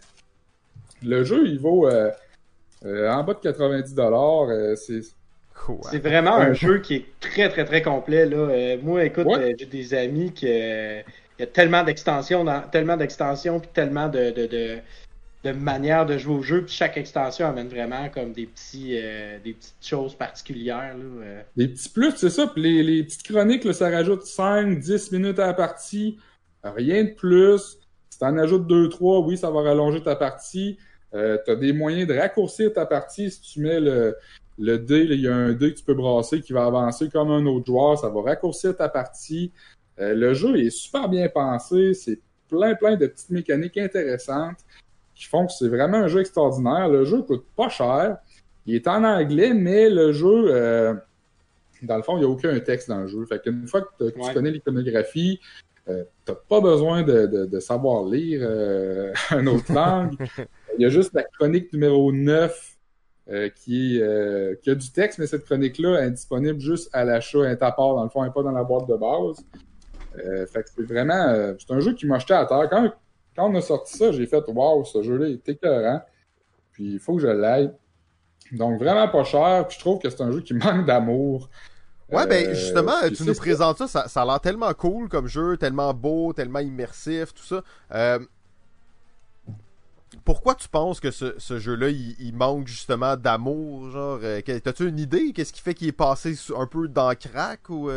Le 1.03 1.23
jeu, 1.23 1.47
il 1.47 1.59
vaut 1.59 1.87
en 1.87 3.23
bas 3.23 3.33
de 3.33 3.49
90$. 3.49 4.75
c'est 4.75 5.01
c'est 5.89 5.99
vraiment 5.99 6.35
un 6.35 6.53
jeu 6.53 6.79
qui 6.79 6.95
est 6.95 7.05
très, 7.19 7.49
très, 7.49 7.65
très 7.65 7.81
complet. 7.81 8.25
Là. 8.25 8.77
moi, 8.81 9.03
écoute, 9.03 9.27
j'ai 9.57 9.65
des 9.65 9.93
amis 9.93 10.31
qui 10.31 10.47
il 11.37 11.41
y 11.41 11.43
a 11.43 11.47
tellement 11.47 11.83
d'extensions, 11.83 12.45
tellement 12.71 12.97
d'extensions, 12.97 13.59
puis 13.59 13.69
tellement 13.73 14.07
de, 14.07 14.31
de, 14.31 14.47
de, 14.47 14.77
de, 15.43 15.51
manières 15.51 16.05
de 16.05 16.17
jouer 16.17 16.35
au 16.35 16.41
jeu. 16.41 16.63
Puis 16.63 16.73
chaque 16.73 16.97
extension 16.97 17.47
amène 17.47 17.67
vraiment 17.67 18.09
comme 18.09 18.33
des 18.33 18.45
petits, 18.45 18.97
euh, 18.97 19.37
des 19.43 19.53
petites 19.53 19.75
choses 19.81 20.15
particulières. 20.15 20.95
Là, 20.97 21.23
euh. 21.23 21.41
Des 21.55 21.67
petits 21.67 21.89
plus, 21.89 22.15
c'est 22.15 22.29
ça. 22.29 22.51
Les, 22.55 22.83
les 22.83 23.03
petites 23.03 23.23
chroniques, 23.23 23.63
là, 23.63 23.73
ça 23.73 23.89
rajoute 23.89 24.23
5, 24.23 24.79
10 24.79 25.11
minutes 25.11 25.39
à 25.39 25.47
la 25.47 25.53
partie. 25.53 26.17
Rien 26.63 27.03
de 27.03 27.11
plus. 27.11 27.77
Si 28.09 28.19
t'en 28.19 28.37
ajoutes 28.37 28.67
2, 28.67 28.89
3, 28.89 29.21
oui, 29.21 29.37
ça 29.37 29.51
va 29.51 29.61
rallonger 29.61 30.01
ta 30.01 30.15
partie. 30.15 30.77
Euh, 31.13 31.37
tu 31.45 31.51
as 31.51 31.55
des 31.55 31.71
moyens 31.71 32.07
de 32.07 32.17
raccourcir 32.17 32.73
ta 32.73 32.85
partie 32.85 33.31
si 33.31 33.41
tu 33.41 33.61
mets 33.61 33.79
le, 33.79 34.15
le 34.59 34.77
dé, 34.77 35.07
il 35.09 35.21
y 35.21 35.27
a 35.27 35.35
un 35.35 35.53
dé 35.53 35.73
que 35.73 35.79
tu 35.79 35.83
peux 35.83 35.93
brasser 35.93 36.41
qui 36.41 36.51
va 36.51 36.65
avancer 36.65 37.09
comme 37.09 37.31
un 37.31 37.45
autre 37.45 37.65
joueur, 37.65 37.97
ça 37.97 38.09
va 38.09 38.21
raccourcir 38.21 38.75
ta 38.75 38.89
partie. 38.89 39.51
Euh, 39.99 40.13
le 40.13 40.33
jeu 40.33 40.57
est 40.57 40.69
super 40.69 41.07
bien 41.07 41.29
pensé, 41.29 41.93
c'est 41.93 42.19
plein 42.49 42.75
plein 42.75 42.95
de 42.95 43.07
petites 43.07 43.29
mécaniques 43.29 43.77
intéressantes 43.77 44.57
qui 45.17 45.25
font 45.25 45.47
que 45.47 45.51
c'est 45.51 45.67
vraiment 45.67 45.97
un 45.97 46.07
jeu 46.07 46.21
extraordinaire. 46.21 46.89
Le 46.89 47.03
jeu 47.03 47.21
coûte 47.23 47.45
pas 47.55 47.69
cher. 47.69 48.17
Il 48.65 48.75
est 48.75 48.87
en 48.87 49.03
anglais, 49.03 49.53
mais 49.53 49.89
le 49.89 50.11
jeu, 50.11 50.45
euh, 50.49 50.93
dans 51.81 51.97
le 51.97 52.03
fond, 52.03 52.17
il 52.17 52.19
n'y 52.19 52.25
a 52.25 52.29
aucun 52.29 52.57
texte 52.59 52.87
dans 52.87 53.01
le 53.01 53.07
jeu. 53.07 53.25
Fait 53.25 53.41
qu'une 53.41 53.67
fois 53.67 53.81
que, 53.81 54.09
tu 54.09 54.33
connais 54.33 54.51
l'iconographie, 54.51 55.39
euh, 55.89 56.03
t'as 56.25 56.35
pas 56.35 56.61
besoin 56.61 57.01
de, 57.01 57.59
savoir 57.59 58.05
lire 58.05 58.41
euh, 58.43 59.11
une 59.31 59.47
autre 59.47 59.73
langue. 59.73 60.15
il 60.77 60.83
y 60.83 60.85
a 60.85 60.89
juste 60.89 61.13
la 61.13 61.23
chronique 61.23 61.73
numéro 61.73 62.11
9 62.11 62.73
qui, 63.55 63.99
qui 64.61 64.69
a 64.69 64.75
du 64.75 64.91
texte, 64.91 65.19
mais 65.19 65.27
cette 65.27 65.43
chronique-là 65.45 66.05
est 66.05 66.11
disponible 66.11 66.59
juste 66.61 66.89
à 66.93 67.03
l'achat, 67.03 67.39
elle 67.39 67.51
est 67.51 67.63
à 67.63 67.71
part, 67.71 67.95
dans 67.95 68.03
le 68.03 68.09
fond, 68.09 68.21
elle 68.23 68.29
n'est 68.29 68.33
pas 68.33 68.43
dans 68.43 68.51
la 68.51 68.63
boîte 68.63 68.87
de 68.87 68.95
base. 68.95 69.43
Euh, 70.25 70.45
fait 70.47 70.63
que 70.63 70.69
c'est 70.75 70.83
vraiment. 70.83 71.27
Euh, 71.29 71.53
c'est 71.59 71.73
un 71.73 71.79
jeu 71.79 71.93
qui 71.93 72.05
m'a 72.05 72.19
jeté 72.19 72.33
à 72.33 72.45
terre. 72.45 72.67
Quand, 72.69 72.91
quand 73.37 73.49
on 73.51 73.55
a 73.55 73.61
sorti 73.61 73.95
ça, 73.95 74.11
j'ai 74.11 74.25
fait 74.25 74.43
Waouh, 74.47 74.83
ce 74.83 75.03
jeu-là 75.03 75.29
est 75.29 75.47
écœurant. 75.47 76.01
Puis 76.71 76.93
il 76.93 76.99
faut 76.99 77.15
que 77.15 77.21
je 77.21 77.27
l'aille. 77.27 77.71
Donc 78.51 78.79
vraiment 78.79 79.07
pas 79.07 79.23
cher. 79.23 79.67
Puis 79.67 79.75
je 79.75 79.79
trouve 79.79 79.99
que 79.99 80.09
c'est 80.09 80.21
un 80.21 80.31
jeu 80.31 80.41
qui 80.41 80.53
manque 80.55 80.85
d'amour. 80.85 81.49
Ouais, 82.11 82.25
ben 82.25 82.47
euh, 82.47 82.53
justement, 82.53 82.95
tu 83.15 83.23
nous 83.23 83.35
présentes 83.35 83.85
ça, 83.85 84.07
ça, 84.07 84.21
a 84.21 84.25
l'air 84.25 84.39
tellement 84.39 84.73
cool 84.73 85.09
comme 85.09 85.27
jeu, 85.27 85.57
tellement 85.57 85.93
beau, 85.93 86.31
tellement 86.31 86.59
immersif, 86.59 87.33
tout 87.33 87.43
ça. 87.43 88.19
pourquoi 90.23 90.55
tu 90.55 90.69
penses 90.69 91.01
que 91.01 91.11
ce, 91.11 91.35
ce 91.37 91.59
jeu-là, 91.59 91.89
il, 91.89 92.33
manque 92.33 92.67
justement 92.67 93.17
d'amour, 93.17 93.91
genre, 93.91 94.19
t'as-tu 94.63 94.87
une 94.87 94.99
idée? 94.99 95.33
Qu'est-ce 95.33 95.51
qui 95.51 95.61
fait 95.61 95.73
qu'il 95.73 95.89
est 95.89 95.91
passé 95.91 96.33
un 96.57 96.65
peu 96.65 96.87
dans 96.87 97.09
le 97.09 97.15
crack 97.15 97.69
ou... 97.69 97.89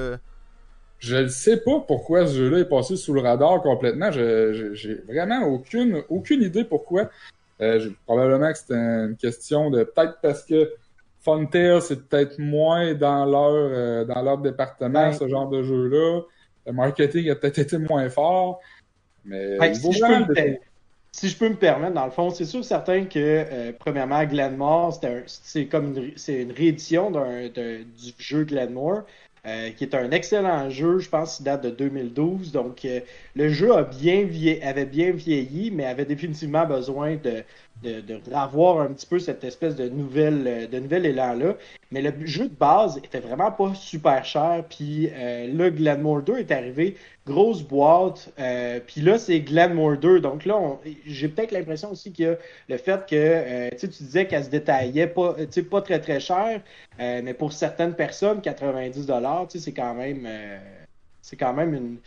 Je 1.01 1.17
ne 1.17 1.29
sais 1.29 1.57
pas 1.57 1.81
pourquoi 1.81 2.27
ce 2.27 2.35
jeu-là 2.35 2.59
est 2.59 2.69
passé 2.69 2.97
sous 2.97 3.15
le 3.15 3.23
radar 3.23 3.63
complètement. 3.63 4.11
J'ai 4.11 4.95
vraiment 5.09 5.43
aucune, 5.47 6.03
aucune 6.11 6.43
idée 6.43 6.65
pourquoi. 6.65 7.11
Euh, 7.63 7.91
probablement 8.07 8.53
que 8.53 8.59
c'est 8.59 8.75
une 8.75 9.17
question 9.17 9.71
de 9.71 9.85
peut-être 9.85 10.19
parce 10.23 10.45
que 10.45 10.73
Funtail, 11.23 11.83
c'est 11.83 12.09
peut-être 12.09 12.39
moins 12.39 12.95
dans 12.95 13.27
leur 13.27 13.53
euh, 13.53 14.05
dans 14.05 14.23
leur 14.23 14.39
département, 14.39 15.13
ce 15.13 15.29
genre 15.29 15.49
de 15.49 15.63
jeu-là. 15.63 16.23
Le 16.67 16.73
marketing 16.73 17.31
a 17.31 17.35
peut-être 17.35 17.59
été 17.59 17.79
moins 17.79 18.09
fort. 18.09 18.61
Mais 19.25 19.59
si, 21.13 21.29
je 21.29 21.37
peux 21.37 21.49
me 21.49 21.57
permettre, 21.57 21.95
dans 21.95 22.05
le 22.05 22.13
fond, 22.13 22.31
c'est 22.31 22.45
sûr 22.45 22.65
certain 22.65 23.05
que, 23.05 23.19
euh, 23.19 23.73
premièrement, 23.79 24.25
Glenmore, 24.25 24.99
c'est 25.27 25.67
comme 25.67 25.95
une, 25.97 26.13
une 26.29 26.53
réédition 26.53 27.11
du 27.11 28.15
jeu 28.19 28.45
Glenmore. 28.45 29.03
Euh, 29.47 29.71
qui 29.71 29.85
est 29.85 29.95
un 29.95 30.11
excellent 30.11 30.69
jeu, 30.69 30.99
je 30.99 31.09
pense 31.09 31.37
qu'il 31.37 31.47
date 31.47 31.63
de 31.65 31.71
2012. 31.71 32.53
Donc, 32.53 32.85
euh, 32.85 33.01
le 33.35 33.49
jeu 33.49 33.73
a 33.73 33.85
bien 33.85 34.29
avait 34.63 34.85
bien 34.85 35.13
vieilli, 35.13 35.71
mais 35.71 35.87
avait 35.87 36.05
définitivement 36.05 36.67
besoin 36.67 37.17
de, 37.17 37.43
de, 37.83 38.01
de 38.01 38.15
un 38.15 38.93
petit 38.93 39.07
peu 39.07 39.19
cette 39.19 39.43
espèce 39.45 39.77
de 39.77 39.89
nouvelle 39.89 40.45
euh, 40.47 40.67
de 40.67 40.79
nouvel 40.79 41.07
élan-là. 41.07 41.57
Mais 41.91 42.03
le 42.03 42.13
jeu 42.27 42.49
de 42.49 42.55
base 42.55 42.99
était 42.99 43.21
vraiment 43.21 43.51
pas 43.51 43.75
super 43.75 44.25
cher. 44.25 44.65
Puis 44.69 45.11
euh, 45.13 45.53
là, 45.53 45.71
Glenmore 45.71 46.23
2 46.23 46.39
est 46.39 46.51
arrivé, 46.51 46.97
grosse 47.27 47.63
boîte. 47.63 48.33
Euh, 48.39 48.81
puis 48.87 49.01
là, 49.01 49.19
c'est 49.19 49.41
Glenmore 49.41 49.97
2. 49.97 50.21
Donc 50.21 50.45
là, 50.45 50.61
j'ai 51.07 51.29
peut-être 51.29 51.53
l'impression 51.53 51.91
aussi 51.91 52.13
qu'il 52.13 52.27
y 52.27 52.29
a 52.29 52.37
le 52.69 52.77
fait 52.77 53.07
que 53.07 53.75
tu 53.75 53.87
disais 53.87 54.27
qu'elle 54.27 54.45
se 54.45 54.51
détaillait 54.51 55.07
pas, 55.07 55.37
pas 55.71 55.83
très 55.83 56.01
très 56.01 56.21
cher. 56.21 56.61
mais 56.99 57.35
pour 57.35 57.53
certaines 57.53 57.95
personnes, 57.95 58.41
90$, 58.41 59.59
c'est 59.59 59.73
quand 59.73 59.95
même 59.95 60.29
c'est 61.23 61.37
quand 61.37 61.53
même 61.53 61.75
une 61.75 61.99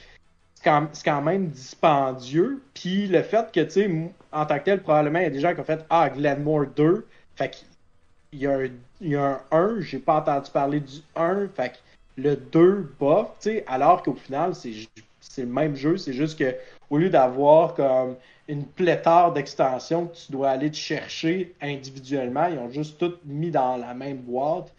c'est 0.63 1.05
quand 1.05 1.21
même 1.21 1.47
dispendieux. 1.49 2.61
Puis 2.73 3.07
le 3.07 3.21
fait 3.21 3.51
que, 3.51 3.61
tu 3.61 3.71
sais, 3.71 4.11
en 4.31 4.45
tant 4.45 4.59
que 4.59 4.63
tel, 4.63 4.81
probablement, 4.81 5.19
il 5.19 5.23
y 5.23 5.27
a 5.27 5.29
des 5.29 5.39
gens 5.39 5.53
qui 5.53 5.61
ont 5.61 5.65
fait 5.65 5.85
Ah, 5.89 6.09
Glenmore 6.09 6.67
2. 6.75 7.05
Fait 7.35 7.49
qu'il 7.49 8.39
y 8.39 8.47
a 8.47 8.57
un, 8.57 8.69
il 9.01 9.09
y 9.09 9.15
a 9.15 9.41
un 9.51 9.57
1, 9.57 9.81
j'ai 9.81 9.99
pas 9.99 10.17
entendu 10.17 10.51
parler 10.51 10.79
du 10.79 11.01
1. 11.15 11.47
Fait 11.55 11.69
que 11.69 11.77
le 12.21 12.35
2 12.35 12.93
bof, 12.99 13.27
tu 13.41 13.49
sais, 13.49 13.63
alors 13.67 14.03
qu'au 14.03 14.13
final, 14.13 14.53
c'est 14.55 15.41
le 15.41 15.47
même 15.47 15.75
jeu. 15.75 15.97
C'est 15.97 16.13
juste 16.13 16.37
que 16.39 16.55
au 16.89 16.97
lieu 16.97 17.09
d'avoir 17.09 17.73
comme 17.73 18.15
une 18.47 18.65
pléthore 18.65 19.33
d'extensions 19.33 20.07
que 20.07 20.15
tu 20.15 20.31
dois 20.31 20.49
aller 20.49 20.69
te 20.69 20.75
chercher 20.75 21.55
individuellement, 21.61 22.47
ils 22.47 22.59
ont 22.59 22.69
juste 22.69 22.97
tout 22.99 23.13
mis 23.25 23.51
dans 23.51 23.77
la 23.77 23.93
même 23.93 24.17
boîte. 24.17 24.73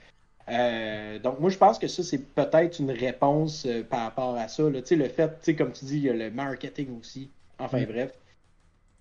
Euh, 0.50 1.18
donc, 1.18 1.40
moi, 1.40 1.50
je 1.50 1.58
pense 1.58 1.78
que 1.78 1.88
ça, 1.88 2.02
c'est 2.02 2.18
peut-être 2.18 2.78
une 2.78 2.90
réponse 2.90 3.64
euh, 3.66 3.82
par 3.82 4.00
rapport 4.00 4.36
à 4.36 4.48
ça. 4.48 4.64
Là. 4.64 4.80
Le 4.90 5.08
fait, 5.08 5.56
comme 5.56 5.72
tu 5.72 5.84
dis, 5.86 5.96
il 5.96 6.04
y 6.04 6.10
a 6.10 6.12
le 6.12 6.30
marketing 6.30 6.98
aussi. 7.00 7.30
Enfin, 7.58 7.80
mm. 7.80 7.86
bref. 7.86 8.12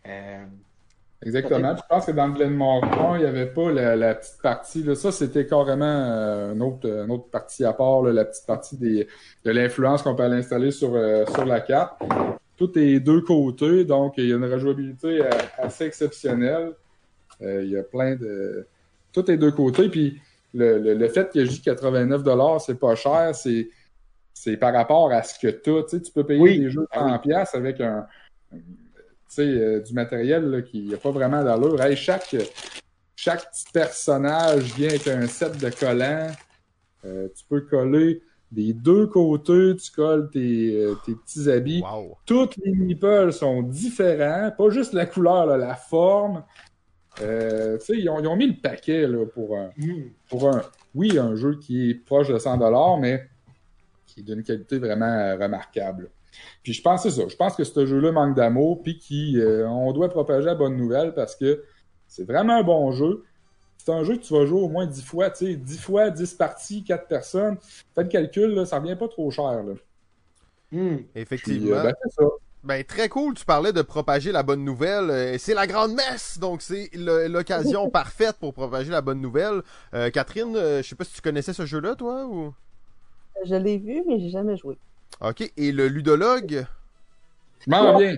Euh, 0.07 0.45
Exactement. 1.25 1.75
Je 1.75 1.81
pense 1.89 2.05
que 2.05 2.11
dans 2.11 2.27
le 2.27 2.33
Glenmore 2.33 2.83
1, 2.83 3.17
il 3.17 3.21
n'y 3.21 3.25
avait 3.25 3.45
pas 3.45 3.71
la, 3.71 3.95
la, 3.95 4.15
petite 4.15 4.41
partie. 4.41 4.83
Là. 4.83 4.95
Ça, 4.95 5.11
c'était 5.11 5.45
carrément 5.45 5.85
une, 6.53 6.61
autre, 6.61 6.85
une 6.85 7.11
autre 7.11 7.29
partie 7.29 7.63
à 7.63 7.73
part, 7.73 8.01
là, 8.01 8.11
la 8.11 8.25
petite 8.25 8.45
partie 8.45 8.77
des, 8.77 9.07
de 9.45 9.51
l'influence 9.51 10.01
qu'on 10.01 10.15
peut 10.15 10.27
l'installer 10.27 10.71
sur, 10.71 10.93
euh, 10.95 11.25
sur 11.27 11.45
la 11.45 11.61
carte. 11.61 12.01
Tout 12.57 12.77
est 12.77 12.99
deux 12.99 13.21
côtés, 13.21 13.85
donc 13.85 14.15
il 14.17 14.27
y 14.27 14.33
a 14.33 14.35
une 14.35 14.45
rejouabilité 14.45 15.21
assez 15.57 15.85
exceptionnelle. 15.85 16.73
il 17.41 17.69
y 17.69 17.77
a 17.77 17.83
plein 17.83 18.15
de... 18.15 18.67
Tout 19.13 19.29
est 19.31 19.37
deux 19.37 19.51
côtés, 19.51 19.89
puis 19.89 20.19
le, 20.53 20.77
le, 20.79 20.93
le 20.93 21.07
fait 21.09 21.31
que 21.31 21.43
je 21.43 21.49
dis 21.49 21.61
89$, 21.61 22.59
c'est 22.65 22.79
pas 22.79 22.95
cher, 22.95 23.33
c'est 23.35 23.69
c'est 24.33 24.57
par 24.57 24.73
rapport 24.73 25.11
à 25.11 25.21
ce 25.23 25.37
que 25.39 25.47
tu 25.47 25.77
as. 25.77 25.83
Tu, 25.83 25.89
sais, 25.89 26.01
tu 26.01 26.11
peux 26.11 26.25
payer 26.25 26.39
Oui. 26.41 26.59
des 26.59 26.69
jeux 26.69 26.87
Ah 26.91 27.17
100$ 27.17 27.21
piastres 27.21 27.55
avec 27.55 27.79
un, 27.81 28.07
sais, 29.27 29.41
euh, 29.43 29.79
du 29.79 29.93
matériel 29.93 30.49
là, 30.49 30.61
qui 30.61 30.83
n'a 30.83 30.97
pas 30.97 31.11
vraiment 31.11 31.43
d'allure. 31.43 31.81
Hey, 31.81 31.95
chaque, 31.95 32.35
chaque 33.15 33.49
petit 33.51 33.65
personnage 33.71 34.63
vient 34.75 34.89
avec 34.89 35.07
un 35.07 35.27
set 35.27 35.57
de 35.59 35.69
collants. 35.69 36.31
Euh, 37.05 37.27
tu 37.35 37.43
peux 37.49 37.61
coller 37.61 38.21
des 38.51 38.73
deux 38.73 39.07
côtés, 39.07 39.75
tu 39.75 39.91
colles 39.91 40.29
tes, 40.31 40.75
euh, 40.75 40.95
tes 41.05 41.15
petits 41.15 41.49
habits. 41.49 41.81
Wow. 41.81 42.17
Toutes 42.25 42.55
les 42.57 42.71
meeples 42.71 43.33
sont 43.33 43.63
différents, 43.63 44.51
pas 44.55 44.69
juste 44.69 44.93
la 44.93 45.05
couleur, 45.05 45.45
là, 45.47 45.57
la 45.57 45.75
forme. 45.75 46.43
Euh, 47.21 47.77
tu 47.77 47.85
sais, 47.85 47.93
ils 47.97 48.09
ont, 48.09 48.19
ils 48.19 48.27
ont 48.27 48.35
mis 48.35 48.47
le 48.47 48.59
paquet 48.59 49.07
là, 49.07 49.25
pour 49.25 49.57
un, 49.57 49.69
hmm. 49.77 50.09
pour 50.29 50.49
un, 50.49 50.61
oui, 50.95 51.17
un 51.19 51.35
jeu 51.35 51.57
qui 51.59 51.91
est 51.91 51.93
proche 51.93 52.29
de 52.29 52.37
100$, 52.37 52.99
mais 52.99 53.27
qui 54.07 54.21
est 54.21 54.23
d'une 54.23 54.43
qualité 54.43 54.79
vraiment 54.79 55.05
euh, 55.05 55.35
remarquable. 55.35 56.09
Puis 56.63 56.73
je 56.73 56.81
pense 56.81 57.03
que 57.03 57.09
c'est 57.09 57.21
ça. 57.21 57.27
Je 57.27 57.35
pense 57.35 57.55
que 57.55 57.63
ce 57.63 57.85
jeu-là 57.85 58.11
manque 58.11 58.35
d'amour, 58.35 58.81
puis 58.81 58.99
qu'on 58.99 59.91
doit 59.93 60.09
propager 60.09 60.45
la 60.45 60.55
bonne 60.55 60.75
nouvelle 60.75 61.13
parce 61.13 61.35
que 61.35 61.63
c'est 62.07 62.25
vraiment 62.25 62.57
un 62.57 62.63
bon 62.63 62.91
jeu. 62.91 63.23
C'est 63.77 63.91
un 63.91 64.03
jeu 64.03 64.17
que 64.17 64.23
tu 64.23 64.33
vas 64.33 64.45
jouer 64.45 64.61
au 64.61 64.69
moins 64.69 64.85
10 64.85 65.03
fois, 65.03 65.29
tu 65.29 65.45
sais, 65.45 65.55
10 65.55 65.79
fois, 65.79 66.09
10 66.09 66.33
parties, 66.35 66.83
4 66.83 67.07
personnes. 67.07 67.57
Faites 67.93 68.05
le 68.05 68.09
calcul, 68.09 68.53
là, 68.53 68.65
ça 68.65 68.79
revient 68.79 68.95
pas 68.95 69.07
trop 69.07 69.29
cher. 69.29 69.63
Là. 69.63 69.73
Puis, 70.69 71.05
Effectivement. 71.15 71.75
euh, 71.75 71.83
ben, 71.83 71.93
c'est 72.03 72.13
ça. 72.13 72.23
Ben, 72.63 72.81
très 72.85 73.09
cool, 73.09 73.33
tu 73.33 73.43
parlais 73.43 73.73
de 73.73 73.81
propager 73.81 74.31
la 74.31 74.41
bonne 74.41 74.63
nouvelle. 74.63 75.09
Euh, 75.09 75.37
c'est 75.37 75.53
la 75.53 75.67
grande 75.67 75.93
messe, 75.93 76.39
donc 76.39 76.61
c'est 76.61 76.89
l'occasion 76.93 77.89
parfaite 77.91 78.37
pour 78.39 78.53
propager 78.53 78.89
la 78.89 79.01
bonne 79.01 79.19
nouvelle. 79.19 79.61
Euh, 79.93 80.09
Catherine, 80.09 80.55
euh, 80.55 80.81
je 80.81 80.87
sais 80.87 80.95
pas 80.95 81.03
si 81.03 81.13
tu 81.13 81.21
connaissais 81.21 81.51
ce 81.51 81.65
jeu-là, 81.65 81.95
toi, 81.95 82.25
ou... 82.25 82.53
Je 83.45 83.55
l'ai 83.55 83.77
vu, 83.77 84.01
mais 84.07 84.17
j'ai 84.19 84.29
jamais 84.29 84.55
joué. 84.55 84.77
Ok, 85.19 85.51
et 85.57 85.71
le 85.73 85.89
ludologue? 85.89 86.65
Je 87.59 87.69
m'en 87.69 87.93
reviens. 87.93 88.15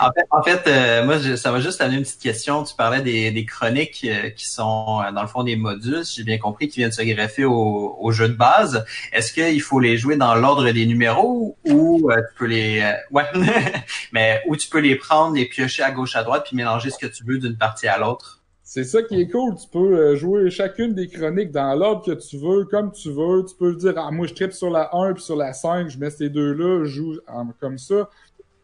En 0.00 0.10
fait, 0.12 0.26
en 0.30 0.42
fait 0.42 0.66
euh, 0.66 1.04
moi, 1.04 1.18
ça 1.36 1.52
m'a 1.52 1.60
juste 1.60 1.80
amené 1.80 1.98
une 1.98 2.02
petite 2.02 2.20
question. 2.20 2.64
Tu 2.64 2.74
parlais 2.74 3.02
des, 3.02 3.30
des 3.30 3.44
chroniques 3.44 4.06
euh, 4.08 4.30
qui 4.30 4.46
sont, 4.46 5.00
euh, 5.06 5.12
dans 5.12 5.22
le 5.22 5.28
fond, 5.28 5.42
des 5.42 5.56
modules, 5.56 6.04
j'ai 6.04 6.24
bien 6.24 6.38
compris, 6.38 6.68
qui 6.68 6.78
viennent 6.80 6.92
se 6.92 7.02
greffer 7.02 7.44
au, 7.44 7.96
au 7.98 8.12
jeu 8.12 8.28
de 8.28 8.34
base. 8.34 8.84
Est-ce 9.12 9.32
qu'il 9.32 9.62
faut 9.62 9.80
les 9.80 9.96
jouer 9.96 10.16
dans 10.16 10.34
l'ordre 10.34 10.70
des 10.70 10.86
numéros 10.86 11.56
ou 11.64 12.10
euh, 12.10 12.16
tu 12.16 12.38
peux 12.38 12.46
les... 12.46 12.80
euh, 12.80 12.92
ouais, 13.10 13.24
mais 14.12 14.42
ou 14.46 14.56
tu 14.56 14.68
peux 14.68 14.80
les 14.80 14.96
prendre, 14.96 15.36
les 15.36 15.46
piocher 15.46 15.82
à 15.82 15.90
gauche, 15.90 16.16
à 16.16 16.22
droite, 16.22 16.44
puis 16.46 16.56
mélanger 16.56 16.90
ce 16.90 16.98
que 16.98 17.06
tu 17.06 17.24
veux 17.24 17.38
d'une 17.38 17.56
partie 17.56 17.88
à 17.88 17.98
l'autre? 17.98 18.40
C'est 18.68 18.82
ça 18.82 19.00
qui 19.00 19.20
est 19.20 19.28
cool. 19.28 19.54
Tu 19.54 19.68
peux 19.68 19.96
euh, 19.96 20.16
jouer 20.16 20.50
chacune 20.50 20.92
des 20.92 21.06
chroniques 21.06 21.52
dans 21.52 21.72
l'ordre 21.76 22.04
que 22.04 22.10
tu 22.10 22.36
veux, 22.36 22.64
comme 22.64 22.90
tu 22.90 23.10
veux. 23.10 23.44
Tu 23.48 23.54
peux 23.54 23.76
dire, 23.76 23.94
ah, 23.96 24.10
moi, 24.10 24.26
je 24.26 24.34
tripe 24.34 24.52
sur 24.52 24.70
la 24.70 24.90
1 24.92 25.12
puis 25.14 25.22
sur 25.22 25.36
la 25.36 25.52
5, 25.52 25.88
je 25.88 25.98
mets 25.98 26.10
ces 26.10 26.28
deux-là, 26.28 26.84
je 26.84 26.90
joue 26.90 27.16
comme 27.60 27.78
ça. 27.78 28.10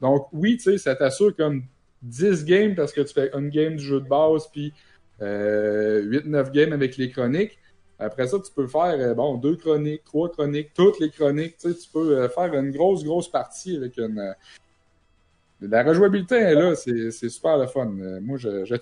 Donc, 0.02 0.28
oui, 0.32 0.56
tu 0.56 0.64
sais, 0.64 0.78
ça 0.78 0.94
t'assure 0.94 1.34
comme 1.34 1.62
10 2.02 2.44
games 2.44 2.74
parce 2.74 2.92
que 2.92 3.00
tu 3.00 3.14
fais 3.14 3.30
une 3.32 3.48
game 3.48 3.76
du 3.76 3.84
jeu 3.84 4.00
de 4.00 4.08
base 4.08 4.48
puis 4.52 4.74
euh, 5.22 6.02
8-9 6.02 6.50
games 6.50 6.72
avec 6.72 6.96
les 6.96 7.10
chroniques. 7.10 7.58
Après 7.98 8.26
ça, 8.26 8.38
tu 8.40 8.52
peux 8.52 8.66
faire, 8.66 8.96
euh, 8.98 9.14
bon, 9.14 9.36
deux 9.36 9.56
chroniques, 9.56 10.02
trois 10.04 10.28
chroniques, 10.28 10.74
toutes 10.74 10.98
les 10.98 11.10
chroniques. 11.10 11.56
Tu 11.56 11.72
sais, 11.72 11.78
tu 11.78 11.88
peux 11.88 12.18
euh, 12.18 12.28
faire 12.28 12.52
une 12.52 12.72
grosse, 12.72 13.04
grosse 13.04 13.30
partie 13.30 13.76
avec 13.76 13.96
une... 13.96 14.18
euh, 14.18 14.32
la 15.60 15.84
rejouabilité 15.84 16.34
est 16.34 16.54
là, 16.54 16.74
c'est 16.74 17.12
super 17.28 17.56
le 17.56 17.68
fun. 17.68 17.92
Euh, 18.00 18.20
moi, 18.20 18.36
je, 18.36 18.64
je. 18.64 18.74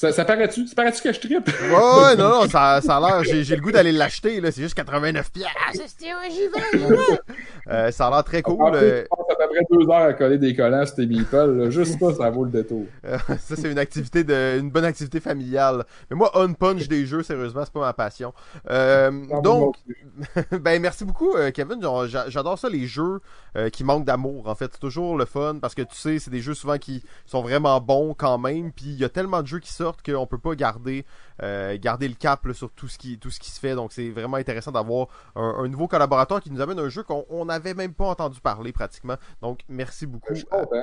Ça, 0.00 0.10
ça 0.12 0.24
paraît-tu? 0.24 0.66
Ça 0.66 0.74
paraît-tu 0.74 1.02
que 1.02 1.12
je 1.12 1.20
tripe? 1.20 1.46
Ouais, 1.46 1.74
ouais, 1.74 2.16
non, 2.18 2.30
non, 2.30 2.48
ça, 2.48 2.80
ça 2.80 2.96
a 2.96 3.00
l'air, 3.00 3.22
j'ai 3.22 3.44
j'ai 3.44 3.54
le 3.54 3.60
goût 3.60 3.70
d'aller 3.70 3.92
l'acheter, 3.92 4.40
là, 4.40 4.50
c'est 4.50 4.62
juste 4.62 4.74
89 4.74 5.30
piastres. 5.30 5.52
C'est- 5.74 6.06
ouais, 6.06 6.30
j'y 6.30 6.46
vais, 6.48 6.78
j'y 6.78 6.88
vais. 6.88 7.20
Euh, 7.68 7.90
ça 7.90 8.06
a 8.06 8.10
l'air 8.10 8.24
très 8.24 8.40
cool. 8.40 8.74
euh, 8.74 9.02
je 9.02 9.06
pense 9.08 9.18
que 9.26 9.32
ça 9.32 9.36
t'après 9.38 9.58
deux 9.70 9.84
heures 9.90 10.08
à 10.08 10.12
coller 10.14 10.38
des 10.38 10.56
collants 10.56 10.86
sur 10.86 10.94
tes 10.96 11.04
meeples. 11.06 11.36
là. 11.36 11.68
Juste 11.68 12.00
ça, 12.00 12.14
ça 12.14 12.30
vaut 12.30 12.44
le 12.44 12.50
détour. 12.50 12.86
Euh, 13.04 13.18
ça, 13.40 13.56
c'est 13.56 13.70
une 13.70 13.78
activité 13.78 14.24
de, 14.24 14.58
une 14.58 14.70
bonne 14.70 14.84
activité 14.84 15.20
familiale. 15.20 15.84
Mais 16.10 16.16
moi, 16.16 16.30
on 16.34 16.52
punch 16.54 16.86
des 16.88 17.04
jeux, 17.06 17.22
sérieusement, 17.22 17.62
c'est 17.64 17.72
pas 17.72 17.80
ma 17.80 17.92
passion. 17.92 18.32
Euh, 18.70 19.10
donc, 19.42 19.76
ben 20.60 20.80
merci 20.80 21.04
beaucoup, 21.04 21.34
euh, 21.34 21.50
Kevin. 21.50 21.80
J'adore 22.28 22.58
ça, 22.58 22.68
les 22.68 22.86
jeux 22.86 23.20
euh, 23.56 23.68
qui 23.68 23.82
manquent 23.84 24.04
d'amour. 24.04 24.48
En 24.48 24.54
fait, 24.54 24.70
c'est 24.72 24.80
toujours 24.80 25.16
le 25.18 25.24
fun 25.24 25.58
parce 25.60 25.74
que 25.74 25.82
tu 25.82 25.96
sais, 25.96 26.18
c'est 26.18 26.30
des 26.30 26.40
jeux 26.40 26.54
souvent 26.54 26.78
qui 26.78 27.02
sont 27.26 27.42
vraiment 27.42 27.80
bons 27.80 28.14
quand 28.14 28.38
même. 28.38 28.70
Puis 28.72 28.86
il 28.86 28.98
y 28.98 29.04
a 29.04 29.08
tellement 29.08 29.42
de 29.42 29.46
jeux 29.48 29.58
qui 29.60 29.72
sortent 29.72 29.89
qu'on 30.04 30.26
peut 30.26 30.38
pas 30.38 30.54
garder 30.54 31.04
euh, 31.42 31.76
garder 31.80 32.08
le 32.08 32.14
cap 32.14 32.44
là, 32.46 32.54
sur 32.54 32.70
tout 32.70 32.88
ce 32.88 32.98
qui 32.98 33.18
tout 33.18 33.30
ce 33.30 33.40
qui 33.40 33.50
se 33.50 33.60
fait. 33.60 33.74
Donc 33.74 33.92
c'est 33.92 34.10
vraiment 34.10 34.36
intéressant 34.36 34.72
d'avoir 34.72 35.08
un, 35.36 35.54
un 35.64 35.68
nouveau 35.68 35.88
collaborateur 35.88 36.40
qui 36.40 36.50
nous 36.50 36.60
amène 36.60 36.78
un 36.78 36.88
jeu 36.88 37.02
qu'on 37.02 37.24
on 37.30 37.44
n'avait 37.46 37.74
même 37.74 37.94
pas 37.94 38.06
entendu 38.06 38.40
parler 38.40 38.72
pratiquement. 38.72 39.16
Donc 39.42 39.60
merci 39.68 40.06
beaucoup. 40.06 40.34
Je 40.34 40.40
suis 40.40 40.48
Euh, 40.52 40.64
content. 40.64 40.82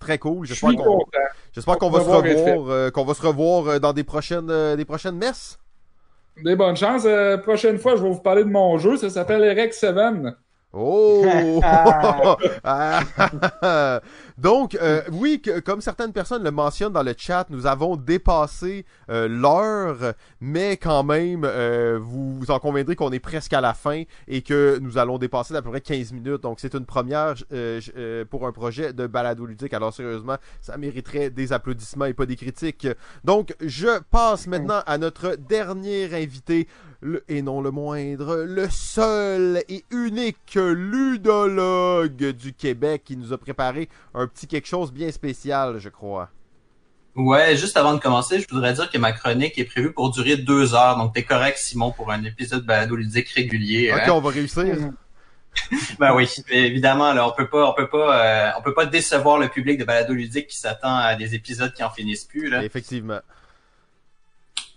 très 0.00 0.18
cool. 0.18 0.46
Je 0.46 0.54
J'espère 0.54 0.70
suis 0.70 0.76
qu'on 0.76 0.98
content. 0.98 1.10
j'espère 1.52 1.78
qu'on 1.78 1.86
On 1.88 1.90
va 1.90 2.00
se 2.00 2.08
revoir 2.08 2.70
euh, 2.70 2.90
qu'on 2.90 3.04
va 3.04 3.14
se 3.14 3.22
revoir 3.22 3.66
euh, 3.68 3.78
dans 3.78 3.92
des 3.92 4.04
prochaines 4.04 4.50
euh, 4.50 4.76
des 4.76 4.84
prochaines 4.84 5.16
messes. 5.16 5.58
Des 6.42 6.54
bonnes 6.56 6.76
chances. 6.76 7.04
Euh, 7.04 7.36
prochaine 7.38 7.78
fois, 7.78 7.96
je 7.96 8.02
vais 8.02 8.08
vous 8.10 8.20
parler 8.20 8.44
de 8.44 8.48
mon 8.50 8.78
jeu. 8.78 8.96
Ça 8.96 9.10
s'appelle 9.10 9.42
Erec 9.42 9.74
7. 9.74 9.96
Oh! 10.72 11.60
Donc, 14.38 14.76
euh, 14.76 15.02
oui, 15.10 15.42
comme 15.64 15.80
certaines 15.80 16.12
personnes 16.12 16.44
le 16.44 16.52
mentionnent 16.52 16.92
dans 16.92 17.02
le 17.02 17.12
chat, 17.18 17.46
nous 17.50 17.66
avons 17.66 17.96
dépassé 17.96 18.86
euh, 19.10 19.26
l'heure, 19.26 20.14
mais 20.40 20.76
quand 20.76 21.02
même, 21.02 21.42
euh, 21.44 21.98
vous, 22.00 22.38
vous 22.38 22.50
en 22.52 22.60
conviendrez 22.60 22.94
qu'on 22.94 23.10
est 23.10 23.18
presque 23.18 23.52
à 23.52 23.60
la 23.60 23.74
fin 23.74 24.04
et 24.28 24.42
que 24.42 24.78
nous 24.80 24.96
allons 24.96 25.18
dépasser 25.18 25.54
d'à 25.54 25.60
peu 25.60 25.70
près 25.70 25.80
15 25.80 26.12
minutes. 26.12 26.40
Donc, 26.42 26.60
c'est 26.60 26.74
une 26.74 26.86
première 26.86 27.34
euh, 27.52 28.24
pour 28.30 28.46
un 28.46 28.52
projet 28.52 28.92
de 28.92 29.08
balado 29.08 29.44
ludique. 29.44 29.74
Alors, 29.74 29.92
sérieusement, 29.92 30.36
ça 30.60 30.76
mériterait 30.76 31.30
des 31.30 31.52
applaudissements 31.52 32.04
et 32.04 32.14
pas 32.14 32.26
des 32.26 32.36
critiques. 32.36 32.86
Donc, 33.24 33.56
je 33.60 33.98
passe 34.10 34.46
maintenant 34.46 34.82
à 34.86 34.98
notre 34.98 35.34
dernier 35.34 36.14
invité, 36.14 36.68
le- 37.00 37.24
et 37.28 37.42
non 37.42 37.60
le 37.60 37.72
moindre, 37.72 38.44
le 38.46 38.68
seul 38.70 39.64
et 39.68 39.84
unique 39.90 40.54
ludologue 40.54 42.32
du 42.32 42.52
Québec 42.52 43.02
qui 43.04 43.16
nous 43.16 43.32
a 43.32 43.38
préparé 43.38 43.88
un 44.14 44.27
petit 44.28 44.46
quelque 44.46 44.68
chose 44.68 44.92
bien 44.92 45.10
spécial, 45.10 45.78
je 45.78 45.88
crois. 45.88 46.30
Ouais, 47.16 47.56
juste 47.56 47.76
avant 47.76 47.94
de 47.94 47.98
commencer, 47.98 48.38
je 48.40 48.46
voudrais 48.48 48.74
dire 48.74 48.90
que 48.90 48.98
ma 48.98 49.10
chronique 49.12 49.58
est 49.58 49.64
prévue 49.64 49.92
pour 49.92 50.10
durer 50.10 50.36
deux 50.36 50.74
heures. 50.74 50.96
Donc, 50.96 51.14
t'es 51.14 51.24
correct, 51.24 51.58
Simon, 51.58 51.90
pour 51.90 52.12
un 52.12 52.22
épisode 52.22 52.64
balado 52.64 52.94
ludique 52.94 53.28
régulier. 53.30 53.92
Ok, 53.92 54.00
hein? 54.06 54.12
on 54.12 54.20
va 54.20 54.30
réussir. 54.30 54.64
Ben 55.98 56.14
oui, 56.14 56.30
évidemment, 56.50 57.12
là, 57.12 57.26
on 57.26 57.32
peut 57.32 57.48
pas, 57.48 57.68
on 57.68 57.74
peut 57.74 57.88
pas, 57.88 58.22
euh, 58.22 58.50
on 58.58 58.62
peut 58.62 58.74
pas 58.74 58.86
décevoir 58.86 59.38
le 59.38 59.48
public 59.48 59.76
de 59.76 59.84
balado 59.84 60.14
ludique 60.14 60.46
qui 60.46 60.56
s'attend 60.56 60.94
à 60.94 61.16
des 61.16 61.34
épisodes 61.34 61.72
qui 61.72 61.82
en 61.82 61.90
finissent 61.90 62.26
plus. 62.26 62.48
Là. 62.48 62.62
Effectivement. 62.62 63.18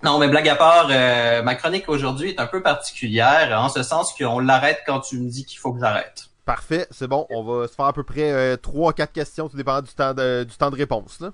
Non, 0.01 0.17
mais 0.17 0.27
blague 0.27 0.49
à 0.49 0.55
part, 0.55 0.87
euh, 0.89 1.43
ma 1.43 1.53
chronique 1.53 1.87
aujourd'hui 1.87 2.29
est 2.29 2.39
un 2.39 2.47
peu 2.47 2.63
particulière, 2.63 3.55
en 3.59 3.69
ce 3.69 3.83
sens 3.83 4.15
qu'on 4.15 4.39
l'arrête 4.39 4.81
quand 4.87 5.01
tu 5.01 5.19
me 5.19 5.29
dis 5.29 5.45
qu'il 5.45 5.59
faut 5.59 5.71
que 5.71 5.79
j'arrête. 5.79 6.30
Parfait, 6.51 6.85
c'est 6.91 7.07
bon. 7.07 7.25
On 7.29 7.43
va 7.43 7.65
se 7.69 7.73
faire 7.75 7.85
à 7.85 7.93
peu 7.93 8.03
près 8.03 8.29
euh, 8.29 8.57
3-4 8.57 9.13
questions, 9.13 9.47
tout 9.47 9.55
dépendant 9.55 9.83
du 9.83 9.93
temps 9.93 10.13
de, 10.13 10.43
du 10.43 10.57
temps 10.57 10.69
de 10.69 10.75
réponse. 10.75 11.21
Là. 11.21 11.31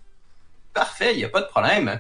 Parfait, 0.76 1.14
il 1.14 1.18
n'y 1.18 1.26
a 1.26 1.30
pas 1.30 1.42
de 1.42 1.48
problème. 1.48 2.00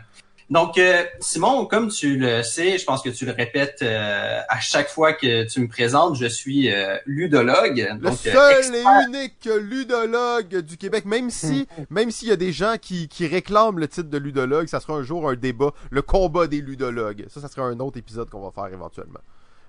Donc, 0.52 0.78
euh, 0.78 1.04
Simon, 1.20 1.66
comme 1.66 1.90
tu 1.90 2.18
le 2.18 2.44
sais, 2.44 2.78
je 2.78 2.86
pense 2.86 3.02
que 3.02 3.10
tu 3.10 3.26
le 3.26 3.32
répètes 3.32 3.80
euh, 3.82 4.40
à 4.48 4.60
chaque 4.60 4.88
fois 4.88 5.14
que 5.14 5.46
tu 5.46 5.62
me 5.62 5.68
présentes, 5.68 6.16
je 6.16 6.28
suis 6.28 6.72
euh, 6.72 6.96
ludologue. 7.08 7.88
Le 7.92 7.98
donc, 7.98 8.20
euh, 8.28 8.32
seul 8.34 8.60
expert- 8.60 9.02
et 9.02 9.08
unique 9.08 9.50
ludologue 9.64 10.58
du 10.58 10.78
Québec, 10.78 11.06
même 11.06 11.32
si, 11.32 11.68
même 11.90 12.12
s'il 12.12 12.28
y 12.28 12.32
a 12.32 12.36
des 12.38 12.52
gens 12.52 12.76
qui, 12.80 13.08
qui 13.08 13.26
réclament 13.26 13.80
le 13.80 13.88
titre 13.88 14.12
de 14.12 14.18
ludologue, 14.20 14.68
ça 14.68 14.80
sera 14.80 14.94
un 14.94 15.02
jour 15.02 15.28
un 15.28 15.36
débat, 15.36 15.72
le 15.90 16.04
combat 16.04 16.46
des 16.46 16.62
ludologues. 16.62 17.26
Ça, 17.30 17.42
ça 17.42 17.48
sera 17.48 17.66
un 17.66 17.80
autre 17.80 17.98
épisode 17.98 18.30
qu'on 18.30 18.48
va 18.48 18.52
faire 18.52 18.72
éventuellement. 18.72 19.22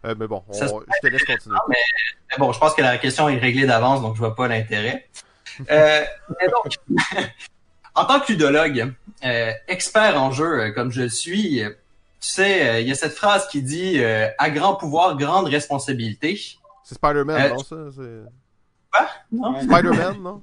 Euh, 0.05 0.15
mais 0.19 0.27
bon, 0.27 0.43
on- 0.49 0.53
Ça 0.53 0.69
se- 0.69 0.75
je 0.75 1.09
te 1.09 1.13
laisse 1.13 1.25
continuer. 1.25 1.59
Mais 1.69 2.37
Bon, 2.39 2.53
je 2.53 2.59
pense 2.59 2.75
que 2.75 2.83
la 2.83 2.99
question 2.99 3.29
est 3.29 3.39
réglée 3.39 3.67
d'avance, 3.67 4.01
donc 4.03 4.15
je 4.15 4.19
vois 4.21 4.35
pas 4.35 4.47
l'intérêt. 4.49 5.09
Euh, 5.71 6.05
mais 6.41 6.47
donc, 6.49 6.75
en 7.95 8.05
tant 8.05 8.21
que 8.21 8.31
ludologue, 8.33 8.95
euh, 9.25 9.53
expert 9.67 10.21
en 10.23 10.31
jeu 10.31 10.61
euh, 10.61 10.71
comme 10.73 10.93
je 10.93 11.03
le 11.03 11.09
suis, 11.09 11.63
euh, 11.65 11.71
tu 12.21 12.29
sais, 12.29 12.69
euh, 12.69 12.81
il 12.81 12.89
y 12.89 12.93
a 12.93 12.95
cette 12.95 13.15
phrase 13.15 13.49
qui 13.49 13.63
dit 13.63 13.95
euh, 14.03 14.29
à 14.39 14.51
grand 14.51 14.77
pouvoir, 14.77 15.17
grande 15.17 15.47
responsabilité. 15.49 16.39
C'est 16.85 16.95
Spider-Man, 16.95 17.41
Euh, 17.41 17.49
non, 17.51 17.59
ça? 17.59 17.77
C'est... 17.97 18.21
Quoi? 18.93 19.09
Non? 19.33 19.61
Spider-Man, 19.63 20.23
non? 20.23 20.43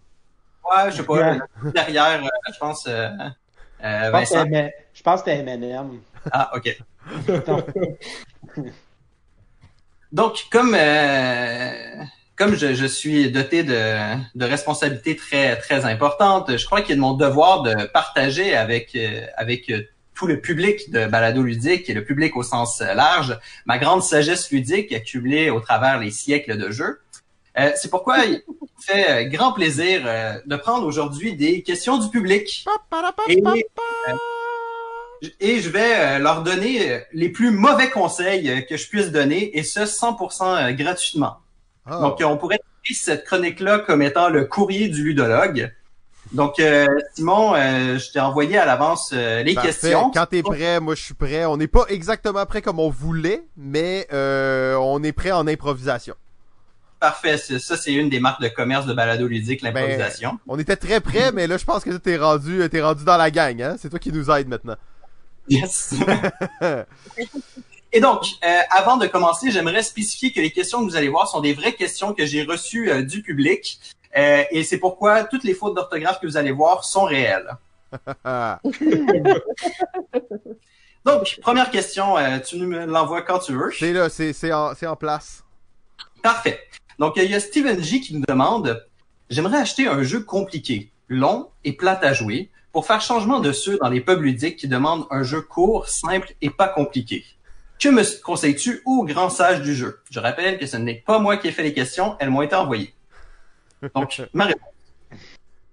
Ouais, 0.66 0.92
je 0.92 0.98
sais 0.98 1.04
pas. 1.04 1.38
derrière, 1.74 2.24
euh, 2.24 2.52
je 2.54 2.60
pense. 2.60 2.86
Euh, 2.88 3.10
euh, 3.84 4.10
Vincent. 4.12 4.46
Je 4.94 5.04
pense 5.04 5.22
que 5.24 5.32
c'était 5.32 5.50
M&M. 5.52 6.00
Ah, 6.32 6.52
ok. 6.56 6.78
Donc, 10.12 10.46
comme 10.52 10.78
comme 12.38 12.56
je, 12.56 12.74
je, 12.74 12.86
suis 12.86 13.32
doté 13.32 13.64
de, 13.64 14.16
de 14.36 14.46
responsabilités 14.46 15.16
très 15.16 15.58
très 15.58 15.86
importantes, 15.86 16.58
je 16.58 16.66
crois 16.66 16.82
qu'il 16.82 16.94
est 16.94 16.96
de 16.96 17.02
mon 17.02 17.14
devoir 17.14 17.64
de 17.64 17.86
partager 17.86 18.56
avec 18.56 18.98
avec 19.38 19.72
tout 20.16 20.28
le 20.28 20.40
public 20.40 20.90
de 20.92 21.06
balado 21.06 21.44
ludique 21.44 21.90
et 21.90 21.94
le 21.94 22.04
public 22.04 22.36
au 22.36 22.44
sens 22.44 22.82
large 22.82 23.38
ma 23.66 23.78
grande 23.78 24.02
sagesse 24.02 24.50
ludique 24.52 24.92
accumulée 24.94 25.50
au 25.50 25.60
travers 25.60 26.00
les 26.00 26.12
siècles 26.12 26.58
de 26.58 26.72
jeux. 26.72 27.00
Euh, 27.58 27.72
c'est 27.76 27.90
pourquoi 27.90 28.26
il 28.26 28.44
fait 28.80 29.10
euh, 29.10 29.30
grand 29.30 29.54
plaisir 29.54 30.02
euh, 30.06 30.38
de 30.46 30.56
prendre 30.58 30.86
aujourd'hui 30.86 31.36
des 31.36 31.62
questions 31.64 31.98
du 31.98 32.10
public. 32.10 32.66
Et, 33.30 33.42
et 35.40 35.62
je 35.62 35.70
vais 35.70 36.20
leur 36.20 36.44
donner 36.44 37.02
les 37.14 37.30
plus 37.30 37.52
mauvais 37.52 37.90
conseils 37.90 38.66
que 38.68 38.78
je 38.78 38.88
puisse 38.88 39.12
donner, 39.12 39.58
et 39.58 39.64
ce 39.64 39.82
100% 39.82 40.74
gratuitement. 40.76 41.38
Ah. 41.86 42.00
Donc, 42.02 42.22
on 42.24 42.38
pourrait 42.38 42.60
dire 42.86 42.98
cette 42.98 43.26
chronique-là 43.26 43.80
comme 43.80 44.02
étant 44.02 44.30
le 44.30 44.46
courrier 44.46 44.90
du 44.90 45.04
ludologue. 45.04 45.74
Donc, 46.32 46.56
Simon, 47.14 47.54
je 47.56 48.12
t'ai 48.12 48.20
envoyé 48.20 48.58
à 48.58 48.66
l'avance 48.66 49.12
les 49.14 49.56
questions. 49.56 50.12
Quand 50.12 50.26
t'es 50.26 50.42
prêt, 50.42 50.80
moi 50.80 50.96
je 50.96 51.04
suis 51.04 51.14
prêt. 51.14 51.46
On 51.46 51.58
n'est 51.58 51.68
pas 51.68 51.86
exactement 51.90 52.46
prêt 52.46 52.62
comme 52.62 52.80
on 52.80 52.90
voulait, 52.90 53.44
mais 53.56 54.08
on 54.12 55.04
est 55.04 55.12
prêt 55.12 55.32
en 55.32 55.48
improvisation. 55.48 56.16
Parfait. 57.00 57.38
Ça, 57.38 57.78
c'est 57.78 57.94
une 57.94 58.10
des 58.10 58.20
marques 58.20 58.42
de 58.42 58.48
commerce 58.48 58.86
de 58.88 58.94
balado 58.94 59.28
ludique, 59.28 59.62
ben, 59.62 59.74
l'improvisation. 59.74 60.40
on 60.48 60.58
était 60.58 60.78
très 60.78 61.02
près, 61.02 61.32
mais 61.32 61.46
là, 61.46 61.58
je 61.58 61.66
pense 61.66 61.84
que 61.84 61.92
t'es 61.92 62.18
rendu, 62.18 62.64
es 62.64 62.82
rendu 62.82 63.04
dans 63.04 63.18
la 63.18 63.30
gang, 63.30 63.62
hein? 63.62 63.76
C'est 63.80 63.90
toi 63.90 64.00
qui 64.00 64.12
nous 64.12 64.32
aide 64.32 64.48
maintenant. 64.48 64.78
Yes. 65.48 65.94
Et 67.96 68.02
donc, 68.02 68.26
euh, 68.44 68.60
avant 68.72 68.98
de 68.98 69.08
commencer, 69.08 69.52
j'aimerais 69.52 69.82
spécifier 69.82 70.34
que 70.34 70.42
les 70.42 70.52
questions 70.52 70.80
que 70.80 70.84
vous 70.84 70.98
allez 70.98 71.08
voir 71.08 71.30
sont 71.30 71.40
des 71.40 71.54
vraies 71.54 71.76
questions 71.76 72.14
que 72.14 72.26
j'ai 72.26 72.44
reçues 72.44 72.92
euh, 72.92 73.04
du 73.04 73.22
public. 73.22 73.80
Euh, 74.18 74.44
et 74.52 74.66
c'est 74.66 74.80
pourquoi 74.80 75.24
toutes 75.24 75.46
les 75.46 75.54
fautes 75.54 75.76
d'orthographe 75.76 76.20
que 76.20 76.28
vous 76.28 76.36
allez 76.36 76.52
voir 76.52 76.84
sont 76.84 77.06
réelles. 77.06 77.56
donc, 81.06 81.40
première 81.42 81.72
question, 81.72 82.16
tu 82.46 82.58
me 82.58 82.86
l'envoies 82.86 83.22
quand 83.22 83.40
tu 83.40 83.54
veux. 83.54 83.72
C'est 83.72 83.94
là, 83.94 84.10
c'est 84.10 84.52
en, 84.52 84.74
en 84.74 84.96
place. 84.98 85.46
Parfait. 86.22 86.60
Donc, 87.00 87.14
il 87.16 87.32
y 87.32 87.36
a 87.36 87.40
Steven 87.40 87.82
J 87.82 88.02
qui 88.02 88.14
nous 88.14 88.26
demande, 88.28 88.86
j'aimerais 89.30 89.60
acheter 89.60 89.88
un 89.88 90.04
jeu 90.04 90.20
compliqué, 90.20 90.92
long 91.08 91.50
et 91.64 91.72
plat 91.72 91.98
à 92.02 92.12
jouer 92.12 92.50
pour 92.76 92.86
faire 92.86 93.00
changement 93.00 93.40
de 93.40 93.54
ceux 93.54 93.78
dans 93.78 93.88
les 93.88 94.02
pubs 94.02 94.22
ludiques 94.22 94.58
qui 94.58 94.68
demandent 94.68 95.08
un 95.10 95.24
jeu 95.24 95.40
court, 95.40 95.88
simple 95.88 96.34
et 96.42 96.50
pas 96.50 96.68
compliqué. 96.68 97.24
Que 97.80 97.88
me 97.88 98.04
conseilles-tu 98.22 98.82
au 98.84 99.06
grand 99.06 99.30
sage 99.30 99.62
du 99.62 99.74
jeu? 99.74 100.02
Je 100.12 100.20
rappelle 100.20 100.60
que 100.60 100.66
ce 100.66 100.76
n'est 100.76 100.96
pas 100.96 101.18
moi 101.20 101.38
qui 101.38 101.48
ai 101.48 101.54
fait 101.54 101.64
les 101.64 101.74
questions, 101.74 102.18
elles 102.20 102.30
m'ont 102.30 102.42
été 102.42 102.54
envoyées. 102.54 102.94
Donc, 103.96 104.22
ma 104.34 104.44
réponse. 104.44 104.74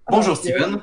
Bonjour 0.09 0.37
Steven. 0.37 0.79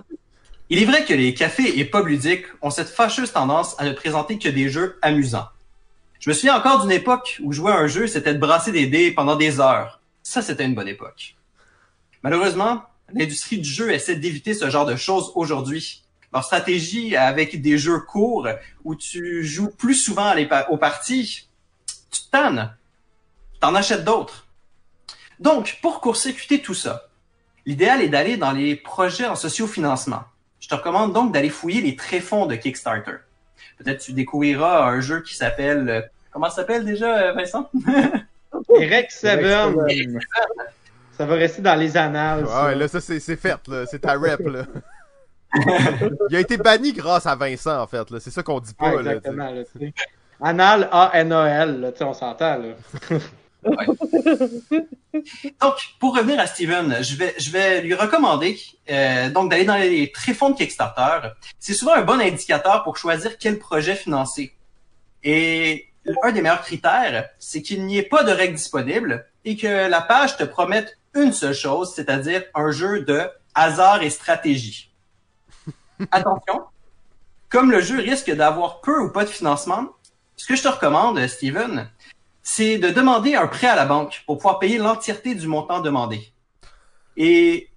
Il 0.69 0.83
est 0.83 0.85
vrai 0.85 1.07
que 1.07 1.15
les 1.15 1.33
cafés 1.33 1.79
et 1.79 1.87
pubs 1.87 2.07
ludiques 2.07 2.45
ont 2.61 2.69
cette 2.69 2.91
fâcheuse 2.91 3.33
tendance 3.33 3.75
à 3.79 3.87
ne 3.87 3.93
présenter 3.93 4.39
que 4.39 4.51
des 4.51 4.69
jeux 4.69 4.99
amusants. 5.01 5.49
Je 6.19 6.29
me 6.29 6.35
souviens 6.35 6.59
encore 6.59 6.83
d'une 6.83 6.93
époque 6.93 7.39
où 7.43 7.51
jouer 7.55 7.73
à 7.73 7.77
un 7.77 7.87
jeu, 7.87 8.07
c'était 8.07 8.35
de 8.35 8.39
brasser 8.39 8.73
des 8.73 8.89
dés 8.89 9.11
pendant 9.11 9.37
des 9.37 9.59
heures. 9.59 10.03
Ça, 10.23 10.43
c'était 10.43 10.67
une 10.67 10.75
bonne 10.75 10.89
époque. 10.89 11.37
Malheureusement, 12.23 12.83
l'industrie 13.11 13.57
du 13.57 13.71
jeu 13.71 13.91
essaie 13.91 14.17
d'éviter 14.17 14.53
ce 14.53 14.69
genre 14.69 14.85
de 14.85 14.97
choses 14.97 15.33
aujourd'hui. 15.35 16.05
Leur 16.33 16.45
stratégie 16.45 17.17
avec 17.17 17.61
des 17.61 17.77
jeux 17.77 17.99
courts 17.99 18.49
où 18.85 18.95
tu 18.95 19.45
joues 19.45 19.71
plus 19.71 19.95
souvent 19.95 20.35
aux 20.69 20.77
parties, 20.77 21.49
tu 22.11 22.23
te 22.23 22.31
tannes. 22.31 22.75
T'en 23.61 23.75
achètes 23.75 24.05
d'autres. 24.05 24.47
Donc, 25.41 25.79
pour 25.83 26.01
court-circuiter 26.01 26.63
tout 26.63 26.75
ça, 26.75 27.09
l'idéal 27.67 28.03
est 28.03 28.09
d'aller 28.09 28.37
dans 28.37 28.53
les 28.53 28.77
projets 28.77 29.27
en 29.27 29.35
sociofinancement. 29.35 30.23
Je 30.61 30.69
te 30.69 30.75
recommande 30.75 31.13
donc 31.13 31.33
d'aller 31.33 31.51
fouiller 31.51 31.81
les 31.81 31.97
tréfonds 31.97 32.47
de 32.47 32.55
Kickstarter. 32.55 33.17
Peut-être 33.79 34.01
tu 34.01 34.13
découvriras 34.13 34.85
un 34.85 35.01
jeu 35.01 35.23
qui 35.23 35.35
s'appelle... 35.35 36.11
Comment 36.31 36.49
ça 36.49 36.57
s'appelle 36.57 36.85
déjà, 36.85 37.33
Vincent? 37.33 37.71
Eric 38.79 39.11
Seven. 39.11 40.21
Ça 41.17 41.27
va 41.27 41.35
rester 41.35 41.63
dans 41.63 41.75
les 41.75 41.97
annales. 41.97 42.45
Ouais, 42.45 42.75
là, 42.75 42.89
ça, 42.89 43.01
c'est 43.01 43.21
fait, 43.37 43.67
là. 43.67 43.85
C'est 43.87 44.01
ta 44.01 44.15
rep, 44.15 44.41
là. 44.41 44.65
Il 46.31 46.37
a 46.37 46.41
été 46.41 46.57
banni 46.57 46.93
grâce 46.93 47.27
à 47.27 47.35
Vincent, 47.35 47.81
en 47.81 47.87
fait, 47.87 48.11
là. 48.11 48.21
C'est 48.21 48.31
ça 48.31 48.43
qu'on 48.43 48.61
dit 48.61 48.75
pas, 48.75 49.03
là. 49.03 49.15
Exactement, 49.15 49.51
là. 49.51 49.63
Anal, 50.41 50.89
A-N-A-L, 50.93 51.81
là. 51.81 51.93
Tu 51.93 51.99
sais, 51.99 52.05
on 52.05 52.15
s'entend, 52.15 52.59
là. 52.59 52.75
donc, 55.61 55.75
pour 55.99 56.17
revenir 56.17 56.41
à 56.41 56.47
Steven, 56.47 57.03
je 57.03 57.17
vais, 57.17 57.35
je 57.39 57.51
vais 57.51 57.83
lui 57.83 57.95
recommander 57.95 58.59
euh, 58.91 59.29
donc 59.31 59.51
d'aller 59.51 59.65
dans 59.65 59.77
les 59.77 60.11
tréfonds 60.13 60.51
de 60.51 60.57
Kickstarter. 60.57 61.29
C'est 61.59 61.75
souvent 61.75 61.95
un 61.95 62.03
bon 62.03 62.21
indicateur 62.21 62.83
pour 62.85 62.97
choisir 62.97 63.37
quel 63.39 63.59
projet 63.59 63.95
financer. 63.95 64.55
Et 65.23 65.87
un 66.23 66.33
des 66.33 66.41
meilleurs 66.41 66.63
critères, 66.63 67.29
c'est 67.39 67.61
qu'il 67.63 67.85
n'y 67.85 67.99
ait 67.99 68.03
pas 68.03 68.25
de 68.25 68.33
règles 68.33 68.55
disponibles 68.55 69.27
et 69.45 69.57
que 69.57 69.89
la 69.89 70.01
page 70.01 70.37
te 70.37 70.45
promette 70.45 70.99
une 71.15 71.33
seule 71.33 71.55
chose, 71.55 71.93
c'est-à-dire 71.95 72.45
un 72.55 72.71
jeu 72.71 73.03
de 73.03 73.29
hasard 73.55 74.03
et 74.03 74.11
stratégie. 74.11 74.90
Attention, 76.11 76.63
comme 77.49 77.71
le 77.71 77.81
jeu 77.81 77.99
risque 77.99 78.31
d'avoir 78.31 78.81
peu 78.81 78.99
ou 79.01 79.11
pas 79.11 79.25
de 79.25 79.31
financement, 79.31 79.89
ce 80.37 80.47
que 80.47 80.57
je 80.57 80.63
te 80.63 80.69
recommande, 80.69 81.27
Steven, 81.27 81.91
c'est 82.43 82.79
de 82.79 82.89
demander 82.89 83.35
un 83.35 83.47
prêt 83.47 83.67
à 83.67 83.77
la 83.77 83.85
banque 83.85 84.23
pour 84.27 84.39
pouvoir 84.39 84.59
payer 84.59 84.79
l'entièreté 84.79 85.35
du 85.35 85.47
montant 85.47 85.81
demandé. 85.81 86.33
Et 87.17 87.69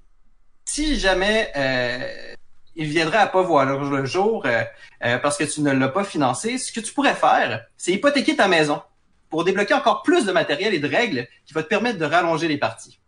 si 0.64 0.98
jamais 0.98 1.52
euh, 1.56 2.36
il 2.76 2.88
viendrait 2.88 3.18
à 3.18 3.28
pas 3.28 3.42
voir 3.42 3.66
le 3.66 4.06
jour 4.06 4.46
euh, 4.46 4.64
euh, 5.04 5.18
parce 5.18 5.38
que 5.38 5.44
tu 5.44 5.62
ne 5.62 5.72
l'as 5.72 5.90
pas 5.90 6.04
financé, 6.04 6.58
ce 6.58 6.72
que 6.72 6.80
tu 6.80 6.94
pourrais 6.94 7.16
faire, 7.16 7.66
c'est 7.78 7.92
hypothéquer 7.92 8.36
ta 8.36 8.48
maison 8.48 8.82
pour 9.30 9.44
débloquer 9.44 9.74
encore 9.74 10.04
plus 10.04 10.26
de 10.26 10.32
matériel 10.32 10.74
et 10.74 10.80
de 10.80 10.88
règles 10.88 11.28
qui 11.46 11.54
va 11.54 11.64
te 11.64 11.68
permettre 11.68 11.98
de 11.98 12.06
rallonger 12.06 12.48
les 12.48 12.58
parties. 12.58 13.00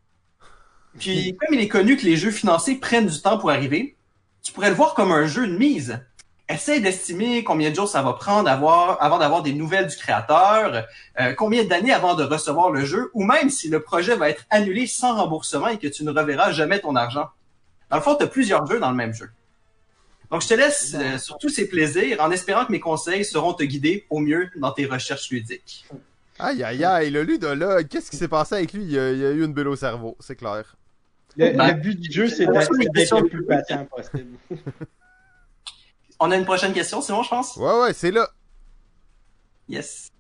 Puis, 1.00 1.36
comme 1.38 1.54
il 1.54 1.60
est 1.60 1.68
connu 1.68 1.98
que 1.98 2.06
les 2.06 2.16
jeux 2.16 2.32
financés 2.32 2.76
prennent 2.76 3.08
du 3.08 3.22
temps 3.22 3.38
pour 3.38 3.52
arriver, 3.52 3.96
tu 4.46 4.54
pourrais 4.54 4.70
le 4.70 4.76
voir 4.76 4.94
comme 4.94 5.12
un 5.12 5.26
jeu 5.26 5.48
de 5.48 5.58
mise. 5.58 6.00
Essaye 6.48 6.80
d'estimer 6.80 7.44
combien 7.44 7.72
de 7.72 7.76
jours 7.76 7.90
ça 7.90 8.04
va 8.04 8.14
prendre 8.14 8.48
avant 8.48 9.18
d'avoir 9.18 9.42
des 9.42 9.54
nouvelles 9.54 9.88
du 9.88 9.96
créateur, 9.98 10.86
euh, 11.20 11.34
combien 11.34 11.64
d'années 11.64 11.92
avant 11.92 12.14
de 12.14 12.24
recevoir 12.24 12.70
le 12.70 12.86
jeu, 12.86 13.10
ou 13.16 13.24
même 13.24 13.50
si 13.50 13.68
le 13.68 13.82
projet 13.82 14.16
va 14.16 14.30
être 14.30 14.46
annulé 14.52 14.86
sans 14.86 15.16
remboursement 15.16 15.70
et 15.70 15.80
que 15.80 15.88
tu 15.88 16.04
ne 16.04 16.12
reverras 16.12 16.52
jamais 16.52 16.80
ton 16.80 16.96
argent. 16.96 17.28
Dans 17.90 17.98
le 17.98 18.04
fond, 18.04 18.16
tu 18.16 18.24
as 18.24 18.28
plusieurs 18.28 18.68
jeux 18.68 18.80
dans 18.80 18.92
le 18.92 18.96
même 18.96 19.14
jeu. 19.14 19.32
Donc, 20.30 20.44
je 20.44 20.48
te 20.48 20.54
laisse 20.54 20.94
euh, 20.94 21.18
sur 21.18 21.40
tous 21.40 21.50
ces 21.50 21.68
plaisirs 21.68 22.22
en 22.22 22.30
espérant 22.30 22.66
que 22.66 22.72
mes 22.72 22.80
conseils 22.80 23.26
seront 23.26 23.54
te 23.54 23.64
guider 23.64 24.06
au 24.12 24.20
mieux 24.20 24.50
dans 24.56 24.72
tes 24.72 24.86
recherches 24.86 25.32
ludiques. 25.32 25.88
Aïe, 26.38 26.64
aïe, 26.64 26.84
aïe, 26.84 27.10
le 27.10 27.24
ludologue, 27.24 27.88
qu'est-ce 27.88 28.12
qui 28.12 28.18
s'est 28.18 28.28
passé 28.28 28.54
avec 28.56 28.74
lui? 28.74 28.84
Il 28.84 29.00
a, 29.00 29.06
a, 29.06 29.10
eu 29.10 29.44
une 29.44 29.54
belle 29.54 29.70
au 29.70 29.76
cerveau, 29.76 30.16
c'est 30.20 30.36
clair. 30.36 30.76
Le, 31.38 31.52
ben, 31.52 31.74
but 31.74 32.00
du 32.00 32.12
jeu, 32.12 32.28
c'est 32.28 32.46
d'être 32.46 32.72
le 32.72 33.28
plus 33.28 33.46
patient 33.46 33.86
possible. 33.86 34.38
On 36.20 36.32
a 36.32 36.38
une 36.38 36.46
prochaine 36.46 36.74
question, 36.74 37.02
Simon, 37.02 37.24
je 37.24 37.30
pense? 37.30 37.58
Ouais, 37.58 37.82
ouais, 37.82 37.94
c'est 37.94 38.12
là. 38.12 38.30
Yes. 39.68 40.12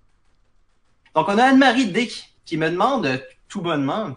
Donc, 1.14 1.30
on 1.30 1.38
a 1.38 1.44
Anne-Marie 1.44 1.92
D 1.92 2.12
qui 2.44 2.58
me 2.58 2.70
demande 2.70 3.22
tout 3.48 3.62
bonnement 3.62 4.14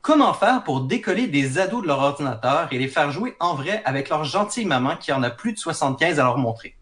Comment 0.00 0.32
faire 0.32 0.64
pour 0.64 0.80
décoller 0.80 1.26
des 1.26 1.58
ados 1.58 1.82
de 1.82 1.86
leur 1.86 1.98
ordinateur 1.98 2.68
et 2.72 2.78
les 2.78 2.88
faire 2.88 3.10
jouer 3.10 3.36
en 3.40 3.54
vrai 3.54 3.82
avec 3.84 4.08
leur 4.08 4.24
gentille 4.24 4.64
maman 4.64 4.96
qui 4.96 5.12
en 5.12 5.22
a 5.22 5.30
plus 5.30 5.52
de 5.52 5.58
75 5.58 6.18
à 6.18 6.24
leur 6.24 6.38
montrer? 6.38 6.76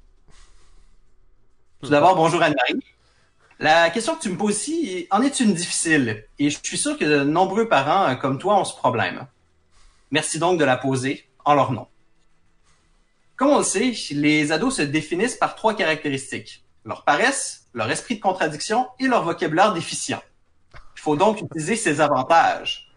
Tout 1.82 1.90
d'abord, 1.90 2.14
bonjour 2.14 2.42
Anne-Marie. 2.42 2.82
La 3.58 3.88
question 3.88 4.14
que 4.16 4.20
tu 4.20 4.28
me 4.28 4.36
poses 4.36 4.68
ici, 4.68 5.06
en 5.10 5.22
est 5.22 5.40
une 5.40 5.54
difficile? 5.54 6.26
Et 6.38 6.50
je 6.50 6.58
suis 6.62 6.76
sûr 6.76 6.98
que 6.98 7.04
de 7.06 7.24
nombreux 7.24 7.68
parents 7.68 8.06
euh, 8.08 8.14
comme 8.14 8.38
toi 8.38 8.60
ont 8.60 8.64
ce 8.64 8.76
problème. 8.76 9.26
Merci 10.10 10.38
donc 10.38 10.58
de 10.58 10.64
la 10.64 10.76
poser 10.76 11.26
en 11.44 11.54
leur 11.54 11.72
nom. 11.72 11.88
Comme 13.36 13.48
on 13.48 13.58
le 13.58 13.64
sait, 13.64 13.94
les 14.10 14.52
ados 14.52 14.76
se 14.76 14.82
définissent 14.82 15.36
par 15.36 15.54
trois 15.54 15.74
caractéristiques. 15.74 16.64
Leur 16.84 17.02
paresse, 17.04 17.66
leur 17.72 17.90
esprit 17.90 18.16
de 18.16 18.20
contradiction 18.20 18.88
et 18.98 19.06
leur 19.06 19.24
vocabulaire 19.24 19.72
déficient. 19.72 20.22
Il 20.94 21.00
faut 21.00 21.16
donc 21.16 21.40
utiliser 21.40 21.76
ces 21.76 22.00
avantages. 22.02 22.92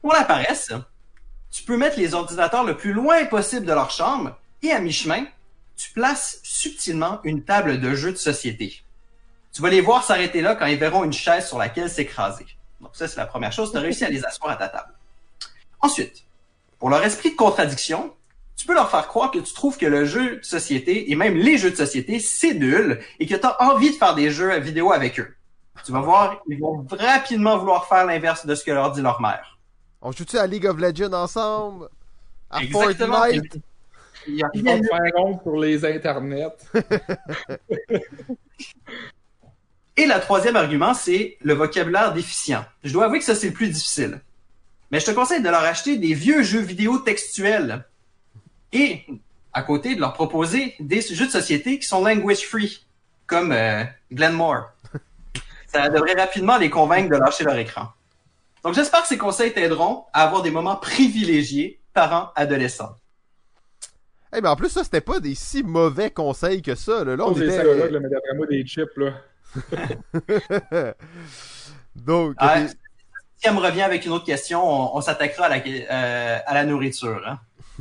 Pour 0.00 0.12
la 0.12 0.24
paresse, 0.24 0.72
tu 1.50 1.64
peux 1.64 1.76
mettre 1.76 1.98
les 1.98 2.14
ordinateurs 2.14 2.64
le 2.64 2.76
plus 2.76 2.92
loin 2.92 3.24
possible 3.26 3.66
de 3.66 3.72
leur 3.72 3.90
chambre 3.90 4.38
et 4.62 4.70
à 4.70 4.78
mi-chemin, 4.78 5.26
tu 5.80 5.92
places 5.92 6.40
subtilement 6.42 7.20
une 7.24 7.42
table 7.42 7.80
de 7.80 7.94
jeu 7.94 8.12
de 8.12 8.16
société. 8.16 8.82
Tu 9.50 9.62
vas 9.62 9.70
les 9.70 9.80
voir 9.80 10.04
s'arrêter 10.04 10.42
là 10.42 10.54
quand 10.54 10.66
ils 10.66 10.78
verront 10.78 11.04
une 11.04 11.12
chaise 11.12 11.48
sur 11.48 11.56
laquelle 11.56 11.88
s'écraser. 11.88 12.46
Donc 12.82 12.90
ça, 12.92 13.08
c'est 13.08 13.16
la 13.16 13.24
première 13.24 13.50
chose. 13.50 13.70
Tu 13.72 13.78
as 13.78 13.80
réussi 13.80 14.04
à 14.04 14.10
les 14.10 14.22
asseoir 14.22 14.50
à 14.50 14.56
ta 14.56 14.68
table. 14.68 14.92
Ensuite, 15.80 16.24
pour 16.78 16.90
leur 16.90 17.02
esprit 17.02 17.30
de 17.30 17.36
contradiction, 17.36 18.14
tu 18.56 18.66
peux 18.66 18.74
leur 18.74 18.90
faire 18.90 19.08
croire 19.08 19.30
que 19.30 19.38
tu 19.38 19.54
trouves 19.54 19.78
que 19.78 19.86
le 19.86 20.04
jeu 20.04 20.36
de 20.36 20.44
société 20.44 21.10
et 21.10 21.16
même 21.16 21.34
les 21.34 21.56
jeux 21.56 21.70
de 21.70 21.76
société, 21.76 22.20
c'est 22.20 22.52
nul 22.52 23.00
et 23.18 23.26
que 23.26 23.34
tu 23.34 23.46
as 23.46 23.62
envie 23.62 23.90
de 23.90 23.96
faire 23.96 24.14
des 24.14 24.30
jeux 24.30 24.58
vidéo 24.58 24.92
avec 24.92 25.18
eux. 25.18 25.34
Tu 25.86 25.92
vas 25.92 26.02
voir, 26.02 26.42
ils 26.46 26.60
vont 26.60 26.86
rapidement 26.90 27.56
vouloir 27.56 27.88
faire 27.88 28.04
l'inverse 28.04 28.44
de 28.44 28.54
ce 28.54 28.64
que 28.64 28.70
leur 28.70 28.92
dit 28.92 29.00
leur 29.00 29.22
mère. 29.22 29.58
On 30.02 30.12
joue-tu 30.12 30.36
à 30.36 30.46
League 30.46 30.66
of 30.66 30.76
Legends 30.76 31.14
ensemble? 31.14 31.88
À 32.50 32.62
Exactement. 32.62 33.16
Fortnite? 33.16 33.62
Il 34.26 34.36
y 34.36 34.42
a 34.42 34.48
rien 34.52 34.78
de- 34.78 34.86
faire 34.86 35.00
honte 35.16 35.42
pour 35.42 35.58
les 35.60 35.84
internets. 35.84 36.46
Et 39.96 40.06
le 40.06 40.20
troisième 40.20 40.56
argument, 40.56 40.94
c'est 40.94 41.36
le 41.42 41.54
vocabulaire 41.54 42.12
déficient. 42.12 42.64
Je 42.84 42.92
dois 42.92 43.04
avouer 43.06 43.18
que 43.18 43.24
ça, 43.24 43.34
c'est 43.34 43.48
le 43.48 43.52
plus 43.52 43.68
difficile. 43.68 44.20
Mais 44.90 45.00
je 45.00 45.06
te 45.06 45.10
conseille 45.10 45.42
de 45.42 45.48
leur 45.48 45.62
acheter 45.62 45.96
des 45.98 46.14
vieux 46.14 46.42
jeux 46.42 46.60
vidéo 46.60 46.98
textuels. 46.98 47.84
Et, 48.72 49.04
à 49.52 49.62
côté, 49.62 49.94
de 49.94 50.00
leur 50.00 50.14
proposer 50.14 50.74
des 50.80 51.00
jeux 51.02 51.26
de 51.26 51.30
société 51.30 51.78
qui 51.78 51.86
sont 51.86 52.04
language 52.04 52.46
free, 52.46 52.86
comme 53.26 53.52
euh, 53.52 53.84
Glenmore. 54.12 54.70
Ça 55.66 55.88
devrait 55.88 56.14
rapidement 56.14 56.56
les 56.56 56.70
convaincre 56.70 57.10
de 57.10 57.16
lâcher 57.16 57.44
leur 57.44 57.56
écran. 57.58 57.88
Donc 58.64 58.74
j'espère 58.74 59.02
que 59.02 59.08
ces 59.08 59.18
conseils 59.18 59.52
t'aideront 59.52 60.04
à 60.12 60.24
avoir 60.24 60.42
des 60.42 60.50
moments 60.50 60.76
privilégiés 60.76 61.80
parents-adolescents. 61.94 62.94
Eh 64.36 64.40
ben 64.40 64.50
en 64.50 64.56
plus, 64.56 64.68
ça, 64.68 64.84
c'était 64.84 65.00
pas 65.00 65.18
des 65.20 65.34
si 65.34 65.62
mauvais 65.62 66.10
conseils 66.10 66.62
que 66.62 66.74
ça. 66.74 67.02
Là, 67.04 67.16
Là, 67.16 67.24
on 67.26 67.30
Oh, 67.32 67.34
c'est 67.36 67.44
était... 67.46 67.56
ça, 67.56 67.64
là, 67.64 67.88
là, 67.90 68.00
mais 68.00 68.08
d'après 68.08 68.34
moi, 68.36 68.46
des 68.46 68.64
chips, 68.64 68.96
là. 68.96 69.14
Donc, 71.96 72.34
Ah, 72.38 72.66
si 72.68 72.74
elle 73.42 73.54
me 73.54 73.60
revient 73.60 73.82
avec 73.82 74.04
une 74.06 74.12
autre 74.12 74.24
question, 74.26 74.62
on, 74.64 74.96
on 74.96 75.00
s'attaquera 75.00 75.46
à 75.46 75.48
la, 75.48 75.56
euh, 75.66 76.38
à 76.46 76.54
la 76.54 76.64
nourriture. 76.64 77.20
hein. 77.26 77.38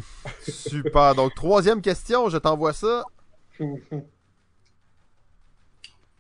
super. 0.48 1.14
Donc, 1.16 1.36
troisième 1.36 1.82
question, 1.82 2.30
je 2.30 2.38
t'envoie 2.38 2.74
ça. 2.74 3.04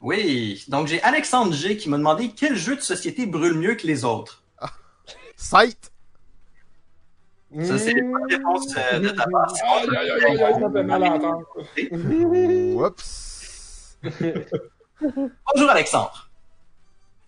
Oui, 0.01 0.63
donc 0.69 0.87
j'ai 0.87 1.01
Alexandre 1.03 1.51
G 1.53 1.75
qui 1.75 1.89
m'a 1.89 1.97
demandé 1.97 2.31
quel 2.33 2.55
jeu 2.55 2.77
de 2.77 2.81
société 2.81 3.25
brûle 3.25 3.55
mieux 3.55 3.75
que 3.75 3.85
les 3.85 4.05
autres? 4.05 4.43
Sight. 5.35 5.91
Ça, 7.63 7.79
c'est 7.79 7.93
bonnes 7.95 8.27
réponses 8.29 8.75
euh, 8.77 8.99
de 8.99 9.09
ta 9.09 9.25
part. 9.25 9.51
Aïe, 9.63 9.89
aïe, 9.89 10.11
aïe, 10.11 10.23
aïe, 10.23 10.43
aïe, 10.43 10.53
ça 10.61 10.71
fait 10.71 10.83
mal 10.83 11.03
à 11.03 11.13
entendre. 11.13 11.45
Oups. 12.75 13.97
Bonjour 15.01 15.69
Alexandre. 15.69 16.29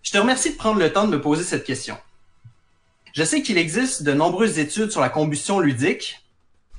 Je 0.02 0.12
te 0.12 0.18
remercie 0.18 0.52
de 0.52 0.56
prendre 0.56 0.78
le 0.78 0.92
temps 0.92 1.06
de 1.06 1.12
me 1.16 1.20
poser 1.20 1.42
cette 1.42 1.64
question. 1.64 1.96
Je 3.14 3.24
sais 3.24 3.42
qu'il 3.42 3.58
existe 3.58 4.04
de 4.04 4.12
nombreuses 4.12 4.60
études 4.60 4.92
sur 4.92 5.00
la 5.00 5.08
combustion 5.08 5.58
ludique, 5.58 6.24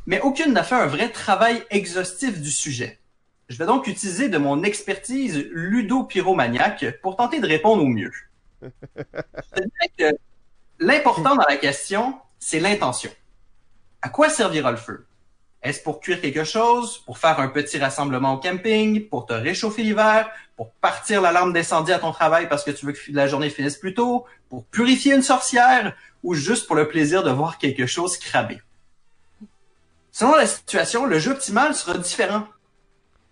mais 0.06 0.22
aucune 0.22 0.54
n'a 0.54 0.64
fait 0.64 0.76
un 0.76 0.88
vrai 0.88 1.10
travail 1.10 1.64
exhaustif 1.70 2.40
du 2.42 2.50
sujet. 2.50 3.00
Je 3.50 3.58
vais 3.58 3.66
donc 3.66 3.88
utiliser 3.88 4.30
de 4.30 4.38
mon 4.38 4.64
expertise 4.64 5.50
ludo-pyromaniaque 5.52 7.00
pour 7.02 7.18
tenter 7.18 7.42
de 7.42 7.48
répondre 7.48 7.84
au 7.84 7.88
mieux. 7.88 8.12
Je 8.62 9.62
dirais 9.62 9.92
que 9.98 10.18
l'important 10.80 11.36
dans 11.36 11.46
la 11.48 11.58
question, 11.58 12.16
c'est 12.40 12.62
l'intention. 12.62 13.12
À 14.04 14.10
quoi 14.10 14.28
servira 14.28 14.70
le 14.70 14.78
feu? 14.78 15.06
Est-ce 15.62 15.82
pour 15.82 16.02
cuire 16.02 16.20
quelque 16.20 16.44
chose, 16.44 16.98
pour 17.06 17.18
faire 17.18 17.40
un 17.40 17.48
petit 17.48 17.78
rassemblement 17.78 18.34
au 18.34 18.38
camping, 18.38 19.08
pour 19.08 19.26
te 19.26 19.32
réchauffer 19.32 19.82
l'hiver, 19.82 20.30
pour 20.58 20.72
partir 20.74 21.22
l'alarme 21.22 21.54
d'incendie 21.54 21.94
à 21.94 22.00
ton 22.00 22.12
travail 22.12 22.50
parce 22.50 22.66
que 22.66 22.72
tu 22.72 22.86
veux 22.86 22.92
que 22.92 23.00
la 23.14 23.28
journée 23.28 23.50
finisse 23.50 23.78
plus 23.78 23.94
tôt, 23.94 24.26
pour 24.50 24.66
purifier 24.66 25.16
une 25.16 25.22
sorcière 25.22 25.96
ou 26.22 26.34
juste 26.34 26.68
pour 26.68 26.76
le 26.76 26.90
plaisir 26.90 27.24
de 27.24 27.32
voir 27.32 27.58
quelque 27.58 27.86
chose 27.86 28.18
cramer? 28.18 28.62
Selon 30.12 30.36
la 30.36 30.48
situation, 30.48 31.06
le 31.06 31.18
jeu 31.18 31.32
optimal 31.32 31.74
sera 31.74 31.98
différent. 31.98 32.46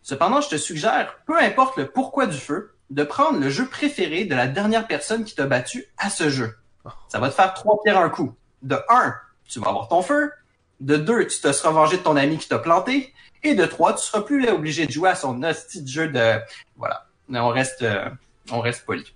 Cependant, 0.03 0.39
je 0.39 0.48
te 0.48 0.56
suggère, 0.56 1.18
peu 1.26 1.38
importe 1.38 1.76
le 1.76 1.91
pourquoi 1.91 2.27
du 2.27 2.38
feu, 2.38 2.73
de 2.91 3.03
prendre 3.03 3.41
le 3.41 3.49
jeu 3.49 3.68
préféré 3.68 4.23
de 4.23 4.35
la 4.35 4.48
dernière 4.48 4.88
personne 4.88 5.26
qui 5.26 5.35
t'a 5.35 5.48
battu 5.48 5.85
à 5.98 6.10
ce 6.10 6.30
jeu. 6.30 6.56
Ça 7.10 7.19
va 7.19 7.27
te 7.27 7.35
faire 7.35 7.53
trois 7.53 7.77
pierres 7.84 7.99
un 7.99 8.10
coup. 8.10 8.34
De 8.61 8.80
un, 8.88 9.14
tu 9.49 9.60
vas 9.60 9.68
avoir 9.68 9.89
ton 9.89 10.02
feu. 10.02 10.31
De 10.82 10.98
deux, 10.98 11.28
tu 11.28 11.40
te 11.40 11.52
seras 11.52 11.72
vengé 11.72 11.98
de 11.98 12.02
ton 12.02 12.16
ami 12.18 12.38
qui 12.38 12.49
t'a 12.49 12.60
planté. 12.60 13.14
Et 13.44 13.56
de 13.56 13.66
trois, 13.66 13.94
tu 13.94 14.03
seras 14.03 14.22
plus 14.22 14.48
obligé 14.49 14.86
de 14.86 14.91
jouer 14.91 15.10
à 15.10 15.16
son 15.16 15.41
hostie 15.44 15.82
de 15.82 15.88
jeu 15.88 16.08
de... 16.10 16.40
Voilà. 16.76 17.08
Mais 17.28 17.40
on 17.40 17.49
reste, 17.49 17.84
euh, 17.84 18.10
on 18.52 18.60
reste 18.60 18.86
poli. 18.86 19.14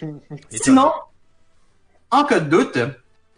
Sinon, 0.50 0.92
en 2.10 2.24
cas 2.24 2.40
de 2.40 2.48
doute, 2.48 2.78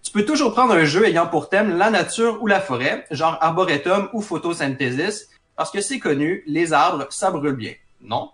tu 0.03 0.13
peux 0.13 0.25
toujours 0.25 0.53
prendre 0.53 0.75
un 0.75 0.85
jeu 0.85 1.07
ayant 1.07 1.27
pour 1.27 1.49
thème 1.49 1.77
la 1.77 1.91
nature 1.91 2.43
ou 2.43 2.47
la 2.47 2.61
forêt, 2.61 3.07
genre 3.11 3.39
Arboretum 3.41 4.09
ou 4.13 4.21
Photosynthesis, 4.21 5.31
parce 5.57 5.71
que 5.71 5.81
c'est 5.81 5.99
connu, 5.99 6.43
les 6.47 6.73
arbres, 6.73 7.07
ça 7.11 7.31
brûle 7.31 7.57
bien. 7.57 7.75
Non? 8.01 8.31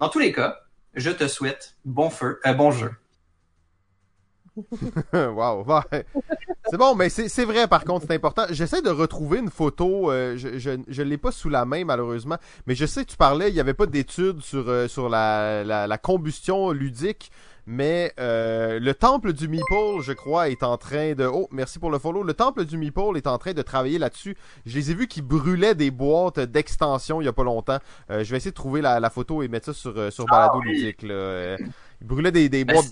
Dans 0.00 0.08
tous 0.08 0.18
les 0.18 0.32
cas, 0.32 0.60
je 0.94 1.10
te 1.10 1.28
souhaite 1.28 1.76
bon 1.84 2.10
feu, 2.10 2.40
euh, 2.46 2.52
bon 2.52 2.70
jeu. 2.70 2.90
wow. 5.12 5.64
ouais. 5.64 6.04
C'est 6.70 6.76
bon, 6.76 6.94
mais 6.94 7.08
c'est 7.08 7.44
vrai 7.44 7.66
par 7.66 7.84
contre, 7.84 8.06
c'est 8.06 8.14
important. 8.14 8.44
J'essaie 8.50 8.82
de 8.82 8.90
retrouver 8.90 9.38
une 9.38 9.50
photo, 9.50 10.10
euh, 10.10 10.36
je, 10.36 10.58
je, 10.58 10.70
je 10.86 11.02
l'ai 11.02 11.16
pas 11.16 11.32
sous 11.32 11.48
la 11.48 11.64
main 11.64 11.84
malheureusement, 11.84 12.36
mais 12.66 12.74
je 12.74 12.84
sais 12.84 13.04
que 13.04 13.10
tu 13.10 13.16
parlais, 13.16 13.48
il 13.48 13.54
n'y 13.54 13.60
avait 13.60 13.74
pas 13.74 13.86
d'études 13.86 14.42
sur, 14.42 14.68
euh, 14.68 14.86
sur 14.86 15.08
la, 15.08 15.64
la, 15.64 15.86
la 15.86 15.98
combustion 15.98 16.70
ludique, 16.72 17.30
mais 17.66 18.12
euh, 18.18 18.78
le 18.80 18.94
temple 18.94 19.32
du 19.32 19.48
Meeple, 19.48 20.00
je 20.02 20.12
crois, 20.12 20.48
est 20.48 20.62
en 20.62 20.76
train 20.78 21.12
de... 21.14 21.24
Oh, 21.24 21.48
merci 21.50 21.78
pour 21.78 21.90
le 21.90 21.98
follow. 21.98 22.22
Le 22.22 22.32
temple 22.32 22.64
du 22.64 22.78
Meeple 22.78 23.16
est 23.16 23.26
en 23.26 23.36
train 23.36 23.52
de 23.52 23.60
travailler 23.60 23.98
là-dessus. 23.98 24.36
Je 24.64 24.74
les 24.74 24.90
ai 24.90 24.94
vus 24.94 25.06
qui 25.06 25.20
brûlaient 25.20 25.74
des 25.74 25.90
boîtes 25.90 26.40
d'extension 26.40 27.20
il 27.20 27.26
y 27.26 27.28
a 27.28 27.32
pas 27.34 27.44
longtemps. 27.44 27.78
Je 28.08 28.22
vais 28.22 28.38
essayer 28.38 28.52
de 28.52 28.56
trouver 28.56 28.80
la, 28.80 29.00
la 29.00 29.10
photo 29.10 29.42
et 29.42 29.48
mettre 29.48 29.66
ça 29.66 29.74
sur, 29.74 30.10
sur 30.10 30.24
Balado 30.24 30.60
oui. 30.60 30.72
Ludique. 30.72 31.02
Là. 31.02 31.58
Ils 32.00 32.06
brûlaient 32.06 32.32
des, 32.32 32.48
des 32.48 32.64
Ben, 32.64 32.72
boîtes... 32.72 32.88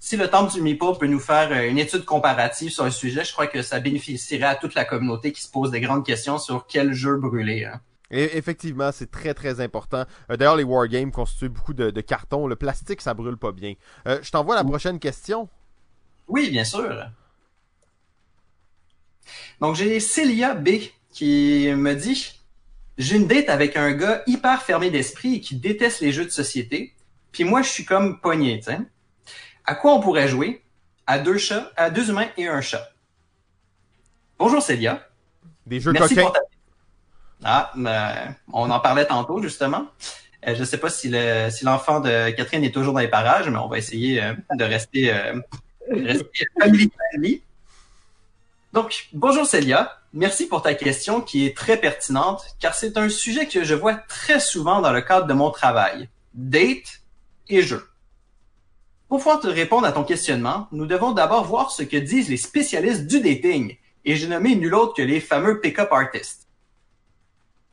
si- 0.00 0.16
le 0.16 0.28
temple 0.28 0.52
du 0.52 0.60
Meeple 0.62 0.96
peut 0.98 1.06
nous 1.06 1.20
faire 1.20 1.52
euh, 1.52 1.68
une 1.68 1.78
étude 1.78 2.04
comparative 2.04 2.70
sur 2.70 2.82
un 2.84 2.90
sujet, 2.90 3.24
je 3.24 3.32
crois 3.32 3.46
que 3.46 3.62
ça 3.62 3.78
bénéficierait 3.78 4.44
à 4.46 4.54
toute 4.56 4.74
la 4.74 4.84
communauté 4.84 5.30
qui 5.32 5.42
se 5.42 5.50
pose 5.50 5.70
des 5.70 5.80
grandes 5.80 6.04
questions 6.04 6.38
sur 6.38 6.66
quel 6.66 6.92
jeu 6.92 7.16
brûler. 7.16 7.66
hein. 7.66 7.80
Et 8.10 8.36
effectivement, 8.36 8.90
c'est 8.92 9.08
très 9.10 9.34
très 9.34 9.60
important. 9.60 10.04
Euh, 10.32 10.36
D'ailleurs, 10.36 10.56
les 10.56 10.64
wargames 10.64 11.12
constituent 11.12 11.48
beaucoup 11.48 11.74
de, 11.74 11.90
de 11.90 12.00
carton. 12.00 12.48
Le 12.48 12.56
plastique, 12.56 13.00
ça 13.02 13.14
brûle 13.14 13.36
pas 13.36 13.52
bien. 13.52 13.74
Euh, 14.08 14.18
je 14.22 14.32
t'envoie 14.32 14.56
la 14.56 14.64
prochaine 14.64 14.98
question. 14.98 15.48
Oui, 16.26 16.50
bien 16.50 16.64
sûr. 16.64 16.92
Donc, 19.60 19.76
j'ai 19.76 20.00
Célia 20.00 20.54
B 20.54 20.70
qui 21.12 21.68
me 21.76 21.94
dit 21.94 22.32
J'ai 22.98 23.16
une 23.16 23.26
date 23.28 23.48
avec 23.48 23.76
un 23.76 23.92
gars 23.92 24.22
hyper 24.26 24.62
fermé 24.62 24.90
d'esprit 24.90 25.36
et 25.36 25.40
qui 25.40 25.54
déteste 25.56 26.00
les 26.00 26.10
jeux 26.12 26.24
de 26.24 26.30
société. 26.30 26.94
Puis 27.32 27.44
moi, 27.44 27.62
je 27.62 27.68
suis 27.68 27.84
comme 27.84 28.20
pogné, 28.20 28.60
tu. 28.60 28.72
À 29.70 29.76
quoi 29.76 29.94
on 29.94 30.00
pourrait 30.00 30.26
jouer? 30.26 30.64
À 31.06 31.20
deux 31.20 31.38
chats, 31.38 31.70
à 31.76 31.90
deux 31.90 32.10
humains 32.10 32.26
et 32.36 32.48
un 32.48 32.60
chat. 32.60 32.90
Bonjour 34.36 34.60
Célia. 34.60 35.06
Des 35.64 35.78
jeux 35.78 35.92
Merci 35.92 36.16
coquins. 36.16 36.26
pour 36.26 36.32
ta... 36.32 36.40
Ah, 37.44 37.72
euh, 37.76 38.32
on 38.52 38.68
en 38.68 38.80
parlait 38.80 39.06
tantôt, 39.06 39.40
justement. 39.40 39.86
Euh, 40.48 40.56
je 40.56 40.64
sais 40.64 40.78
pas 40.78 40.90
si 40.90 41.08
le 41.08 41.50
si 41.50 41.64
l'enfant 41.64 42.00
de 42.00 42.30
Catherine 42.30 42.64
est 42.64 42.74
toujours 42.74 42.94
dans 42.94 42.98
les 42.98 43.06
parages, 43.06 43.48
mais 43.48 43.58
on 43.58 43.68
va 43.68 43.78
essayer 43.78 44.20
euh, 44.20 44.34
de 44.56 44.64
rester, 44.64 45.14
euh, 45.14 45.40
rester 45.88 46.46
family 46.60 46.90
friendly. 46.90 47.42
Donc, 48.72 49.06
bonjour 49.12 49.46
Célia. 49.46 50.00
Merci 50.12 50.48
pour 50.48 50.62
ta 50.62 50.74
question 50.74 51.20
qui 51.20 51.46
est 51.46 51.56
très 51.56 51.76
pertinente, 51.76 52.56
car 52.58 52.74
c'est 52.74 52.96
un 52.96 53.08
sujet 53.08 53.46
que 53.46 53.62
je 53.62 53.76
vois 53.76 53.94
très 53.94 54.40
souvent 54.40 54.80
dans 54.80 54.90
le 54.90 55.00
cadre 55.00 55.28
de 55.28 55.32
mon 55.32 55.52
travail. 55.52 56.08
Date 56.34 57.02
et 57.48 57.62
jeu. 57.62 57.89
Pour 59.10 59.18
pouvoir 59.18 59.40
te 59.40 59.48
répondre 59.48 59.88
à 59.88 59.90
ton 59.90 60.04
questionnement, 60.04 60.68
nous 60.70 60.86
devons 60.86 61.10
d'abord 61.10 61.44
voir 61.44 61.72
ce 61.72 61.82
que 61.82 61.96
disent 61.96 62.28
les 62.28 62.36
spécialistes 62.36 63.08
du 63.08 63.20
dating, 63.20 63.76
et 64.04 64.14
j'ai 64.14 64.28
nommé 64.28 64.54
nul 64.54 64.72
autre 64.72 64.94
que 64.94 65.02
les 65.02 65.18
fameux 65.18 65.60
pick-up 65.60 65.88
artists. 65.90 66.46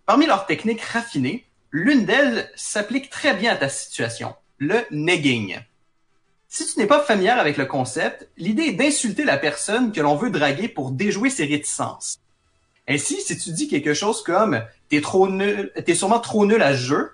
Parmi 0.08 0.26
leurs 0.26 0.48
techniques 0.48 0.82
raffinées, 0.82 1.46
l'une 1.70 2.06
d'elles 2.06 2.52
s'applique 2.56 3.12
très 3.12 3.36
bien 3.36 3.54
à 3.54 3.56
ta 3.56 3.70
situation, 3.70 4.34
le 4.58 4.80
negging. 4.90 5.60
Si 6.48 6.66
tu 6.66 6.80
n'es 6.80 6.88
pas 6.88 7.04
familière 7.04 7.38
avec 7.38 7.58
le 7.58 7.68
concept, 7.68 8.28
l'idée 8.38 8.70
est 8.70 8.74
d'insulter 8.74 9.24
la 9.24 9.38
personne 9.38 9.92
que 9.92 10.02
l'on 10.02 10.16
veut 10.16 10.32
draguer 10.32 10.68
pour 10.68 10.90
déjouer 10.90 11.30
ses 11.30 11.46
réticences. 11.46 12.18
Ainsi, 12.88 13.22
si 13.22 13.38
tu 13.38 13.52
dis 13.52 13.68
quelque 13.68 13.94
chose 13.94 14.24
comme 14.24 14.64
t'es 14.90 15.02
trop 15.02 15.28
nul, 15.28 15.72
t'es 15.86 15.94
sûrement 15.94 16.20
trop 16.20 16.48
nul 16.48 16.64
à 16.64 16.74
jeu, 16.74 17.12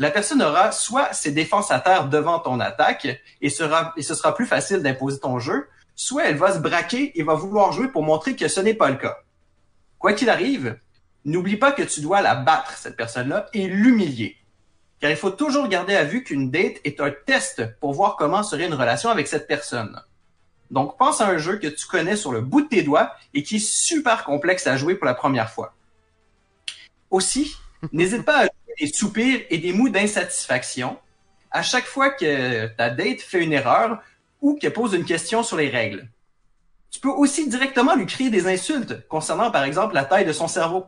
la 0.00 0.10
personne 0.10 0.42
aura 0.42 0.72
soit 0.72 1.12
ses 1.12 1.30
défenses 1.30 1.70
à 1.70 1.78
terre 1.78 2.08
devant 2.08 2.38
ton 2.38 2.58
attaque 2.58 3.22
et, 3.42 3.50
sera, 3.50 3.94
ce 4.00 4.14
sera 4.14 4.34
plus 4.34 4.46
facile 4.46 4.82
d'imposer 4.82 5.20
ton 5.20 5.38
jeu, 5.38 5.68
soit 5.94 6.24
elle 6.24 6.38
va 6.38 6.54
se 6.54 6.58
braquer 6.58 7.12
et 7.20 7.22
va 7.22 7.34
vouloir 7.34 7.70
jouer 7.72 7.88
pour 7.88 8.02
montrer 8.02 8.34
que 8.34 8.48
ce 8.48 8.60
n'est 8.60 8.72
pas 8.72 8.88
le 8.88 8.96
cas. 8.96 9.18
Quoi 9.98 10.14
qu'il 10.14 10.30
arrive, 10.30 10.78
n'oublie 11.26 11.58
pas 11.58 11.72
que 11.72 11.82
tu 11.82 12.00
dois 12.00 12.22
la 12.22 12.34
battre, 12.34 12.72
cette 12.78 12.96
personne-là, 12.96 13.50
et 13.52 13.66
l'humilier. 13.66 14.38
Car 15.00 15.10
il 15.10 15.18
faut 15.18 15.30
toujours 15.30 15.68
garder 15.68 15.94
à 15.94 16.04
vue 16.04 16.24
qu'une 16.24 16.50
date 16.50 16.80
est 16.84 17.02
un 17.02 17.10
test 17.10 17.62
pour 17.78 17.92
voir 17.92 18.16
comment 18.16 18.42
serait 18.42 18.68
une 18.68 18.74
relation 18.74 19.10
avec 19.10 19.28
cette 19.28 19.46
personne. 19.46 20.00
Donc, 20.70 20.96
pense 20.96 21.20
à 21.20 21.26
un 21.26 21.36
jeu 21.36 21.58
que 21.58 21.66
tu 21.66 21.86
connais 21.86 22.16
sur 22.16 22.32
le 22.32 22.40
bout 22.40 22.62
de 22.62 22.68
tes 22.68 22.82
doigts 22.82 23.12
et 23.34 23.42
qui 23.42 23.56
est 23.56 23.66
super 23.66 24.24
complexe 24.24 24.66
à 24.66 24.78
jouer 24.78 24.94
pour 24.94 25.04
la 25.04 25.14
première 25.14 25.50
fois. 25.50 25.74
Aussi, 27.10 27.54
n'hésite 27.92 28.24
pas 28.24 28.44
à 28.44 28.48
des 28.78 28.86
soupirs 28.86 29.40
et 29.50 29.58
des 29.58 29.72
mots 29.72 29.88
d'insatisfaction 29.88 30.98
à 31.50 31.62
chaque 31.62 31.86
fois 31.86 32.10
que 32.10 32.66
ta 32.76 32.90
date 32.90 33.20
fait 33.20 33.42
une 33.42 33.52
erreur 33.52 34.00
ou 34.40 34.54
qu'elle 34.54 34.72
pose 34.72 34.94
une 34.94 35.04
question 35.04 35.42
sur 35.42 35.56
les 35.56 35.68
règles. 35.68 36.08
Tu 36.90 37.00
peux 37.00 37.08
aussi 37.08 37.48
directement 37.48 37.94
lui 37.94 38.06
crier 38.06 38.30
des 38.30 38.46
insultes 38.46 39.06
concernant, 39.08 39.50
par 39.50 39.64
exemple, 39.64 39.94
la 39.94 40.04
taille 40.04 40.24
de 40.24 40.32
son 40.32 40.48
cerveau. 40.48 40.86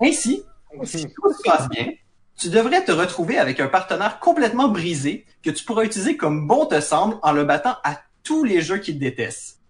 Ainsi, 0.00 0.42
si 0.84 1.06
tout 1.06 1.32
se 1.32 1.42
passe 1.44 1.68
bien, 1.68 1.92
tu 2.38 2.50
devrais 2.50 2.84
te 2.84 2.92
retrouver 2.92 3.38
avec 3.38 3.60
un 3.60 3.68
partenaire 3.68 4.18
complètement 4.20 4.68
brisé 4.68 5.24
que 5.42 5.50
tu 5.50 5.64
pourras 5.64 5.84
utiliser 5.84 6.16
comme 6.16 6.46
bon 6.46 6.66
te 6.66 6.80
semble 6.80 7.16
en 7.22 7.32
le 7.32 7.44
battant 7.44 7.76
à 7.84 8.00
tous 8.22 8.44
les 8.44 8.60
jeux 8.60 8.78
qu'il 8.78 8.98
déteste. 8.98 9.60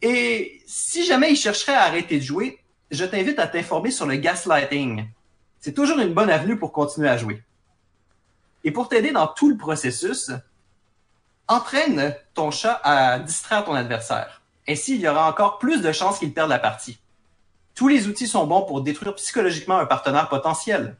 Et 0.00 0.62
si 0.66 1.04
jamais 1.04 1.32
il 1.32 1.36
chercherait 1.36 1.74
à 1.74 1.82
arrêter 1.82 2.18
de 2.18 2.24
jouer, 2.24 2.60
je 2.90 3.04
t'invite 3.04 3.38
à 3.38 3.48
t'informer 3.48 3.90
sur 3.90 4.06
le 4.06 4.16
gaslighting. 4.16 5.06
C'est 5.60 5.74
toujours 5.74 5.98
une 5.98 6.14
bonne 6.14 6.30
avenue 6.30 6.58
pour 6.58 6.72
continuer 6.72 7.08
à 7.08 7.16
jouer. 7.16 7.42
Et 8.64 8.70
pour 8.70 8.88
t'aider 8.88 9.12
dans 9.12 9.26
tout 9.26 9.48
le 9.48 9.56
processus, 9.56 10.30
entraîne 11.48 12.14
ton 12.34 12.50
chat 12.50 12.80
à 12.84 13.18
distraire 13.18 13.64
ton 13.64 13.74
adversaire. 13.74 14.42
Ainsi, 14.68 14.96
il 14.96 15.00
y 15.00 15.08
aura 15.08 15.28
encore 15.28 15.58
plus 15.58 15.80
de 15.80 15.92
chances 15.92 16.18
qu'il 16.18 16.34
perde 16.34 16.50
la 16.50 16.58
partie. 16.58 17.00
Tous 17.74 17.88
les 17.88 18.06
outils 18.06 18.26
sont 18.26 18.46
bons 18.46 18.62
pour 18.62 18.82
détruire 18.82 19.14
psychologiquement 19.14 19.78
un 19.78 19.86
partenaire 19.86 20.28
potentiel. 20.28 20.96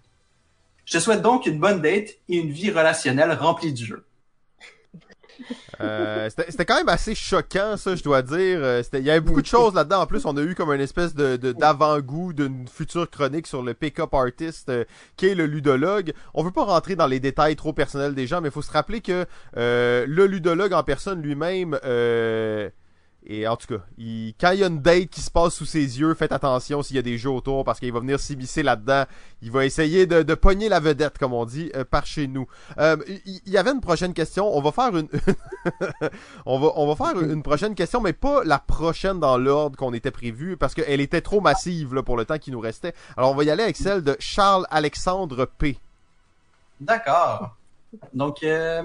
Je 0.84 0.96
te 0.96 1.02
souhaite 1.02 1.22
donc 1.22 1.44
une 1.44 1.58
bonne 1.58 1.82
date 1.82 2.10
et 2.28 2.36
une 2.38 2.50
vie 2.50 2.70
relationnelle 2.70 3.32
remplie 3.32 3.72
de 3.72 3.84
jeu. 3.84 4.07
Euh, 5.80 6.28
c'était 6.30 6.64
quand 6.64 6.76
même 6.76 6.88
assez 6.88 7.14
choquant, 7.14 7.76
ça, 7.76 7.94
je 7.94 8.02
dois 8.02 8.22
dire. 8.22 8.58
Euh, 8.60 8.82
il 8.94 9.04
y 9.04 9.10
avait 9.10 9.20
beaucoup 9.20 9.42
de 9.42 9.46
choses 9.46 9.74
là-dedans. 9.74 10.02
En 10.02 10.06
plus, 10.06 10.24
on 10.24 10.36
a 10.36 10.42
eu 10.42 10.54
comme 10.54 10.72
une 10.72 10.80
espèce 10.80 11.14
de 11.14 11.36
d'avant-goût 11.36 12.32
d'une 12.32 12.66
future 12.66 13.08
chronique 13.08 13.46
sur 13.46 13.62
le 13.62 13.74
pick-up 13.74 14.12
artist 14.12 14.68
euh, 14.68 14.84
qui 15.16 15.26
est 15.28 15.34
le 15.34 15.46
ludologue. 15.46 16.12
On 16.34 16.42
veut 16.42 16.50
pas 16.50 16.64
rentrer 16.64 16.96
dans 16.96 17.06
les 17.06 17.20
détails 17.20 17.56
trop 17.56 17.72
personnels 17.72 18.14
des 18.14 18.26
gens, 18.26 18.40
mais 18.40 18.48
il 18.48 18.52
faut 18.52 18.62
se 18.62 18.72
rappeler 18.72 19.00
que 19.00 19.26
le 19.54 20.26
ludologue 20.26 20.72
en 20.72 20.82
personne 20.82 21.22
lui-même 21.22 21.78
et 23.30 23.46
en 23.46 23.56
tout 23.56 23.66
cas, 23.66 23.82
il, 23.98 24.32
quand 24.40 24.52
il 24.52 24.60
y 24.60 24.64
a 24.64 24.68
une 24.68 24.80
date 24.80 25.10
qui 25.10 25.20
se 25.20 25.30
passe 25.30 25.54
sous 25.54 25.66
ses 25.66 26.00
yeux, 26.00 26.14
faites 26.14 26.32
attention 26.32 26.82
s'il 26.82 26.96
y 26.96 26.98
a 26.98 27.02
des 27.02 27.18
jeux 27.18 27.28
autour 27.28 27.62
parce 27.62 27.78
qu'il 27.78 27.92
va 27.92 28.00
venir 28.00 28.18
s'immiscer 28.18 28.62
là-dedans. 28.62 29.04
Il 29.42 29.50
va 29.50 29.66
essayer 29.66 30.06
de, 30.06 30.22
de 30.22 30.34
pogner 30.34 30.70
la 30.70 30.80
vedette, 30.80 31.18
comme 31.18 31.34
on 31.34 31.44
dit, 31.44 31.70
euh, 31.76 31.84
par 31.84 32.06
chez 32.06 32.26
nous. 32.26 32.46
Euh, 32.78 32.96
il 33.26 33.40
y, 33.46 33.58
avait 33.58 33.72
une 33.72 33.82
prochaine 33.82 34.14
question. 34.14 34.50
On 34.56 34.62
va 34.62 34.72
faire 34.72 34.96
une, 34.96 35.08
on 36.46 36.58
va, 36.58 36.72
on 36.76 36.92
va 36.92 36.96
faire 36.96 37.22
une 37.30 37.42
prochaine 37.42 37.74
question, 37.74 38.00
mais 38.00 38.14
pas 38.14 38.44
la 38.44 38.58
prochaine 38.58 39.20
dans 39.20 39.36
l'ordre 39.36 39.76
qu'on 39.76 39.92
était 39.92 40.10
prévu 40.10 40.56
parce 40.56 40.74
qu'elle 40.74 41.02
était 41.02 41.20
trop 41.20 41.42
massive 41.42 41.94
là, 41.94 42.02
pour 42.02 42.16
le 42.16 42.24
temps 42.24 42.38
qui 42.38 42.50
nous 42.50 42.60
restait. 42.60 42.94
Alors 43.18 43.32
on 43.32 43.34
va 43.34 43.44
y 43.44 43.50
aller 43.50 43.62
avec 43.62 43.76
celle 43.76 44.02
de 44.02 44.16
Charles 44.18 44.66
Alexandre 44.70 45.44
P. 45.44 45.78
D'accord. 46.80 47.56
Donc 48.14 48.42
euh, 48.42 48.82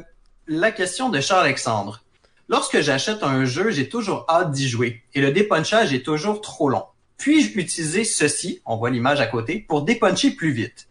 la 0.47 0.71
question 0.73 1.07
de 1.07 1.21
Charles 1.21 1.45
Alexandre. 1.45 2.03
Lorsque 2.49 2.81
j'achète 2.81 3.23
un 3.23 3.45
jeu, 3.45 3.71
j'ai 3.71 3.89
toujours 3.89 4.25
hâte 4.29 4.51
d'y 4.51 4.67
jouer 4.67 5.03
et 5.13 5.21
le 5.21 5.31
dépunchage 5.31 5.93
est 5.93 6.03
toujours 6.03 6.41
trop 6.41 6.69
long. 6.69 6.85
Puis-je 7.17 7.57
utiliser 7.57 8.03
ceci, 8.03 8.61
on 8.65 8.75
voit 8.75 8.89
l'image 8.89 9.21
à 9.21 9.27
côté, 9.27 9.59
pour 9.59 9.83
dépuncher 9.83 10.31
plus 10.31 10.51
vite? 10.51 10.89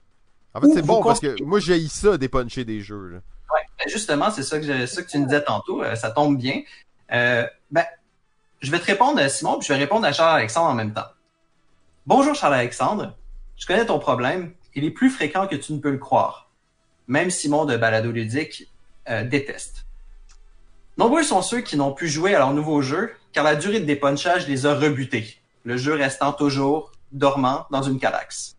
En 0.54 0.60
fait, 0.60 0.68
c'est 0.74 0.82
bon 0.82 1.02
parce 1.02 1.20
que 1.20 1.42
moi, 1.42 1.60
j'ai 1.60 1.86
ça, 1.88 2.16
dépuncher 2.16 2.64
des 2.64 2.80
jeux. 2.80 3.08
Là. 3.08 3.16
Ouais, 3.52 3.60
ben, 3.78 3.90
justement, 3.90 4.30
c'est 4.30 4.42
ça 4.42 4.58
que, 4.58 4.86
ça 4.86 5.02
que 5.02 5.10
tu 5.10 5.18
me 5.18 5.24
disais 5.24 5.42
tantôt, 5.42 5.82
euh, 5.82 5.94
ça 5.94 6.10
tombe 6.10 6.38
bien. 6.38 6.62
Euh, 7.12 7.46
ben, 7.70 7.84
je 8.60 8.70
vais 8.70 8.78
te 8.78 8.86
répondre 8.86 9.18
à 9.18 9.28
Simon, 9.28 9.58
puis 9.58 9.68
je 9.68 9.72
vais 9.72 9.78
répondre 9.78 10.06
à 10.06 10.12
Charles-Alexandre 10.12 10.70
en 10.70 10.74
même 10.74 10.94
temps. 10.94 11.08
Bonjour 12.06 12.34
Charles-Alexandre, 12.34 13.16
je 13.56 13.66
connais 13.66 13.86
ton 13.86 13.98
problème, 13.98 14.52
il 14.74 14.84
est 14.84 14.90
plus 14.90 15.10
fréquent 15.10 15.46
que 15.46 15.56
tu 15.56 15.72
ne 15.72 15.78
peux 15.78 15.90
le 15.90 15.98
croire. 15.98 16.50
Même 17.08 17.30
Simon 17.30 17.64
de 17.64 17.76
Balado 17.76 18.10
Ludique 18.10 18.68
euh, 19.08 19.24
déteste. 19.24 19.84
Nombreux 20.98 21.22
sont 21.22 21.42
ceux 21.42 21.60
qui 21.60 21.76
n'ont 21.76 21.92
pu 21.92 22.08
jouer 22.08 22.34
à 22.34 22.38
leur 22.38 22.52
nouveau 22.52 22.82
jeu 22.82 23.12
car 23.32 23.44
la 23.44 23.56
durée 23.56 23.80
de 23.80 23.86
dépunchage 23.86 24.46
les 24.46 24.66
a 24.66 24.74
rebutés, 24.74 25.38
le 25.64 25.76
jeu 25.76 25.94
restant 25.94 26.32
toujours 26.32 26.92
dormant 27.12 27.66
dans 27.70 27.82
une 27.82 27.98
calaxe. 27.98 28.56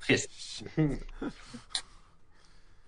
Triste. 0.00 0.30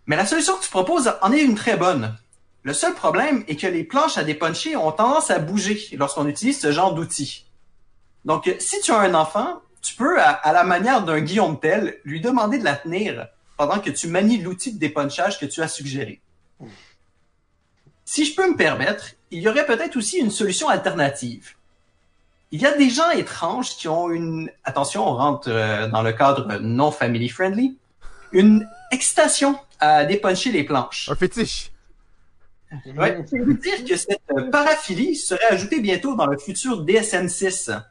Mais 0.07 0.17
la 0.17 0.27
solution 0.27 0.57
que 0.57 0.65
tu 0.65 0.71
proposes 0.71 1.13
en 1.23 1.33
est 1.33 1.43
une 1.43 1.55
très 1.55 1.77
bonne. 1.77 2.17
Le 2.63 2.73
seul 2.73 2.95
problème 2.95 3.45
est 3.49 3.57
que 3.57 3.67
les 3.67 3.83
planches 3.85 4.19
à 4.19 4.25
dépuncher 4.25 4.77
ont 4.77 4.93
tendance 4.93 5.31
à 5.31 5.39
bouger 5.39 5.81
lorsqu'on 5.97 6.29
utilise 6.29 6.61
ce 6.61 6.71
genre 6.71 6.95
d'outils. 6.95 7.47
Donc, 8.25 8.55
si 8.61 8.81
tu 8.81 8.93
as 8.93 9.01
un 9.01 9.15
enfant, 9.15 9.61
tu 9.81 9.97
peux, 9.97 10.21
à, 10.21 10.53
la 10.53 10.63
manière 10.63 11.05
d'un 11.05 11.21
Guillaume 11.21 11.59
Tell, 11.59 11.99
lui 12.05 12.21
demander 12.21 12.59
de 12.59 12.65
la 12.65 12.77
tenir 12.77 13.29
pendant 13.57 13.81
que 13.81 13.91
tu 13.91 14.07
manies 14.07 14.39
l'outil 14.39 14.73
de 14.73 14.79
dépunchage 14.79 15.41
que 15.41 15.47
tu 15.47 15.61
as 15.61 15.69
suggéré. 15.69 16.21
Si 18.15 18.27
je 18.27 18.35
peux 18.35 18.47
me 18.47 18.59
permettre, 18.59 19.15
il 19.31 19.41
y 19.41 19.49
aurait 19.49 19.65
peut-être 19.65 19.97
aussi 19.97 20.19
une 20.19 20.31
solution 20.31 20.69
alternative. 20.69 21.55
Il 22.51 22.61
y 22.61 22.67
a 22.67 22.77
des 22.77 22.91
gens 22.91 23.09
étranges 23.09 23.75
qui 23.79 23.89
ont 23.89 24.11
une, 24.11 24.51
attention, 24.65 25.09
on 25.09 25.15
rentre 25.15 25.49
euh, 25.49 25.89
dans 25.89 26.03
le 26.03 26.13
cadre 26.13 26.59
non 26.59 26.91
family 26.91 27.31
friendly, 27.31 27.79
une 28.33 28.69
excitation 28.91 29.59
à 29.81 30.05
dépuncher 30.05 30.53
les 30.53 30.63
planches. 30.63 31.09
Un 31.09 31.15
fétiche. 31.15 31.73
Ouais, 32.99 33.25
c'est 33.31 33.39
veut 33.39 33.55
dire 33.55 33.83
que 33.83 33.97
cette 33.97 34.51
paraphilie 34.51 35.17
serait 35.17 35.49
ajoutée 35.49 35.81
bientôt 35.81 36.15
dans 36.15 36.27
le 36.27 36.37
futur 36.37 36.85
DSM-6. 36.85 37.83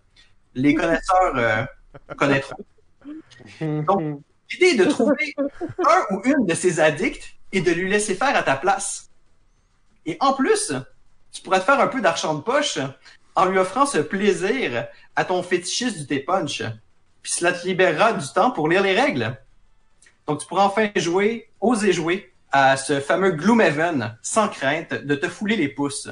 Les 0.53 0.75
connaisseurs 0.75 1.35
euh, 1.35 1.63
connaîtront. 2.15 2.63
Donc, 3.59 4.21
l'idée 4.51 4.67
est 4.67 4.85
de 4.85 4.85
trouver 4.85 5.33
un 5.39 6.15
ou 6.15 6.21
une 6.25 6.45
de 6.45 6.53
ces 6.53 6.79
addicts 6.79 7.37
et 7.51 7.61
de 7.61 7.71
lui 7.71 7.89
laisser 7.89 8.13
faire 8.13 8.35
à 8.35 8.43
ta 8.43 8.55
place. 8.55 9.07
Et 10.05 10.17
en 10.19 10.33
plus, 10.33 10.73
tu 11.31 11.41
pourrais 11.41 11.59
te 11.59 11.65
faire 11.65 11.79
un 11.79 11.87
peu 11.87 12.01
d'argent 12.01 12.33
de 12.33 12.41
poche 12.41 12.79
en 13.35 13.45
lui 13.45 13.57
offrant 13.57 13.85
ce 13.85 13.99
plaisir 13.99 14.87
à 15.15 15.25
ton 15.25 15.43
fétichiste 15.43 15.97
du 15.97 16.07
thé 16.07 16.19
punch. 16.19 16.63
Puis 17.21 17.31
cela 17.31 17.53
te 17.53 17.65
libérera 17.65 18.13
du 18.13 18.27
temps 18.33 18.51
pour 18.51 18.67
lire 18.67 18.83
les 18.83 18.99
règles. 18.99 19.37
Donc 20.27 20.39
tu 20.39 20.47
pourras 20.47 20.63
enfin 20.63 20.89
jouer, 20.95 21.49
oser 21.59 21.93
jouer 21.93 22.33
à 22.51 22.77
ce 22.77 22.99
fameux 22.99 23.31
Gloomhaven 23.31 24.17
sans 24.21 24.49
crainte 24.49 24.93
de 24.93 25.15
te 25.15 25.29
fouler 25.29 25.55
les 25.55 25.69
pouces. 25.69 26.09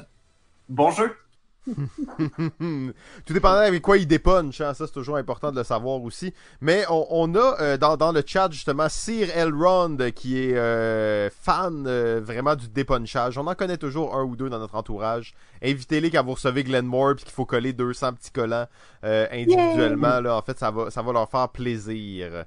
Bon 0.69 0.91
jeu! 0.91 1.15
Tout 3.25 3.33
dépendant 3.33 3.59
avec 3.59 3.81
quoi 3.81 3.97
il 3.97 4.07
dépunch, 4.07 4.61
hein, 4.61 4.73
ça 4.73 4.87
c'est 4.87 4.93
toujours 4.93 5.17
important 5.17 5.51
de 5.51 5.57
le 5.57 5.63
savoir 5.63 6.01
aussi. 6.01 6.33
Mais 6.61 6.85
on, 6.89 7.35
a 7.35 7.61
euh, 7.61 7.77
dans, 7.77 7.97
dans, 7.97 8.11
le 8.11 8.23
chat 8.25 8.49
justement 8.51 8.87
Sir 8.89 9.29
Elrond 9.35 9.97
qui 10.15 10.39
est 10.39 10.55
euh, 10.55 11.29
fan 11.29 11.85
euh, 11.87 12.21
vraiment 12.23 12.55
du 12.55 12.69
dépunchage. 12.69 13.37
On 13.37 13.47
en 13.47 13.55
connaît 13.55 13.77
toujours 13.77 14.15
un 14.15 14.23
ou 14.23 14.35
deux 14.35 14.49
dans 14.49 14.59
notre 14.59 14.75
entourage. 14.75 15.33
Invitez-les 15.63 16.09
quand 16.09 16.23
vous 16.23 16.33
recevez 16.33 16.63
Glenmore 16.63 17.15
puis 17.15 17.25
qu'il 17.25 17.33
faut 17.33 17.45
coller 17.45 17.73
200 17.73 18.13
petits 18.13 18.31
collants 18.31 18.67
individuellement. 19.03 20.19
Là, 20.21 20.37
en 20.37 20.41
fait, 20.41 20.57
ça 20.57 20.71
va, 20.71 20.89
ça 20.89 21.01
va 21.01 21.13
leur 21.13 21.29
faire 21.29 21.49
plaisir. 21.49 22.45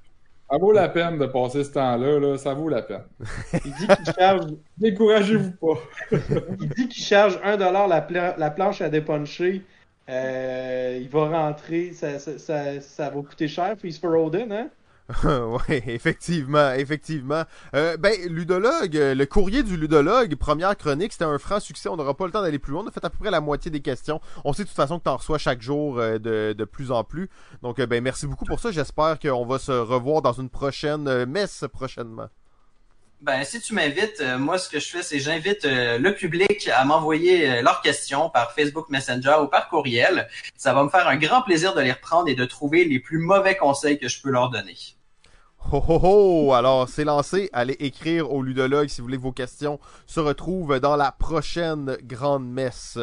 Ça 0.52 0.58
vaut 0.58 0.72
la 0.72 0.90
peine 0.90 1.16
de 1.16 1.24
passer 1.24 1.64
ce 1.64 1.70
temps-là, 1.70 2.20
là, 2.20 2.36
ça 2.36 2.52
vaut 2.52 2.68
la 2.68 2.82
peine. 2.82 3.04
Il 3.64 3.72
dit 3.72 3.86
qu'il 3.86 4.14
charge. 4.14 4.50
Découragez-vous 4.76 5.52
pas. 5.52 5.80
il 6.60 6.68
dit 6.68 6.88
qu'il 6.88 7.02
charge 7.02 7.38
1$ 7.38 7.58
la, 7.58 8.36
la 8.36 8.50
planche 8.50 8.82
à 8.82 8.90
dépuncher. 8.90 9.62
Euh, 10.10 10.98
il 11.00 11.08
va 11.08 11.28
rentrer, 11.28 11.92
ça, 11.92 12.18
ça, 12.18 12.38
ça, 12.38 12.80
ça, 12.82 13.08
va 13.08 13.22
coûter 13.22 13.48
cher, 13.48 13.76
puis 13.78 13.88
il 13.88 13.92
se 13.94 14.00
fait 14.00 14.52
hein? 14.52 14.68
oui, 15.24 15.82
effectivement, 15.86 16.72
effectivement. 16.72 17.44
Euh, 17.74 17.96
ben, 17.96 18.14
ludologue, 18.28 18.96
euh, 18.96 19.14
le 19.14 19.26
courrier 19.26 19.62
du 19.62 19.76
ludologue, 19.76 20.34
première 20.36 20.76
chronique, 20.76 21.12
c'était 21.12 21.24
un 21.24 21.38
franc 21.38 21.60
succès. 21.60 21.88
On 21.88 21.96
n'aura 21.96 22.14
pas 22.14 22.26
le 22.26 22.32
temps 22.32 22.42
d'aller 22.42 22.58
plus 22.58 22.72
loin. 22.72 22.82
On 22.84 22.88
a 22.88 22.90
fait 22.90 23.04
à 23.04 23.10
peu 23.10 23.18
près 23.18 23.30
la 23.30 23.40
moitié 23.40 23.70
des 23.70 23.80
questions. 23.80 24.20
On 24.44 24.52
sait 24.52 24.62
de 24.62 24.68
toute 24.68 24.76
façon 24.76 24.98
que 24.98 25.04
tu 25.04 25.10
reçois 25.10 25.38
chaque 25.38 25.60
jour 25.60 25.98
euh, 25.98 26.18
de, 26.18 26.54
de, 26.56 26.64
plus 26.64 26.90
en 26.90 27.04
plus. 27.04 27.28
Donc, 27.62 27.80
ben, 27.80 28.02
merci 28.02 28.26
beaucoup 28.26 28.44
pour 28.44 28.60
ça. 28.60 28.70
J'espère 28.70 29.18
qu'on 29.18 29.44
va 29.44 29.58
se 29.58 29.72
revoir 29.72 30.22
dans 30.22 30.32
une 30.32 30.48
prochaine 30.48 31.24
messe 31.26 31.64
prochainement. 31.72 32.28
Ben, 33.20 33.44
si 33.44 33.60
tu 33.60 33.74
m'invites, 33.74 34.20
moi, 34.38 34.58
ce 34.58 34.68
que 34.68 34.80
je 34.80 34.88
fais, 34.88 35.02
c'est 35.02 35.20
j'invite 35.20 35.64
le 35.64 36.10
public 36.10 36.68
à 36.74 36.84
m'envoyer 36.84 37.62
leurs 37.62 37.80
questions 37.80 38.30
par 38.30 38.52
Facebook 38.52 38.88
Messenger 38.88 39.36
ou 39.42 39.46
par 39.46 39.68
courriel. 39.68 40.28
Ça 40.56 40.72
va 40.72 40.82
me 40.82 40.88
faire 40.88 41.06
un 41.06 41.16
grand 41.16 41.42
plaisir 41.42 41.74
de 41.74 41.80
les 41.80 41.92
reprendre 41.92 42.28
et 42.28 42.34
de 42.34 42.44
trouver 42.44 42.84
les 42.84 42.98
plus 42.98 43.18
mauvais 43.18 43.56
conseils 43.56 43.98
que 43.98 44.08
je 44.08 44.20
peux 44.20 44.30
leur 44.30 44.50
donner. 44.50 44.76
Ho 45.70 45.82
ho 45.88 46.00
ho! 46.02 46.52
Alors, 46.52 46.88
c'est 46.88 47.04
lancé. 47.04 47.48
Allez 47.52 47.76
écrire 47.78 48.30
au 48.30 48.42
ludologue 48.42 48.88
si 48.88 49.00
vous 49.00 49.06
voulez 49.06 49.16
que 49.16 49.22
vos 49.22 49.32
questions 49.32 49.78
se 50.06 50.20
retrouvent 50.20 50.80
dans 50.80 50.96
la 50.96 51.12
prochaine 51.12 51.96
grande 52.02 52.46
messe. 52.46 52.98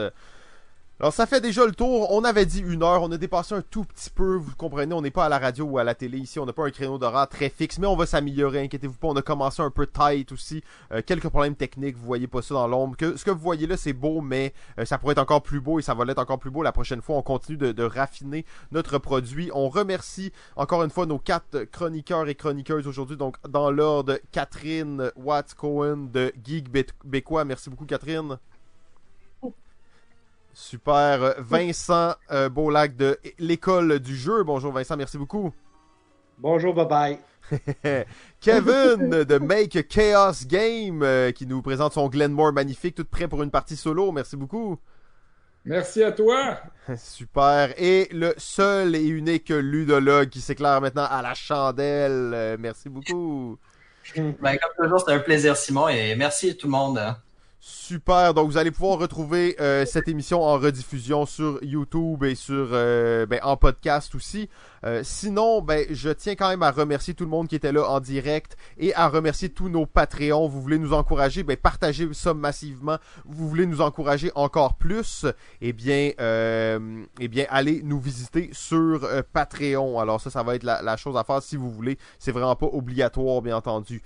Alors 1.01 1.13
ça 1.13 1.25
fait 1.25 1.39
déjà 1.39 1.65
le 1.65 1.71
tour. 1.71 2.11
On 2.11 2.25
avait 2.25 2.45
dit 2.45 2.59
une 2.59 2.83
heure, 2.83 3.01
on 3.03 3.11
a 3.13 3.17
dépassé 3.17 3.55
un 3.55 3.61
tout 3.61 3.85
petit 3.85 4.09
peu. 4.09 4.35
Vous 4.35 4.53
comprenez, 4.57 4.93
on 4.93 5.01
n'est 5.01 5.11
pas 5.11 5.23
à 5.23 5.29
la 5.29 5.39
radio 5.39 5.63
ou 5.63 5.77
à 5.77 5.85
la 5.85 5.95
télé 5.95 6.17
ici. 6.17 6.39
On 6.39 6.45
n'a 6.45 6.51
pas 6.51 6.65
un 6.65 6.71
créneau 6.71 6.97
d'horaire 6.97 7.29
très 7.29 7.47
fixe, 7.47 7.79
mais 7.79 7.87
on 7.87 7.95
va 7.95 8.05
s'améliorer. 8.05 8.63
Inquiétez-vous 8.63 8.97
pas. 8.97 9.07
On 9.07 9.15
a 9.15 9.21
commencé 9.21 9.61
un 9.61 9.71
peu 9.71 9.87
tight 9.87 10.29
aussi. 10.33 10.61
Euh, 10.91 11.01
quelques 11.05 11.29
problèmes 11.29 11.55
techniques. 11.55 11.95
Vous 11.95 12.05
voyez 12.05 12.27
pas 12.27 12.41
ça 12.41 12.55
dans 12.55 12.67
l'ombre. 12.67 12.97
Que 12.97 13.15
ce 13.15 13.23
que 13.23 13.31
vous 13.31 13.39
voyez 13.39 13.65
là, 13.65 13.77
c'est 13.77 13.93
beau, 13.93 14.19
mais 14.19 14.53
euh, 14.77 14.83
ça 14.83 14.97
pourrait 14.97 15.13
être 15.13 15.19
encore 15.19 15.41
plus 15.41 15.61
beau 15.61 15.79
et 15.79 15.81
ça 15.81 15.93
va 15.93 16.03
l'être 16.03 16.19
encore 16.19 16.37
plus 16.37 16.51
beau 16.51 16.63
la 16.63 16.73
prochaine 16.73 17.01
fois. 17.01 17.15
On 17.15 17.21
continue 17.21 17.57
de, 17.57 17.83
raffiner 17.83 18.45
notre 18.73 18.97
produit. 18.97 19.51
On 19.53 19.69
remercie 19.69 20.33
encore 20.57 20.83
une 20.83 20.91
fois 20.91 21.05
nos 21.05 21.17
quatre 21.17 21.63
chroniqueurs 21.71 22.27
et 22.27 22.35
chroniqueuses 22.35 22.87
aujourd'hui. 22.87 23.15
Donc 23.15 23.37
dans 23.47 23.71
l'ordre, 23.71 24.19
Catherine 24.33 25.13
Watts 25.15 25.53
Cohen 25.53 26.09
de 26.11 26.33
Geek 26.43 26.65
Bécois. 27.05 27.45
Merci 27.45 27.69
beaucoup, 27.69 27.85
Catherine. 27.85 28.37
Super. 30.53 31.35
Vincent 31.39 32.15
euh, 32.31 32.49
Beaulac 32.49 32.95
de 32.95 33.17
l'école 33.37 33.99
du 33.99 34.15
jeu. 34.15 34.43
Bonjour 34.43 34.71
Vincent, 34.71 34.97
merci 34.97 35.17
beaucoup. 35.17 35.53
Bonjour, 36.37 36.73
bye 36.73 36.87
bye. 36.87 37.19
Kevin 38.39 39.09
de 39.23 39.37
Make 39.37 39.87
Chaos 39.87 40.45
Game 40.45 41.01
euh, 41.03 41.31
qui 41.31 41.47
nous 41.47 41.61
présente 41.61 41.93
son 41.93 42.07
Glenmore 42.07 42.53
magnifique, 42.53 42.95
tout 42.95 43.05
prêt 43.05 43.27
pour 43.27 43.43
une 43.43 43.51
partie 43.51 43.75
solo. 43.75 44.11
Merci 44.11 44.37
beaucoup. 44.37 44.77
Merci 45.65 46.03
à 46.03 46.11
toi. 46.11 46.59
Super. 46.97 47.73
Et 47.77 48.07
le 48.11 48.33
seul 48.37 48.95
et 48.95 49.05
unique 49.05 49.49
ludologue 49.49 50.29
qui 50.29 50.41
s'éclaire 50.41 50.81
maintenant 50.81 51.07
à 51.09 51.21
la 51.21 51.33
chandelle. 51.33 52.31
Euh, 52.33 52.57
merci 52.59 52.89
beaucoup. 52.89 53.57
Ben, 54.15 54.57
comme 54.57 54.85
toujours, 54.85 54.99
c'était 54.99 55.13
un 55.13 55.19
plaisir, 55.19 55.55
Simon, 55.55 55.87
et 55.89 56.15
merci 56.15 56.51
à 56.51 56.53
tout 56.55 56.67
le 56.67 56.71
monde. 56.71 56.99
Super. 57.61 58.33
Donc, 58.33 58.49
vous 58.49 58.57
allez 58.57 58.71
pouvoir 58.71 58.99
retrouver 58.99 59.57
euh, 59.59 59.85
cette 59.85 60.07
émission 60.07 60.41
en 60.41 60.57
rediffusion 60.57 61.25
sur 61.25 61.61
YouTube 61.61 62.23
et 62.23 62.33
sur 62.33 62.69
euh, 62.71 63.25
ben, 63.25 63.41
en 63.43 63.57
podcast 63.57 64.15
aussi. 64.15 64.49
Euh, 64.85 65.01
sinon, 65.03 65.61
ben, 65.61 65.85
je 65.89 66.09
tiens 66.09 66.35
quand 66.35 66.47
même 66.47 66.63
à 66.63 66.71
remercier 66.71 67.13
tout 67.13 67.25
le 67.25 67.29
monde 67.29 67.49
qui 67.49 67.55
était 67.55 67.73
là 67.73 67.89
en 67.89 67.99
direct 67.99 68.55
et 68.77 68.95
à 68.95 69.09
remercier 69.09 69.49
tous 69.49 69.67
nos 69.67 69.85
Patreons. 69.85 70.47
Vous 70.47 70.61
voulez 70.61 70.79
nous 70.79 70.93
encourager, 70.93 71.43
ben, 71.43 71.57
partagez 71.57 72.07
ça 72.13 72.33
massivement. 72.33 72.97
Vous 73.25 73.49
voulez 73.49 73.65
nous 73.65 73.81
encourager 73.81 74.31
encore 74.35 74.75
plus, 74.75 75.25
eh 75.59 75.73
bien, 75.73 76.11
eh 76.17 77.27
bien, 77.27 77.45
allez 77.49 77.81
nous 77.83 77.99
visiter 77.99 78.51
sur 78.53 79.05
Patreon. 79.33 79.99
Alors 79.99 80.21
ça, 80.21 80.29
ça 80.29 80.43
va 80.43 80.55
être 80.55 80.63
la, 80.63 80.81
la, 80.81 80.95
chose 80.95 81.17
à 81.17 81.25
faire 81.25 81.43
si 81.43 81.57
vous 81.57 81.69
voulez. 81.69 81.97
C'est 82.19 82.31
vraiment 82.31 82.55
pas 82.55 82.67
obligatoire, 82.67 83.41
bien 83.41 83.57
entendu. 83.57 84.01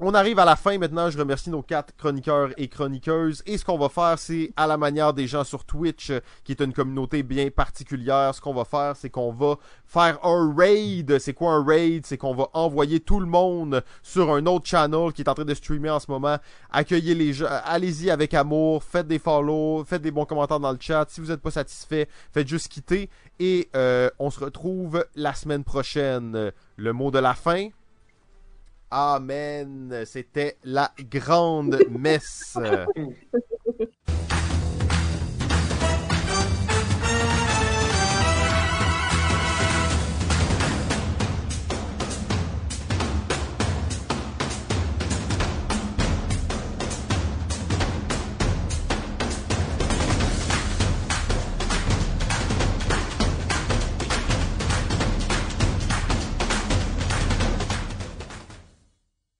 On 0.00 0.14
arrive 0.14 0.38
à 0.38 0.44
la 0.44 0.54
fin 0.54 0.78
maintenant. 0.78 1.10
Je 1.10 1.18
remercie 1.18 1.50
nos 1.50 1.60
quatre 1.60 1.92
chroniqueurs 1.96 2.50
et 2.56 2.68
chroniqueuses. 2.68 3.42
Et 3.46 3.58
ce 3.58 3.64
qu'on 3.64 3.76
va 3.76 3.88
faire, 3.88 4.16
c'est 4.16 4.52
à 4.56 4.68
la 4.68 4.76
manière 4.76 5.12
des 5.12 5.26
gens 5.26 5.42
sur 5.42 5.64
Twitch, 5.64 6.10
euh, 6.10 6.20
qui 6.44 6.52
est 6.52 6.60
une 6.60 6.72
communauté 6.72 7.24
bien 7.24 7.50
particulière. 7.50 8.32
Ce 8.32 8.40
qu'on 8.40 8.54
va 8.54 8.64
faire, 8.64 8.94
c'est 8.94 9.10
qu'on 9.10 9.32
va 9.32 9.56
faire 9.86 10.24
un 10.24 10.54
raid. 10.56 11.18
C'est 11.18 11.34
quoi 11.34 11.54
un 11.54 11.64
raid? 11.64 12.06
C'est 12.06 12.16
qu'on 12.16 12.32
va 12.32 12.48
envoyer 12.52 13.00
tout 13.00 13.18
le 13.18 13.26
monde 13.26 13.82
sur 14.04 14.32
un 14.32 14.46
autre 14.46 14.66
channel 14.66 15.12
qui 15.12 15.22
est 15.22 15.28
en 15.28 15.34
train 15.34 15.44
de 15.44 15.54
streamer 15.54 15.90
en 15.90 15.98
ce 15.98 16.08
moment. 16.08 16.36
Accueillez 16.70 17.16
les 17.16 17.32
gens. 17.32 17.48
Allez-y 17.64 18.12
avec 18.12 18.34
amour. 18.34 18.84
Faites 18.84 19.08
des 19.08 19.18
follow. 19.18 19.82
Faites 19.84 20.02
des 20.02 20.12
bons 20.12 20.26
commentaires 20.26 20.60
dans 20.60 20.70
le 20.70 20.78
chat. 20.80 21.06
Si 21.08 21.20
vous 21.20 21.26
n'êtes 21.26 21.42
pas 21.42 21.50
satisfait, 21.50 22.08
faites 22.30 22.46
juste 22.46 22.68
quitter. 22.68 23.10
Et 23.40 23.68
euh, 23.74 24.10
on 24.20 24.30
se 24.30 24.38
retrouve 24.38 25.04
la 25.16 25.34
semaine 25.34 25.64
prochaine. 25.64 26.52
Le 26.76 26.92
mot 26.92 27.10
de 27.10 27.18
la 27.18 27.34
fin. 27.34 27.70
Amen. 28.90 30.02
C'était 30.06 30.56
la 30.64 30.92
grande 31.10 31.78
messe. 31.90 32.56